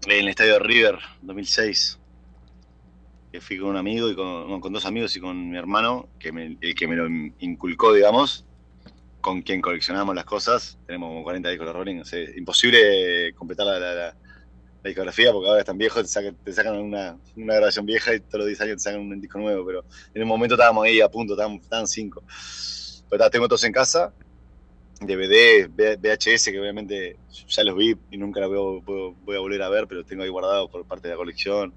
En 0.06 0.20
el 0.20 0.28
estadio 0.28 0.58
River, 0.58 0.98
2006. 1.22 1.98
Que 3.36 3.40
fui 3.42 3.58
con 3.58 3.68
un 3.70 3.76
amigo 3.76 4.08
y 4.08 4.14
con, 4.16 4.60
con 4.62 4.72
dos 4.72 4.86
amigos 4.86 5.14
y 5.16 5.20
con 5.20 5.50
mi 5.50 5.58
hermano, 5.58 6.10
que 6.18 6.32
me- 6.32 6.56
el 6.58 6.74
que 6.74 6.88
me 6.88 6.96
lo 6.96 7.06
inculcó, 7.38 7.92
digamos, 7.92 8.46
con 9.20 9.42
quien 9.42 9.60
coleccionamos 9.62 10.14
las 10.14 10.24
cosas. 10.26 10.78
Tenemos 10.86 11.08
como 11.10 11.24
40 11.24 11.50
discos 11.50 11.66
de 11.68 11.72
Rolling, 11.74 11.96
no 11.98 12.04
sé, 12.06 12.26
imposible 12.36 13.34
completar 13.34 13.66
la, 13.66 13.78
la- 13.80 13.94
la- 13.94 14.06
la 14.84 14.88
discografía 14.90 15.32
porque 15.32 15.48
ahora 15.48 15.60
están 15.60 15.78
viejos, 15.78 16.02
te 16.02 16.08
sacan, 16.08 16.38
te 16.44 16.52
sacan 16.52 16.78
una, 16.80 17.18
una 17.36 17.54
grabación 17.56 17.86
vieja 17.86 18.14
y 18.14 18.20
todos 18.20 18.40
los 18.40 18.48
10 18.48 18.60
años 18.62 18.76
te 18.78 18.82
sacan 18.90 19.00
un 19.02 19.20
disco 19.20 19.38
nuevo, 19.40 19.66
pero 19.66 19.86
en 20.14 20.22
un 20.22 20.28
momento 20.28 20.54
estábamos 20.56 20.84
ahí 20.86 21.00
a 21.02 21.08
punto, 21.10 21.34
estaban, 21.34 21.56
estaban 21.56 21.88
cinco. 21.88 22.24
Pero 23.08 23.24
ta, 23.24 23.30
tengo 23.30 23.48
todos 23.48 23.64
en 23.64 23.72
casa, 23.72 24.14
DVD, 25.00 25.68
VHS, 25.68 26.52
que 26.52 26.60
obviamente 26.60 27.20
ya 27.48 27.64
los 27.64 27.76
vi 27.76 27.94
y 28.10 28.18
nunca 28.18 28.40
los 28.40 28.50
voy- 28.84 29.14
voy 29.18 29.36
a 29.36 29.40
volver 29.40 29.62
a 29.62 29.68
ver, 29.70 29.86
pero 29.88 30.04
tengo 30.04 30.22
ahí 30.24 30.30
guardados 30.30 30.70
por 30.70 30.86
parte 30.86 31.08
de 31.08 31.14
la 31.14 31.18
colección. 31.18 31.74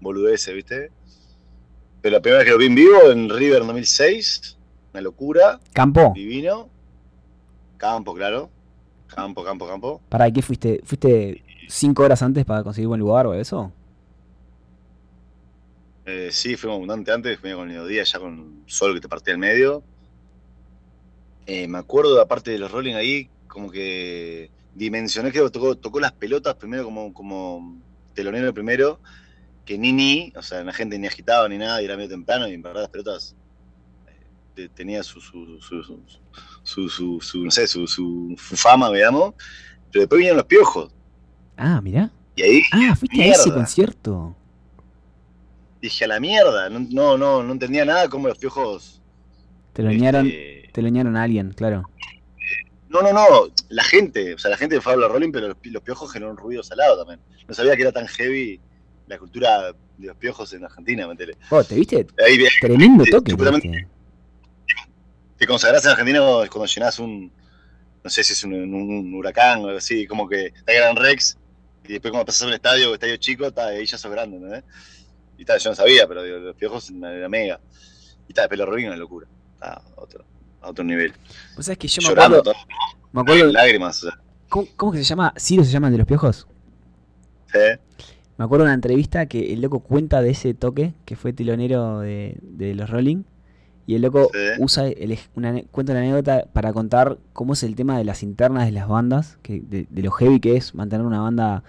Boludeces, 0.00 0.54
¿viste? 0.54 0.90
Pero 2.02 2.16
la 2.16 2.22
primera 2.22 2.38
vez 2.38 2.46
que 2.46 2.52
lo 2.52 2.58
vi 2.58 2.66
en 2.66 2.74
vivo, 2.74 3.10
en 3.10 3.28
River 3.28 3.60
2006, 3.60 4.56
una 4.92 5.00
locura, 5.02 5.60
¿Campo? 5.72 6.12
divino. 6.14 6.68
Campo, 7.76 8.14
claro. 8.14 8.50
Campo, 9.06 9.44
campo, 9.44 9.66
campo. 9.66 10.00
Pará, 10.08 10.28
¿y 10.28 10.32
qué 10.32 10.42
fuiste? 10.42 10.80
¿Fuiste 10.84 11.42
cinco 11.68 12.02
horas 12.04 12.22
antes 12.22 12.44
para 12.44 12.62
conseguir 12.62 12.88
buen 12.88 13.00
lugar 13.00 13.26
o 13.26 13.34
eso? 13.34 13.72
Eh, 16.06 16.30
sí, 16.32 16.56
fuimos 16.56 16.76
abundante 16.76 17.12
antes, 17.12 17.38
fuimos 17.38 17.58
con 17.58 17.68
el 17.68 17.76
mediodía 17.76 18.02
ya 18.04 18.18
con 18.18 18.62
sol 18.66 18.94
que 18.94 19.00
te 19.00 19.08
partía 19.08 19.34
en 19.34 19.40
medio. 19.40 19.82
Eh, 21.46 21.68
me 21.68 21.78
acuerdo, 21.78 22.20
aparte 22.20 22.50
de 22.50 22.58
los 22.58 22.70
Rolling 22.70 22.94
ahí, 22.94 23.28
como 23.46 23.70
que 23.70 24.50
dimensioné 24.74 25.32
que 25.32 25.40
tocó, 25.50 25.76
tocó 25.76 26.00
las 26.00 26.12
pelotas 26.12 26.54
primero 26.54 26.84
como, 26.84 27.12
como 27.12 27.78
telonero 28.14 28.52
primero, 28.54 29.00
que 29.64 29.78
ni 29.78 29.92
ni, 29.92 30.32
o 30.36 30.42
sea, 30.42 30.64
la 30.64 30.72
gente 30.72 30.98
ni 30.98 31.06
agitaba 31.06 31.48
ni 31.48 31.58
nada, 31.58 31.80
y 31.82 31.84
era 31.86 31.96
medio 31.96 32.10
temprano, 32.10 32.48
y 32.48 32.54
en 32.54 32.62
verdad 32.62 32.82
las 32.82 32.90
pelotas 32.90 33.36
eh, 34.06 34.30
te- 34.54 34.68
tenía 34.70 35.02
su, 35.02 35.20
su, 35.20 35.58
su, 35.60 35.82
su, 35.82 36.04
su, 36.64 36.88
su- 36.90 37.20
su- 37.20 37.44
no 37.44 37.50
sé, 37.50 37.66
su, 37.68 37.86
fama, 38.56 38.90
digamos, 38.92 39.34
pero 39.90 40.02
después 40.02 40.18
vinieron 40.18 40.38
los 40.38 40.46
piojos, 40.46 40.92
Ah, 41.56 41.80
mirá. 41.82 42.10
y 42.36 42.42
ahí 42.42 42.62
Ah, 42.72 42.94
fuiste 42.96 43.22
a 43.22 43.26
ese 43.26 43.50
concierto. 43.52 44.36
dije 45.80 46.04
a 46.04 46.08
la 46.08 46.20
mierda, 46.20 46.68
no, 46.68 46.80
no, 46.80 47.16
no, 47.18 47.42
no 47.42 47.52
entendía 47.52 47.84
nada 47.84 48.08
cómo 48.08 48.28
los 48.28 48.38
piojos... 48.38 49.02
Te 49.72 49.82
lo 49.82 49.92
ñaron, 49.92 50.26
este, 50.26 50.70
te 50.72 50.82
lo 50.82 51.16
a 51.16 51.22
alguien, 51.22 51.52
claro. 51.52 51.82
No, 52.88 53.02
no, 53.02 53.12
no, 53.12 53.24
la 53.68 53.84
gente, 53.84 54.34
o 54.34 54.38
sea, 54.38 54.50
la 54.50 54.56
gente 54.56 54.80
fue 54.80 54.92
a 54.92 54.94
hablar 54.94 55.12
Rolling, 55.12 55.30
pero 55.30 55.46
los 55.62 55.82
piojos 55.82 56.12
generaron 56.12 56.36
ruido 56.36 56.62
salado 56.62 56.98
también. 56.98 57.20
No 57.46 57.54
sabía 57.54 57.76
que 57.76 57.82
era 57.82 57.92
tan 57.92 58.08
heavy 58.08 58.60
la 59.10 59.18
cultura 59.18 59.72
de 59.98 60.06
los 60.06 60.16
piojos 60.16 60.52
en 60.52 60.64
Argentina, 60.64 61.04
¿me 61.06 61.12
entendés? 61.12 61.36
Oh, 61.50 61.62
¿te 61.64 61.74
viste? 61.74 62.06
Ahí 62.24 62.38
Tremendo 62.60 63.04
Sí, 63.04 63.10
toque. 63.10 63.32
supuestamente- 63.32 63.68
viste. 63.68 63.88
te 65.36 65.46
consagrás 65.46 65.84
en 65.84 65.90
Argentina 65.90 66.20
cuando 66.20 66.48
cuando 66.50 66.66
llenás 66.66 66.98
un, 67.00 67.32
no 68.04 68.10
sé 68.10 68.22
si 68.22 68.32
es 68.34 68.44
un, 68.44 68.54
un- 68.54 68.72
un 68.74 69.14
huracán 69.14 69.60
o 69.62 69.66
algo 69.66 69.78
así, 69.78 70.06
como 70.06 70.28
que 70.28 70.46
está 70.46 70.72
Gran 70.72 70.94
Rex, 70.96 71.36
y 71.84 71.92
después 71.94 72.12
cuando 72.12 72.26
pasás 72.26 72.42
a 72.42 72.46
un 72.46 72.52
estadio, 72.52 72.94
estadio 72.94 73.16
chico, 73.16 73.46
está, 73.46 73.66
ahí 73.66 73.84
ya 73.84 73.98
sos 73.98 74.10
grande, 74.12 74.38
¿no? 74.38 74.62
Y 75.36 75.44
tal, 75.44 75.58
yo 75.58 75.70
no 75.70 75.76
sabía, 75.76 76.06
pero 76.06 76.22
digo, 76.22 76.36
los 76.38 76.54
piojos 76.56 76.90
era 76.90 77.28
mega. 77.28 77.58
Y 78.28 78.32
tal, 78.32 78.48
pero 78.48 78.64
Rolling 78.66 78.86
una 78.86 78.96
locura, 78.96 79.26
está 79.54 79.72
a 79.72 79.82
otro, 79.96 80.24
a 80.60 80.70
otro 80.70 80.84
nivel. 80.84 81.12
Vos 81.56 81.64
sabés 81.66 81.78
que 81.78 81.88
yo 81.88 82.00
me 82.02 82.08
Llorando, 82.10 82.38
acuerdo, 82.38 82.52
todo, 82.52 82.66
me 83.12 83.20
acuerdo 83.22 83.46
lágrimas, 83.52 84.04
o 84.04 84.10
sea, 84.10 84.20
¿cómo, 84.48 84.68
cómo 84.76 84.92
que 84.92 84.98
se 84.98 85.04
llama? 85.04 85.34
¿Ciro 85.36 85.64
se 85.64 85.72
llama 85.72 85.88
el 85.88 85.94
de 85.94 85.98
los 85.98 86.06
piojos? 86.06 86.46
¿eh? 87.54 87.78
Me 88.40 88.44
acuerdo 88.46 88.64
de 88.64 88.68
una 88.68 88.74
entrevista 88.74 89.26
que 89.26 89.52
el 89.52 89.60
loco 89.60 89.80
cuenta 89.80 90.22
de 90.22 90.30
ese 90.30 90.54
toque, 90.54 90.94
que 91.04 91.14
fue 91.14 91.34
telonero 91.34 91.98
de, 92.00 92.38
de 92.40 92.74
los 92.74 92.88
Rolling, 92.88 93.24
y 93.86 93.96
el 93.96 94.00
loco 94.00 94.30
Sí. 94.32 94.38
usa 94.62 94.88
el 94.88 95.18
una, 95.36 95.60
cuenta 95.70 95.92
una 95.92 96.00
anécdota 96.00 96.46
para 96.50 96.72
contar 96.72 97.18
cómo 97.34 97.52
es 97.52 97.62
el 97.64 97.74
tema 97.76 97.98
de 97.98 98.04
las 98.04 98.22
internas 98.22 98.64
de 98.64 98.72
las 98.72 98.88
bandas, 98.88 99.36
que, 99.42 99.60
de, 99.60 99.86
de 99.90 100.02
lo 100.02 100.10
heavy 100.12 100.40
que 100.40 100.56
es 100.56 100.74
mantener 100.74 101.04
una 101.04 101.20
banda 101.20 101.64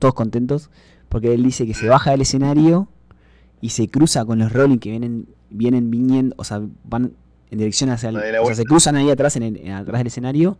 todos 0.00 0.14
contentos, 0.14 0.68
porque 1.08 1.32
él 1.32 1.44
dice 1.44 1.64
que 1.64 1.74
se 1.74 1.86
baja 1.88 2.10
del 2.10 2.22
escenario 2.22 2.88
y 3.60 3.68
se 3.68 3.86
cruza 3.86 4.24
con 4.24 4.40
los 4.40 4.52
Rolling 4.52 4.78
que 4.78 4.90
vienen, 4.90 5.28
vienen 5.48 5.92
viniendo, 5.92 6.34
o 6.38 6.42
sea, 6.42 6.60
van 6.82 7.12
en 7.52 7.58
dirección 7.58 7.88
hacia 7.90 8.08
el, 8.08 8.16
o 8.16 8.46
sea, 8.46 8.54
se 8.56 8.64
cruzan 8.64 8.96
ahí 8.96 9.10
atrás 9.10 9.36
en 9.36 9.44
el- 9.44 9.56
en- 9.58 9.72
atrás 9.74 10.00
del 10.00 10.08
escenario 10.08 10.58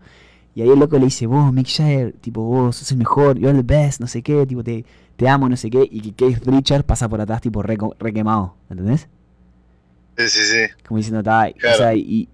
y 0.54 0.62
ahí 0.62 0.68
el 0.70 0.78
loco 0.78 0.98
le 0.98 1.04
dice, 1.06 1.26
vos 1.26 1.52
Mick 1.52 1.68
Jagger, 1.68 2.12
tipo, 2.20 2.42
vos 2.42 2.76
sos 2.76 2.90
el 2.92 2.98
mejor, 2.98 3.38
you're 3.38 3.54
the 3.56 3.62
best, 3.62 4.00
no 4.00 4.06
sé 4.06 4.22
qué, 4.22 4.46
tipo, 4.46 4.62
te, 4.64 4.84
te 5.16 5.28
amo, 5.28 5.48
no 5.48 5.56
sé 5.56 5.70
qué, 5.70 5.86
y 5.90 6.00
que 6.00 6.12
Keith 6.12 6.44
Richard 6.46 6.84
pasa 6.84 7.08
por 7.08 7.20
atrás, 7.20 7.40
tipo, 7.40 7.62
re, 7.62 7.78
re 7.98 8.12
quemado, 8.12 8.54
¿entendés? 8.68 9.08
Sí, 10.16 10.28
sí, 10.28 10.40
sí. 10.44 10.74
Como 10.86 10.98
diciendo, 10.98 11.20
está, 11.20 11.48
o 11.48 11.52
Claro. 11.54 11.76
sea, 11.78 11.94
y 11.94 12.28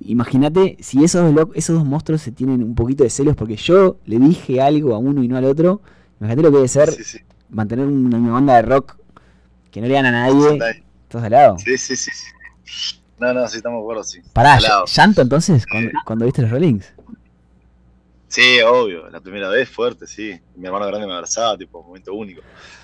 imagínate 0.00 0.76
si 0.80 1.02
esos 1.04 1.34
dos, 1.34 1.48
esos 1.54 1.76
dos 1.76 1.84
monstruos 1.86 2.20
se 2.22 2.30
tienen 2.32 2.62
un 2.62 2.74
poquito 2.74 3.02
de 3.04 3.10
celos 3.10 3.34
porque 3.36 3.56
yo 3.56 3.98
le 4.04 4.18
dije 4.18 4.60
algo 4.60 4.94
a 4.94 4.98
uno 4.98 5.22
y 5.22 5.28
no 5.28 5.36
al 5.36 5.44
otro, 5.44 5.80
imagínate 6.20 6.42
lo 6.42 6.50
que 6.50 6.56
debe 6.56 6.68
ser 6.68 6.92
Sí, 6.92 7.02
sí. 7.04 7.18
mantener 7.48 7.86
una, 7.86 8.18
una 8.18 8.32
banda 8.32 8.56
de 8.56 8.62
rock 8.62 8.96
que 9.70 9.80
no 9.80 9.88
le 9.88 9.94
dan 9.94 10.06
a 10.06 10.10
nadie, 10.10 10.58
estás 11.04 11.24
al 11.24 11.32
lado. 11.32 11.58
Sí, 11.58 11.76
sí, 11.78 11.96
sí. 11.96 12.10
sí. 12.14 12.96
No, 13.18 13.32
no, 13.32 13.48
sí, 13.48 13.56
estamos 13.56 13.78
de 13.78 13.82
acuerdo, 13.82 14.04
sí. 14.04 14.20
Pará, 14.34 14.58
llanto 14.86 15.22
entonces, 15.22 15.66
cuando, 15.66 15.90
cuando 16.04 16.24
viste 16.26 16.42
los 16.42 16.50
Rollings. 16.50 16.92
Sí, 18.28 18.60
obvio, 18.60 19.08
la 19.08 19.20
primera 19.20 19.48
vez 19.48 19.68
fuerte, 19.68 20.06
sí. 20.06 20.38
Mi 20.56 20.66
hermano 20.66 20.86
grande 20.86 21.06
me 21.06 21.14
abrazaba, 21.14 21.56
tipo, 21.56 21.82
momento 21.82 22.12
único. 22.12 22.42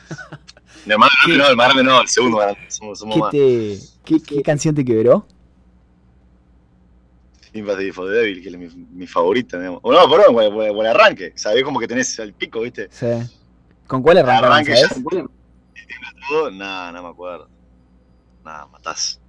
Mi 0.86 0.92
hermano 0.92 1.12
grande 1.24 1.42
no, 1.42 1.50
el 1.50 1.56
más 1.56 1.66
grande 1.66 1.84
no, 1.84 2.00
el 2.00 2.08
segundo 2.08 2.38
grande, 2.38 2.60
somos, 2.68 2.98
somos 2.98 3.14
¿Qué, 3.14 3.20
más. 3.20 3.30
te, 3.30 3.78
qué, 4.04 4.22
qué 4.22 4.42
canción 4.42 4.74
te 4.74 4.84
quebró? 4.84 5.26
Sympathy 7.52 7.92
for 7.92 8.08
the 8.08 8.12
Devil, 8.12 8.42
que 8.42 8.48
es 8.48 8.56
mi, 8.56 8.86
mi 8.92 9.06
favorita, 9.06 9.58
digamos. 9.58 9.80
O 9.82 9.92
no, 9.92 10.08
perdón, 10.08 10.34
por, 10.34 10.64
el 10.64 10.86
arranque, 10.86 11.32
¿sabés? 11.36 11.62
Como 11.62 11.78
que 11.78 11.86
tenés 11.86 12.18
el 12.18 12.32
pico, 12.32 12.60
¿viste? 12.60 12.88
Sí. 12.90 13.06
¿Con 13.86 14.02
cuál 14.02 14.18
arrancaron, 14.18 14.52
arranque 14.52 14.72
ya. 14.72 14.88
sabes? 14.88 15.04
todo, 16.28 16.50
nada, 16.50 16.92
no 16.92 17.02
me 17.02 17.08
acuerdo. 17.10 17.48
Nada, 18.44 18.66
matás. 18.66 19.20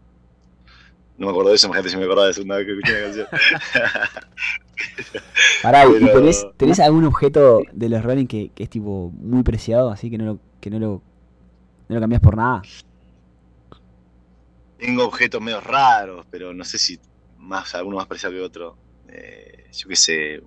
No 1.17 1.27
me 1.27 1.31
acuerdo 1.31 1.51
de 1.51 1.55
eso, 1.57 1.67
imagínate 1.67 1.89
si 1.89 1.97
me 1.97 2.03
acordaba 2.05 2.27
de 2.27 2.33
segunda 2.33 2.57
vez 2.57 2.65
que 2.65 2.71
escuché 2.73 2.93
la 2.93 3.01
canción. 3.05 3.27
Pará, 5.61 5.85
¿y 5.85 5.91
Pero- 5.93 6.13
tenés, 6.13 6.45
tenés 6.57 6.79
algún 6.79 7.05
objeto 7.05 7.61
de 7.71 7.89
los 7.89 8.03
Rolling 8.03 8.27
que, 8.27 8.49
que 8.53 8.63
es 8.63 8.69
tipo 8.69 9.11
muy 9.15 9.43
preciado, 9.43 9.89
así 9.91 10.09
que 10.09 10.17
no 10.17 10.25
lo, 10.25 10.39
que 10.59 10.69
no 10.69 10.79
lo, 10.79 11.01
no 11.87 11.95
lo 11.95 12.01
cambiás 12.01 12.21
por 12.21 12.35
nada? 12.35 12.61
Tengo 14.77 15.05
objetos 15.05 15.41
medio 15.41 15.61
raros, 15.61 16.25
pero 16.29 16.53
no 16.53 16.65
sé 16.65 16.77
si 16.77 16.99
más 17.37 17.73
alguno 17.75 17.97
más 17.97 18.07
preciado 18.07 18.35
que 18.35 18.41
otro. 18.41 18.75
Eh, 19.07 19.67
yo 19.71 19.87
qué 19.87 19.95
sé. 19.95 20.41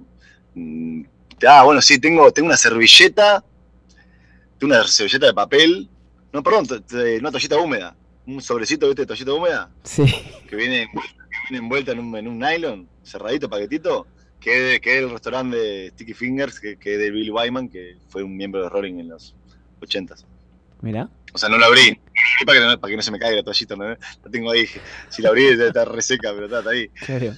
Mm, 0.55 1.05
Ah, 1.47 1.64
bueno, 1.64 1.83
sí, 1.83 1.99
tengo, 1.99 2.31
tengo 2.33 2.47
una 2.49 2.57
servilleta. 2.57 3.45
Tengo 4.59 4.75
una 4.75 4.87
servilleta 4.87 5.27
de 5.27 5.35
papel. 5.35 5.89
No, 6.33 6.43
perdón, 6.43 6.67
una 7.21 7.31
toallita 7.31 7.59
húmeda. 7.59 7.95
Un 8.27 8.41
sobrecito, 8.43 8.87
¿viste? 8.87 9.03
De 9.03 9.07
toallita 9.07 9.33
húmeda. 9.33 9.70
Sí. 9.85 10.05
Que 10.49 10.57
viene, 10.57 10.89
que 10.93 11.01
viene 11.51 11.64
envuelta 11.64 11.93
en 11.93 12.01
un, 12.01 12.16
en 12.16 12.27
un 12.29 12.39
nylon, 12.39 12.89
cerradito, 13.05 13.49
paquetito. 13.49 14.07
Que 14.41 14.55
es, 14.66 14.72
de- 14.72 14.81
que 14.81 14.97
es 14.99 15.03
el 15.05 15.11
restaurante 15.11 15.57
de 15.57 15.89
Sticky 15.91 16.14
Fingers, 16.14 16.61
que, 16.61 16.77
que 16.77 16.95
es 16.95 16.99
de 16.99 17.11
Bill 17.11 17.33
Wyman, 17.33 17.68
que 17.68 17.97
fue 18.09 18.22
un 18.22 18.37
miembro 18.37 18.62
de 18.62 18.68
Rolling 18.68 18.99
en 18.99 19.09
los 19.09 19.35
80s. 19.81 20.24
Mirá. 20.83 21.09
O 21.33 21.39
sea, 21.39 21.49
no 21.49 21.57
la 21.59 21.66
abrí. 21.66 21.99
Para 22.45 22.59
que 22.61 22.64
no, 22.66 22.81
para 22.81 22.91
que 22.91 22.97
no 22.97 23.03
se 23.03 23.11
me 23.11 23.18
caiga 23.18 23.37
la 23.37 23.43
toallita, 23.43 23.77
¿no? 23.77 23.85
La 23.89 23.97
tengo 24.31 24.51
ahí. 24.51 24.66
Si 25.09 25.22
la 25.22 25.29
abrí, 25.31 25.45
está, 25.47 25.66
está 25.68 25.85
reseca, 25.85 26.33
pero 26.35 26.47
está, 26.47 26.59
está 26.59 26.70
ahí. 26.70 26.89
Claro. 26.89 27.35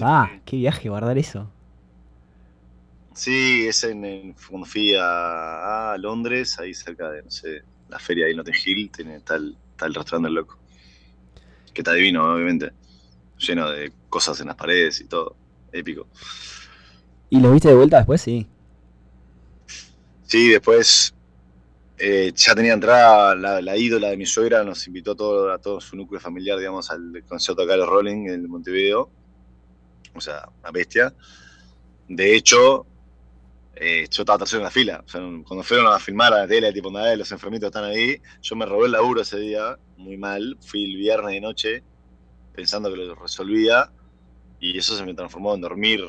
Ah, 0.00 0.30
qué 0.44 0.56
viaje 0.56 0.88
guardar 0.88 1.16
eso. 1.18 1.50
Sí, 3.14 3.66
es 3.66 3.82
en, 3.84 4.04
en- 4.04 4.34
cuando 4.48 4.66
fui 4.66 4.94
a, 4.94 5.92
a 5.92 5.98
Londres, 5.98 6.58
ahí 6.60 6.72
cerca 6.74 7.10
de, 7.10 7.22
no 7.22 7.30
sé, 7.30 7.62
la 7.88 7.98
feria 7.98 8.28
en 8.28 8.36
Notting 8.36 8.54
Hill, 8.64 8.90
tiene, 8.90 9.20
el, 9.30 9.56
está 9.78 9.86
el 9.86 9.94
restaurante 9.94 10.26
del 10.26 10.34
loco. 10.34 10.58
Que 11.72 11.82
está 11.82 11.92
divino, 11.92 12.34
obviamente. 12.34 12.72
Lleno 13.38 13.70
de 13.70 13.92
cosas 14.08 14.40
en 14.40 14.48
las 14.48 14.56
paredes 14.56 15.00
y 15.00 15.04
todo. 15.04 15.36
Épico. 15.70 16.08
¿Y 17.30 17.40
lo 17.40 17.52
viste 17.52 17.68
de 17.68 17.74
vuelta 17.74 17.98
después? 17.98 18.20
Sí. 18.20 18.46
Sí, 20.24 20.48
después 20.48 21.14
eh, 21.96 22.32
ya 22.34 22.54
tenía 22.54 22.72
entrada 22.72 23.36
la, 23.36 23.62
la 23.62 23.76
ídola 23.76 24.08
de 24.08 24.16
mi 24.16 24.26
suegra, 24.26 24.64
nos 24.64 24.86
invitó 24.88 25.12
a 25.12 25.16
todo, 25.16 25.52
a 25.52 25.58
todo 25.58 25.80
su 25.80 25.94
núcleo 25.94 26.20
familiar, 26.20 26.58
digamos, 26.58 26.90
al 26.90 27.22
concierto 27.28 27.62
de 27.62 27.68
Carlos 27.68 27.88
Rolling 27.88 28.28
en 28.28 28.48
Montevideo. 28.48 29.10
O 30.14 30.20
sea, 30.20 30.48
una 30.60 30.72
bestia. 30.72 31.14
De 32.08 32.34
hecho, 32.34 32.86
eh, 33.80 34.06
yo 34.10 34.22
estaba 34.22 34.38
tercero 34.38 34.58
en 34.60 34.64
la 34.64 34.70
fila. 34.70 35.02
O 35.06 35.08
sea, 35.08 35.20
cuando 35.46 35.62
fueron 35.62 35.86
a 35.92 35.98
filmar 35.98 36.32
a 36.34 36.38
la 36.38 36.48
tele, 36.48 36.72
tipo, 36.72 36.90
nada, 36.90 37.14
los 37.16 37.30
enfermitos 37.32 37.68
están 37.68 37.84
ahí, 37.84 38.20
yo 38.42 38.56
me 38.56 38.66
robé 38.66 38.86
el 38.86 38.92
laburo 38.92 39.20
ese 39.22 39.38
día, 39.38 39.78
muy 39.96 40.16
mal. 40.16 40.56
Fui 40.60 40.84
el 40.84 40.96
viernes 40.96 41.32
de 41.34 41.40
noche 41.40 41.82
pensando 42.54 42.90
que 42.90 42.96
lo 42.96 43.14
resolvía 43.14 43.90
y 44.60 44.76
eso 44.76 44.96
se 44.96 45.04
me 45.04 45.14
transformó 45.14 45.54
en 45.54 45.60
dormir, 45.60 46.00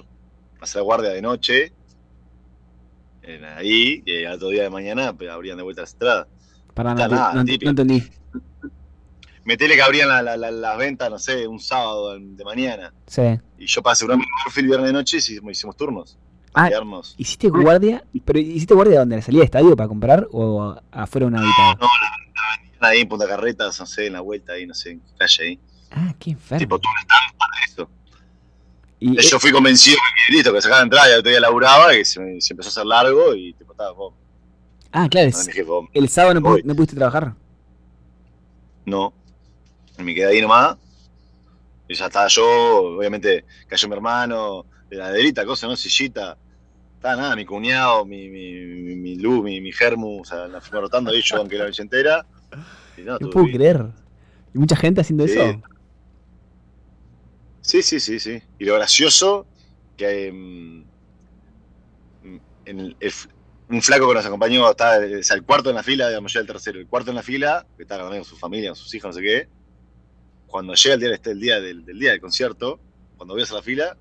hacer 0.59 0.82
guardia 0.82 1.09
de 1.11 1.22
noche 1.22 1.72
en 3.22 3.45
ahí, 3.45 4.01
y 4.05 4.24
al 4.26 4.34
otro 4.36 4.49
día 4.49 4.63
de 4.63 4.70
mañana 4.72 5.13
pues, 5.15 5.30
abrían 5.30 5.57
de 5.57 5.63
vuelta 5.63 5.82
las 5.82 5.93
entradas. 5.93 6.28
Pará, 6.74 6.93
Está 6.93 7.07
no, 7.07 7.15
nada, 7.15 7.34
no- 7.36 7.41
entendí. 7.41 8.03
Metele 9.45 9.76
que 9.76 9.82
abrían 9.82 10.09
la- 10.09 10.22
la- 10.22 10.38
la- 10.38 10.51
las 10.51 10.78
ventas, 10.78 11.09
no 11.09 11.17
sé, 11.20 11.47
un 11.47 11.59
sábado 11.59 12.17
de 12.20 12.43
mañana. 12.43 12.93
Sí. 13.07 13.22
Y 13.57 13.65
yo 13.67 13.82
para 13.82 13.93
asegurarme 13.93 14.24
el 14.45 14.51
fui 14.51 14.61
el 14.61 14.67
viernes 14.67 14.88
de 14.88 14.93
noche 14.93 15.17
y 15.17 15.20
hicimos, 15.20 15.51
hicimos 15.51 15.76
turnos. 15.78 16.17
Ah, 16.54 16.68
Quedarnos. 16.70 17.16
¿hiciste 17.18 17.50
guardia? 17.50 18.04
¿Pero 18.26 18.39
hiciste 18.39 18.74
guardia 18.74 19.00
dónde? 19.00 19.16
¿En 19.16 19.20
la 19.20 19.26
salida 19.26 19.39
de 19.41 19.45
estadio 19.45 19.76
para 19.76 19.88
comprar 19.88 20.28
o 20.32 20.76
afuera 20.91 21.26
de 21.28 21.34
un 21.34 21.38
habitado? 21.39 21.89
Ahí 22.80 23.02
en 23.02 23.08
Punta 23.10 23.28
Carretas, 23.28 23.80
no 23.80 23.86
sé, 23.86 24.08
en 24.08 24.14
la 24.14 24.22
vuelta 24.22 24.54
ahí, 24.54 24.66
no 24.66 24.74
sé, 24.74 24.91
en 24.91 25.02
calle 25.18 25.43
ahí. 25.43 25.60
Ah, 25.91 26.14
qué 26.18 26.32
enfermo. 26.32 26.60
Tipo, 26.60 26.80
tú 26.80 26.88
un 26.89 26.97
stand 27.02 27.38
para 27.38 27.66
eso. 27.66 27.89
Y, 29.00 29.18
eh, 29.20 29.22
Yo 29.22 29.39
fui 29.39 29.52
convencido 29.52 29.97
que 30.28 30.34
listo, 30.34 30.54
que 30.54 30.62
sacaba 30.62 30.82
entrada 30.82 31.10
y 31.10 31.14
al 31.14 31.20
otro 31.20 31.30
día 31.32 31.39
laburaba, 31.39 31.95
y 31.95 32.04
se, 32.06 32.20
me- 32.20 32.41
se 32.41 32.54
empezó 32.54 32.70
a 32.70 32.72
hacer 32.72 32.86
largo 32.86 33.34
y 33.36 33.54
tipo, 33.54 33.72
estaba, 33.74 33.91
vos, 33.91 34.14
ah, 34.91 35.08
claro, 35.10 35.28
el, 35.30 35.34
mi 35.36 35.43
jefe, 35.54 35.64
vos, 35.64 35.86
el 35.93 36.10
sábado 36.10 36.39
no, 36.39 36.58
no 36.64 36.76
pudiste 36.76 36.95
trabajar. 36.95 37.34
no. 38.86 39.14
Me 39.97 40.16
quedé 40.16 40.28
ahí 40.28 40.41
nomás. 40.41 40.78
Y 41.90 41.96
ya 41.96 42.08
estaba 42.08 42.28
yo, 42.30 42.46
obviamente 42.98 43.48
cayó 43.68 43.90
mi 43.90 43.96
hermano, 43.96 44.68
de 44.90 44.98
la 44.98 45.12
delita, 45.12 45.46
cosa, 45.46 45.68
¿no? 45.68 45.76
Sillita. 45.76 46.40
Estaba 46.96 47.16
nada, 47.18 47.36
mi 47.38 47.46
cuñado, 47.46 48.06
mi, 48.06 48.30
mi, 48.30 48.54
mi, 48.56 48.96
mi 48.98 49.16
Lu, 49.18 49.44
mi, 49.44 49.62
mi 49.62 49.72
Germu, 49.74 50.22
o 50.22 50.26
sea, 50.26 50.48
la 50.50 50.60
rotando 50.72 51.12
ahí, 51.12 51.22
yo 51.24 51.38
aunque 51.38 51.58
la 51.58 51.66
noche 51.68 51.84
entera. 51.84 52.28
Y 52.98 53.04
no, 53.04 53.20
puedo 53.20 53.46
bien. 53.46 53.58
creer. 53.58 53.86
¿Y 54.54 54.60
mucha 54.60 54.76
gente 54.78 55.02
haciendo 55.02 55.26
Sí. 55.26 55.34
eso? 55.34 55.62
Sí, 57.62 57.82
sí, 57.84 58.00
sí, 58.00 58.20
sí. 58.20 58.42
Y 58.58 58.66
lo 58.66 58.76
gracioso, 58.76 59.50
que 59.96 60.28
em, 60.28 60.90
en 62.66 62.80
el- 62.80 62.98
un 63.70 63.82
flaco 63.82 64.08
que 64.08 64.16
nos 64.16 64.26
acompañó, 64.26 64.70
estaba 64.72 64.98
o 64.98 65.24
sea, 65.24 65.36
el 65.36 65.46
cuarto 65.46 65.70
en 65.70 65.76
la 65.76 65.84
fila, 65.84 66.08
digamos, 66.10 66.34
yo 66.34 66.40
el 66.40 66.48
tercero, 66.48 66.80
el 66.80 66.88
cuarto 66.88 67.12
en 67.12 67.16
la 67.18 67.24
fila, 67.24 67.68
que 67.78 67.84
estaba 67.84 68.04
también 68.04 68.24
con 68.24 68.30
su 68.30 68.38
familia, 68.38 68.70
con 68.70 68.76
sus 68.76 68.94
hijos, 68.94 69.10
no 69.10 69.14
sé 69.14 69.22
qué. 69.22 69.50
Cuando 70.50 70.74
llega 70.74 70.95
el 70.95 71.00
día, 71.02 71.14
este, 71.14 71.32
el 71.32 71.39
día, 71.39 71.60
del, 71.62 71.86
del 71.86 72.00
día 72.00 72.12
del 72.12 72.20
concierto, 72.22 72.80
cuando 73.18 73.34
voy 73.34 73.41
a 73.41 73.43
hacer 73.43 73.56
la 73.56 73.62
fila, 73.62 73.97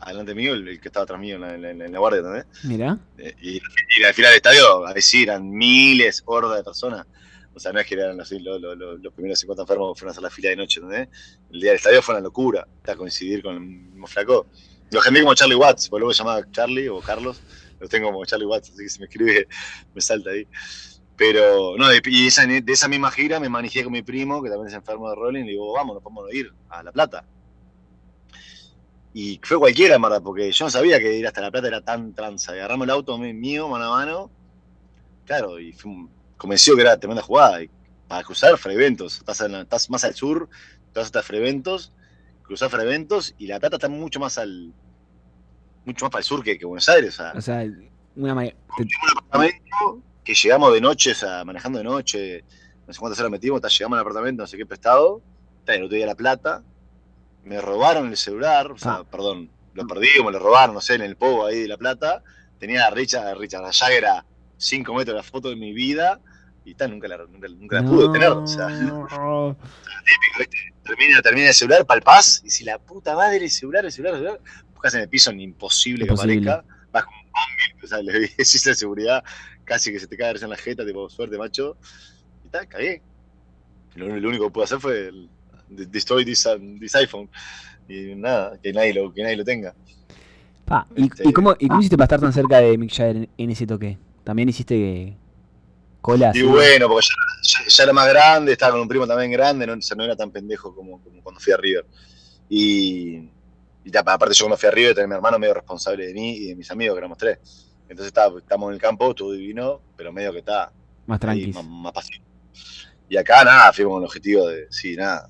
adelante 0.00 0.34
mío, 0.34 0.54
el, 0.54 0.66
el 0.66 0.80
que 0.80 0.88
estaba 0.88 1.04
atrás 1.04 1.20
mío 1.20 1.36
en 1.36 1.40
la, 1.42 1.54
en 1.54 1.62
la- 1.78 1.86
en 1.86 1.92
la 1.92 1.98
guardia, 1.98 2.18
¿entendés? 2.20 2.46
Mirá. 2.64 2.98
Eh, 3.18 3.34
Y, 3.40 3.56
y 3.58 4.00
la 4.02 4.12
fila 4.12 4.28
del 4.28 4.36
estadio, 4.38 4.86
ahí 4.86 5.00
sí, 5.00 5.22
eran 5.22 5.48
miles, 5.50 6.22
hordas 6.26 6.56
de 6.58 6.64
personas. 6.64 7.06
O 7.54 7.60
sea, 7.60 7.70
no 7.72 7.80
es 7.80 7.86
que 7.86 7.94
eran 7.94 8.20
así, 8.20 8.38
lo- 8.40 8.58
lo- 8.58 8.74
lo- 8.74 8.96
los 8.96 9.12
primeros 9.12 9.38
50 9.38 9.62
enfermos 9.62 9.94
que 9.94 10.00
fueron 10.00 10.10
a 10.10 10.12
hacer 10.12 10.22
la 10.22 10.30
fila 10.30 10.48
de 10.50 10.56
noche, 10.56 10.80
¿entendés? 10.80 11.08
El 11.52 11.60
día 11.60 11.70
del 11.70 11.76
estadio 11.76 12.02
fue 12.02 12.14
una 12.14 12.22
locura, 12.22 12.66
hasta 12.78 12.96
coincidir 12.96 13.42
con 13.42 13.54
el 13.54 13.60
mismo 13.60 14.06
flaco. 14.06 14.46
Lo 14.90 15.00
agendé 15.00 15.20
como 15.20 15.34
Charlie 15.34 15.54
Watts, 15.54 15.88
porque 15.88 16.00
luego 16.00 16.12
se 16.14 16.18
llamaba 16.18 16.42
Charlie 16.50 16.88
o 16.88 17.00
Carlos, 17.00 17.40
lo 17.78 17.88
tengo 17.88 18.10
como 18.10 18.24
Charlie 18.24 18.46
Watts, 18.46 18.70
así 18.70 18.82
que 18.82 18.88
si 18.88 18.98
me 19.00 19.06
escribe, 19.06 19.46
me 19.94 20.00
salta 20.00 20.30
ahí. 20.30 20.46
Pero, 21.24 21.76
no, 21.78 21.86
de- 21.86 22.02
y 22.06 22.26
esa, 22.26 22.44
de 22.46 22.64
esa 22.66 22.88
misma 22.88 23.08
gira 23.12 23.38
me 23.38 23.48
manejé 23.48 23.84
con 23.84 23.92
mi 23.92 24.02
primo, 24.02 24.42
que 24.42 24.48
también 24.50 24.66
es 24.66 24.74
enfermo 24.74 25.08
de 25.08 25.14
Rolling, 25.14 25.42
y 25.42 25.44
le 25.44 25.50
digo, 25.52 25.72
vamos, 25.72 25.94
nos 25.94 26.02
podemos 26.02 26.34
ir 26.34 26.52
a 26.68 26.82
La 26.82 26.90
Plata. 26.90 27.24
Y 29.14 29.38
fue 29.44 29.56
cualquiera, 29.56 29.94
en 29.94 30.02
verdad, 30.02 30.20
porque 30.20 30.50
yo 30.50 30.64
no 30.64 30.70
sabía 30.72 30.98
que 30.98 31.16
ir 31.16 31.24
hasta 31.24 31.40
La 31.40 31.52
Plata 31.52 31.68
era 31.68 31.80
tan 31.80 32.12
tranza. 32.12 32.56
Y 32.56 32.58
agarramos 32.58 32.86
el 32.86 32.90
auto 32.90 33.16
mí- 33.18 33.32
mío, 33.34 33.68
mano 33.68 33.84
a 33.94 33.96
mano, 33.98 34.30
claro, 35.24 35.60
y 35.60 35.72
fui 35.72 35.92
un- 35.92 36.10
convencido 36.36 36.74
que 36.74 36.82
era 36.82 36.96
tremenda 36.96 37.22
jugada. 37.22 37.62
Y 37.62 37.70
para 38.08 38.24
cruzar 38.24 38.58
Freventos, 38.58 39.18
estás, 39.18 39.40
en 39.42 39.52
la- 39.52 39.60
estás 39.60 39.88
más 39.90 40.02
al 40.02 40.14
sur, 40.14 40.48
te 40.92 40.98
vas 40.98 41.06
hasta 41.06 41.22
Freventos, 41.22 41.92
cruzar 42.42 42.68
Freventos, 42.68 43.32
y 43.38 43.46
La 43.46 43.60
Plata 43.60 43.76
está 43.76 43.88
mucho 43.88 44.18
más 44.18 44.38
al 44.38 44.72
mucho 45.84 46.04
más 46.04 46.10
para 46.10 46.20
el 46.20 46.24
sur 46.24 46.42
que, 46.42 46.58
que 46.58 46.64
Buenos 46.66 46.88
Aires. 46.88 47.14
O 47.14 47.22
sea, 47.22 47.32
O 47.36 47.40
sea, 47.40 47.64
una 48.16 48.34
ma- 48.34 48.42
te- 48.44 48.56
un 48.82 48.88
apartamento 49.18 50.02
que 50.24 50.34
llegamos 50.34 50.72
de 50.72 50.80
noche, 50.80 51.12
o 51.12 51.14
sea, 51.14 51.44
manejando 51.44 51.78
de 51.78 51.84
noche, 51.84 52.44
no 52.86 52.92
sé 52.92 52.98
cuántas 53.00 53.18
horas 53.20 53.30
metimos, 53.32 53.56
hasta 53.58 53.68
llegamos 53.68 53.96
al 53.96 54.02
apartamento, 54.02 54.42
no 54.42 54.46
sé 54.46 54.56
qué 54.56 54.66
prestado, 54.66 55.22
está 55.60 55.74
el 55.74 55.84
otro 55.84 55.96
día 55.96 56.06
La 56.06 56.14
Plata, 56.14 56.62
me 57.44 57.60
robaron 57.60 58.08
el 58.08 58.16
celular, 58.16 58.70
o 58.72 58.78
sea, 58.78 58.92
Ah. 58.96 59.04
perdón, 59.10 59.50
lo 59.74 59.86
perdí 59.86 60.08
o 60.20 60.24
me 60.24 60.32
lo 60.32 60.38
robaron, 60.38 60.74
no 60.74 60.80
sé, 60.80 60.94
en 60.94 61.02
el 61.02 61.16
povo 61.16 61.46
ahí 61.46 61.60
de 61.62 61.68
La 61.68 61.76
Plata, 61.76 62.22
tenía 62.58 62.86
a 62.86 62.90
Richard, 62.90 63.36
Richard 63.38 63.64
Jagger 63.72 64.06
a 64.06 64.24
5 64.56 64.94
metros 64.94 65.14
de 65.14 65.18
la 65.18 65.22
foto 65.24 65.48
de 65.48 65.56
mi 65.56 65.72
vida, 65.72 66.20
y 66.64 66.74
tal, 66.74 66.92
nunca 66.92 67.08
la, 67.08 67.16
nunca, 67.26 67.48
nunca 67.48 67.80
la 67.82 67.88
pude 67.88 68.08
tener, 68.12 68.28
o 68.30 68.46
sea, 68.46 68.68
No. 68.68 69.56
termina, 70.84 71.20
termina 71.22 71.48
el 71.48 71.54
celular, 71.54 71.84
palpás, 71.86 72.42
y 72.44 72.50
si 72.50 72.64
la 72.64 72.78
puta 72.78 73.14
madre, 73.16 73.38
el 73.44 73.50
celular, 73.50 73.84
el 73.84 73.92
celular, 73.92 74.14
el 74.14 74.20
celular, 74.20 74.40
buscas 74.72 74.94
en 74.94 75.00
el 75.00 75.08
piso, 75.08 75.32
imposible, 75.32 76.04
Imposible. 76.04 76.40
que 76.40 76.48
aparezca, 76.50 76.74
vas 76.92 77.04
como 77.04 77.16
un 77.18 77.26
zombie, 77.26 77.84
o 77.84 77.86
sea, 77.88 78.02
le 78.02 78.12
decís 78.36 78.62
de 78.64 78.74
seguridad, 78.74 79.24
casi 79.64 79.92
que 79.92 80.00
se 80.00 80.06
te 80.06 80.16
cae 80.16 80.34
en 80.40 80.50
la 80.50 80.56
jeta, 80.56 80.84
tipo, 80.84 81.08
suerte, 81.08 81.38
macho, 81.38 81.76
y 82.44 82.48
tal, 82.48 82.66
cagué. 82.68 83.02
Lo, 83.94 84.08
lo 84.08 84.28
único 84.28 84.46
que 84.46 84.50
pude 84.50 84.64
hacer 84.64 84.80
fue 84.80 85.08
el, 85.08 85.30
de- 85.68 85.86
destroy 85.86 86.24
this, 86.24 86.46
um, 86.46 86.78
this 86.78 86.94
iPhone, 86.94 87.28
y 87.88 88.14
nada, 88.14 88.58
que 88.62 88.72
nadie 88.72 88.94
lo, 88.94 89.12
que 89.12 89.22
nadie 89.22 89.36
lo 89.36 89.44
tenga. 89.44 89.74
¿y, 90.96 91.04
Este- 91.04 91.28
y 91.28 91.32
cómo, 91.32 91.54
¿Y 91.58 91.68
cómo 91.68 91.80
hiciste 91.80 91.96
para 91.96 92.04
estar 92.06 92.20
tan 92.20 92.32
cerca 92.32 92.58
de 92.60 92.78
Mick 92.78 92.90
Jagger 92.92 93.16
en, 93.16 93.28
en 93.36 93.50
ese 93.50 93.66
toque? 93.66 93.98
¿También 94.24 94.48
hiciste 94.48 95.16
cola? 96.00 96.26
Y 96.26 96.28
así? 96.30 96.42
bueno, 96.42 96.88
porque 96.88 97.06
ya, 97.42 97.60
ya- 97.64 97.68
ya 97.68 97.82
era 97.84 97.92
más 97.92 98.08
grande, 98.08 98.52
estaba 98.52 98.72
con 98.72 98.80
un 98.82 98.88
primo 98.88 99.06
también 99.06 99.30
grande, 99.32 99.66
no, 99.66 99.74
o 99.74 99.80
sea, 99.82 99.96
no 99.96 100.04
era 100.04 100.16
tan 100.16 100.30
pendejo 100.30 100.74
como, 100.74 101.02
como 101.02 101.22
cuando 101.22 101.40
fui 101.40 101.52
a 101.52 101.56
River. 101.56 101.86
Y, 102.48 103.16
y 103.84 103.90
ya, 103.90 104.00
aparte 104.00 104.34
yo 104.34 104.44
cuando 104.44 104.56
fui 104.56 104.68
a 104.68 104.72
River 104.72 104.94
tenía 104.94 105.08
mi 105.08 105.14
hermano 105.14 105.38
medio 105.38 105.54
responsable 105.54 106.06
de 106.06 106.14
mí 106.14 106.36
y 106.36 106.46
de 106.48 106.56
mis 106.56 106.70
amigos, 106.70 106.94
que 106.94 106.98
éramos 106.98 107.18
tres. 107.18 107.38
Entonces 107.92 108.08
estaba, 108.08 108.38
estamos 108.38 108.68
en 108.68 108.74
el 108.74 108.80
campo, 108.80 109.10
estuvo 109.10 109.32
divino, 109.32 109.80
pero 109.96 110.12
medio 110.12 110.32
que 110.32 110.38
está 110.38 110.72
Más 111.06 111.16
ahí, 111.16 111.20
tranquis. 111.20 111.54
más, 111.54 111.64
más 111.66 111.92
pasivo. 111.92 112.24
Y 113.08 113.16
acá 113.18 113.44
nada, 113.44 113.72
fuimos 113.72 113.92
con 113.92 114.02
el 114.02 114.06
objetivo 114.06 114.48
de, 114.48 114.66
sí, 114.70 114.96
nada, 114.96 115.28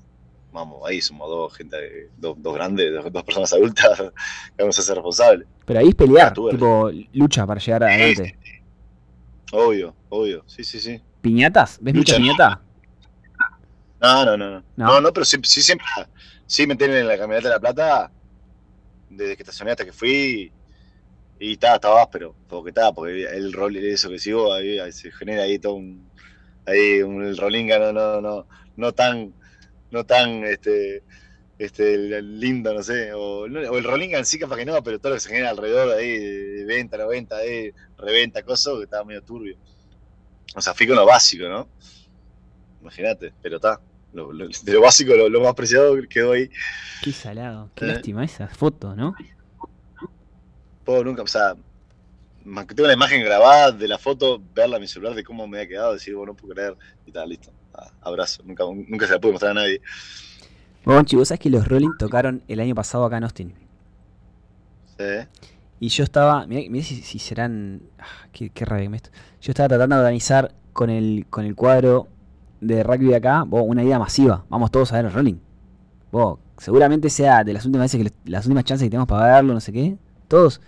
vamos, 0.53 0.81
ahí 0.87 1.01
somos 1.01 1.27
dos, 1.29 1.53
gente, 1.55 2.09
dos, 2.17 2.41
dos 2.41 2.53
grandes, 2.55 2.93
dos, 2.93 3.11
dos 3.11 3.23
personas 3.23 3.51
adultas, 3.53 3.99
que 3.99 4.11
vamos 4.63 4.79
a 4.79 4.81
ser 4.81 4.95
responsables. 4.95 5.47
Pero 5.65 5.79
ahí 5.81 5.89
es 5.89 5.95
pelear, 5.95 6.27
Ah, 6.29 6.33
tipo 6.51 6.89
lucha 7.13 7.45
para 7.45 7.59
llegar 7.59 7.83
adelante. 7.83 8.37
Obvio, 9.51 9.93
obvio, 10.09 10.43
sí, 10.47 10.63
sí, 10.63 10.79
sí. 10.79 11.01
¿Piñatas? 11.21 11.77
¿Ves 11.81 11.93
mucha 11.93 12.15
piñata? 12.17 12.61
No, 14.01 14.25
no, 14.25 14.37
no, 14.37 14.49
no. 14.49 14.63
No. 14.75 14.85
No, 14.87 15.01
no, 15.01 15.13
pero 15.13 15.25
sí, 15.25 15.37
sí 15.43 15.61
siempre. 15.61 15.85
Sí 16.45 16.67
me 16.67 16.75
tienen 16.75 16.97
en 16.97 17.07
la 17.07 17.17
camioneta 17.17 17.47
de 17.49 17.53
la 17.55 17.59
plata. 17.59 18.11
Desde 19.09 19.35
que 19.37 19.43
estacioné 19.43 19.71
hasta 19.71 19.85
que 19.85 19.93
fui. 19.93 20.51
Y 21.45 21.53
estaba, 21.53 21.75
estaba 21.75 22.01
áspero. 22.01 22.35
Porque 22.47 22.69
estaba, 22.69 22.93
porque 22.93 23.23
el 23.25 23.51
rol 23.53 23.75
eso 23.75 24.09
que 24.09 24.19
sigo, 24.19 24.53
ahí, 24.53 24.79
ahí 24.79 24.91
se 24.91 25.11
genera 25.11 25.43
ahí 25.43 25.59
todo 25.59 25.73
un. 25.75 26.09
Ahí 26.65 27.01
un 27.01 27.23
el 27.23 27.37
rolinga 27.37 27.77
no, 27.79 27.91
no, 27.91 28.21
no, 28.21 28.47
no 28.77 28.93
tan. 28.93 29.33
No 29.91 30.05
tan 30.05 30.43
este. 30.45 31.03
Este, 31.59 32.21
lindo, 32.21 32.73
no 32.73 32.81
sé, 32.81 33.13
o, 33.13 33.45
el 33.45 33.83
Rolinga 33.83 34.17
en 34.17 34.25
sí 34.25 34.39
capaz 34.39 34.57
que 34.57 34.65
no, 34.65 34.83
pero 34.83 34.97
todo 34.99 35.11
lo 35.11 35.15
que 35.17 35.21
se 35.21 35.29
genera 35.29 35.51
alrededor 35.51 35.95
ahí, 35.95 36.17
de 36.17 36.65
venta, 36.65 36.97
no 36.97 37.07
venta, 37.07 37.37
de 37.37 37.73
reventa, 37.95 38.41
cosas, 38.43 38.73
que 38.79 38.83
estaba 38.83 39.05
medio 39.05 39.21
turbio. 39.21 39.55
O 40.55 40.61
sea, 40.61 40.73
fui 40.73 40.87
con 40.87 40.97
lo 40.97 41.05
básico, 41.05 41.47
¿no? 41.47 41.69
Imagínate, 42.81 43.33
pero 43.41 43.57
está. 43.57 43.79
Lo, 44.13 44.33
lo- 44.33 44.47
de 44.47 44.73
lo 44.73 44.81
básico, 44.81 45.15
lo, 45.15 45.29
lo 45.29 45.41
más 45.41 45.53
preciado 45.53 45.95
quedó 46.09 46.33
ahí. 46.33 46.49
Qué 47.03 47.11
salado. 47.11 47.69
Qué 47.75 47.85
Eh. 47.85 47.87
lástima 47.89 48.25
esa 48.25 48.47
foto, 48.47 48.95
¿no? 48.95 49.15
Puedo 50.83 51.03
nunca, 51.03 51.21
o 51.21 51.27
sea, 51.27 51.55
más 52.45 52.65
que 52.65 52.75
tengo 52.75 52.87
una 52.87 52.93
imagen 52.93 53.23
grabada 53.23 53.71
de 53.71 53.87
la 53.87 53.97
foto, 53.97 54.41
verla 54.53 54.75
en 54.77 54.81
mi 54.81 54.87
celular 54.87 55.15
de 55.15 55.23
cómo 55.23 55.47
me 55.47 55.61
ha 55.61 55.67
quedado, 55.67 55.93
decir, 55.93 56.15
bueno, 56.15 56.33
no 56.33 56.37
puedo 56.37 56.53
creer, 56.53 56.75
y 57.05 57.11
tal, 57.11 57.29
listo. 57.29 57.51
Ah, 57.73 57.89
abrazo, 58.01 58.43
nunca, 58.45 58.63
nunca 58.65 59.07
se 59.07 59.13
la 59.13 59.19
pude 59.19 59.31
mostrar 59.31 59.51
a 59.51 59.55
nadie. 59.55 59.81
Bonchi, 60.85 61.15
vos 61.15 61.29
sabés 61.29 61.39
que 61.39 61.49
los 61.49 61.67
Rolling 61.67 61.97
tocaron 61.97 62.43
el 62.47 62.59
año 62.59 62.75
pasado 62.75 63.05
acá 63.05 63.17
en 63.17 63.23
Austin. 63.23 63.53
Sí. 64.97 65.27
Y 65.79 65.87
yo 65.89 66.03
estaba. 66.03 66.45
Mirá, 66.45 66.69
mirá 66.69 66.85
si, 66.85 67.01
si 67.01 67.19
serán. 67.19 67.81
ah, 67.99 68.27
qué, 68.31 68.49
qué 68.49 68.65
rabia 68.65 68.89
esto. 68.93 69.09
Yo 69.41 69.51
estaba 69.51 69.69
tratando 69.69 69.95
de 69.95 70.01
organizar 70.01 70.53
con 70.71 70.89
el, 70.89 71.25
con 71.29 71.45
el 71.45 71.55
cuadro 71.55 72.07
de 72.61 72.83
rugby 72.83 73.07
de 73.07 73.15
acá 73.15 73.43
una 73.43 73.83
ida 73.83 73.99
masiva. 73.99 74.45
Vamos 74.49 74.71
todos 74.71 74.91
a 74.93 74.97
ver 74.97 75.05
el 75.05 75.13
Rolling. 75.13 75.35
Vos, 76.11 76.39
seguramente 76.57 77.09
sea 77.09 77.43
de 77.43 77.53
las 77.53 77.65
últimas 77.65 77.85
veces 77.85 77.97
que 77.97 78.03
los- 78.03 78.31
las 78.31 78.45
últimas 78.45 78.63
chances 78.65 78.85
que 78.85 78.89
tenemos 78.91 79.07
para 79.07 79.35
verlo, 79.35 79.53
no 79.53 79.59
sé 79.59 79.73
qué. 79.73 79.97
Todos. 80.27 80.61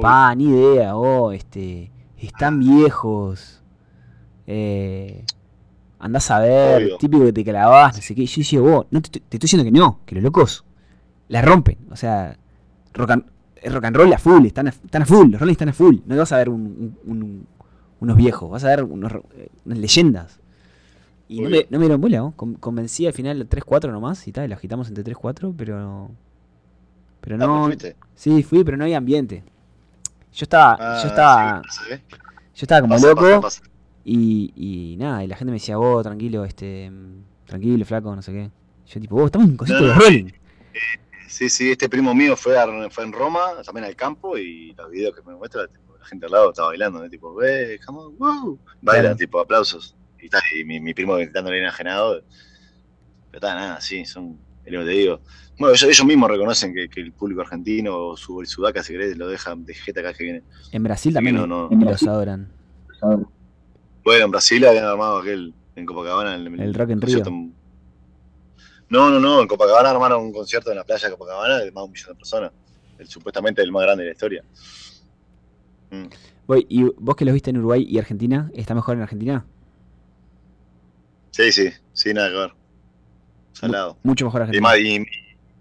Pa, 0.00 0.34
ni 0.34 0.44
idea, 0.44 0.96
oh, 0.96 1.32
este. 1.32 1.90
Están 2.18 2.58
viejos. 2.60 3.62
Eh, 4.46 5.24
andás 5.98 6.30
a 6.30 6.40
ver, 6.40 6.82
Obvio. 6.84 6.96
típico 6.98 7.24
que 7.24 7.32
te 7.32 7.44
clavás, 7.44 7.96
no 7.96 8.02
sé 8.02 8.14
qué. 8.14 8.26
Yo 8.26 8.40
decía, 8.40 8.60
vos, 8.60 8.86
no 8.90 9.00
te, 9.02 9.10
te 9.10 9.18
estoy 9.18 9.38
diciendo 9.40 9.64
que 9.64 9.70
no, 9.70 10.00
que 10.06 10.14
los 10.16 10.24
locos 10.24 10.64
la 11.28 11.42
rompen. 11.42 11.78
O 11.90 11.96
sea, 11.96 12.36
rock 12.94 13.10
and, 13.10 13.24
rock 13.66 13.84
and 13.84 13.96
roll 13.96 14.12
a 14.12 14.18
full, 14.18 14.44
están 14.46 14.66
a, 14.68 14.70
están 14.70 15.02
a 15.02 15.06
full, 15.06 15.30
los 15.30 15.40
Rolling 15.40 15.52
están 15.52 15.68
a 15.68 15.72
full. 15.72 15.96
No 16.06 16.16
vas 16.16 16.32
a 16.32 16.38
ver 16.38 16.48
un- 16.48 16.96
un- 17.04 17.12
un- 17.12 17.46
unos 18.00 18.16
viejos, 18.16 18.50
vas 18.50 18.64
a 18.64 18.68
ver 18.68 18.84
unos, 18.84 19.12
unas 19.64 19.78
leyendas. 19.78 20.40
Y 21.28 21.40
no 21.42 21.50
me, 21.50 21.66
no 21.68 21.78
me 21.78 21.84
dieron 21.84 22.00
bola, 22.00 22.18
¿no? 22.18 22.32
Con- 22.36 22.54
convencí 22.54 23.06
al 23.06 23.12
final 23.12 23.46
3-4 23.48 23.90
nomás 23.92 24.26
y 24.26 24.32
tal, 24.32 24.46
y 24.46 24.48
lo 24.48 24.54
agitamos 24.54 24.88
entre 24.88 25.04
3-4, 25.04 25.54
pero. 25.56 26.10
Pero 27.20 27.36
ah, 27.36 27.38
no. 27.38 27.46
pues 27.46 27.66
fuiste. 27.66 27.96
Sí, 28.14 28.42
fui, 28.42 28.64
pero 28.64 28.76
no 28.78 28.84
había 28.84 28.96
ambiente. 28.98 29.44
Yo 30.38 30.44
estaba, 30.44 30.76
Ah, 30.78 30.94
yo 31.02 31.08
estaba, 31.08 31.62
sí, 31.62 31.68
pasa, 31.68 31.94
¿eh? 31.94 32.04
yo 32.54 32.62
estaba 32.62 32.80
como 32.82 32.94
Pasa, 32.94 33.08
loco 33.08 33.24
pasa, 33.24 33.40
pasa. 33.40 33.62
Y, 34.04 34.52
y 34.56 34.96
nada, 34.98 35.24
y 35.24 35.26
la 35.28 35.36
gente 35.36 35.50
me 35.52 35.56
decía, 35.58 35.76
vos, 35.76 36.02
tranquilo, 36.04 36.44
este, 36.44 36.90
tranquilo, 37.46 37.84
flaco, 37.84 38.14
no 38.16 38.22
sé 38.22 38.32
qué. 38.32 38.50
Yo 38.86 39.00
tipo, 39.00 39.16
vos, 39.16 39.26
estamos 39.26 39.46
en 39.46 39.52
un 39.52 39.56
concierto 39.58 39.84
No, 39.84 39.88
de 39.88 39.94
no, 39.94 40.00
Rolling. 40.00 40.32
Sí, 41.28 41.48
sí, 41.50 41.70
este 41.72 41.88
primo 41.88 42.14
mío 42.14 42.36
fue, 42.36 42.58
a- 42.58 42.90
fue 42.90 43.04
en 43.04 43.12
Roma, 43.12 43.62
también 43.64 43.84
al 43.86 43.96
campo, 43.96 44.38
y 44.38 44.72
los 44.74 44.90
videos 44.90 45.14
que 45.14 45.22
me 45.22 45.34
muestra, 45.36 45.66
tipo, 45.68 45.96
la 45.98 46.06
gente 46.06 46.26
al 46.26 46.32
lado 46.32 46.50
estaba 46.50 46.68
bailando, 46.68 47.00
¿no? 47.02 47.10
tipo, 47.10 47.28
on, 47.34 48.16
wow. 48.18 48.60
Baila, 48.80 49.02
Claro. 49.02 49.16
tipo, 49.16 49.40
aplausos. 49.40 49.96
Y, 50.20 50.28
y 50.60 50.64
mi, 50.64 50.80
mi 50.80 50.94
primo 50.94 51.16
gritándole 51.16 51.58
enajenado. 51.58 52.24
Pero 53.30 53.38
está, 53.46 53.54
nada, 53.54 53.80
sí, 53.80 54.04
son, 54.04 54.40
es 54.64 54.72
lo 54.72 54.80
que 54.80 54.86
te 54.86 54.92
digo. 54.92 55.22
Bueno, 55.58 55.74
ellos, 55.74 55.88
ellos 55.90 56.06
mismos 56.06 56.30
reconocen 56.30 56.72
que, 56.72 56.88
que 56.88 57.00
el 57.00 57.12
público 57.12 57.40
argentino 57.40 57.96
o 57.96 58.16
su, 58.16 58.40
el 58.40 58.46
sudaca, 58.46 58.82
si 58.82 58.92
querés, 58.92 59.16
lo 59.16 59.26
deja 59.28 59.54
de 59.56 59.74
jeta 59.74 60.02
vez 60.02 60.16
que 60.16 60.24
viene. 60.24 60.42
En 60.72 60.82
Brasil 60.84 61.12
también 61.12 61.36
no, 61.36 61.46
no. 61.46 61.68
los 61.70 62.02
adoran. 62.04 62.48
Bueno, 64.04 64.24
en 64.24 64.30
Brasil 64.30 64.64
habían 64.66 64.84
armado 64.84 65.18
aquel, 65.18 65.52
en 65.76 65.84
Copacabana. 65.86 66.34
El, 66.36 66.60
El 66.60 66.74
Rock 66.74 66.90
en 66.90 67.00
en- 67.02 67.54
No, 68.88 69.10
no, 69.10 69.18
no, 69.20 69.40
en 69.42 69.48
Copacabana 69.48 69.90
armaron 69.90 70.22
un 70.22 70.32
concierto 70.32 70.70
en 70.70 70.76
la 70.76 70.84
playa 70.84 71.08
de 71.08 71.14
Copacabana 71.16 71.58
de 71.58 71.72
más 71.72 71.82
de 71.82 71.86
un 71.86 71.92
millón 71.92 72.08
de 72.10 72.14
personas. 72.14 72.52
El, 72.98 73.06
supuestamente 73.08 73.60
el 73.62 73.70
más 73.72 73.82
grande 73.82 74.04
de 74.04 74.08
la 74.10 74.12
historia. 74.12 74.44
Mm. 75.90 76.04
Voy, 76.46 76.66
y 76.68 76.84
vos 76.98 77.14
que 77.16 77.24
los 77.24 77.34
viste 77.34 77.50
en 77.50 77.58
Uruguay 77.58 77.84
y 77.88 77.98
Argentina, 77.98 78.50
¿está 78.54 78.74
mejor 78.74 78.96
en 78.96 79.02
Argentina? 79.02 79.44
Sí, 81.30 81.52
sí, 81.52 81.68
sí, 81.92 82.14
nada 82.14 82.30
que 82.30 82.36
ver. 82.36 82.52
Salado. 83.52 83.98
Mucho 84.02 84.24
mejor 84.24 84.40
Y 84.40 84.44
Argentina. 84.44 84.68
más, 84.68 84.78
y, 84.78 85.04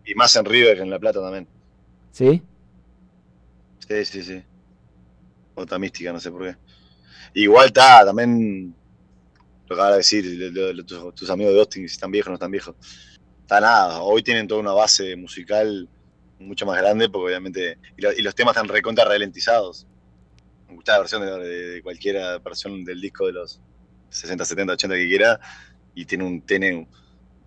y 0.08 0.16
más 0.16 0.36
en 0.36 0.46
River 0.46 0.78
que 0.78 0.84
en 0.84 0.90
La 0.90 1.00
Plata 1.00 1.22
también. 1.22 1.48
¿Sí? 2.12 2.42
Sí, 3.88 4.06
sí, 4.06 4.24
sí. 4.24 4.44
Otra 5.56 5.78
mística, 5.80 6.12
no 6.14 6.20
sé 6.20 6.32
por 6.32 6.44
qué. 6.44 6.56
Igual 7.34 7.68
está, 7.68 8.06
también 8.06 8.74
lo 9.68 9.76
que 9.76 9.82
de 9.84 9.98
decir, 9.98 10.26
lo- 10.26 10.50
lo- 10.50 10.74
lo- 10.74 10.86
tus, 10.86 11.16
tus 11.16 11.30
amigos 11.30 11.54
de 11.54 11.60
Austin, 11.60 11.88
si 11.88 11.94
están 11.94 12.12
viejos 12.12 12.28
o 12.28 12.32
no 12.32 12.36
están 12.36 12.52
viejos. 12.52 12.76
Está 13.42 13.60
nada, 13.62 14.02
hoy 14.02 14.24
tienen 14.24 14.48
toda 14.48 14.62
una 14.62 14.74
base 14.74 15.16
musical 15.16 15.88
mucho 16.40 16.66
más 16.66 16.78
grande, 16.78 17.10
porque 17.10 17.28
obviamente. 17.28 17.78
Y, 17.98 18.02
lo- 18.02 18.14
y 18.14 18.22
los 18.22 18.36
temas 18.36 18.56
están 18.56 18.68
recontra 18.70 19.06
ralentizados. 19.06 19.88
Me 20.70 20.76
gusta 20.76 20.94
la 20.94 21.00
versión 21.00 21.22
de, 21.22 21.32
de- 21.48 21.68
de 21.70 21.82
cualquiera 21.82 22.38
versión 22.40 22.84
del 22.86 23.02
disco 23.02 23.26
de 23.28 23.34
los 23.34 23.60
60, 24.10 24.46
70, 24.46 24.74
80 24.74 24.96
que 24.96 25.08
quiera, 25.08 25.40
y 25.96 26.06
tiene 26.06 26.24
un, 26.24 26.42
tiene 26.42 26.76
un, 26.76 26.88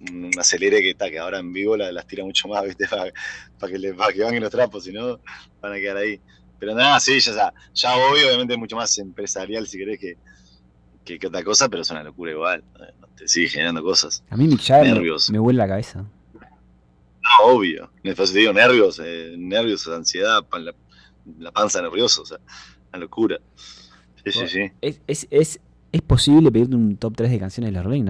un 0.00 0.30
acelere 0.38 0.80
que 0.80 0.90
está, 0.90 1.10
que 1.10 1.18
ahora 1.18 1.38
en 1.40 1.52
vivo 1.52 1.76
la- 1.76 1.92
las 1.92 2.06
tira 2.06 2.24
mucho 2.24 2.48
más, 2.48 2.64
¿viste? 2.64 2.86
Para, 2.90 3.12
para 3.58 3.72
que, 3.72 3.78
le, 3.78 3.94
para 3.94 4.12
que 4.12 4.22
van 4.22 4.40
los 4.40 4.50
trapos, 4.50 4.84
si 4.84 4.92
no, 4.92 5.20
van 5.60 5.72
a 5.72 5.76
quedar 5.76 5.98
ahí. 5.98 6.20
Pero 6.58 6.74
nada, 6.74 6.98
sí, 7.00 7.18
ya, 7.20 7.32
ya, 7.34 7.54
ya 7.74 7.96
hoy 7.96 8.20
obviamente 8.24 8.54
es 8.54 8.58
mucho 8.58 8.76
más 8.76 8.96
empresarial, 8.98 9.66
si 9.66 9.78
querés, 9.78 9.98
que, 9.98 10.16
que, 11.04 11.18
que 11.18 11.26
otra 11.26 11.42
cosa, 11.42 11.68
pero 11.68 11.82
es 11.82 11.90
una 11.90 12.02
locura 12.02 12.32
igual. 12.32 12.64
Te 13.16 13.28
sigue 13.28 13.48
generando 13.48 13.82
cosas. 13.82 14.22
A 14.30 14.36
mí 14.36 14.46
Mick 14.46 14.60
Jagger 14.62 14.86
me, 14.88 14.92
Nervios. 14.94 15.30
me 15.30 15.38
vuela 15.38 15.64
la 15.64 15.68
cabeza. 15.68 16.04
No, 16.34 17.46
obvio. 17.46 17.90
Después 18.02 18.32
te 18.32 18.38
digo 18.38 18.52
nervios, 18.52 19.00
eh, 19.04 19.34
nervios, 19.38 19.86
ansiedad, 19.88 20.42
pan- 20.44 20.64
la, 20.64 20.74
la 21.38 21.52
panza 21.52 21.80
nerviosa, 21.82 22.22
o 22.22 22.26
sea, 22.26 22.38
una 22.90 22.98
locura. 23.00 23.38
Sí, 24.24 24.32
sí, 24.32 24.38
Bueno. 24.38 24.48
sí. 24.50 24.72
¿Es, 24.80 25.00
es, 25.06 25.26
es, 25.30 25.60
¿Es 25.92 26.02
posible 26.02 26.50
pedirte 26.52 26.76
un 26.76 26.96
top 26.96 27.14
3 27.16 27.30
de 27.30 27.38
canciones 27.38 27.70
de 27.72 27.76
los 27.76 27.84
Rolling? 27.84 28.04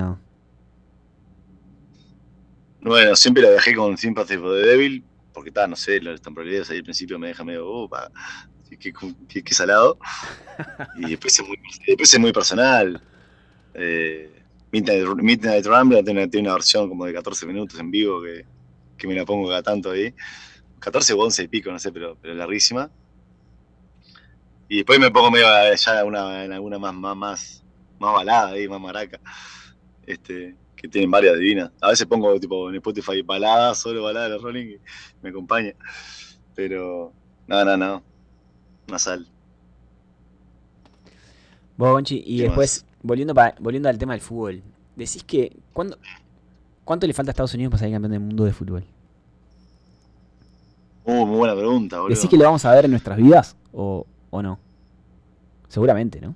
No. 2.81 2.91
Bueno, 2.91 3.15
siempre 3.17 3.43
la 3.43 3.51
dejé 3.51 3.75
con 3.75 3.97
Sympathy 3.97 4.37
for 4.37 4.55
the 4.61 4.67
Devil, 4.67 5.05
porque 5.33 5.51
está, 5.51 5.67
no 5.67 5.77
sé, 5.77 6.01
las 6.01 6.21
temporalidades 6.21 6.71
ahí 6.71 6.79
al 6.79 6.85
principio 6.85 7.19
me 7.19 7.29
deja 7.29 7.45
medio, 7.45 7.89
pa, 7.89 8.11
qué, 8.79 8.93
qué- 9.29 9.43
qué 9.45 9.55
salado. 9.55 9.99
Y 10.97 11.11
después 11.11 11.39
es 11.39 11.47
muy, 11.47 11.59
después 11.87 12.13
es 12.15 12.21
muy 12.21 12.33
personal. 12.33 13.03
Eh, 13.75 14.45
Midnight, 14.73 15.07
Midnight 15.23 15.67
Rambler 15.67 16.05
tiene, 16.05 16.29
tiene 16.29 16.49
una 16.49 16.55
versión 16.55 16.89
como 16.89 17.07
de 17.07 17.15
14 17.15 17.47
minutos 17.47 17.79
en 17.81 17.91
vivo 17.91 18.23
que, 18.23 18.47
que 18.99 19.09
me 19.09 19.15
la 19.15 19.25
pongo 19.27 19.49
cada 19.49 19.63
tanto 19.63 19.91
ahí. 19.93 20.15
14 20.81 21.15
o 21.15 21.19
11 21.21 21.45
y 21.45 21.49
pico, 21.49 21.73
no 21.73 21.79
sé, 21.79 21.93
pero, 21.93 22.19
pero 22.21 22.35
larguísima. 22.35 22.91
Y 24.69 24.77
después 24.77 24.99
me 25.01 25.11
pongo 25.11 25.31
medio 25.31 25.47
eh, 25.49 25.77
ya 25.77 26.05
una, 26.05 26.45
en 26.45 26.53
alguna 26.53 26.79
más, 26.79 26.95
más, 26.95 27.17
más, 27.17 27.65
más 27.99 28.13
balada 28.15 28.49
ahí, 28.51 28.69
más 28.69 28.81
maraca. 28.81 29.21
Este, 30.07 30.57
que 30.81 30.89
tienen 30.89 31.11
varias 31.11 31.39
divinas. 31.39 31.71
A 31.81 31.91
veces 31.91 32.07
pongo 32.07 32.39
tipo 32.41 32.71
en 32.71 32.77
Spotify 32.77 33.21
baladas, 33.23 33.79
solo 33.79 34.03
baladas 34.03 34.31
de 34.31 34.35
los 34.35 34.43
Rolling 34.43 34.67
y 34.67 34.77
me 35.23 35.29
acompaña. 35.29 35.75
Pero, 36.55 37.13
no, 37.47 37.65
no, 37.65 37.77
no. 37.77 38.03
Una 38.89 38.99
sal. 38.99 39.27
Vos, 41.77 41.91
Gonchi, 41.91 42.23
y 42.27 42.39
¿Qué 42.39 42.43
después, 42.45 42.87
volviendo, 43.03 43.35
volviendo 43.61 43.89
al 43.89 43.99
tema 43.99 44.15
del 44.15 44.23
fútbol, 44.23 44.63
decís 44.97 45.23
que. 45.25 45.55
¿cuándo, 45.73 45.99
¿Cuánto 46.85 47.07
le 47.07 47.13
falta 47.13 47.31
a 47.31 47.33
Estados 47.33 47.55
Unidos 47.55 47.73
para 47.73 47.81
salir 47.81 47.95
campeón 47.95 48.13
del 48.13 48.21
mundo 48.21 48.45
de 48.45 48.53
fútbol? 48.53 48.85
Uh, 51.05 51.27
muy 51.27 51.39
buena 51.39 51.55
pregunta, 51.55 51.99
boludo. 52.01 52.15
¿Decís 52.15 52.31
que 52.31 52.37
lo 52.37 52.45
vamos 52.45 52.65
a 52.65 52.75
ver 52.75 52.87
en 52.87 52.91
nuestras 52.93 53.19
vidas 53.19 53.57
o, 53.73 54.07
o 54.31 54.43
no? 54.43 54.59
Seguramente, 55.69 56.21
¿no? 56.21 56.35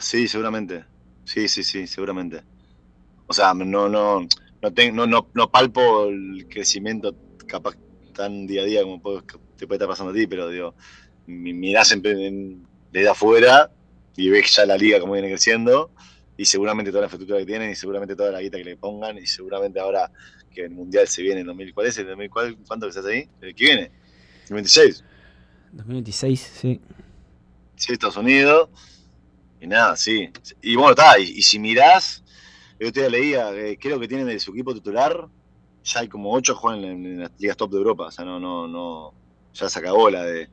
Sí, 0.00 0.28
seguramente. 0.28 0.84
Sí, 1.24 1.48
sí, 1.48 1.62
sí, 1.64 1.86
seguramente. 1.86 2.42
O 3.32 3.34
sea, 3.34 3.54
no, 3.54 3.64
no, 3.64 3.88
no, 3.88 4.72
ten- 4.74 4.94
no, 4.94 5.06
no, 5.06 5.26
no 5.32 5.50
palpo 5.50 6.04
el 6.04 6.46
crecimiento 6.50 7.16
capaz 7.46 7.76
tan 8.14 8.46
día 8.46 8.60
a 8.60 8.64
día 8.66 8.82
como 8.82 9.00
te 9.56 9.66
puede 9.66 9.76
estar 9.76 9.88
pasando 9.88 10.12
a 10.12 10.14
ti, 10.14 10.26
pero 10.26 10.50
digo, 10.50 10.74
mi- 11.26 11.54
mirás 11.54 11.92
en, 11.92 12.04
en- 12.06 12.66
desde 12.92 13.08
afuera 13.08 13.70
y 14.18 14.28
ves 14.28 14.54
ya 14.54 14.66
la 14.66 14.76
liga 14.76 15.00
como 15.00 15.14
viene 15.14 15.30
creciendo 15.30 15.90
y 16.36 16.44
seguramente 16.44 16.90
toda 16.90 17.00
la 17.00 17.06
infraestructura 17.06 17.38
que 17.40 17.46
tienen 17.46 17.70
y 17.70 17.74
seguramente 17.74 18.14
toda 18.14 18.32
la 18.32 18.42
guita 18.42 18.58
que 18.58 18.64
le 18.64 18.76
pongan 18.76 19.16
y 19.16 19.26
seguramente 19.26 19.80
ahora 19.80 20.10
que 20.54 20.64
el 20.64 20.70
Mundial 20.70 21.08
se 21.08 21.22
viene 21.22 21.40
en 21.40 21.46
2000, 21.46 21.72
¿cuál 21.72 21.86
es 21.86 21.96
el 21.96 22.06
2000? 22.08 22.28
¿Cuál- 22.28 22.58
¿Cuánto 22.68 22.84
que 22.84 22.90
estás 22.90 23.06
ahí? 23.06 23.26
¿El 23.40 23.54
que 23.54 23.64
viene? 23.64 23.90
¿El 24.50 24.54
26? 24.56 25.02
2026, 25.72 26.52
sí. 26.60 26.80
sí, 27.76 27.92
Estados 27.94 28.18
Unidos. 28.18 28.68
Y 29.58 29.66
nada, 29.68 29.96
sí. 29.96 30.28
Y 30.60 30.74
bueno, 30.74 30.90
está, 30.90 31.18
y, 31.20 31.22
y 31.38 31.42
si 31.42 31.58
mirás, 31.60 32.22
el 32.82 32.88
otro 32.88 33.00
día 33.00 33.10
leía, 33.10 33.54
eh, 33.54 33.78
creo 33.80 34.00
que 34.00 34.08
tienen 34.08 34.26
de 34.26 34.40
su 34.40 34.50
equipo 34.50 34.74
titular, 34.74 35.28
ya 35.84 36.00
hay 36.00 36.08
como 36.08 36.32
ocho 36.32 36.56
juegan 36.56 36.82
en, 36.82 37.06
en 37.06 37.20
las 37.20 37.30
ligas 37.38 37.56
top 37.56 37.70
de 37.70 37.76
Europa. 37.76 38.06
O 38.06 38.10
sea, 38.10 38.24
no, 38.24 38.40
no, 38.40 38.66
no. 38.66 39.14
Ya 39.54 39.68
se 39.68 39.78
acabó 39.78 40.10
la 40.10 40.24
de, 40.24 40.48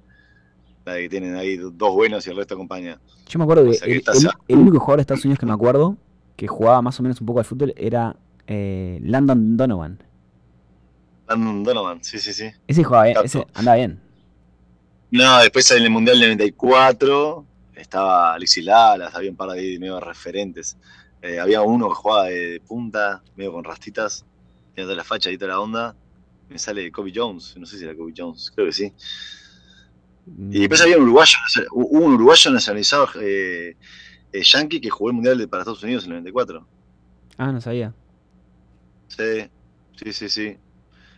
la 0.86 0.94
de 0.94 1.02
que 1.02 1.10
tienen 1.10 1.36
ahí 1.36 1.58
dos 1.58 1.94
buenos 1.94 2.28
y 2.28 2.30
el 2.30 2.38
resto 2.38 2.54
acompaña. 2.54 3.00
Yo 3.28 3.40
me 3.40 3.46
acuerdo 3.46 3.68
O 3.68 3.74
sea, 3.74 3.88
que 3.88 4.04
el, 4.48 4.58
único 4.60 4.80
jugador 4.80 4.98
de 4.98 5.02
Estados 5.02 5.26
Unidos 5.26 5.40
que 5.40 5.46
me 5.48 5.54
acuerdo 5.54 5.98
que 6.36 6.48
jugaba 6.48 6.84
más 6.84 7.00
o 7.00 7.04
menos 7.04 7.20
un 7.20 7.26
poco 7.26 7.40
al 7.40 7.46
fútbol 7.46 7.74
era 7.76 8.16
eh, 8.46 9.00
Landon 9.02 9.58
Donovan. 9.58 10.04
Landon 11.28 11.64
Donovan, 11.64 12.04
sí, 12.04 12.20
sí, 12.20 12.32
sí. 12.32 12.52
Ese 12.68 12.84
jugaba 12.84 13.06
bien, 13.06 13.18
ese 13.24 13.48
andaba 13.56 13.78
bien. 13.78 14.00
No, 15.10 15.40
después 15.40 15.70
en 15.72 15.82
el 15.82 15.90
Mundial 15.90 16.20
del 16.20 16.30
94 16.30 17.46
estaba 17.74 18.36
Alexis 18.36 18.64
Lalas, 18.64 19.16
había 19.16 19.32
un 19.32 19.36
par 19.36 19.50
de 19.50 19.60
ahí 19.60 19.80
medio 19.80 20.00
referentes. 20.00 20.78
Eh, 21.22 21.40
había 21.40 21.62
uno 21.62 21.90
que 21.90 21.96
jugaba 21.96 22.26
de 22.26 22.62
punta, 22.66 23.22
medio 23.36 23.52
con 23.54 23.64
rastitas, 23.64 24.26
tenía 24.74 24.86
toda 24.86 24.96
la 24.96 25.04
facha 25.04 25.30
y 25.32 25.38
toda 25.38 25.50
la 25.52 25.60
onda. 25.60 25.96
Me 26.50 26.58
sale 26.58 26.92
Kobe 26.92 27.12
Jones, 27.14 27.56
no 27.58 27.66
sé 27.66 27.78
si 27.78 27.84
era 27.86 27.96
Kobe 27.96 28.14
Jones, 28.16 28.52
creo 28.56 28.68
que 28.68 28.74
sí. 28.74 28.94
Y 30.52 30.60
después 30.60 30.82
había 30.82 30.98
un 30.98 31.04
uruguayo, 31.04 31.38
hubo 31.72 32.06
un 32.06 32.14
uruguayo 32.14 32.52
nacionalizado 32.52 33.08
eh, 33.22 33.76
eh, 34.32 34.44
yankee 34.44 34.80
que 34.80 34.90
jugó 34.90 35.10
el 35.10 35.16
Mundial 35.16 35.38
de- 35.38 35.48
para 35.48 35.62
Estados 35.64 35.84
Unidos 35.84 36.06
en 36.06 36.12
el 36.12 36.18
94. 36.18 36.66
Ah, 37.38 37.52
no 37.52 37.60
sabía. 37.62 37.94
Sí, 39.08 39.50
sí, 39.96 40.14
sí, 40.14 40.30
sí. 40.30 40.58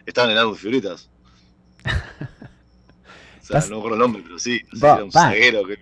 Estaba 0.05 0.27
en 0.27 0.31
el 0.33 0.37
álbum 0.39 0.53
de 0.55 0.59
figuritas. 0.59 1.09
O 3.41 3.43
sea, 3.43 3.59
no 3.61 3.67
me 3.69 3.77
acuerdo 3.77 3.95
el 3.95 3.99
nombre, 3.99 4.21
pero 4.23 4.39
sí. 4.39 4.61
era 4.77 5.03
un 5.03 5.11
zaguero 5.11 5.65
que 5.65 5.77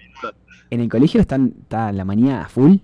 En 0.71 0.79
el 0.81 0.89
colegio 0.89 1.21
están, 1.21 1.53
está 1.61 1.91
la 1.91 2.05
manía 2.05 2.41
a 2.41 2.49
full. 2.49 2.77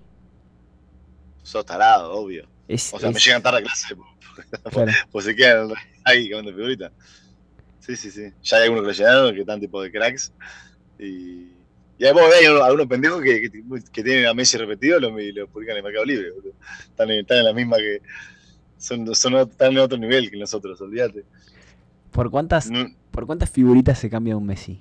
Sos 1.46 1.64
tarado, 1.64 2.12
obvio. 2.12 2.46
Es, 2.68 2.92
O 2.92 2.98
sea, 2.98 3.10
me 3.10 3.20
llegan 3.20 3.42
tarde 3.42 3.58
a 3.58 3.62
clase, 3.62 3.94
claro. 4.70 4.92
pues 5.12 5.24
se 5.24 5.36
quedan 5.36 5.70
ahí 6.04 6.30
con 6.30 6.44
figuritas. 6.44 6.92
Sí, 7.80 7.94
sí, 7.96 8.10
sí. 8.10 8.32
Ya 8.42 8.56
hay 8.56 8.64
algunos 8.64 8.82
que 8.82 8.88
lo 8.88 8.92
llenaron, 8.92 9.34
que 9.34 9.40
están 9.42 9.60
tipo 9.60 9.80
de 9.80 9.92
cracks. 9.92 10.32
Y, 10.98 11.52
y 11.98 12.04
hay, 12.04 12.12
bueno, 12.12 12.28
hay 12.38 12.46
algunos 12.46 12.86
pendejos 12.86 13.22
que, 13.22 13.42
que, 13.42 13.62
que 13.92 14.02
tienen 14.02 14.26
a 14.26 14.34
Messi 14.34 14.56
repetido, 14.58 14.98
lo, 14.98 15.10
lo 15.10 15.46
publican 15.48 15.76
en 15.76 15.84
Mercado 15.84 16.04
Libre. 16.04 16.32
boludo. 16.32 16.52
Están, 16.80 17.10
en- 17.10 17.20
están 17.20 17.38
en 17.38 17.44
la 17.44 17.52
misma 17.52 17.76
que. 17.76 18.02
Son, 18.78 19.14
son, 19.14 19.34
están 19.36 19.72
en 19.72 19.78
otro 19.78 19.96
nivel 19.96 20.30
que 20.30 20.36
nosotros, 20.36 20.80
olvídate. 20.80 21.24
¿Por 22.10 22.30
cuántas, 22.30 22.70
No, 22.70 22.86
¿Por 23.10 23.26
cuántas 23.26 23.50
figuritas 23.50 23.98
se 23.98 24.10
cambia 24.10 24.36
un 24.36 24.46
Messi? 24.46 24.80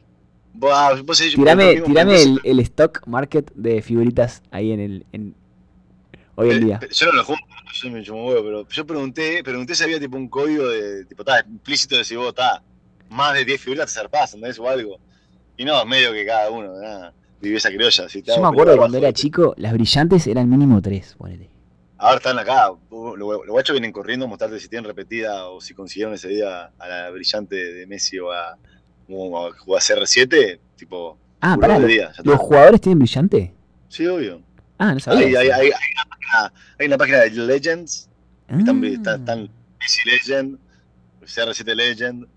Vos 0.53 1.19
yo 1.19 1.35
Tirame, 1.35 1.81
tirame 1.81 2.21
el, 2.21 2.39
el 2.43 2.59
stock 2.61 3.05
market 3.07 3.51
de 3.55 3.81
figuritas 3.81 4.41
ahí 4.51 4.71
en 4.71 4.79
el 4.79 5.05
en, 5.11 5.35
hoy 6.35 6.49
en 6.51 6.57
Eh, 6.57 6.65
día. 6.65 6.79
Yo 6.91 7.05
no 7.07 7.11
lo 7.13 7.23
junto, 7.23 7.43
yo 7.73 7.89
me 7.91 8.03
chumo 8.03 8.27
huevo, 8.27 8.43
pero 8.43 8.67
yo 8.69 8.85
pregunté, 8.85 9.43
pregunté 9.43 9.75
si 9.75 9.83
había 9.83 9.99
tipo 9.99 10.17
un 10.17 10.29
código 10.29 10.67
de, 10.69 11.05
tipo, 11.05 11.21
está 11.23 11.39
implícito 11.47 11.97
de 11.97 12.03
si 12.03 12.15
vos 12.15 12.29
está 12.29 12.61
más 13.09 13.33
de 13.33 13.45
10 13.45 13.61
figuras 13.61 13.87
te 13.87 13.99
zarpás, 13.99 14.33
¿entendés? 14.33 14.59
O 14.59 14.67
algo. 14.69 14.97
Y 15.57 15.65
no, 15.65 15.85
medio 15.85 16.11
que 16.11 16.25
cada 16.25 16.49
uno, 16.49 16.73
vive 17.39 17.57
esa 17.57 17.69
criolla. 17.69 18.09
Si 18.09 18.21
Yo 18.21 18.41
me 18.41 18.47
acuerdo 18.47 18.77
cuando 18.77 18.97
era 18.97 19.13
chico, 19.13 19.53
las 19.57 19.73
brillantes 19.73 20.27
eran 20.27 20.49
mínimo 20.49 20.81
tres, 20.81 21.15
ponele. 21.17 21.49
Ahora 21.97 22.17
están 22.17 22.37
acá, 22.37 22.71
los 22.91 23.17
los 23.17 23.47
guachos 23.47 23.73
vienen 23.73 23.93
corriendo 23.93 24.25
a 24.25 24.29
mostrarte 24.29 24.59
si 24.59 24.67
tienen 24.67 24.85
repetida 24.85 25.47
o 25.47 25.61
si 25.61 25.73
consiguieron 25.73 26.13
ese 26.13 26.27
día 26.27 26.71
a 26.77 26.87
la 26.89 27.09
brillante 27.09 27.55
de 27.55 27.87
Messi 27.87 28.19
o 28.19 28.33
a, 28.33 28.57
o 29.07 29.37
a, 29.37 29.51
o 29.65 29.77
a 29.77 29.79
CR7, 29.79 30.59
tipo, 30.75 31.17
Ah, 31.39 31.55
pará, 31.59 31.75
de 31.75 31.81
¿lo- 31.81 31.87
día, 31.87 32.11
ya 32.11 32.23
¿los 32.23 32.37
jugadores 32.39 32.81
tienen 32.81 32.99
brillante? 32.99 33.53
Sí, 33.87 34.05
obvio. 34.07 34.41
Ah, 34.77 34.93
no 34.93 34.99
sabía. 34.99 35.25
Hay, 35.27 35.35
hay, 35.35 35.49
hay, 35.49 35.67
hay 35.67 35.67
una 35.67 36.05
página, 36.09 36.53
hay 36.79 36.87
una 36.87 36.97
página 36.97 37.17
de 37.19 37.29
Legends 37.31 38.09
Están, 38.47 38.83
Ah. 38.83 38.87
están, 38.87 39.19
están 39.21 39.49
Messi 39.79 40.09
Legend, 40.09 40.59
CR7 41.21 41.75
Legend, 41.75 42.27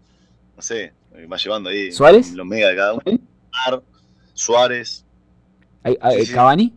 no 0.56 0.62
sé, 0.62 0.94
va 1.30 1.36
llevando 1.36 1.68
ahí 1.70 1.92
¿Suárez? 1.92 2.32
los 2.32 2.46
mega 2.46 2.68
de 2.68 2.76
cada 2.76 2.94
uno. 2.94 3.82
Suárez, 4.34 5.04
Hay- 5.82 5.98
hay- 6.00 6.20
sí, 6.20 6.26
sí. 6.26 6.32
¿Cavani? 6.32 6.74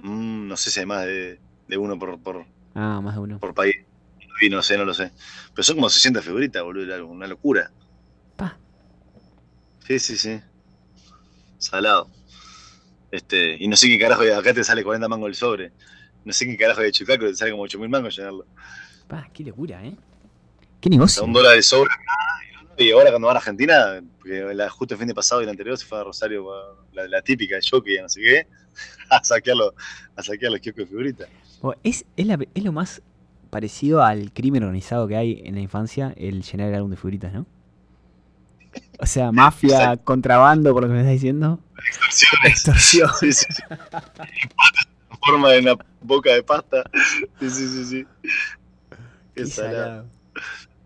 mm, 0.00 0.48
no 0.48 0.56
sé 0.56 0.70
si 0.70 0.80
hay 0.80 0.86
más 0.86 1.04
de, 1.06 1.38
de 1.68 1.76
uno 1.78 1.98
por, 1.98 2.18
por, 2.20 2.44
Ah, 2.74 3.00
más 3.02 3.14
de 3.14 3.20
uno. 3.20 3.38
por 3.38 3.54
país. 3.54 3.76
Y 4.40 4.48
no 4.50 4.62
sé, 4.62 4.76
no 4.76 4.84
lo 4.84 4.92
sé. 4.92 5.12
Pero 5.54 5.62
son 5.62 5.76
como 5.76 5.88
600 5.88 6.24
figuritas, 6.24 6.62
boludo, 6.62 7.06
una 7.06 7.26
locura. 7.28 7.70
Pa. 8.36 8.58
Sí, 9.86 9.98
sí, 10.00 10.16
sí. 10.18 10.40
Salado. 11.58 12.10
Este, 13.14 13.56
y 13.60 13.68
no 13.68 13.76
sé 13.76 13.86
qué 13.88 13.98
carajo 13.98 14.22
de 14.22 14.34
acá 14.34 14.52
te 14.52 14.64
sale 14.64 14.82
40 14.82 15.08
mangos 15.08 15.28
el 15.28 15.34
sobre. 15.34 15.72
No 16.24 16.32
sé 16.32 16.46
qué 16.46 16.56
carajo 16.56 16.80
de 16.80 16.90
Chucaco 16.90 17.26
te 17.26 17.34
sale 17.36 17.52
como 17.52 17.62
8000 17.64 17.88
mangos 17.88 18.16
llenarlo. 18.16 18.44
Pa, 19.06 19.28
qué 19.32 19.44
locura, 19.44 19.84
¿eh? 19.84 19.94
Qué 20.80 20.90
negocio. 20.90 21.22
un 21.24 21.32
dólar 21.32 21.54
de 21.54 21.62
sobre 21.62 21.90
y 22.76 22.90
ahora 22.90 23.10
cuando 23.10 23.28
van 23.28 23.36
a 23.36 23.38
Argentina, 23.38 24.02
porque 24.18 24.40
la- 24.52 24.68
justo 24.68 24.94
el 24.94 24.98
fin 24.98 25.06
de 25.06 25.14
pasado 25.14 25.40
y 25.40 25.44
el 25.44 25.50
anterior 25.50 25.78
se 25.78 25.86
fue 25.86 26.00
a 26.00 26.02
Rosario, 26.04 26.44
la, 26.92 27.06
la 27.06 27.22
típica, 27.22 27.56
jockey, 27.70 27.98
no 28.02 28.08
sé 28.08 28.20
qué, 28.20 28.46
a 29.10 29.22
saquearlo, 29.22 29.74
a 30.16 30.22
saquear 30.22 30.50
los 30.50 30.60
kioscos 30.60 30.84
de 30.84 30.86
figuritas. 30.88 31.28
Bueno, 31.62 31.80
Es, 31.84 32.04
es, 32.16 32.26
la- 32.26 32.38
es 32.52 32.64
lo 32.64 32.72
más 32.72 33.00
parecido 33.50 34.02
al 34.02 34.32
crimen 34.32 34.64
organizado 34.64 35.06
que 35.06 35.14
hay 35.16 35.40
en 35.44 35.54
la 35.54 35.60
infancia, 35.60 36.12
el 36.16 36.42
llenar 36.42 36.70
el 36.70 36.74
álbum 36.74 36.90
de 36.90 36.96
figuritas, 36.96 37.32
¿no? 37.32 37.46
O 38.98 39.06
sea, 39.06 39.32
mafia, 39.32 39.76
Exacto. 39.76 40.04
contrabando, 40.04 40.72
por 40.72 40.82
lo 40.82 40.88
que 40.88 40.94
me 40.94 41.00
estás 41.00 41.12
diciendo. 41.14 41.60
Extorsiones. 41.78 42.52
Extorsión. 42.52 43.10
Sí, 43.20 43.32
sí, 43.32 43.52
sí. 43.52 43.62
En 43.70 45.18
forma 45.18 45.50
de 45.50 45.60
una 45.60 45.76
boca 46.00 46.32
de 46.32 46.42
pasta. 46.42 46.84
Sí, 47.40 47.50
sí, 47.50 47.68
sí, 47.68 47.84
sí. 47.84 48.06
Qué 49.34 49.42
Qué 49.42 49.46
salado. 49.46 50.06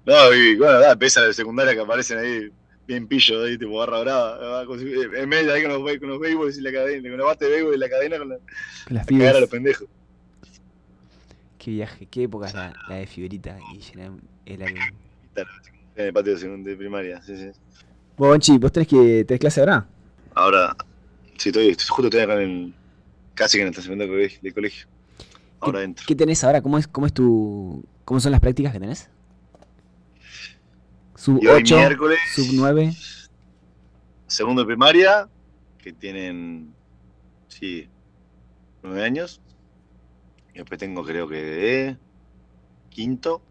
salado. 0.06 0.30
No, 0.30 0.34
y 0.34 0.56
bueno, 0.56 0.78
da, 0.80 0.96
pesa 0.96 1.20
de 1.22 1.34
secundaria 1.34 1.74
que 1.74 1.80
aparecen 1.80 2.18
ahí, 2.18 2.50
bien 2.86 3.06
pillo, 3.06 3.42
ahí, 3.44 3.58
tipo 3.58 3.76
barra 3.78 4.00
brava. 4.00 4.64
su- 4.64 5.12
En 5.14 5.28
medio 5.28 5.52
ahí 5.52 5.62
con 5.62 5.72
los, 5.72 5.98
con 5.98 6.08
los 6.08 6.18
béisbols 6.20 6.56
y 6.58 6.62
la 6.62 6.72
cadena, 6.72 7.08
con 7.10 7.18
los 7.18 7.26
bates 7.26 7.46
de 7.48 7.54
béisbol 7.54 7.74
y 7.74 7.78
la 7.78 7.88
cadena 7.90 8.18
con 8.18 8.28
la, 8.30 8.36
Con 8.86 8.96
las 8.96 9.06
cagar 9.06 9.36
a 9.36 9.40
los 9.40 9.50
pendejos. 9.50 9.86
Qué 11.58 11.70
viaje, 11.72 12.06
qué 12.06 12.22
época 12.22 12.46
es 12.46 12.54
la, 12.54 12.72
la 12.88 12.94
de 12.94 13.06
figurita 13.06 13.58
y 13.74 13.80
llenar 13.80 14.12
el 14.46 14.62
álbum. 14.62 14.80
En 15.98 16.06
el 16.06 16.12
patio 16.12 16.38
de, 16.38 16.76
primaria, 16.76 17.20
sí, 17.22 17.36
sí. 17.36 17.50
Bueno, 18.16 18.32
Bonchi, 18.34 18.56
¿vos 18.56 18.70
tenés 18.70 18.88
que 18.88 19.24
tenés 19.24 19.40
clase 19.40 19.58
ahora? 19.60 19.86
Ahora, 20.32 20.76
sí, 21.36 21.48
estoy, 21.48 21.70
estoy- 21.70 21.86
justo 21.88 22.04
estoy 22.06 22.20
acá 22.20 22.34
en 22.34 22.50
el, 22.50 22.74
casi 23.34 23.56
que 23.58 23.62
en 23.62 23.66
el 23.66 23.70
estacionamiento 23.72 24.12
del 24.12 24.20
colegio. 24.20 24.38
del 24.42 24.54
colegio. 24.54 24.86
Ahora 25.60 25.82
entro. 25.82 26.04
¿Qué 26.06 26.14
tenés 26.14 26.44
ahora? 26.44 26.62
¿Cómo 26.62 26.78
es, 26.78 26.86
cómo 26.86 27.06
es 27.08 27.12
tu. 27.12 27.84
¿Cómo 28.04 28.20
son 28.20 28.30
las 28.30 28.40
prácticas 28.40 28.72
que 28.72 28.78
tenés? 28.78 29.10
Sub 31.16 31.40
Y 31.42 31.48
hoy 31.48 31.62
8, 31.62 31.76
miércoles, 31.76 32.18
sub 32.36 32.46
9. 32.52 32.92
segundo 34.28 34.62
de 34.62 34.66
primaria, 34.66 35.28
que 35.78 35.92
tienen, 35.92 36.72
sí, 37.48 37.88
nueve 38.84 39.02
años. 39.02 39.40
Y 40.54 40.58
después 40.58 40.78
tengo, 40.78 41.04
creo 41.04 41.28
que 41.28 41.42
de 41.42 41.96
quinto, 42.90 43.42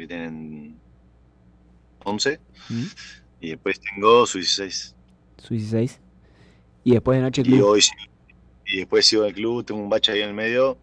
que 0.00 0.06
tienen 0.08 0.78
11. 2.04 2.40
¿Mm? 2.68 2.82
Y 3.40 3.48
después 3.50 3.80
tengo 3.80 4.26
su 4.26 4.38
16. 4.38 4.94
Sub 5.38 5.50
16. 5.50 6.00
Y 6.84 6.92
después 6.92 7.16
de 7.18 7.22
noche 7.22 7.42
Y 7.42 7.44
club. 7.44 7.64
hoy 7.66 7.82
sí- 7.82 7.92
y 8.66 8.78
después 8.78 9.04
sigo 9.06 9.22
en 9.24 9.28
el 9.30 9.34
club, 9.34 9.64
tengo 9.64 9.80
un 9.80 9.88
bache 9.90 10.12
ahí 10.12 10.20
en 10.22 10.28
el 10.28 10.34
medio. 10.34 10.78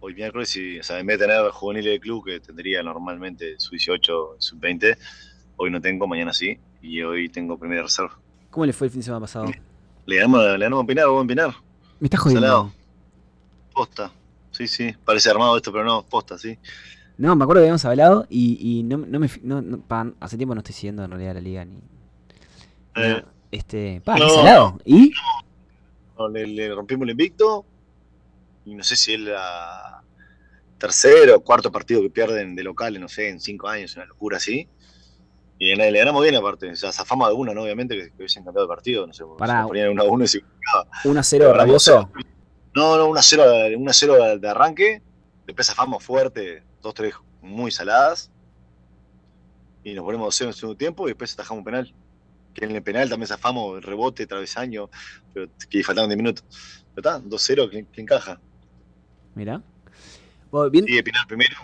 Hoy 0.00 0.14
miércoles, 0.14 0.54
y, 0.56 0.78
o 0.78 0.82
sea, 0.82 0.98
en 1.00 1.06
vez 1.06 1.18
de 1.18 1.26
tener 1.26 1.50
juveniles 1.50 1.92
de 1.94 2.00
club, 2.00 2.24
que 2.24 2.38
tendría 2.38 2.82
normalmente 2.82 3.54
su 3.58 3.70
18, 3.70 4.36
sub 4.38 4.60
20, 4.60 4.96
hoy 5.56 5.70
no 5.70 5.80
tengo, 5.80 6.06
mañana 6.06 6.32
sí. 6.32 6.58
Y 6.82 7.02
hoy 7.02 7.28
tengo 7.28 7.58
primera 7.58 7.82
reserva. 7.82 8.16
¿Cómo 8.50 8.64
le 8.66 8.72
fue 8.72 8.86
el 8.86 8.90
fin 8.92 9.00
de 9.00 9.04
semana 9.04 9.20
pasado? 9.22 9.50
Le 10.06 10.16
ganamos, 10.16 10.40
le 10.44 10.58
ganamos 10.58 10.84
a 10.84 10.86
Pinar, 10.86 11.06
vamos 11.06 11.24
a 11.24 11.26
Pinar. 11.26 11.54
Me 11.98 12.06
estás 12.06 12.20
jodiendo. 12.20 12.46
Salado. 12.46 12.72
Posta. 13.74 14.12
Sí, 14.52 14.68
sí. 14.68 14.94
Parece 15.04 15.28
armado 15.30 15.56
esto, 15.56 15.72
pero 15.72 15.84
no, 15.84 16.02
posta, 16.06 16.38
sí. 16.38 16.56
No, 17.18 17.34
me 17.34 17.44
acuerdo 17.44 17.60
que 17.60 17.64
habíamos 17.66 17.84
hablado 17.84 18.26
y, 18.28 18.58
y 18.60 18.82
no, 18.82 18.98
no 18.98 19.18
me. 19.18 19.30
No, 19.42 19.62
no, 19.62 19.82
hace 20.20 20.36
tiempo 20.36 20.54
no 20.54 20.60
estoy 20.60 20.74
siguiendo 20.74 21.04
en 21.04 21.10
realidad 21.10 21.34
la 21.34 21.40
liga 21.40 21.64
ni. 21.64 21.78
Eh, 22.96 23.24
este. 23.50 24.02
Pa, 24.04 24.18
no. 24.18 24.28
salado. 24.28 24.78
¿Y? 24.84 25.12
le, 26.30 26.46
le 26.46 26.74
rompimos 26.74 27.04
el 27.04 27.10
invicto. 27.10 27.64
Y 28.64 28.74
no 28.74 28.82
sé 28.82 28.96
si 28.96 29.14
es 29.14 29.20
la 29.20 30.02
tercero 30.78 31.36
o 31.36 31.40
cuarto 31.40 31.72
partido 31.72 32.02
que 32.02 32.10
pierden 32.10 32.54
de 32.54 32.62
locales, 32.62 33.00
no 33.00 33.08
sé, 33.08 33.28
en 33.30 33.40
cinco 33.40 33.68
años, 33.68 33.96
una 33.96 34.04
locura 34.06 34.36
así. 34.36 34.68
Y 35.58 35.74
le, 35.74 35.90
le 35.90 35.98
ganamos 35.98 36.22
bien 36.22 36.34
aparte. 36.34 36.70
O 36.70 36.76
sea, 36.76 36.92
zafamos 36.92 37.28
de 37.28 37.34
una, 37.34 37.54
¿no? 37.54 37.62
Obviamente, 37.62 37.96
que, 37.96 38.08
que 38.10 38.16
hubiesen 38.18 38.44
cambiado 38.44 38.64
el 38.64 38.68
partido. 38.68 39.06
No 39.06 39.12
sé, 39.14 39.24
Pará. 39.38 39.62
se 39.62 39.68
ponían 39.68 39.88
1 39.90 40.02
a 40.02 40.04
1 40.06 40.24
y 40.24 40.28
se 40.28 40.44
1 41.04 41.20
a 41.20 41.22
0 41.22 41.44
Pero 41.46 41.56
rabioso. 41.56 42.10
No, 42.74 42.98
no, 42.98 43.06
1 43.06 43.18
a 43.18 43.22
0, 43.22 43.44
1 43.78 43.90
a 43.90 43.94
0 43.94 44.38
de 44.38 44.48
arranque. 44.48 45.02
Después 45.46 45.66
zafamos 45.66 46.04
fuerte, 46.04 46.64
dos, 46.86 46.94
tres 46.94 47.14
muy 47.42 47.70
saladas. 47.70 48.30
Y 49.84 49.94
nos 49.94 50.04
ponemos 50.04 50.26
2 50.26 50.34
0 50.34 50.46
en 50.46 50.52
el 50.52 50.54
segundo 50.58 50.78
tiempo 50.78 51.06
y 51.06 51.10
después 51.10 51.32
atajamos 51.34 51.60
un 51.60 51.64
penal. 51.64 51.94
que 52.54 52.64
en 52.64 52.74
el 52.74 52.82
penal 52.82 53.08
también 53.08 53.28
zafamos, 53.28 53.84
rebote, 53.84 54.26
travesaño, 54.26 54.88
pero 55.32 55.48
que 55.68 55.84
faltaban 55.84 56.08
10 56.10 56.16
minutos. 56.16 56.44
Pero 56.94 57.16
está, 57.16 57.22
2-0, 57.22 57.70
que, 57.92 58.00
encaja. 58.00 58.40
Mira. 59.34 59.62
bien, 60.72 60.86
Sigue 60.86 61.02
Pinar 61.02 61.26
primero. 61.26 61.54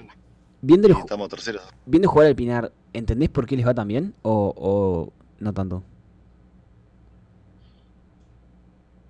Viendo, 0.61 0.87
el, 0.87 0.97
estamos 0.97 1.29
terceros. 1.29 1.63
viendo 1.87 2.09
jugar 2.09 2.29
al 2.29 2.37
Pinar, 2.37 2.73
¿entendés 2.93 3.31
por 3.31 3.47
qué 3.47 3.57
les 3.57 3.67
va 3.67 3.75
tan 3.75 3.89
bien 3.89 4.15
o, 4.23 4.55
o 4.57 5.13
no 5.41 5.53
tanto? 5.53 5.83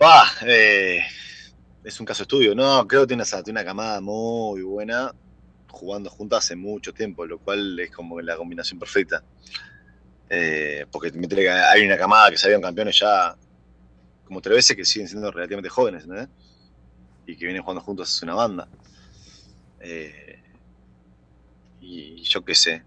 Va, 0.00 0.24
eh, 0.46 1.00
es 1.84 2.00
un 2.00 2.06
caso 2.06 2.22
estudio. 2.22 2.54
No, 2.54 2.86
creo 2.86 3.02
que 3.02 3.08
tiene 3.08 3.22
una, 3.22 3.42
tiene 3.42 3.60
una 3.60 3.64
camada 3.64 4.00
muy 4.00 4.62
buena 4.62 5.12
jugando 5.72 6.10
juntos 6.10 6.38
hace 6.38 6.54
mucho 6.54 6.92
tiempo, 6.94 7.26
lo 7.26 7.38
cual 7.38 7.78
es 7.80 7.90
como 7.90 8.20
la 8.20 8.36
combinación 8.36 8.78
perfecta. 8.78 9.24
Eh, 10.30 10.86
porque 10.90 11.12
hay 11.72 11.84
una 11.84 11.98
camada 11.98 12.30
que 12.30 12.38
salieron 12.38 12.62
campeones 12.62 12.98
ya 12.98 13.36
como 14.24 14.40
tres 14.40 14.56
veces 14.56 14.76
que 14.76 14.84
siguen 14.84 15.08
siendo 15.08 15.30
relativamente 15.30 15.68
jóvenes, 15.68 16.06
¿no? 16.06 16.26
Y 17.26 17.36
que 17.36 17.44
vienen 17.44 17.62
jugando 17.62 17.82
juntos 17.82 18.08
hace 18.08 18.24
una 18.24 18.34
banda. 18.34 18.68
Eh, 19.80 20.42
y 21.80 22.22
yo 22.22 22.44
qué 22.44 22.54
sé. 22.54 22.82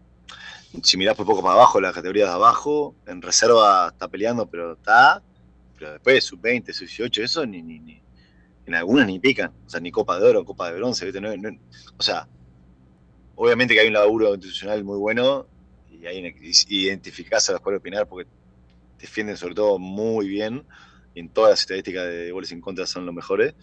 Si 0.82 0.98
mirás 0.98 1.16
por 1.16 1.26
poco 1.26 1.42
más 1.42 1.54
abajo, 1.54 1.80
la 1.80 1.94
categoría 1.94 2.26
de 2.26 2.32
abajo, 2.32 2.96
en 3.06 3.22
reserva 3.22 3.90
está 3.92 4.08
peleando, 4.08 4.48
pero 4.50 4.74
está. 4.74 5.22
Pero 5.78 5.94
después, 5.94 6.24
sub-20, 6.24 6.74
sub-18, 6.74 7.24
eso 7.24 7.46
ni, 7.46 7.62
ni, 7.62 7.80
ni, 7.80 8.02
en 8.66 8.76
algunas 8.76 9.06
ni 9.08 9.20
pican. 9.20 9.52
O 9.66 9.70
sea, 9.70 9.80
ni 9.80 9.92
Copa 9.92 10.18
de 10.18 10.26
Oro, 10.26 10.46
Copa 10.46 10.72
de 10.72 10.78
Bronce, 10.78 11.12
o 11.98 12.04
sea, 12.04 12.28
obviamente 13.36 13.74
que 13.74 13.82
hay 13.82 13.88
un 13.88 13.94
laburo 13.94 14.34
institucional 14.34 14.84
muy 14.84 14.98
bueno 14.98 15.48
y 15.92 16.06
hay 16.06 16.34
identificarse 16.70 17.52
a 17.52 17.54
los 17.54 17.62
cuales 17.62 17.80
opinar 17.80 18.08
porque 18.08 18.30
defienden 19.00 19.38
sobre 19.38 19.56
todo 19.56 19.78
muy 19.78 20.28
bien 20.28 20.66
y 21.14 21.20
en 21.20 21.30
todas 21.30 21.52
las 21.52 21.62
estadísticas 21.62 22.06
de 22.06 22.32
goles 22.32 22.52
en 22.52 22.62
contra 22.62 22.86
son 22.86 23.06
los 23.06 23.16
mejores. 23.16 23.54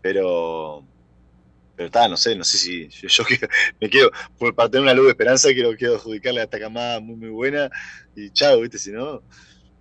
Pero, 0.00 0.84
pero 1.76 1.86
está, 1.86 2.08
no 2.08 2.16
sé, 2.16 2.36
no 2.36 2.44
sé 2.44 2.58
si 2.58 2.88
yo, 2.88 3.24
me 3.80 3.88
quiero, 3.88 4.10
por 4.38 4.54
parte 4.54 4.76
de 4.76 4.82
una 4.82 4.94
luz 4.94 5.06
de 5.06 5.10
esperanza, 5.10 5.48
quiero, 5.52 5.74
quiero 5.76 5.96
adjudicarle 5.96 6.40
a 6.40 6.44
esta 6.44 6.58
camada 6.58 7.00
muy, 7.00 7.16
muy 7.16 7.30
buena 7.30 7.70
y 8.14 8.30
chao, 8.30 8.60
¿viste? 8.60 8.78
Si 8.78 8.90
no, 8.92 9.22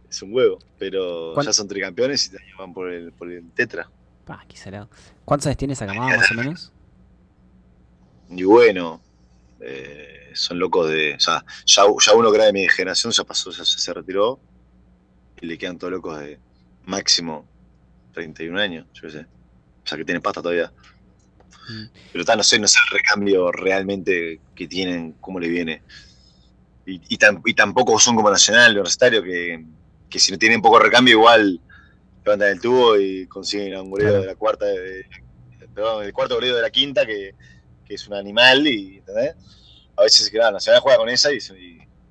es 0.10 0.22
un 0.22 0.34
huevo. 0.34 0.60
Pero 0.78 1.42
ya 1.42 1.54
son 1.54 1.68
tricampeones 1.68 2.28
y 2.28 2.32
te 2.32 2.38
van 2.58 2.74
por 2.74 2.92
el, 2.92 3.12
por 3.14 3.32
el 3.32 3.50
tetra. 3.52 3.90
Pa, 4.26 4.46
qué 4.48 4.56
¿Cuántos 5.26 5.48
años 5.48 5.58
tiene 5.58 5.74
esa 5.74 5.86
camada 5.86 6.18
más 6.18 6.32
o 6.32 6.36
menos? 6.36 6.74
Y 8.36 8.44
bueno, 8.44 9.02
eh, 9.60 10.32
son 10.34 10.60
locos 10.60 10.90
de. 10.90 11.16
O 11.16 11.20
sea, 11.20 11.44
ya, 11.66 11.86
uno 11.86 12.32
que 12.32 12.38
era 12.38 12.46
de 12.46 12.54
mi 12.54 12.68
generación 12.68 13.12
ya 13.12 13.24
pasó, 13.24 13.52
ya, 13.52 13.64
se 13.64 13.94
retiró. 13.94 14.40
Y 15.42 15.46
le 15.46 15.58
quedan 15.58 15.78
todos 15.78 15.92
locos 15.92 16.20
de 16.20 16.40
máximo 16.86 17.46
31 18.14 18.60
años, 18.60 18.88
yo 18.94 19.02
qué 19.04 19.10
sé. 19.10 19.20
O 19.20 19.88
sea, 19.88 19.98
que 19.98 20.06
tiene 20.06 20.22
pasta 20.22 20.42
todavía. 20.42 20.72
Mm. 21.70 21.86
Pero 22.12 22.26
tal, 22.26 22.38
no 22.38 22.44
sé, 22.44 22.60
no 22.60 22.68
sé 22.68 22.78
el 22.90 22.98
recambio 23.00 23.52
realmente 23.52 24.40
que 24.56 24.68
tienen, 24.68 25.14
cómo 25.20 25.40
le 25.40 25.50
viene. 25.50 25.82
Y, 26.86 27.02
y, 27.08 27.54
tampoco 27.54 27.98
son 27.98 28.16
como 28.16 28.30
Nacional, 28.30 28.72
Universitario, 28.72 29.24
que, 29.24 29.64
que 30.10 30.20
si 30.20 30.34
no 30.34 30.38
tienen 30.38 30.62
poco 30.62 30.80
recambio, 30.80 31.14
igual 31.14 31.62
levantan 32.26 32.50
el 32.50 32.60
tubo 32.60 32.98
y 32.98 33.26
consiguen 33.28 33.80
un 33.80 33.90
golero 33.90 34.20
de 34.20 34.28
la 34.28 34.36
cuarta, 34.36 34.66
de, 34.66 35.06
perdón, 35.74 36.04
el 36.04 36.14
cuarto 36.14 36.36
golero 36.36 36.58
de 36.58 36.62
la 36.62 36.70
quinta, 36.70 37.06
que, 37.06 37.36
que 37.86 37.96
es 37.96 38.08
un 38.08 38.14
animal, 38.14 38.66
y 38.68 38.98
¿entendés? 38.98 39.36
a 39.96 40.04
veces 40.04 40.28
se 40.28 40.38
Nacional 40.38 40.82
juega 40.82 40.98
con 40.98 41.10
esa 41.10 41.32
y, 41.32 41.38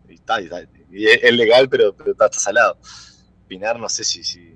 y, 0.09 0.15
está, 0.15 0.41
y, 0.41 1.07
es 1.07 1.33
legal, 1.33 1.69
pero, 1.69 1.95
pero 1.95 2.13
está, 2.13 2.33
salado. 2.33 2.79
Pinar 3.49 3.79
no 3.79 3.89
sé 3.89 4.05
si, 4.05 4.23
si, 4.23 4.55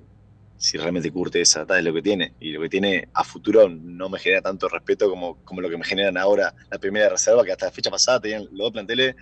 si 0.57 0.79
realmente 0.79 1.11
curte 1.11 1.41
esa, 1.41 1.67
es 1.69 1.85
lo 1.85 1.93
que 1.93 2.03
tiene. 2.03 2.35
Y 2.41 2.53
lo 2.53 2.61
que 2.61 2.69
tiene 2.69 3.09
a 3.15 3.25
futuro 3.25 3.69
no 3.69 4.09
me 4.09 4.19
genera 4.19 4.43
tanto 4.43 4.69
respeto 4.69 5.11
como, 5.11 5.43
como 5.45 5.61
lo 5.61 5.69
que 5.69 5.77
me 5.77 5.85
generan 5.85 6.17
ahora 6.17 6.55
la 6.71 6.79
primera 6.79 7.09
reserva, 7.09 7.45
que 7.45 7.53
hasta 7.53 7.67
la 7.67 7.73
fecha 7.73 7.91
pasada 7.91 8.21
tenían 8.21 8.45
los 8.45 8.57
dos 8.57 8.73
planteles 8.73 9.17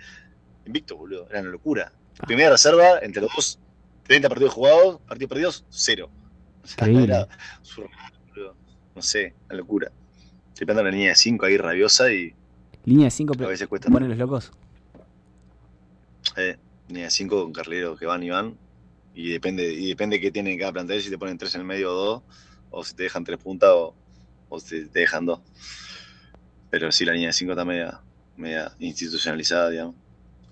invictos, 0.65 0.97
boludo. 0.97 1.27
Era 1.29 1.41
una 1.41 1.49
locura. 1.49 1.91
Ah. 2.19 2.25
primera 2.25 2.51
reserva, 2.51 2.99
entre 3.01 3.21
los 3.21 3.31
dos, 3.35 3.59
30 4.03 4.29
partidos 4.29 4.53
jugados, 4.53 4.99
partidos 5.07 5.29
perdidos, 5.29 5.65
cero. 5.69 6.09
O 6.63 6.67
sea, 6.67 6.87
era 6.87 7.27
no 8.95 9.01
sé, 9.01 9.35
una 9.47 9.57
locura. 9.57 9.91
Estoy 10.55 10.67
pegando 10.67 10.85
la 10.85 10.91
línea 10.91 11.09
de 11.09 11.15
5 11.15 11.45
ahí 11.47 11.57
rabiosa 11.57 12.13
y. 12.13 12.33
Línea 12.85 13.07
de 13.07 13.11
5 13.11 13.33
a 13.43 13.47
veces 13.47 13.67
cuesta. 13.67 13.89
¿Ponen 13.89 14.07
los 14.07 14.17
locos? 14.17 14.53
Eh, 16.37 16.55
línea 16.87 17.03
de 17.03 17.11
5 17.11 17.43
con 17.43 17.51
carrileros 17.51 17.99
que 17.99 18.05
van 18.05 18.23
y 18.23 18.29
van. 18.29 18.57
Y 19.13 19.31
depende, 19.31 19.73
y 19.73 19.89
depende 19.89 20.21
qué 20.21 20.31
tienen 20.31 20.57
cada 20.57 20.71
plantel, 20.71 21.01
si 21.01 21.09
te 21.09 21.17
ponen 21.17 21.37
3 21.37 21.55
en 21.55 21.61
el 21.61 21.67
medio 21.67 21.91
o 21.91 22.05
2, 22.05 22.23
o 22.71 22.83
si 22.85 22.95
te 22.95 23.03
dejan 23.03 23.25
3 23.25 23.37
puntas 23.37 23.69
o, 23.69 23.95
o 24.47 24.59
si 24.61 24.85
te 24.85 24.99
dejan 25.01 25.25
2. 25.25 25.41
Pero 26.69 26.89
sí, 26.89 27.03
la 27.03 27.11
línea 27.11 27.27
de 27.27 27.33
5 27.33 27.51
está 27.51 27.65
media, 27.65 27.99
media 28.37 28.71
institucionalizada, 28.79 29.69
digamos. 29.71 29.95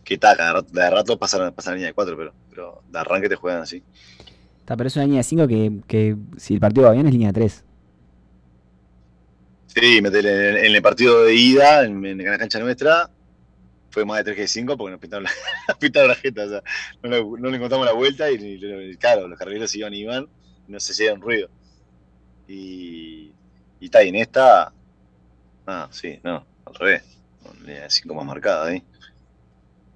Que 0.04 0.16
está, 0.16 0.36
de 0.36 0.90
rato 0.90 1.18
pasa, 1.18 1.50
pasa 1.52 1.70
la 1.70 1.76
línea 1.78 1.88
de 1.88 1.94
4, 1.94 2.18
pero, 2.18 2.34
pero 2.50 2.84
de 2.92 3.00
arranque 3.00 3.30
te 3.30 3.38
juegan 3.38 3.62
así. 3.62 3.82
Está, 4.60 4.76
pero 4.76 4.90
es 4.90 4.98
una 4.98 5.06
línea 5.06 5.20
de 5.20 5.24
5 5.24 5.48
que, 5.48 5.80
que 5.88 6.18
si 6.36 6.56
el 6.56 6.60
partido 6.60 6.88
va 6.88 6.92
bien 6.92 7.08
es 7.08 7.14
línea 7.14 7.30
de 7.30 7.36
3. 7.36 7.64
Sí, 9.76 9.98
en, 9.98 10.06
el 10.06 10.82
partido 10.84 11.24
de 11.24 11.34
ida, 11.34 11.84
en, 11.84 12.18
la 12.24 12.38
cancha 12.38 12.60
nuestra, 12.60 13.10
fue 13.90 14.06
más 14.06 14.18
de 14.24 14.36
3 14.36 14.38
g 14.38 14.48
5 14.48 14.78
porque 14.78 14.92
nos 14.92 15.00
pintaron 15.00 15.24
la, 15.24 15.32
pintaron 15.80 16.10
la 16.10 16.16
jeta. 16.16 16.44
O 16.46 16.50
sea, 16.50 16.64
no, 17.02 17.50
le, 17.50 17.56
encontramos 17.56 17.88
la 17.88 17.94
vuelta 17.94 18.30
y, 18.30 18.98
claro, 18.98 19.28
los 19.28 19.38
carrileros 19.38 19.74
iban 19.76 19.94
y 19.94 20.02
iban, 20.02 20.28
no 20.68 20.80
se 20.80 20.92
hacían 20.92 21.22
ruido. 21.22 21.50
Y, 22.48 23.32
y 23.80 23.86
está, 23.86 24.04
y 24.04 24.10
en 24.10 24.16
esta, 24.18 24.72
ah, 25.66 25.88
sí, 25.92 26.20
no, 26.24 26.46
al 26.66 26.76
revés, 26.76 27.04
línea 27.62 27.90
5 27.90 28.14
más 28.14 28.26
marcada 28.26 28.68
ahí. 28.68 28.84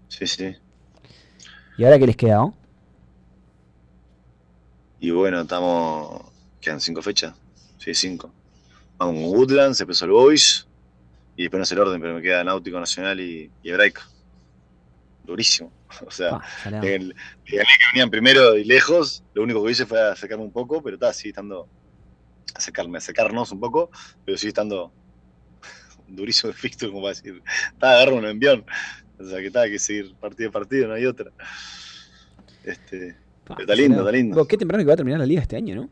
Sí, 0.08 0.26
sí. 0.26 0.56
¿Y 1.78 1.84
ahora 1.84 2.00
qué 2.00 2.08
les 2.08 2.18
queda? 2.18 2.44
Oh? 2.44 2.56
Y 5.00 5.12
bueno, 5.12 5.42
estamos. 5.42 6.32
Quedan 6.60 6.82
5 6.82 7.02
fechas. 7.04 7.36
Sí, 7.78 7.94
5 7.94 8.34
vamos 8.34 8.37
con 8.98 9.16
Woodlands, 9.24 9.80
empezó 9.82 10.06
el 10.06 10.12
Boys, 10.12 10.68
y 11.36 11.44
después 11.44 11.60
no 11.60 11.66
sé 11.66 11.76
el 11.76 11.82
orden, 11.82 12.02
pero 12.02 12.16
me 12.16 12.22
queda 12.22 12.44
Náutico 12.44 12.80
Nacional 12.80 13.20
y, 13.20 13.50
Hebraico. 13.64 14.02
Durísimo. 15.24 15.72
O 16.06 16.12
sea, 16.12 16.42
que 16.82 17.14
venían 17.94 18.10
primero 18.10 18.58
y 18.58 18.66
lejos, 18.66 19.24
lo 19.34 19.44
único 19.44 19.64
que 19.64 19.72
hice 19.72 19.86
fue 19.86 20.02
acercarme 20.02 20.44
un 20.44 20.52
poco, 20.52 20.84
pero 20.84 20.96
está, 20.96 21.14
sigue 21.14 21.30
estando, 21.30 21.70
acercarme, 22.54 22.98
acercarnos 22.98 23.54
un 23.54 23.62
poco, 23.62 23.90
pero 24.26 24.38
sigue 24.38 24.50
estando 24.50 24.92
durísimo 26.10 26.50
el 26.50 26.58
fixture, 26.58 26.92
como 26.92 27.04
para 27.04 27.16
decir, 27.16 27.42
está, 27.72 27.92
agarro 27.92 28.18
un 28.18 28.26
envión. 28.26 28.66
O 29.18 29.24
sea, 29.24 29.40
que 29.40 29.48
está, 29.48 29.64
que 29.70 29.80
seguir 29.80 30.14
partido 30.16 30.50
a 30.50 30.52
partido, 30.52 30.90
no 30.90 30.96
hay 30.96 31.06
otra. 31.06 31.32
Este, 32.66 33.16
pero 33.46 33.62
está 33.62 33.76
lindo, 33.76 34.00
está 34.00 34.12
lindo. 34.12 34.46
Qué 34.46 34.58
temprano 34.58 34.84
que 34.84 34.88
va 34.88 34.94
a 34.94 34.98
terminar 34.98 35.20
la 35.20 35.26
liga 35.26 35.42
este 35.42 35.56
año, 35.56 35.74
¿no? 35.74 35.90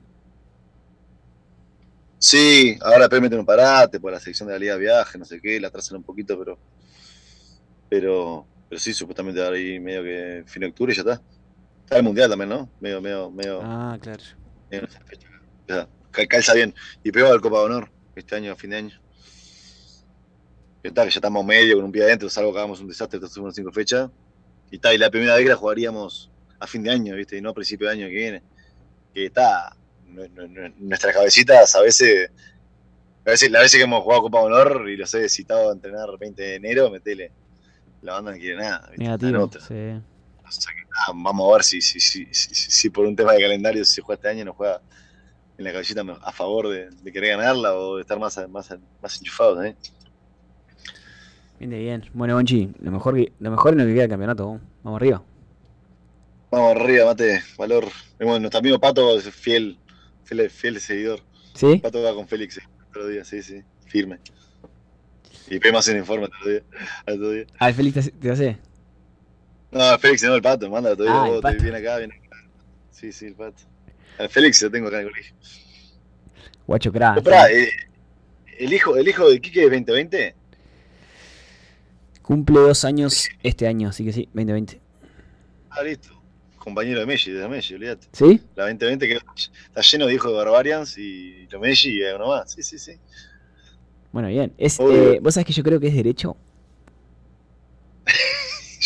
Sí, 2.17 2.77
ahora 2.81 3.09
permiten 3.09 3.39
un 3.39 3.45
parate 3.45 3.99
por 3.99 4.11
la 4.11 4.19
sección 4.19 4.47
de 4.47 4.53
la 4.53 4.59
Liga 4.59 4.73
de 4.73 4.79
Viaje, 4.79 5.17
no 5.17 5.25
sé 5.25 5.39
qué, 5.41 5.59
la 5.59 5.69
trazan 5.69 5.97
un 5.97 6.03
poquito, 6.03 6.37
pero. 6.37 6.57
Pero. 7.89 8.47
Pero 8.67 8.79
sí, 8.79 8.93
supuestamente 8.93 9.43
ahora 9.43 9.57
ahí 9.57 9.79
medio 9.79 10.03
que 10.03 10.43
fin 10.47 10.61
de 10.61 10.67
octubre 10.67 10.91
y 10.91 10.95
ya 10.95 11.01
está. 11.01 11.21
Está 11.83 11.97
el 11.97 12.03
mundial 12.03 12.29
también, 12.29 12.49
¿no? 12.49 12.69
Medio, 12.79 12.99
medio, 12.99 13.29
medio. 13.29 13.59
Ah, 13.61 13.97
claro. 14.01 14.23
Medio, 14.71 14.87
ya, 15.67 15.87
calza 16.27 16.53
bien. 16.53 16.73
Y 17.03 17.11
pegó 17.11 17.31
al 17.31 17.41
Copa 17.41 17.59
de 17.59 17.65
Honor 17.65 17.91
este 18.15 18.35
año, 18.35 18.53
a 18.53 18.55
fin 18.55 18.71
de 18.71 18.77
año. 18.77 19.01
Que 20.81 20.89
está, 20.89 21.03
que 21.03 21.11
ya 21.11 21.19
estamos 21.19 21.45
medio 21.45 21.75
con 21.75 21.85
un 21.85 21.91
pie 21.91 22.03
adentro, 22.03 22.29
salvo 22.29 22.51
que 22.51 22.57
hagamos 22.57 22.79
un 22.79 22.87
desastre 22.87 23.17
estas 23.17 23.37
últimas 23.37 23.55
cinco 23.55 23.71
fechas. 23.71 24.09
Y 24.71 24.77
está, 24.77 24.93
y 24.93 24.97
la 24.97 25.11
primera 25.11 25.35
vez 25.35 25.47
la 25.47 25.55
jugaríamos 25.55 26.31
a 26.59 26.65
fin 26.65 26.81
de 26.81 26.89
año, 26.89 27.15
¿viste? 27.15 27.37
Y 27.37 27.41
no 27.41 27.51
a 27.51 27.53
principio 27.53 27.87
de 27.87 27.93
año 27.93 28.07
que 28.07 28.13
viene. 28.13 28.43
Que 29.13 29.27
está, 29.27 29.75
nuestras 30.77 31.13
cabecitas 31.13 31.75
a 31.75 31.81
veces, 31.81 32.31
a 33.25 33.29
veces, 33.29 33.51
la 33.51 33.59
veces 33.59 33.77
que 33.77 33.83
hemos 33.83 34.03
jugado 34.03 34.23
Copa 34.23 34.41
Honor 34.41 34.89
y 34.89 34.97
los 34.97 35.13
he 35.13 35.27
citado 35.29 35.69
a 35.69 35.73
entrenar 35.73 36.07
20 36.19 36.41
de 36.41 36.55
enero, 36.55 36.89
metele. 36.89 37.31
La 38.01 38.13
banda 38.13 38.31
no 38.31 38.37
quiere 38.37 38.57
nada. 38.57 38.89
Negativo, 38.97 39.49
vamos 41.13 41.49
a 41.49 41.53
ver 41.53 41.63
si, 41.63 41.81
si, 41.81 41.99
si, 41.99 42.27
si, 42.31 42.89
por 42.89 43.05
un 43.05 43.15
tema 43.15 43.33
de 43.33 43.41
calendario 43.41 43.83
si 43.83 44.01
juega 44.01 44.15
este 44.15 44.29
año 44.29 44.45
no 44.45 44.53
juega 44.53 44.79
en 45.57 45.63
la 45.63 45.71
cabecita 45.71 46.03
a 46.21 46.31
favor 46.31 46.69
de, 46.69 47.11
querer 47.11 47.37
ganarla 47.37 47.73
o 47.73 47.95
de 47.95 48.01
estar 48.01 48.19
más, 48.19 48.37
más, 48.49 48.73
más 49.01 49.17
enchufados. 49.19 49.65
¿eh? 49.65 49.75
Bien, 51.59 51.71
bien. 51.71 52.05
Bueno, 52.13 52.35
Bonchi, 52.35 52.69
lo 52.81 52.91
mejor, 52.91 53.17
lo 53.39 53.51
mejor 53.51 53.73
es 53.73 53.77
lo 53.77 53.85
que 53.85 53.93
queda 53.93 54.01
del 54.01 54.09
campeonato. 54.09 54.59
Vamos 54.83 54.97
arriba. 55.01 55.23
Vamos 56.51 56.75
arriba, 56.75 57.05
mate, 57.05 57.41
valor. 57.57 57.85
Bueno, 58.17 58.39
nuestro 58.39 58.59
amigo 58.59 58.79
Pato 58.79 59.17
es 59.17 59.29
fiel 59.29 59.77
Fiel, 60.25 60.49
fiel 60.49 60.79
seguidor. 60.81 61.21
¿Sí? 61.53 61.79
Va 61.83 61.89
a 61.89 61.91
tocar 61.91 62.13
con 62.13 62.27
Félix 62.27 62.59
otro 62.89 63.07
día, 63.07 63.23
sí, 63.23 63.41
sí, 63.41 63.63
firme. 63.85 64.19
Y 65.47 65.59
Pema 65.59 65.79
hace 65.79 65.91
un 65.91 65.97
informe 65.97 66.25
otro 66.25 66.49
día. 66.49 66.61
Otro 67.07 67.31
día. 67.31 67.45
Ah, 67.59 67.69
¿el 67.69 67.75
Félix 67.75 68.11
te, 68.19 68.31
hace? 68.31 68.57
No, 69.71 69.97
Félix 69.99 70.23
no, 70.23 70.35
el 70.35 70.41
pato, 70.41 70.69
manda 70.69 70.95
día. 70.95 71.07
Ah, 71.09 71.27
vos, 71.27 71.41
viene 71.61 71.77
acá, 71.77 71.97
viene 71.97 72.15
acá. 72.15 72.37
Sí, 72.91 73.11
sí, 73.11 73.27
el 73.27 73.35
pato. 73.35 73.63
Al 74.17 74.29
Félix 74.29 74.61
lo 74.61 74.71
tengo 74.71 74.87
acá 74.87 74.99
en 74.99 75.05
el 75.05 75.11
colegio. 75.11 75.35
Guacho 76.65 76.91
crack. 76.91 77.25
Eh, 77.51 77.69
el, 78.57 78.73
hijo, 78.73 78.97
¿El 78.97 79.07
hijo 79.07 79.29
de 79.29 79.39
Quique 79.39 79.65
es 79.65 79.69
2020? 79.69 80.35
Cumple 82.21 82.59
dos 82.59 82.85
años 82.85 83.29
este 83.43 83.67
año, 83.67 83.89
así 83.89 84.03
que 84.03 84.13
sí, 84.13 84.29
2020. 84.33 84.81
Ah, 85.69 85.83
listo. 85.83 86.14
Compañero 86.65 86.99
de 86.99 87.05
Messi, 87.05 87.31
de 87.31 87.47
Messi, 87.47 87.75
olvídate. 87.75 88.07
¿Sí? 88.11 88.41
La 88.55 88.63
2020 88.63 89.07
que 89.07 89.13
está 89.67 89.81
lleno 89.81 90.07
de 90.07 90.13
hijos 90.15 90.31
de 90.31 90.37
Barbarians 90.37 90.97
y 90.97 91.47
los 91.49 91.61
Messi 91.61 91.91
y 91.99 92.03
hay 92.03 92.13
uno 92.15 92.27
más. 92.27 92.51
Sí, 92.51 92.63
sí, 92.63 92.77
sí. 92.79 92.93
Bueno, 94.11 94.27
bien. 94.29 94.51
Es, 94.57 94.79
eh, 94.79 95.19
¿Vos 95.21 95.35
sabés 95.35 95.45
que 95.47 95.53
yo 95.53 95.63
creo 95.63 95.79
que 95.79 95.87
es 95.87 95.95
derecho? 95.95 96.35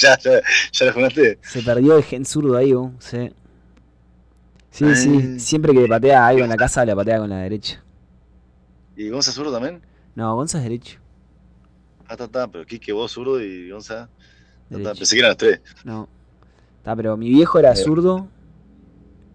Ya, 0.02 0.18
ya, 0.18 0.40
ya 0.72 0.86
lo 0.86 0.94
funaste. 0.94 1.40
Se 1.42 1.62
perdió 1.62 1.98
el 1.98 2.04
gen 2.04 2.24
zurdo 2.26 2.56
ahí, 2.56 2.72
vos. 2.72 2.92
Sí. 3.00 3.32
Sí, 4.72 4.86
Ah. 4.88 4.96
sí. 4.96 5.40
Siempre 5.42 5.74
que 5.74 5.88
patea 5.88 6.26
algo 6.26 6.44
en 6.46 6.50
la 6.50 6.56
casa, 6.56 6.86
la 6.86 6.96
patea 6.96 7.18
con 7.20 7.30
la 7.30 7.40
derecha. 7.40 7.84
¿Y 8.96 9.10
Gonza 9.10 9.34
zurdo 9.34 9.52
también? 9.52 9.82
No, 10.16 10.34
Gonza 10.36 10.58
es 10.60 10.64
derecho. 10.64 11.00
Ah, 12.08 12.14
está, 12.14 12.26
está, 12.26 12.48
pero 12.48 12.66
Quique 12.66 12.94
vos 12.94 13.12
zurdo 13.12 13.42
y 13.44 13.70
Gonza. 13.72 14.08
Pensé 14.70 15.16
que 15.16 15.20
eran 15.20 15.32
los 15.32 15.38
tres. 15.38 15.60
No. 15.84 16.08
Está, 16.80 16.96
pero 16.96 17.16
mi 17.18 17.30
viejo 17.30 17.60
era 17.60 17.72
Eh. 17.74 17.76
zurdo 17.76 18.28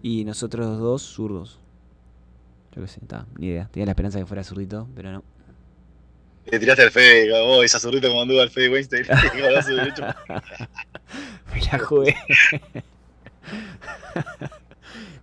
y 0.01 0.25
nosotros 0.25 0.77
dos 0.79 1.01
zurdos. 1.01 1.59
Yo 2.75 2.81
qué 2.81 2.87
sé, 2.87 2.99
está, 3.01 3.25
ni 3.37 3.47
idea. 3.47 3.69
Tenía 3.71 3.85
la 3.85 3.91
esperanza 3.93 4.17
de 4.17 4.23
que 4.23 4.27
fuera 4.27 4.43
zurdito, 4.43 4.87
pero 4.95 5.11
no. 5.11 5.23
Le 6.45 6.59
tiraste 6.59 6.83
al 6.83 6.91
Fede, 6.91 7.31
vos, 7.45 7.63
esa 7.65 7.79
zurdita 7.79 8.07
como 8.09 8.21
anduvo 8.21 8.41
al 8.41 8.49
Fede 8.51 8.69
Weinstein. 8.69 9.05
con 9.07 9.17
brazo 9.51 9.73
derecho. 9.75 10.03
Me 11.53 11.61
la 11.61 11.79
jugué. 11.79 12.15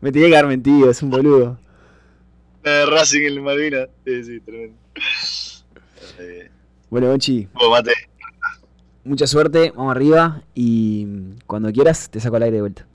Me 0.00 0.10
tenía 0.10 0.28
que 0.28 0.34
dar 0.34 0.46
mentido, 0.46 0.90
es 0.90 1.02
un 1.02 1.10
boludo. 1.10 1.58
La 2.64 2.70
de 2.72 2.86
Racing 2.86 3.20
en 3.20 3.26
el 3.34 3.40
Malvina. 3.40 3.86
Sí, 4.04 4.24
sí, 4.24 4.40
tremendo. 4.40 4.76
Eh, 6.18 6.50
Bueno, 6.90 7.08
Bonchi, 7.08 7.48
vos, 7.54 7.70
mate. 7.70 7.92
Mucha 9.04 9.26
suerte, 9.26 9.72
vamos 9.76 9.94
arriba 9.94 10.42
y 10.54 11.06
cuando 11.46 11.72
quieras 11.72 12.08
te 12.10 12.20
saco 12.20 12.36
al 12.36 12.44
aire 12.44 12.56
de 12.56 12.60
vuelta. 12.62 12.86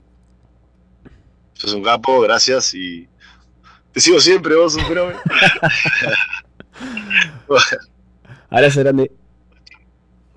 Sos 1.54 1.74
un 1.74 1.82
capo, 1.82 2.20
gracias 2.20 2.74
y. 2.74 3.08
Te 3.92 4.00
sigo 4.00 4.20
siempre, 4.20 4.54
vos, 4.54 4.74
un 4.76 4.84
fenómeno. 4.84 5.18
Abrazo 8.50 8.80
grande. 8.80 9.10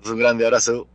Un 0.04 0.18
grande 0.18 0.44
abrazo. 0.44 0.88